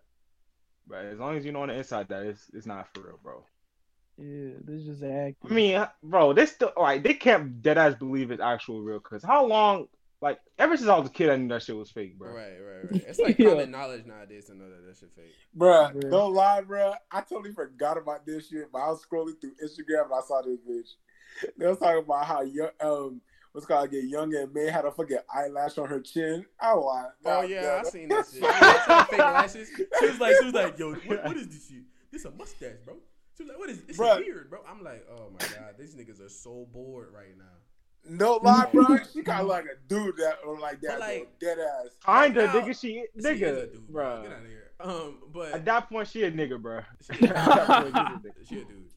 But 0.86 1.06
as 1.06 1.18
long 1.18 1.36
as 1.36 1.44
you 1.44 1.52
know 1.52 1.62
on 1.62 1.68
the 1.68 1.74
inside 1.74 2.08
that 2.08 2.22
it's 2.24 2.48
it's 2.52 2.66
not 2.66 2.88
for 2.94 3.00
real, 3.00 3.18
bro. 3.22 3.44
Yeah, 4.18 4.54
this 4.64 4.84
just 4.84 5.02
acting. 5.02 5.50
I 5.50 5.52
mean, 5.52 5.86
bro, 6.02 6.32
they 6.32 6.46
still 6.46 6.72
like 6.76 7.02
they 7.02 7.14
can't 7.14 7.60
dead 7.60 7.76
ass 7.76 7.94
believe 7.94 8.30
it's 8.30 8.40
actual 8.42 8.82
real. 8.82 9.00
Cause 9.00 9.22
how 9.22 9.44
long? 9.44 9.88
Like 10.22 10.40
ever 10.58 10.76
since 10.76 10.88
I 10.88 10.98
was 10.98 11.08
a 11.08 11.12
kid, 11.12 11.28
I 11.30 11.36
knew 11.36 11.48
that 11.48 11.62
shit 11.62 11.76
was 11.76 11.90
fake, 11.90 12.18
bro. 12.18 12.32
Right, 12.32 12.56
right, 12.58 12.90
right. 12.90 13.04
It's 13.08 13.18
like 13.18 13.38
Yeah. 13.38 13.50
common 13.50 13.70
knowledge 13.70 14.06
nowadays 14.06 14.46
to 14.46 14.54
know 14.54 14.68
that 14.70 14.86
that 14.86 14.96
shit 14.96 15.10
fake. 15.14 15.34
bro. 15.54 15.90
Bruh. 15.94 16.10
don't 16.10 16.32
lie, 16.34 16.62
bro. 16.62 16.94
I 17.10 17.20
totally 17.20 17.52
forgot 17.52 17.98
about 17.98 18.24
this 18.24 18.48
shit, 18.48 18.72
but 18.72 18.78
I 18.78 18.88
was 18.88 19.04
scrolling 19.04 19.38
through 19.40 19.52
Instagram 19.62 20.04
and 20.06 20.14
I 20.14 20.20
saw 20.26 20.40
this 20.42 20.58
bitch. 20.68 21.50
They 21.58 21.66
was 21.66 21.78
talking 21.78 21.98
about 21.98 22.24
how 22.24 22.40
young, 22.42 22.70
um, 22.80 23.20
what's 23.52 23.66
called 23.66 23.90
get 23.90 24.04
young 24.04 24.34
and 24.34 24.52
May 24.54 24.70
had 24.70 24.86
a 24.86 24.90
fucking 24.90 25.18
eyelash 25.34 25.76
on 25.76 25.88
her 25.88 26.00
chin. 26.00 26.46
I 26.58 26.72
was 26.74 26.84
like, 26.86 27.12
Oh 27.26 27.40
nah, 27.42 27.46
yeah, 27.46 27.82
I 27.84 27.88
seen 27.88 28.08
that 28.08 28.24
shit. 28.24 28.40
She 28.40 28.46
had 28.46 29.04
fake 29.08 29.18
lashes. 29.18 29.68
She 30.00 30.06
was 30.06 30.18
like, 30.20 30.36
she 30.38 30.44
was 30.46 30.54
like, 30.54 30.78
yo, 30.78 30.94
what, 30.94 31.24
what 31.26 31.36
is 31.36 31.48
this 31.48 31.68
shit? 31.68 31.82
This 32.10 32.24
a 32.24 32.30
mustache, 32.30 32.78
bro. 32.86 32.94
She 33.36 33.42
was 33.42 33.50
like, 33.50 33.58
what 33.58 33.68
is 33.68 33.82
this? 33.82 33.98
Bruh. 33.98 34.20
Is 34.20 34.26
weird, 34.26 34.48
bro. 34.48 34.60
I'm 34.66 34.82
like, 34.82 35.06
oh 35.10 35.28
my 35.30 35.40
god, 35.40 35.74
these 35.78 35.94
niggas 35.94 36.24
are 36.24 36.30
so 36.30 36.66
bored 36.72 37.08
right 37.12 37.36
now. 37.36 37.44
No 38.08 38.36
lie, 38.42 38.68
bro. 38.72 38.98
She 39.12 39.22
kind 39.22 39.42
of 39.42 39.46
like 39.48 39.64
a 39.64 39.76
dude 39.88 40.16
that 40.18 40.38
or 40.46 40.58
like 40.58 40.80
that, 40.82 41.00
like- 41.00 41.38
dead 41.38 41.58
ass. 41.58 41.88
Kinda, 42.04 42.12
Right 42.12 42.34
now, 42.34 42.60
nigga. 42.60 42.66
She 42.68 42.74
She 42.74 42.98
is 43.14 43.24
a 43.24 43.28
nigga, 43.34 43.72
dude, 43.72 43.88
bro. 43.88 44.22
Get 44.22 44.32
out 44.32 44.38
of 44.38 44.46
here. 44.46 44.62
Um, 44.78 45.18
but 45.32 45.52
At 45.52 45.64
that 45.64 45.88
point, 45.88 46.08
she 46.08 46.22
a 46.24 46.30
nigga, 46.30 46.60
bro. 46.60 46.80
She- 47.02 47.26
At 47.26 47.34
that 47.34 47.66
point, 47.66 48.22
she's 48.22 48.30
a 48.30 48.44
she 48.54 48.60
a 48.60 48.64
dude. 48.64 48.90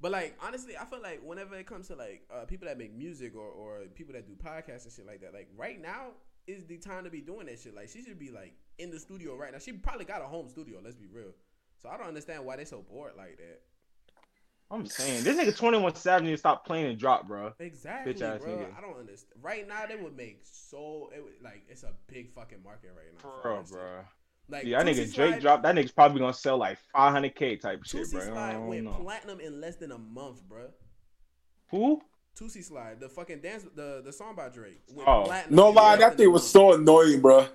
But 0.00 0.12
like 0.12 0.36
honestly, 0.42 0.76
I 0.76 0.84
feel 0.84 1.00
like 1.02 1.20
whenever 1.24 1.54
it 1.56 1.66
comes 1.66 1.88
to 1.88 1.96
like 1.96 2.26
uh, 2.34 2.44
people 2.44 2.68
that 2.68 2.76
make 2.78 2.94
music 2.94 3.34
or, 3.34 3.46
or 3.48 3.80
people 3.94 4.12
that 4.14 4.26
do 4.26 4.34
podcasts 4.34 4.84
and 4.84 4.92
shit 4.92 5.06
like 5.06 5.20
that, 5.22 5.32
like 5.32 5.48
right 5.56 5.80
now 5.80 6.08
is 6.46 6.66
the 6.66 6.76
time 6.76 7.04
to 7.04 7.10
be 7.10 7.20
doing 7.22 7.46
that 7.46 7.58
shit. 7.58 7.74
Like 7.74 7.88
she 7.88 8.02
should 8.02 8.18
be 8.18 8.30
like 8.30 8.54
in 8.78 8.90
the 8.90 9.00
studio 9.00 9.34
right 9.34 9.50
now. 9.52 9.58
She 9.58 9.72
probably 9.72 10.04
got 10.04 10.20
a 10.20 10.26
home 10.26 10.48
studio. 10.48 10.80
Let's 10.84 10.96
be 10.96 11.06
real. 11.06 11.32
So 11.82 11.88
I 11.88 11.96
don't 11.96 12.06
understand 12.08 12.44
why 12.44 12.56
they 12.56 12.64
so 12.66 12.82
bored 12.82 13.12
like 13.16 13.38
that. 13.38 13.62
I'm 14.74 14.86
saying 14.86 15.24
this 15.24 15.36
nigga 15.36 15.56
21 15.56 15.94
Savage 15.94 16.24
need 16.24 16.30
to 16.32 16.36
stop 16.36 16.66
playing 16.66 16.86
and 16.86 16.98
drop, 16.98 17.26
bro. 17.28 17.52
Exactly, 17.58 18.12
Bitch-ass 18.14 18.40
bro. 18.42 18.50
nigga. 18.52 18.76
I 18.76 18.80
don't 18.80 18.98
understand. 18.98 19.32
Right 19.42 19.66
now 19.68 19.86
they 19.86 19.96
would 19.96 20.16
make 20.16 20.40
so 20.42 21.10
it 21.14 21.22
would, 21.22 21.34
like 21.42 21.62
it's 21.68 21.82
a 21.84 21.92
big 22.08 22.32
fucking 22.34 22.62
market 22.64 22.90
right 22.96 23.06
now. 23.14 23.20
For 23.20 23.42
for 23.42 23.48
real, 23.48 23.56
that 23.62 23.68
shit. 23.68 23.76
bro. 23.76 23.90
Like 24.50 24.64
Yeah, 24.64 24.82
that 24.82 24.94
Toosie 24.94 24.98
nigga 25.06 25.14
Drake 25.14 25.30
Slide- 25.30 25.40
dropped. 25.42 25.62
That 25.62 25.74
nigga's 25.74 25.92
probably 25.92 26.20
gonna 26.20 26.32
sell 26.34 26.58
like 26.58 26.78
500k 26.94 27.60
type 27.60 27.84
shit, 27.84 28.10
bro. 28.10 28.20
I 28.20 28.24
Slide 28.24 28.56
went 28.58 28.84
know. 28.84 28.90
platinum 28.92 29.40
in 29.40 29.60
less 29.60 29.76
than 29.76 29.92
a 29.92 29.98
month, 29.98 30.42
bro. 30.48 30.66
Who? 31.70 32.02
Toosie 32.38 32.64
Slide, 32.64 32.98
the 32.98 33.08
fucking 33.08 33.40
dance, 33.40 33.64
the 33.76 34.02
the 34.04 34.12
song 34.12 34.34
by 34.34 34.48
Drake. 34.48 34.80
Oh. 35.06 35.42
No 35.50 35.70
lie, 35.70 35.96
that 35.96 36.16
thing 36.16 36.32
was 36.32 36.48
so 36.48 36.72
annoying, 36.74 37.20
bro. 37.20 37.46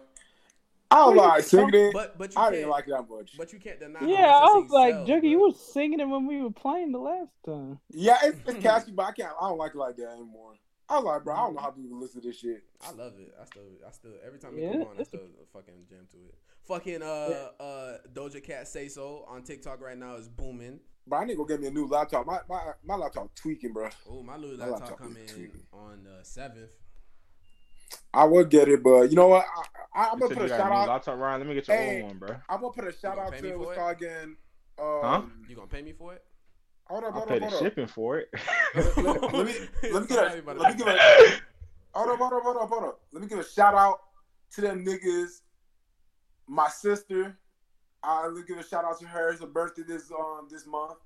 I 0.92 0.96
don't 0.96 1.16
What 1.18 1.30
are 1.30 1.38
you 1.38 1.44
singing 1.44 1.74
it. 1.76 1.94
But 1.94 2.18
but 2.18 2.34
you 2.34 2.42
I 2.42 2.50
didn't 2.52 2.70
like 2.70 2.88
it 2.88 2.92
that 2.92 3.08
much. 3.10 3.38
But 3.38 3.54
you 3.54 3.60
can't 3.60 3.80
deny. 3.80 4.00
how 4.00 4.08
Yeah, 4.08 4.16
much 4.16 4.26
that 4.26 4.34
I 4.34 4.54
was 4.58 4.70
like, 4.72 4.94
sells, 4.96 5.10
Juggy, 5.10 5.30
you 5.30 5.42
were 5.42 5.54
singing 5.54 6.00
it 6.00 6.08
when 6.08 6.26
we 6.26 6.42
were 6.42 6.52
playing 6.52 6.92
the 6.92 7.00
last 7.00 7.32
time. 7.46 7.80
Yeah, 7.92 8.18
it's, 8.24 8.40
it's 8.48 8.60
catchy, 8.64 8.92
but 8.92 9.04
I 9.06 9.12
can't. 9.12 9.32
I 9.40 9.50
don't 9.50 9.58
like 9.58 9.76
it 9.76 9.78
like 9.78 9.96
that 9.98 10.10
anymore. 10.14 10.54
I 10.92 10.96
was 10.96 11.04
like, 11.06 11.24
bro, 11.24 11.36
I 11.36 11.38
don't 11.46 11.54
know 11.54 11.62
how 11.62 11.70
people 11.70 12.00
listen 12.00 12.22
to 12.22 12.28
this 12.28 12.40
shit. 12.40 12.64
I 12.82 12.92
love 12.94 13.14
it. 13.20 13.32
I 13.40 13.46
still, 13.46 13.62
I 13.88 13.92
still, 13.92 14.14
every 14.26 14.40
time 14.40 14.58
it 14.58 14.62
Yeah, 14.64 14.72
come 14.72 14.82
on, 14.82 14.88
I 14.88 14.92
it's- 15.02 15.08
still 15.10 15.22
fucking 15.54 15.74
jam 15.88 16.08
to 16.12 16.18
it. 16.18 16.36
Fucking 16.68 17.02
uh 17.02 17.50
uh 17.60 17.98
Doja 18.14 18.44
Cat 18.44 18.68
say 18.68 18.90
so 18.90 19.26
on 19.28 19.42
TikTok 19.44 19.82
right 19.82 19.98
now 19.98 20.16
is 20.16 20.28
booming. 20.28 20.80
But 21.08 21.16
I 21.18 21.26
need 21.26 21.34
to 21.34 21.38
go 21.38 21.46
get 21.46 21.60
me 21.62 21.68
a 21.68 21.72
new 21.72 21.88
laptop. 21.88 22.26
My 22.28 22.40
my, 22.48 22.62
my 22.86 22.96
laptop 22.96 23.34
tweaking, 23.36 23.74
bro. 23.74 23.90
Oh, 24.10 24.22
my 24.22 24.36
little 24.38 24.58
My 24.58 24.66
laptop 24.66 24.90
laptop 24.92 25.00
coming 25.00 25.24
is 25.24 25.64
on 25.74 26.04
the 26.04 26.24
seventh. 26.24 26.70
I 28.14 28.24
would 28.26 28.50
get 28.50 28.68
it, 28.68 28.82
but 28.84 29.04
you 29.10 29.16
know 29.16 29.28
what? 29.28 29.46
I, 29.94 30.02
I, 30.02 30.10
I'm 30.12 30.20
gonna 30.20 30.34
put 30.34 30.40
a 30.40 30.44
you 30.44 30.50
got 30.50 30.58
shout 30.58 30.72
new 30.72 30.78
out. 30.78 30.88
laptop, 30.88 31.18
Ryan. 31.20 31.40
Let 31.42 31.48
me 31.50 31.56
get 31.56 31.68
your 31.68 31.78
Hey. 31.78 32.00
old 32.02 32.10
one, 32.10 32.18
bro. 32.18 32.36
I'm 32.50 32.62
gonna 32.62 32.74
put 32.74 32.88
a 32.88 32.92
shout 32.92 33.20
out 33.20 33.36
to 33.38 33.42
for 33.52 33.58
what's 33.60 33.78
called 33.78 33.92
again. 33.98 34.38
Huh? 34.80 35.16
Um, 35.16 35.46
You 35.48 35.56
gonna 35.56 35.68
pay 35.68 35.82
me 35.82 35.94
for 35.94 36.14
it? 36.14 36.24
Hold 36.88 37.04
up, 37.04 37.14
I'll 37.14 37.20
hold 37.20 37.30
pay 37.30 37.36
up, 37.36 37.42
the 37.42 37.50
hold 37.50 37.54
up. 37.54 37.64
shipping 37.64 37.88
for 37.88 38.18
it. 38.18 38.30
Let 38.76 38.98
me, 38.98 39.14
let 39.34 39.46
me, 39.46 39.54
let 39.92 40.02
me 40.02 40.08
get 40.08 40.20
a, 40.20 40.54
let 40.54 40.68
me 40.68 40.74
give 40.76 40.88
a 40.88 41.00
hold 41.94 42.10
up, 42.10 42.20
hold 42.20 42.34
up, 42.34 42.44
hold 42.44 42.58
up, 42.58 42.70
hold 42.70 42.84
up. 42.84 43.00
Let 43.12 43.22
me 43.22 43.28
give 43.28 43.40
a 43.40 43.44
shout 43.44 43.76
out 43.76 44.00
to 44.56 44.62
them 44.62 44.84
niggas. 44.84 45.42
My 46.48 46.68
sister, 46.68 47.38
I 48.02 48.26
let 48.26 48.34
me 48.36 48.42
give 48.48 48.58
a 48.58 48.64
shout 48.64 48.86
out 48.86 49.00
to 49.00 49.06
her. 49.06 49.30
It's 49.32 49.42
her 49.42 49.48
birthday 49.48 49.84
this 49.88 50.12
um 50.12 50.48
this 50.50 50.66
month. 50.66 50.98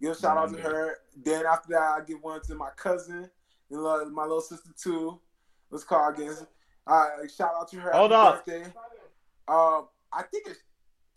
Give 0.00 0.10
a 0.12 0.16
shout 0.18 0.36
out 0.36 0.50
to 0.52 0.58
her. 0.58 0.96
Then 1.16 1.44
after 1.46 1.68
that, 1.74 1.82
I 1.82 2.00
give 2.06 2.20
one 2.22 2.40
to 2.42 2.54
my 2.56 2.70
cousin, 2.76 3.30
you 3.70 3.76
know, 3.76 4.10
my 4.10 4.22
little 4.22 4.40
sister 4.40 4.70
too. 4.76 5.20
Let's 5.70 5.84
call 5.84 6.08
again. 6.10 6.34
Uh, 6.86 7.06
shout 7.34 7.52
out 7.58 7.68
to 7.70 7.80
her. 7.80 7.92
Hold 7.92 8.12
Happy 8.12 8.28
up. 8.38 8.46
Birthday. 8.46 8.64
Um, 9.46 9.88
I 10.12 10.22
think 10.22 10.46
it's 10.48 10.60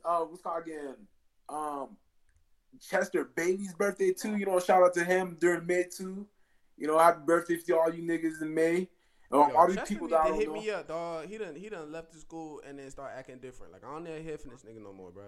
uh, 0.03 0.19
what's 0.21 0.41
called 0.41 0.63
again. 0.65 0.95
Um, 1.49 1.97
Chester 2.81 3.25
Bailey's 3.35 3.73
birthday 3.73 4.11
too. 4.13 4.35
You 4.37 4.45
know, 4.45 4.59
shout 4.59 4.83
out 4.83 4.93
to 4.95 5.03
him 5.03 5.37
during 5.39 5.65
May 5.65 5.83
too. 5.85 6.25
You 6.77 6.87
know, 6.87 6.97
happy 6.97 7.19
birthday 7.25 7.57
to 7.57 7.77
all 7.77 7.93
you 7.93 8.01
niggas 8.03 8.41
in 8.41 8.53
May. 8.53 8.87
Um, 9.31 9.49
Yo, 9.49 9.55
all 9.55 9.67
these 9.67 9.77
Chester 9.77 9.93
people 9.93 10.07
need 10.07 10.13
that 10.15 10.21
I 10.25 10.27
don't 10.29 10.39
hit 10.39 10.47
know. 10.47 10.53
me 10.55 10.69
up, 10.71 10.87
dog. 10.87 11.25
He 11.27 11.37
done 11.37 11.55
he 11.55 11.69
done 11.69 11.91
left 11.91 12.11
the 12.11 12.19
school 12.19 12.61
and 12.67 12.77
then 12.79 12.89
start 12.91 13.11
acting 13.17 13.39
different. 13.39 13.71
Like 13.73 13.83
I 13.85 13.91
don't 13.91 14.03
never 14.03 14.19
hear 14.19 14.37
from 14.37 14.51
this 14.51 14.63
nigga 14.63 14.83
no 14.83 14.91
more, 14.93 15.11
bro. 15.11 15.25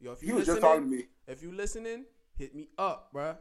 Yo, 0.00 0.12
if 0.12 0.22
you 0.22 0.28
He 0.28 0.32
was 0.34 0.46
listening, 0.48 0.54
just 0.54 0.60
talking 0.62 0.90
to 0.90 0.96
me. 0.96 1.04
if 1.26 1.42
you 1.42 1.52
listening, 1.52 2.04
hit 2.38 2.54
me 2.54 2.68
up, 2.78 3.10
bro. 3.12 3.36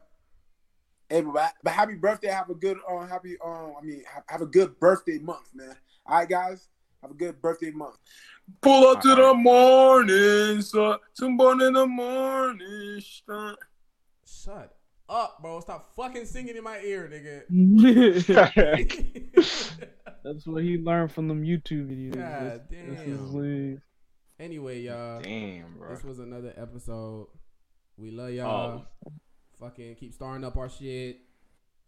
Hey, 1.09 1.21
but, 1.21 1.53
but 1.63 1.73
happy 1.73 1.95
birthday. 1.95 2.30
Have 2.30 2.49
a 2.49 2.55
good 2.55 2.77
um 2.89 3.07
happy 3.07 3.38
um 3.43 3.73
I 3.80 3.84
mean 3.85 4.03
have, 4.11 4.23
have 4.27 4.41
a 4.41 4.45
good 4.45 4.80
birthday 4.80 5.19
month, 5.19 5.49
man. 5.53 5.75
All 6.05 6.19
right, 6.19 6.30
guys. 6.30 6.67
Have 7.01 7.11
a 7.11 7.15
good 7.15 7.41
birthday 7.41 7.71
month. 7.71 7.97
Pull 8.61 8.88
up 8.88 9.01
to 9.01 9.15
the 9.15 9.34
morning, 9.34 10.61
sun. 10.61 10.97
Somebody 11.13 11.65
in 11.65 11.73
the 11.73 11.85
morning, 11.85 13.01
sun. 13.25 13.55
Shut 14.25 14.75
up, 15.09 15.41
bro. 15.41 15.59
Stop 15.59 15.93
fucking 15.95 16.25
singing 16.25 16.55
in 16.57 16.63
my 16.63 16.80
ear, 16.80 17.09
nigga. 17.11 17.43
That's 20.23 20.47
what 20.47 20.63
he 20.63 20.77
learned 20.77 21.11
from 21.11 21.27
them 21.27 21.43
YouTube 21.43 21.88
videos. 21.89 22.15
God 22.15 22.61
That's- 22.69 22.69
that's 22.69 23.01
damn. 23.03 23.34
lead. 23.34 23.81
anyway, 24.39 24.81
y'all. 24.81 25.21
Damn, 25.21 25.77
bro. 25.77 25.89
This 25.93 26.03
was 26.03 26.19
another 26.19 26.53
episode. 26.57 27.27
We 27.97 28.11
love 28.11 28.31
y'all. 28.31 28.85
Fucking 29.64 29.95
keep 29.95 30.14
starting 30.14 30.44
up 30.44 30.57
our 30.57 30.68
shit. 30.68 31.22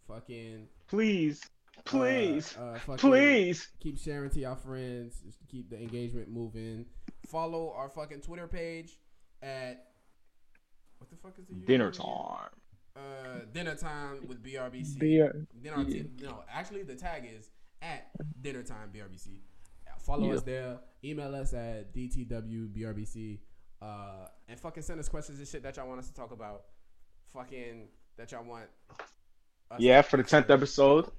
Fucking 0.07 0.67
Please, 0.87 1.41
uh, 1.77 1.81
please, 1.83 2.55
uh, 2.57 2.77
fucking 2.79 2.97
please. 3.09 3.67
keep 3.81 3.99
sharing 3.99 4.29
to 4.29 4.39
your 4.39 4.55
friends. 4.55 5.19
Just 5.25 5.39
to 5.39 5.45
keep 5.45 5.69
the 5.69 5.77
engagement 5.77 6.29
moving. 6.29 6.85
Follow 7.27 7.73
our 7.75 7.89
fucking 7.89 8.21
Twitter 8.21 8.47
page 8.47 8.97
at 9.41 9.87
what 10.99 11.09
the 11.09 11.17
fuck 11.17 11.37
is 11.37 11.47
the 11.47 11.55
Dinner 11.65 11.91
time. 11.91 12.49
Uh, 12.95 13.39
dinner 13.51 13.75
time 13.75 14.25
with 14.25 14.41
BRBC. 14.41 14.97
Beer. 14.97 15.45
Dinner 15.61 15.83
yeah. 15.85 16.03
no, 16.21 16.43
actually 16.49 16.83
the 16.83 16.95
tag 16.95 17.29
is 17.37 17.49
at 17.81 18.07
dinner 18.41 18.63
time 18.63 18.89
BRBC. 18.95 19.39
Follow 19.99 20.29
Yeah. 20.29 20.35
us 20.35 20.43
there. 20.43 20.79
Email 21.03 21.35
us 21.35 21.53
at 21.53 21.93
dtwbrbc. 21.93 23.39
Uh, 23.81 24.27
and 24.47 24.57
fucking 24.57 24.83
send 24.83 24.99
us 25.01 25.09
questions 25.09 25.39
and 25.39 25.47
shit 25.47 25.61
that 25.63 25.75
y'all 25.75 25.87
want 25.87 25.99
us 25.99 26.07
to 26.07 26.13
talk 26.13 26.31
about. 26.31 26.63
Fucking 27.35 27.87
that 28.17 28.31
y'all 28.31 28.45
want. 28.45 28.65
us 29.71 29.79
Yeah, 29.79 30.01
to 30.01 30.07
for 30.07 30.17
the 30.17 30.23
tenth 30.23 30.49
episode. 30.49 31.09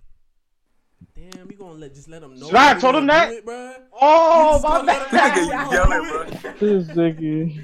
Damn, 1.14 1.46
we 1.46 1.54
gonna 1.54 1.74
let 1.74 1.94
just 1.94 2.08
let 2.08 2.22
them 2.22 2.38
know. 2.38 2.46
Should 2.46 2.56
I 2.56 2.74
we 2.74 2.80
told 2.80 2.94
gonna 2.94 2.98
him 3.00 3.06
that? 3.08 3.28
do 3.28 3.36
It, 3.36 3.46
bruh. 3.46 3.74
Oh, 4.00 4.60
my 4.62 4.68
gonna 4.68 4.84
let 4.84 5.02
'em 5.02 5.12
know 5.14 5.28
bad. 5.28 5.48
Nigga, 5.48 5.50
gonna 5.50 5.70
yelling, 5.72 6.02
do 6.02 6.20
it. 6.20 6.56
This 6.60 6.88
nigga 6.88 7.62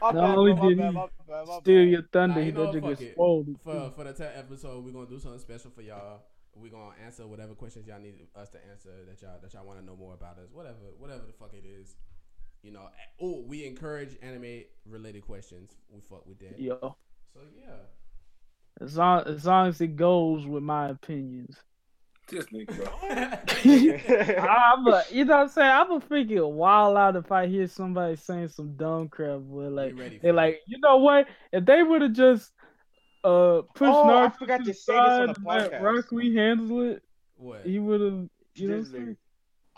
My 0.00 0.12
No, 0.12 0.20
bad, 0.20 0.38
we 0.42 0.54
my 0.54 0.60
didn't. 0.68 0.76
bad, 0.76 0.94
my 0.94 1.06
bad, 1.28 1.46
my 1.48 1.58
steal 1.60 1.84
your 1.84 2.02
thunder. 2.12 2.40
Nah, 2.40 2.40
he 2.40 2.50
you 2.50 2.52
know 2.52 2.66
that 2.66 2.82
what, 2.82 2.98
nigga 2.98 3.12
spoiled. 3.12 3.48
For 3.64 3.90
for 3.90 4.04
the 4.04 4.12
10th 4.14 4.38
episode, 4.38 4.84
we're 4.84 4.92
gonna 4.92 5.06
do 5.10 5.18
something 5.18 5.40
special 5.40 5.70
for 5.70 5.82
y'all. 5.82 6.22
We're 6.54 6.70
gonna 6.70 6.94
answer 7.04 7.26
whatever 7.26 7.54
questions 7.54 7.86
y'all 7.88 8.00
need 8.00 8.14
us 8.36 8.48
to 8.50 8.58
answer 8.70 8.90
that 9.08 9.20
y'all 9.22 9.40
that 9.40 9.52
y'all 9.54 9.66
want 9.66 9.80
to 9.80 9.84
know 9.84 9.96
more 9.96 10.14
about 10.14 10.38
us. 10.38 10.50
Whatever, 10.52 10.76
whatever 10.98 11.22
the 11.26 11.32
fuck 11.32 11.54
it 11.54 11.64
is. 11.66 11.96
You 12.62 12.70
know. 12.72 12.88
Oh, 13.20 13.42
we 13.46 13.64
encourage 13.66 14.16
anime 14.22 14.62
related 14.86 15.22
questions. 15.22 15.72
We 15.90 16.00
fuck 16.00 16.26
with 16.26 16.38
that. 16.40 16.60
Yo, 16.60 16.96
So 17.34 17.40
yeah. 17.60 18.84
as 18.84 18.96
long 18.96 19.22
as 19.26 19.46
long 19.46 19.68
as 19.68 19.80
it 19.80 19.96
goes 19.96 20.46
with 20.46 20.62
my 20.62 20.88
opinions. 20.88 21.56
This 22.28 22.46
nigga, 22.46 22.76
bro. 22.76 22.86
I'm 24.48 24.86
a, 24.86 25.02
you 25.10 25.24
know 25.24 25.36
what 25.36 25.42
I'm 25.42 25.48
saying? 25.48 25.70
I'm 25.70 25.88
going 25.88 26.00
to 26.00 26.06
figure 26.06 26.38
a 26.38 26.40
freaking 26.46 26.52
wild 26.52 26.96
out 26.96 27.16
if 27.16 27.32
I 27.32 27.46
hear 27.46 27.66
somebody 27.66 28.16
saying 28.16 28.48
some 28.48 28.76
dumb 28.76 29.08
crap. 29.08 29.40
But 29.42 29.72
like, 29.72 30.22
they're 30.22 30.32
like, 30.32 30.60
you 30.66 30.78
know 30.80 30.98
what? 30.98 31.26
If 31.52 31.64
they 31.66 31.82
would 31.82 32.02
have 32.02 32.12
just 32.12 32.52
uh 33.24 33.62
pushed 33.74 33.92
Oh, 33.92 34.24
I 34.24 34.30
forgot 34.30 34.58
to 34.58 34.64
to 34.64 34.74
say 34.74 34.92
this 34.92 35.00
on 35.00 35.26
side 35.28 35.36
the 35.36 35.40
podcast. 35.40 35.82
Rock 35.82 36.12
Lee 36.12 36.34
handle 36.34 36.90
it, 36.90 37.02
what? 37.36 37.64
he 37.64 37.78
would 37.78 38.00
have. 38.00 38.28
You 38.54 38.68
know 38.68 39.14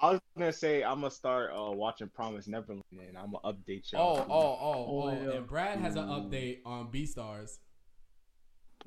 I 0.04 0.10
was 0.10 0.20
gonna 0.36 0.52
say 0.52 0.82
I'm 0.84 0.96
gonna 1.00 1.10
start 1.10 1.50
uh, 1.56 1.70
watching 1.70 2.08
Promise 2.08 2.46
Neverland 2.46 2.82
and 2.92 3.16
I'm 3.16 3.32
gonna 3.32 3.54
update 3.54 3.88
Oh, 3.94 4.16
y'all. 4.16 4.26
oh, 4.28 4.34
oh, 4.34 4.74
Oh, 4.86 5.08
oh, 5.08 5.22
yeah. 5.30 5.36
and 5.38 5.46
Brad 5.46 5.78
has 5.78 5.96
an 5.96 6.04
update 6.08 6.58
on 6.66 6.88
Beastars. 6.92 7.56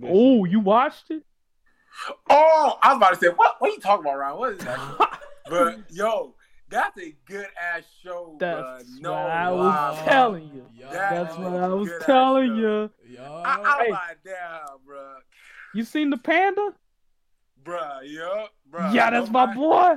Oh, 0.03 0.45
you 0.45 0.59
watched 0.59 1.09
it? 1.09 1.23
Oh, 2.29 2.77
I 2.83 2.89
was 2.89 2.97
about 2.97 3.09
to 3.09 3.15
say, 3.15 3.27
what? 3.29 3.55
What 3.57 3.71
are 3.71 3.73
you 3.73 3.79
talking 3.79 4.05
about, 4.05 4.19
Ryan? 4.19 4.37
What 4.37 4.53
is 4.53 4.59
that? 4.59 5.19
but 5.49 5.77
yo, 5.89 6.35
that's 6.69 7.01
a 7.01 7.15
good 7.25 7.47
ass 7.59 7.81
show, 8.03 8.37
That's 8.39 8.83
bruh. 8.83 9.01
No 9.01 9.11
what 9.23 9.31
I 9.31 9.49
was 9.49 9.75
lie, 9.75 10.03
telling 10.05 10.51
you. 10.53 10.65
Yo, 10.75 10.91
That's 10.91 11.35
what 11.35 11.45
what 11.51 11.53
is 11.55 11.59
I 11.63 11.65
a 11.65 11.75
was 11.75 11.91
telling 12.05 12.55
you. 12.57 12.91
Yo, 13.09 13.23
I, 13.43 13.57
I 13.65 13.83
Hey. 13.85 13.91
like 13.91 14.23
that, 14.25 14.67
bro. 14.85 15.15
You 15.73 15.83
seen 15.83 16.11
the 16.11 16.17
panda? 16.17 16.75
Bruh, 17.63 18.01
yeah, 18.03 18.45
bruh. 18.71 18.93
yeah, 18.93 19.09
that's 19.09 19.29
no 19.29 19.33
my 19.33 19.51
boy. 19.55 19.95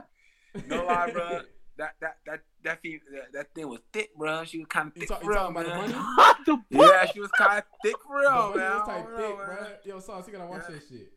No 0.68 0.84
lie, 0.86 1.10
bruh. 1.10 1.42
That 1.76 1.94
that 2.00 2.16
that 2.26 2.40
that, 2.62 2.82
fe- 2.82 3.00
that, 3.12 3.32
that 3.32 3.54
thing 3.54 3.68
was 3.68 3.80
thick, 3.92 4.10
bruh. 4.18 4.44
She 4.46 4.58
was 4.58 4.66
kind 4.68 4.88
of 4.88 4.96
You 4.96 5.00
thick 5.00 5.08
talk- 5.08 5.20
for 5.20 5.24
you 5.24 5.30
real, 5.30 5.38
talking 5.52 5.56
about 5.56 5.64
the 5.86 5.92
man. 5.92 6.04
bunny? 6.16 6.34
the 6.46 6.76
boy. 6.76 6.84
Yeah, 6.86 7.04
she 7.06 7.20
was 7.20 7.30
kind 7.30 7.58
of 7.58 7.64
thick 7.82 7.96
for 8.06 8.20
real, 8.20 8.30
bunny 8.30 8.56
man. 8.58 8.70
was 8.74 8.86
type 8.88 9.04
don't 9.06 9.16
thick, 9.16 9.28
know, 9.38 9.44
bro. 9.44 9.66
Yo, 9.86 10.00
Sauce, 10.00 10.26
you 10.26 10.32
gotta 10.34 10.46
watch 10.50 10.62
Yeah. 10.68 10.74
that 10.74 10.88
shit. 10.88 11.12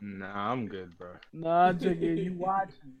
Nah, 0.00 0.52
I'm 0.52 0.66
good, 0.66 0.96
bro. 0.98 1.10
nah, 1.32 1.72
Jigga, 1.72 2.24
you 2.24 2.32
watching? 2.38 2.94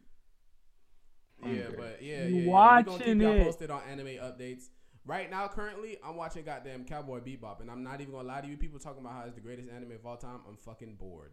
Yeah, 1.44 1.52
good. 1.68 1.76
but 1.76 1.98
yeah, 2.02 2.24
You 2.26 2.34
yeah, 2.36 2.40
yeah. 2.42 2.76
We 2.78 2.84
gonna 2.84 2.84
keep 2.84 2.98
watching 2.98 3.20
y'all 3.20 3.32
it. 3.32 3.44
posted 3.44 3.70
on 3.70 3.82
anime 3.90 4.06
updates. 4.06 4.64
Right 5.06 5.30
now, 5.30 5.48
currently, 5.48 5.96
I'm 6.04 6.16
watching 6.16 6.44
goddamn 6.44 6.84
Cowboy 6.84 7.20
Bebop, 7.20 7.60
and 7.62 7.70
I'm 7.70 7.82
not 7.82 8.00
even 8.02 8.12
gonna 8.12 8.28
lie 8.28 8.42
to 8.42 8.46
you. 8.48 8.56
People 8.58 8.78
talking 8.78 9.00
about 9.00 9.14
how 9.14 9.22
it's 9.24 9.34
the 9.34 9.40
greatest 9.40 9.70
anime 9.70 9.92
of 9.92 10.04
all 10.04 10.16
time. 10.18 10.40
I'm 10.46 10.56
fucking 10.56 10.96
bored. 10.96 11.32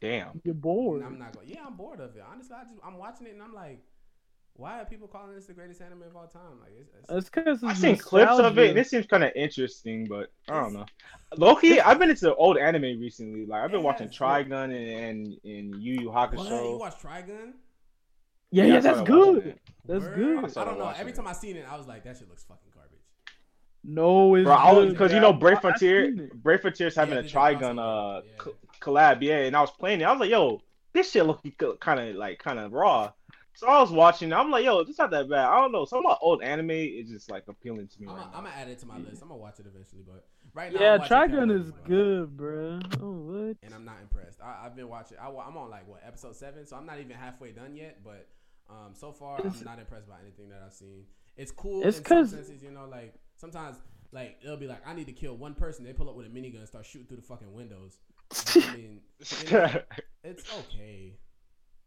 Damn. 0.00 0.40
You're 0.44 0.54
bored. 0.54 1.00
And 1.02 1.06
I'm 1.06 1.18
not 1.18 1.34
going. 1.34 1.48
Yeah, 1.48 1.64
I'm 1.66 1.76
bored 1.76 2.00
of 2.00 2.16
it. 2.16 2.22
Honestly, 2.30 2.54
I 2.58 2.64
just 2.64 2.80
I'm 2.84 2.98
watching 2.98 3.26
it 3.26 3.32
and 3.34 3.42
I'm 3.42 3.54
like, 3.54 3.82
why 4.56 4.80
are 4.80 4.84
people 4.84 5.08
calling 5.08 5.34
this 5.34 5.46
the 5.46 5.52
greatest 5.52 5.80
anime 5.80 6.02
of 6.02 6.14
all 6.14 6.26
time? 6.28 6.60
Like, 6.60 6.72
it's, 6.80 6.90
it's, 6.94 7.10
It's 7.10 7.28
because 7.30 7.64
I've 7.64 7.76
seen 7.78 7.96
clips 7.96 8.38
of 8.38 8.56
it 8.58 8.70
and 8.70 8.78
it 8.78 8.86
seems 8.86 9.06
kind 9.06 9.24
of 9.24 9.32
interesting, 9.34 10.06
but 10.06 10.30
I 10.48 10.60
don't 10.60 10.72
know. 10.74 10.86
Loki, 11.36 11.80
I've 11.80 11.98
been 11.98 12.10
into 12.10 12.32
old 12.36 12.56
anime 12.58 13.00
recently. 13.00 13.46
Like 13.46 13.62
I've 13.62 13.70
been 13.72 13.82
watching 13.82 14.06
Yes. 14.06 14.16
Trigun 14.18 14.64
and 14.64 14.72
and, 14.74 15.38
and 15.44 15.82
Yu 15.82 16.00
Yu 16.02 16.10
what? 16.10 16.32
You 16.32 16.38
Hakusho. 16.38 16.78
watch 16.78 16.98
Trigun? 17.00 17.52
Yeah, 18.52 18.64
I 18.64 18.66
yeah, 18.68 18.80
that's 18.80 19.00
good. 19.02 19.58
That's 19.86 20.04
Word? 20.04 20.14
good. 20.14 20.56
I 20.56 20.64
don't 20.64 20.78
know. 20.78 20.92
Every 20.96 21.10
it. 21.12 21.16
time 21.16 21.26
I 21.26 21.32
seen 21.32 21.56
it, 21.56 21.66
I 21.68 21.76
was 21.76 21.88
like, 21.88 22.04
that 22.04 22.16
shit 22.16 22.28
looks 22.28 22.44
fucking 22.44 22.70
garbage. 22.72 23.00
No, 23.82 24.34
it's 24.36 24.44
Bro, 24.44 24.54
I 24.54 24.72
was 24.72 24.84
good, 24.86 24.92
because 24.92 25.12
you 25.12 25.18
know 25.20 25.32
Brave 25.32 25.56
I- 25.56 25.58
I 25.58 25.60
Frontier, 25.62 26.04
seen 26.06 26.20
it. 26.20 26.42
Brave 26.42 26.60
Frontier's 26.60 26.94
having 26.94 27.14
Yeah, 27.14 27.18
a 27.18 27.22
they 27.22 27.28
did 27.28 27.34
Trigun 27.36 27.78
uh 27.78 28.22
yeah. 28.24 28.52
Co- 28.84 28.92
collab, 28.92 29.18
yeah, 29.22 29.38
and 29.38 29.56
I 29.56 29.60
was 29.60 29.70
playing 29.70 30.00
it. 30.00 30.04
I 30.04 30.10
was 30.12 30.20
like, 30.20 30.30
yo, 30.30 30.60
this 30.92 31.10
shit 31.10 31.24
look 31.26 31.40
kind 31.80 32.00
of 32.00 32.16
like 32.16 32.38
kind 32.38 32.58
of 32.58 32.72
raw. 32.72 33.12
So 33.56 33.68
I 33.68 33.80
was 33.80 33.92
watching. 33.92 34.32
I'm 34.32 34.50
like, 34.50 34.64
yo, 34.64 34.82
this 34.82 34.98
not 34.98 35.10
that 35.12 35.28
bad. 35.30 35.46
I 35.46 35.60
don't 35.60 35.70
know. 35.70 35.84
Some 35.84 35.98
of 35.98 36.04
my 36.04 36.16
old 36.20 36.42
anime 36.42 36.70
is 36.72 37.08
just 37.08 37.30
like 37.30 37.44
appealing 37.48 37.86
to 37.86 38.00
me 38.00 38.08
I'm 38.08 38.16
right 38.16 38.32
gonna 38.32 38.48
now. 38.48 38.54
add 38.56 38.68
it 38.68 38.78
to 38.80 38.86
my 38.86 38.98
list. 38.98 39.22
I'm 39.22 39.28
gonna 39.28 39.40
watch 39.40 39.60
it 39.60 39.66
eventually, 39.66 40.02
but 40.04 40.26
right 40.54 40.72
now, 40.72 40.80
Yeah, 40.80 40.94
I'm 40.94 41.00
watching 41.00 41.16
Trigun 41.16 41.60
is 41.60 41.70
Bebop. 41.70 41.84
good, 41.86 42.36
bro. 42.36 42.80
Oh, 43.00 43.10
what? 43.12 43.56
and 43.62 43.72
I'm 43.74 43.84
not 43.84 43.98
impressed. 44.02 44.40
I, 44.42 44.66
I've 44.66 44.74
been 44.74 44.88
watching. 44.88 45.18
I, 45.22 45.28
am 45.28 45.56
on 45.56 45.70
like 45.70 45.86
what 45.86 46.02
episode 46.04 46.34
seven, 46.34 46.66
so 46.66 46.74
I'm 46.76 46.84
not 46.86 46.98
even 46.98 47.12
halfway 47.12 47.52
done 47.52 47.76
yet. 47.76 48.00
But 48.02 48.26
um, 48.68 48.92
so 48.92 49.12
far, 49.12 49.38
It's- 49.38 49.58
I'm 49.60 49.64
not 49.64 49.78
impressed 49.78 50.08
by 50.08 50.16
anything 50.20 50.48
that 50.48 50.60
I've 50.66 50.72
seen. 50.72 51.04
It's 51.36 51.52
cool 51.52 51.86
It's 51.86 51.98
in 51.98 52.04
some 52.04 52.18
'cause- 52.18 52.30
senses, 52.30 52.60
you 52.62 52.72
know. 52.72 52.86
Like 52.90 53.14
sometimes, 53.36 53.76
like 54.10 54.38
it'll 54.42 54.56
be 54.56 54.66
like 54.66 54.82
I 54.84 54.94
need 54.94 55.06
to 55.06 55.12
kill 55.12 55.36
one 55.36 55.54
person. 55.54 55.84
They 55.84 55.92
pull 55.92 56.08
up 56.10 56.16
with 56.16 56.26
a 56.26 56.30
minigun 56.30 56.58
and 56.58 56.66
start 56.66 56.86
shooting 56.86 57.06
through 57.06 57.18
the 57.18 57.22
fucking 57.22 57.52
windows. 57.54 57.98
I 58.32 58.72
mean, 58.76 59.00
you 59.20 59.50
know, 59.50 59.80
it's 60.22 60.44
okay. 60.60 61.14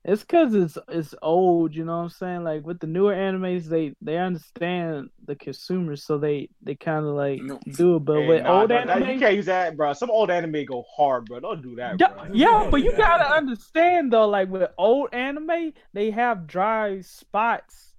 It's 0.05 0.23
cause 0.23 0.53
it's 0.53 0.77
it's 0.87 1.13
old, 1.21 1.75
you 1.75 1.83
know 1.83 1.97
what 1.97 2.03
I'm 2.03 2.09
saying? 2.09 2.43
Like 2.45 2.65
with 2.65 2.79
the 2.79 2.87
newer 2.87 3.13
animes, 3.13 3.65
they 3.65 3.93
they 4.01 4.17
understand 4.17 5.09
the 5.25 5.35
consumers, 5.35 6.05
so 6.05 6.17
they 6.17 6.47
they 6.61 6.75
kind 6.75 7.05
of 7.05 7.11
like 7.13 7.41
No. 7.41 7.59
do 7.75 7.97
it. 7.97 8.05
But 8.05 8.19
Hey, 8.21 8.27
with 8.27 8.43
nah, 8.43 8.61
old 8.61 8.69
that- 8.69 8.87
that- 8.87 8.99
you 8.99 9.03
anime, 9.05 9.19
can't 9.19 9.35
use 9.35 9.47
that, 9.47 9.75
bro. 9.75 9.91
Some 9.91 10.09
old 10.09 10.31
anime 10.31 10.63
go 10.63 10.85
hard, 10.95 11.25
bro. 11.25 11.41
Don't 11.41 11.61
do 11.61 11.75
that, 11.75 11.99
yeah, 11.99 12.13
bro. 12.13 12.27
yeah, 12.31 12.67
but 12.71 12.81
you 12.83 12.95
gotta 12.95 13.29
understand 13.35 14.13
though, 14.13 14.29
like 14.29 14.47
with 14.49 14.69
old 14.77 15.09
anime, 15.13 15.73
they 15.91 16.09
have 16.11 16.47
dry 16.47 17.01
spots 17.01 17.95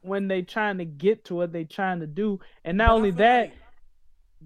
when 0.00 0.26
they 0.26 0.42
trying 0.42 0.78
to 0.78 0.84
get 0.84 1.24
to 1.26 1.36
what 1.36 1.52
they 1.52 1.62
trying 1.64 2.00
to 2.00 2.06
do, 2.08 2.40
and 2.64 2.76
not 2.78 2.88
But 2.88 2.94
only 2.94 3.10
that, 3.12 3.40
like 3.42 3.52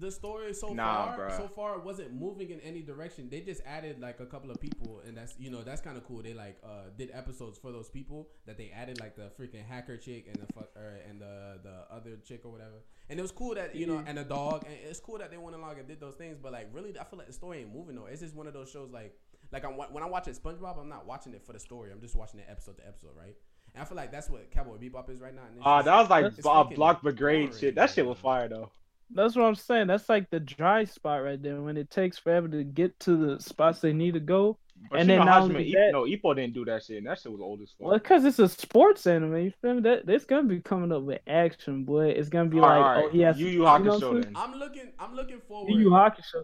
the 0.01 0.11
story 0.11 0.53
so 0.53 0.73
Nah, 0.73 1.05
far, 1.15 1.17
bruh. 1.29 1.37
so 1.37 1.47
far 1.47 1.79
wasn't 1.79 2.13
moving 2.13 2.49
in 2.49 2.59
any 2.61 2.81
direction. 2.81 3.29
They 3.29 3.39
just 3.41 3.61
added 3.65 3.99
like 4.01 4.19
a 4.19 4.25
couple 4.25 4.51
of 4.51 4.59
people, 4.59 5.01
and 5.05 5.15
that's 5.15 5.35
you 5.39 5.49
know 5.49 5.61
that's 5.61 5.79
kind 5.81 5.95
of 5.95 6.03
cool. 6.05 6.21
They 6.21 6.33
like 6.33 6.57
uh 6.63 6.89
did 6.97 7.11
episodes 7.13 7.57
for 7.57 7.71
those 7.71 7.89
people 7.89 8.27
that 8.45 8.57
they 8.57 8.71
added 8.75 8.99
like 8.99 9.15
the 9.15 9.31
freaking 9.39 9.65
hacker 9.65 9.95
chick 9.97 10.27
and 10.27 10.35
the 10.35 10.51
fuck 10.53 10.69
or, 10.75 10.99
and 11.07 11.21
the 11.21 11.59
the 11.63 11.85
other 11.95 12.17
chick 12.27 12.41
or 12.43 12.51
whatever. 12.51 12.83
And 13.09 13.17
it 13.19 13.21
was 13.21 13.31
cool 13.31 13.55
that 13.55 13.75
you 13.75 13.85
know 13.87 14.03
and 14.05 14.19
a 14.19 14.23
dog, 14.25 14.65
and 14.65 14.75
it's 14.89 14.99
cool 14.99 15.19
that 15.19 15.31
they 15.31 15.37
went 15.37 15.55
along 15.55 15.79
and 15.79 15.87
did 15.87 16.01
those 16.01 16.15
things. 16.15 16.37
But 16.41 16.51
like 16.51 16.67
really, 16.73 16.97
I 16.99 17.03
feel 17.05 17.17
like 17.19 17.27
the 17.27 17.33
story 17.33 17.59
ain't 17.61 17.73
moving 17.73 17.95
though. 17.95 18.07
It's 18.07 18.21
just 18.21 18.35
one 18.35 18.47
of 18.47 18.53
those 18.53 18.69
shows 18.69 18.89
like 18.91 19.15
like 19.51 19.63
I'm 19.65 19.73
when 19.73 20.01
I'm 20.03 20.11
watching 20.11 20.33
SpongeBob, 20.33 20.79
I'm 20.79 20.89
not 20.89 21.05
watching 21.05 21.33
it 21.33 21.43
for 21.45 21.53
the 21.53 21.59
story. 21.59 21.91
I'm 21.91 22.01
just 22.01 22.15
watching 22.15 22.39
it 22.39 22.47
episode 22.49 22.77
to 22.77 22.87
episode, 22.87 23.11
right? 23.17 23.35
And 23.73 23.81
I 23.81 23.85
feel 23.85 23.95
like 23.95 24.11
that's 24.11 24.29
what 24.29 24.51
Cowboy 24.51 24.77
Bebop 24.77 25.09
is 25.09 25.21
right 25.21 25.33
now. 25.33 25.43
Ah, 25.61 25.77
just- 25.79 25.85
that 25.85 25.99
was 25.99 26.09
like 26.09 26.25
uh, 26.25 26.29
fucking 26.63 26.75
Block 26.75 27.01
Brigade 27.01 27.19
boring 27.47 27.57
shit. 27.57 27.75
That 27.75 27.89
shit 27.91 28.05
was 28.05 28.17
fire 28.17 28.47
though. 28.49 28.69
That's 29.13 29.35
what 29.35 29.45
I'm 29.45 29.55
saying. 29.55 29.87
That's 29.87 30.07
like 30.09 30.29
the 30.29 30.39
dry 30.39 30.83
spot 30.85 31.23
right 31.23 31.41
there 31.41 31.61
when 31.61 31.77
it 31.77 31.89
takes 31.89 32.17
forever 32.17 32.47
to 32.49 32.63
get 32.63 32.99
to 33.01 33.15
the 33.15 33.39
spots 33.41 33.79
they 33.79 33.93
need 33.93 34.13
to 34.15 34.19
go. 34.19 34.57
But 34.89 35.01
And 35.01 35.09
then 35.09 35.19
know, 35.19 35.25
not 35.25 35.41
Hajime 35.43 35.55
only 35.55 35.71
that- 35.73 35.89
no, 35.91 36.03
Ippo 36.05 36.35
didn't 36.35 36.53
do 36.55 36.65
that 36.65 36.83
shit. 36.83 36.97
And 36.97 37.05
that 37.07 37.19
shit 37.19 37.31
was 37.31 37.39
old 37.39 37.61
as 37.61 37.69
fuck. 37.69 37.87
Well, 37.87 37.97
because 37.99 38.25
it's 38.25 38.39
a 38.39 38.49
sports 38.49 39.05
anime, 39.05 39.37
you 39.37 39.51
feel 39.61 39.75
me? 39.75 39.81
That 39.81 40.09
it's 40.09 40.25
gonna 40.25 40.47
be 40.47 40.59
coming 40.59 40.91
up 40.91 41.03
with 41.03 41.19
action, 41.27 41.83
boy. 41.83 42.07
It's 42.07 42.29
gonna 42.29 42.49
be 42.49 42.57
All 42.59 42.63
right, 42.67 42.77
like, 42.79 42.85
all 42.85 42.95
right. 42.95 43.05
oh, 43.05 43.09
he 43.09 43.19
has 43.21 43.39
Yu 43.39 43.45
Yu 43.45 43.51
you 43.51 43.57
know 43.59 43.63
what 43.65 43.73
I'm 43.81 43.85
Hakusho 43.85 43.99
saying? 43.99 44.21
then. 44.21 44.33
I'm 44.35 44.53
looking. 44.55 44.91
I'm 44.97 45.15
looking 45.15 45.39
forward. 45.47 45.71
Yu 45.71 45.79
Yu 45.81 45.89
Hakusho. 45.91 46.43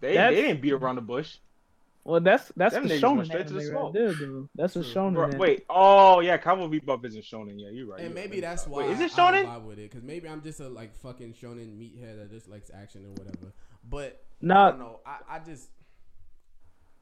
They 0.00 0.14
That's- 0.14 0.34
they 0.34 0.42
didn't 0.48 0.62
beat 0.62 0.72
around 0.72 0.94
the 0.96 1.02
bush. 1.02 1.36
Well, 2.06 2.20
that's 2.20 2.52
that's 2.54 2.74
Them 2.74 2.86
the 2.86 2.94
niggas 2.94 3.02
went 3.16 3.20
shonen 3.20 3.24
straight 3.26 3.46
to 3.48 3.52
the 3.54 3.60
anime 3.60 3.70
smoke. 3.72 3.84
right 3.84 3.92
there, 3.94 4.12
though. 4.12 4.48
That's 4.54 4.76
a 4.76 4.80
shonen. 4.80 5.14
Bro, 5.14 5.24
anime. 5.28 5.38
wait, 5.38 5.64
oh 5.70 6.20
yeah, 6.20 6.36
Cowboy 6.36 6.66
Bebop 6.78 7.04
isn't 7.06 7.24
shonen. 7.24 7.54
Yeah, 7.56 7.70
you're 7.70 7.86
right. 7.86 8.00
And 8.00 8.08
you're 8.10 8.14
maybe 8.14 8.36
right. 8.36 8.42
that's 8.42 8.66
why 8.66 8.82
Wait, 8.82 8.90
is 8.90 9.00
it 9.00 9.18
I 9.18 9.32
don't 9.32 9.46
shonen? 9.46 9.48
vibe 9.48 9.64
with 9.64 9.78
it 9.78 9.90
because 9.90 10.02
maybe 10.02 10.28
I'm 10.28 10.42
just 10.42 10.60
a 10.60 10.68
like 10.68 10.94
fucking 10.96 11.32
shonen 11.32 11.78
meathead 11.78 12.18
that 12.18 12.30
just 12.30 12.48
likes 12.48 12.70
action 12.74 13.06
or 13.06 13.10
whatever. 13.12 13.52
But 13.88 14.22
I 14.42 14.46
Nah, 14.46 14.70
don't 14.70 14.78
know. 14.80 15.00
I, 15.06 15.36
I 15.36 15.38
just 15.38 15.70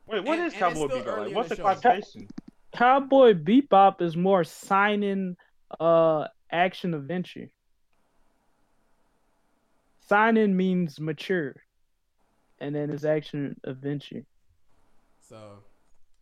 Wait, 0.07 0.23
what 0.25 0.39
And- 0.39 0.47
is 0.47 0.53
and 0.55 0.63
it's 0.63 0.75
Cowboy 0.79 0.87
still 0.89 1.03
Bebop? 1.03 1.07
early 1.07 1.19
Like, 1.21 1.29
in 1.31 1.35
what's 1.35 1.49
the 1.49 1.55
the 1.57 1.57
show. 1.57 1.63
classification? 1.63 2.29
Cowboy 2.73 3.35
Bebop 3.35 4.01
is 4.03 4.17
more 4.17 4.45
seinen 4.45 5.37
uh 5.81 6.27
action 6.53 6.95
adventure. 6.95 7.51
Seinen 10.09 10.57
means 10.57 11.01
mature, 11.01 11.57
and 12.61 12.75
then 12.75 12.91
it's 12.91 13.05
action 13.05 13.59
adventure. 13.65 14.25
So 15.33 15.59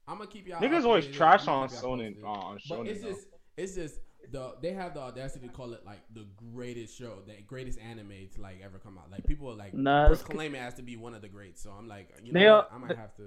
I'm 0.07 0.19
gonna 0.19 0.31
keep 0.31 0.47
y'all. 0.47 0.61
Niggas 0.61 0.85
always 0.85 1.07
trash 1.09 1.47
on 1.49 1.69
keep 1.69 1.83
y'all 1.83 1.97
shonen. 1.99 2.23
uh, 2.23 2.27
On 2.27 2.59
But 2.69 2.87
it's 2.87 3.03
just 3.03 3.27
it's 3.57 3.75
just 3.75 3.97
the 4.31 4.55
they 4.63 4.73
have 4.73 4.95
the 4.95 5.01
audacity 5.01 5.49
to 5.49 5.53
call 5.53 5.73
it 5.73 5.85
like 5.85 6.01
the 6.15 6.27
greatest 6.55 6.97
show, 6.97 7.19
the 7.27 7.35
greatest 7.47 7.79
anime 7.81 8.13
to 8.35 8.41
like 8.41 8.61
ever 8.65 8.79
come 8.79 8.99
out. 8.99 9.11
Like 9.11 9.27
people 9.27 9.51
are 9.51 9.55
like 9.57 9.75
Nah, 9.75 10.05
it's- 10.05 10.23
proclaim 10.23 10.55
it 10.55 10.59
as 10.59 10.75
to 10.75 10.83
be 10.83 10.97
one 10.97 11.15
of 11.15 11.23
the 11.23 11.29
greats. 11.29 11.61
So 11.63 11.71
I'm 11.73 11.89
like, 11.89 12.09
you 12.23 12.33
know, 12.33 12.41
are- 12.41 12.57
what? 12.59 12.71
I 12.73 12.79
might 12.79 12.97
have 12.97 13.15
to. 13.17 13.23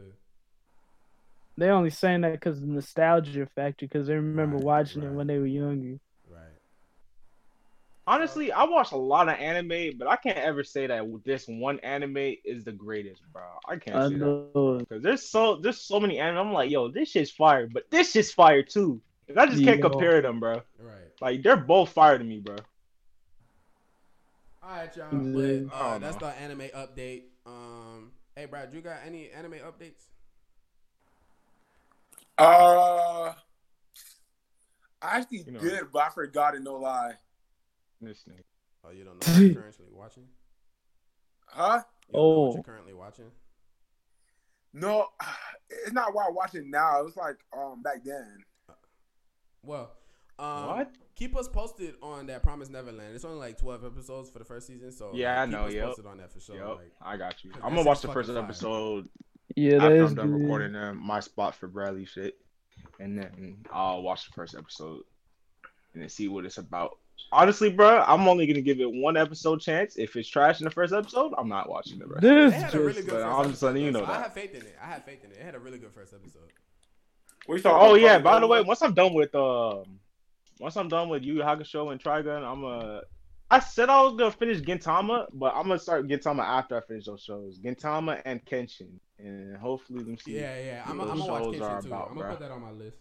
They're 1.58 1.74
only 1.74 1.90
saying 1.92 2.22
that 2.22 2.32
because 2.32 2.58
of 2.60 2.64
nostalgia 2.68 3.46
factor, 3.46 3.86
because 3.88 4.08
they 4.08 4.16
remember 4.16 4.56
Right, 4.56 4.66
watching 4.66 5.04
it 5.04 5.12
when 5.12 5.28
they 5.28 5.38
were 5.38 5.46
younger. 5.46 6.00
Right. 8.06 8.16
Honestly, 8.16 8.52
I 8.52 8.64
watch 8.66 8.92
a 8.92 8.98
lot 8.98 9.30
of 9.30 9.36
anime, 9.36 9.98
but 9.98 10.08
I 10.08 10.16
can't 10.18 10.38
ever 10.38 10.64
say 10.64 10.88
that 10.88 11.04
this 11.24 11.46
one 11.48 11.80
anime 11.80 12.36
is 12.44 12.64
the 12.66 12.72
greatest, 12.74 13.22
bro. 13.32 13.44
I 13.68 13.78
can't 13.78 13.96
I 13.96 14.08
say 14.10 14.16
that 14.16 14.20
know. 14.20 14.78
because 14.80 15.02
there's 15.02 15.30
so 15.30 15.56
there's 15.58 15.80
so 15.80 16.00
many 16.00 16.20
anime. 16.20 16.48
I'm 16.48 16.54
like, 16.54 16.70
yo, 16.70 16.90
this 16.90 17.12
shit's 17.12 17.32
fire, 17.32 17.68
but 17.72 17.90
this 17.92 18.12
shit's 18.12 18.32
fire 18.32 18.62
too. 18.62 19.02
And 19.30 19.40
I 19.40 19.46
just 19.46 19.64
can't 19.64 19.80
Yo. 19.80 19.90
compare 19.90 20.22
them, 20.22 20.40
bro. 20.42 20.62
Right. 20.78 20.96
Like 21.22 21.44
they're 21.44 21.56
both 21.56 21.92
fire 21.92 22.18
to 22.18 22.24
me, 22.24 22.40
bro. 22.40 22.58
All 24.62 24.70
right, 24.70 24.96
y'all. 24.96 25.26
Yeah. 25.26 25.60
But 25.70 25.76
uh, 25.76 25.92
don't 25.92 26.02
that's 26.02 26.20
know. 26.22 26.28
the 26.28 26.34
anime 26.42 26.68
update. 26.76 27.24
Um, 27.46 28.12
hey, 28.36 28.46
Brad, 28.46 28.70
do 28.70 28.78
you 28.78 28.84
got 28.84 28.98
any 29.06 29.30
anime 29.30 29.54
updates? 29.54 30.08
Uh, 32.38 33.34
I 35.02 35.18
actually 35.20 35.44
You 35.46 35.52
know. 35.54 35.60
did, 35.60 35.84
but 35.94 36.04
I 36.04 36.10
forgot 36.10 36.56
it. 36.56 36.64
No 36.64 36.76
lie. 36.76 37.14
This 38.04 38.24
nigga. 38.30 38.44
Oh, 38.86 38.92
you 38.92 39.04
don't 39.04 39.26
know 39.26 39.34
what 39.34 39.42
you're 39.42 39.54
currently 39.62 39.86
watching? 39.92 40.24
Huh? 41.48 41.82
You 42.08 42.14
don't 42.14 42.22
what 42.22 42.30
Oh. 42.50 42.54
you're 42.56 42.64
currently 42.64 42.94
watching? 42.94 43.32
No, 44.74 45.08
it's 45.70 45.94
not 45.94 46.14
why 46.14 46.26
I 46.28 46.32
watch 46.32 46.56
it 46.56 46.66
now. 46.66 47.00
It 47.00 47.06
was 47.06 47.18
like 47.18 47.38
um 47.58 47.82
back 47.82 48.04
then. 48.04 48.44
Well, 49.62 49.92
um, 50.40 50.68
What? 50.68 50.92
Keep 51.16 51.38
us 51.38 51.48
posted 51.48 51.94
on 52.02 52.26
that 52.26 52.42
Promise 52.44 52.70
Neverland. 52.70 53.14
It's 53.16 53.24
only 53.24 53.38
like 53.38 53.58
twelve 53.58 53.86
episodes 53.86 54.30
for 54.30 54.40
the 54.40 54.46
first 54.46 54.68
season, 54.68 54.92
so 54.92 55.12
Yeah, 55.14 55.40
like, 55.40 55.48
I 55.48 55.52
know, 55.52 55.58
Keep 55.60 55.68
us 55.68 55.74
yep. 55.76 55.86
posted 55.86 56.06
on 56.08 56.18
that 56.18 56.34
for 56.34 56.40
sure. 56.40 56.56
Yep, 56.56 56.68
Like, 56.78 56.92
I 57.02 57.18
got 57.18 57.44
you. 57.44 57.52
'cause 57.52 57.62
I'm 57.64 57.76
gonna 57.76 57.88
watch 57.88 58.02
the 58.02 58.12
first 58.12 58.30
fire. 58.30 58.40
episode 58.40 59.08
Yeah, 59.56 59.78
that 59.78 59.84
after 59.84 59.96
is 60.04 60.10
I'm 60.12 60.16
done 60.16 60.32
good. 60.32 60.42
recording 60.42 60.76
uh, 60.76 60.94
my 60.96 61.20
spot 61.20 61.54
for 61.56 61.68
Bradley 61.68 62.06
shit, 62.06 62.40
and 63.00 63.18
then 63.18 63.64
I'll 63.72 64.02
watch 64.02 64.26
the 64.26 64.34
first 64.34 64.56
episode 64.56 65.04
and 65.94 66.02
then 66.02 66.10
see 66.10 66.28
what 66.28 66.46
it's 66.46 66.58
about. 66.58 66.98
Honestly, 67.32 67.70
bro, 67.72 68.04
I'm 68.08 68.28
only 68.28 68.46
gonna 68.46 68.62
give 68.62 68.80
it 68.80 68.92
one 68.92 69.18
episode 69.18 69.60
chance. 69.60 69.98
If 69.98 70.16
it's 70.16 70.30
trash 70.30 70.62
in 70.62 70.66
the 70.66 70.72
first 70.72 70.94
episode, 70.94 71.34
I'm 71.38 71.50
not 71.50 71.68
watching 71.68 72.00
it. 72.00 72.08
rest. 72.08 72.22
This 72.22 72.54
it 72.54 72.56
had 72.56 72.64
just 72.64 72.76
a 72.76 72.80
really 72.80 73.02
good 73.02 73.10
but 73.10 73.24
I'm 73.24 73.50
just 73.50 73.64
letting 73.64 73.84
you 73.84 73.92
know 73.92 74.06
so 74.06 74.12
I 74.12 74.20
have 74.20 74.34
faith 74.34 74.54
in 74.54 74.62
it. 74.62 74.76
I 74.82 74.86
have 74.86 75.04
faith 75.04 75.24
in 75.24 75.32
it. 75.32 75.38
It 75.38 75.44
had 75.44 75.56
a 75.56 75.60
really 75.60 75.80
good 75.80 75.92
first 75.92 76.14
episode. 76.14 76.44
What 77.48 77.56
you 77.56 77.62
talking 77.62 77.88
Oh 77.90 77.96
yeah, 77.96 78.20
by 78.20 78.40
the 78.40 78.48
way, 78.48 78.62
once 78.62 78.82
I'm 78.84 78.94
done 78.94 79.14
with 79.14 79.34
um, 79.34 80.00
once 80.60 80.78
I'm 80.78 80.88
done 80.88 81.10
with 81.10 81.24
Yu 81.24 81.34
Yu 81.34 81.42
Hakusho 81.42 81.92
and 81.92 82.02
Trigun, 82.02 82.44
I'm 82.44 82.64
uh, 82.64 83.02
I 83.50 83.60
said 83.60 83.90
I 83.90 84.02
was 84.02 84.16
gonna 84.16 84.32
finish 84.32 84.62
Gintama, 84.62 85.28
but 85.34 85.54
I'm 85.56 85.68
gonna 85.68 85.80
start 85.80 86.08
Gintama 86.08 86.44
after 86.44 86.78
I 86.78 86.82
finish 86.82 87.06
those 87.06 87.22
shows, 87.22 87.60
Gintama 87.60 88.22
and 88.26 88.44
Kenshin, 88.46 89.00
and 89.20 89.58
hopefully 89.58 90.04
them 90.04 90.18
see. 90.18 90.36
Yeah, 90.36 90.58
yeah. 90.60 90.84
I'm, 90.86 91.00
I'm 91.02 91.08
gonna 91.08 91.26
watch 91.26 91.44
Kenshin 91.44 91.82
too. 91.82 91.88
about, 91.88 92.10
I'm 92.10 92.18
gonna 92.18 92.28
bruh. 92.28 92.32
put 92.32 92.40
that 92.40 92.52
on 92.52 92.62
my 92.62 92.72
list. 92.72 92.98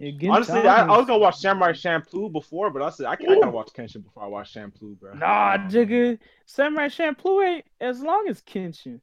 Honestly, 0.00 0.60
I, 0.60 0.84
I 0.84 0.96
was 0.96 1.06
gonna 1.06 1.18
watch 1.18 1.38
Samurai 1.38 1.72
Champloo 1.72 2.30
before, 2.30 2.70
but 2.70 2.82
I 2.82 2.90
said 2.90 3.06
I, 3.06 3.12
I 3.12 3.16
gotta 3.16 3.50
watch 3.50 3.70
Kenshin 3.72 4.04
before 4.04 4.22
I 4.22 4.26
watch 4.28 4.54
Champloo, 4.54 4.98
bro. 4.98 5.14
Nah, 5.14 5.58
jigga. 5.68 6.18
Samurai 6.46 6.86
Champloo 6.86 7.44
ain't 7.44 7.64
as 7.80 8.00
long 8.00 8.28
as 8.28 8.40
Kenshin. 8.42 9.00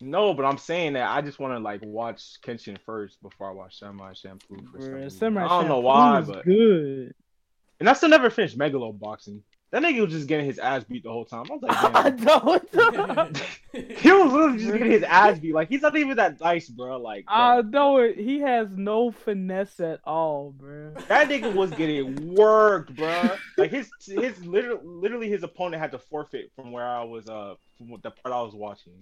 No, 0.00 0.34
but 0.34 0.44
I'm 0.44 0.58
saying 0.58 0.94
that 0.94 1.08
I 1.08 1.22
just 1.22 1.38
want 1.38 1.54
to 1.54 1.60
like 1.60 1.80
watch 1.84 2.40
Kenshin 2.42 2.76
first 2.84 3.22
before 3.22 3.50
I 3.50 3.52
watch 3.52 3.78
Samurai 3.78 4.12
Champloo. 4.14 4.68
For 4.72 4.82
some 4.82 5.10
Samurai 5.10 5.44
I 5.44 5.48
don't 5.60 5.68
know 5.68 5.78
why, 5.78 6.20
but 6.20 6.44
good. 6.44 7.14
and 7.78 7.88
I 7.88 7.92
still 7.92 8.08
never 8.08 8.28
finished 8.28 8.58
Megalo 8.58 8.98
boxing. 8.98 9.44
That 9.76 9.82
nigga 9.82 10.00
was 10.00 10.10
just 10.10 10.26
getting 10.26 10.46
his 10.46 10.58
ass 10.58 10.84
beat 10.84 11.02
the 11.02 11.10
whole 11.10 11.26
time. 11.26 11.44
I 11.50 11.54
was 11.54 11.62
like, 11.62 11.76
I 11.94 12.08
don't. 12.08 13.36
he 13.74 14.10
was 14.10 14.32
literally 14.32 14.56
just 14.58 14.72
getting 14.72 14.90
his 14.90 15.02
ass 15.02 15.38
beat. 15.38 15.52
Like 15.52 15.68
he's 15.68 15.82
not 15.82 15.94
even 15.98 16.16
that 16.16 16.40
nice, 16.40 16.66
bro. 16.66 16.96
Like 16.96 17.26
I 17.28 17.60
bro. 17.60 17.68
know 17.70 17.98
it. 17.98 18.16
He 18.16 18.40
has 18.40 18.68
no 18.74 19.10
finesse 19.10 19.78
at 19.80 20.00
all, 20.04 20.54
bro. 20.56 20.94
that 21.08 21.28
nigga 21.28 21.52
was 21.52 21.72
getting 21.72 22.34
worked, 22.34 22.96
bro. 22.96 23.32
Like 23.58 23.70
his 23.70 23.90
his 24.06 24.42
literally 24.46 24.80
literally 24.82 25.28
his 25.28 25.42
opponent 25.42 25.82
had 25.82 25.92
to 25.92 25.98
forfeit 25.98 26.52
from 26.56 26.72
where 26.72 26.86
I 26.86 27.04
was 27.04 27.28
uh 27.28 27.56
from 27.76 27.90
the 28.02 28.10
part 28.12 28.34
I 28.34 28.40
was 28.40 28.54
watching. 28.54 28.94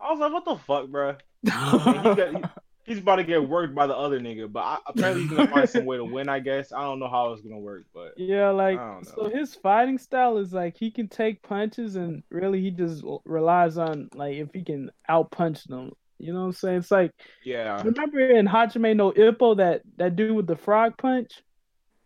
I 0.00 0.10
was 0.10 0.20
like, 0.20 0.32
what 0.32 0.46
the 0.46 0.56
fuck, 0.56 0.88
bro? 0.88 1.16
And 1.44 1.98
he 1.98 2.14
got, 2.14 2.34
he- 2.34 2.42
he's 2.88 2.98
about 2.98 3.16
to 3.16 3.24
get 3.24 3.46
worked 3.46 3.74
by 3.74 3.86
the 3.86 3.96
other 3.96 4.18
nigga, 4.18 4.50
but 4.50 4.60
I, 4.60 4.78
apparently 4.86 5.22
he's 5.22 5.30
gonna 5.30 5.48
find 5.48 5.68
some 5.68 5.84
way 5.84 5.98
to 5.98 6.04
win. 6.04 6.28
I 6.28 6.40
guess 6.40 6.72
I 6.72 6.80
don't 6.82 6.98
know 6.98 7.08
how 7.08 7.32
it's 7.32 7.42
gonna 7.42 7.58
work, 7.58 7.84
but 7.94 8.14
Yeah, 8.16 8.50
like 8.50 8.80
so 9.02 9.28
his 9.28 9.54
fighting 9.54 9.98
style 9.98 10.38
is 10.38 10.52
like 10.52 10.76
he 10.76 10.90
can 10.90 11.08
take 11.08 11.42
punches 11.42 11.96
and 11.96 12.22
really 12.30 12.60
he 12.60 12.70
just 12.70 13.04
relies 13.24 13.76
on 13.76 14.08
like 14.14 14.36
if 14.36 14.52
he 14.52 14.62
can 14.64 14.90
out 15.08 15.30
punch 15.30 15.64
them. 15.64 15.92
You 16.18 16.32
know 16.32 16.40
what 16.40 16.46
I'm 16.46 16.52
saying? 16.52 16.78
It's 16.78 16.90
like 16.90 17.12
yeah, 17.44 17.80
remember 17.82 18.18
in 18.20 18.46
Hajime 18.46 18.96
no 18.96 19.12
Ippo 19.12 19.58
that 19.58 19.82
that 19.98 20.16
dude 20.16 20.34
with 20.34 20.46
the 20.46 20.56
frog 20.56 20.96
punch? 20.96 21.42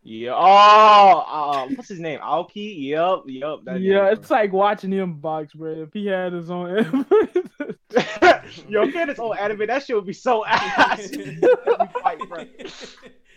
Yeah. 0.02 0.32
Oh, 0.34 1.24
uh, 1.28 1.68
what's 1.74 1.88
his 1.88 2.00
name? 2.00 2.20
Aoki. 2.20 2.88
Yep, 2.88 3.24
yep. 3.26 3.58
That 3.64 3.80
yeah, 3.80 3.94
nigga. 3.94 4.12
it's 4.14 4.30
like 4.30 4.52
watching 4.52 4.90
him 4.92 5.14
box, 5.14 5.54
bro. 5.54 5.70
If 5.70 5.92
he 5.92 6.06
had 6.06 6.32
his 6.32 6.50
own 6.50 6.78
anime, 6.78 7.06
Yo, 8.68 8.82
if 8.82 8.92
he 8.92 8.98
had 8.98 9.08
his 9.08 9.18
own 9.18 9.36
anime, 9.38 9.66
that 9.66 9.84
shit 9.84 9.94
would 9.96 10.06
be 10.06 10.12
so 10.12 10.44
ass. 10.46 11.08
fight, 12.02 12.18
bro. 12.28 12.44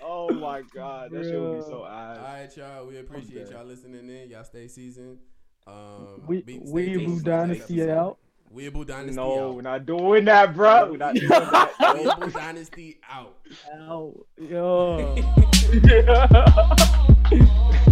Oh 0.02 0.32
my 0.34 0.62
god, 0.74 1.12
that 1.12 1.24
shit 1.24 1.40
would 1.40 1.58
be 1.58 1.62
so 1.66 1.84
All 1.84 1.88
ass. 1.88 2.18
right, 2.20 2.58
y'all. 2.58 2.86
We 2.88 2.98
appreciate 2.98 3.50
y'all 3.50 3.66
listening 3.66 4.10
in. 4.10 4.30
Y'all 4.30 4.44
stay 4.44 4.68
seasoned. 4.68 5.20
Um, 5.68 6.22
we 6.28 6.42
be- 6.42 6.60
stay 6.60 6.72
we 6.72 6.86
tuned 6.86 6.96
for 6.96 7.10
Weeaboo 7.10 7.24
the 7.24 7.48
next 7.48 7.68
Dynasty 7.68 7.92
out. 7.92 8.18
Weeaboo 8.56 8.86
Dynasty 8.88 9.16
No, 9.18 9.50
out. 9.50 9.56
we're 9.56 9.62
not 9.62 9.86
doing 9.86 10.26
that, 10.26 10.56
bro. 10.56 10.92
We're 10.92 10.98
not 10.98 11.16
doing 11.16 11.28
that. 11.28 11.74
Weeaboo 11.80 12.32
Dynasty 12.34 12.98
out. 13.10 13.36
Out. 13.82 14.16
Yo. 14.40 15.16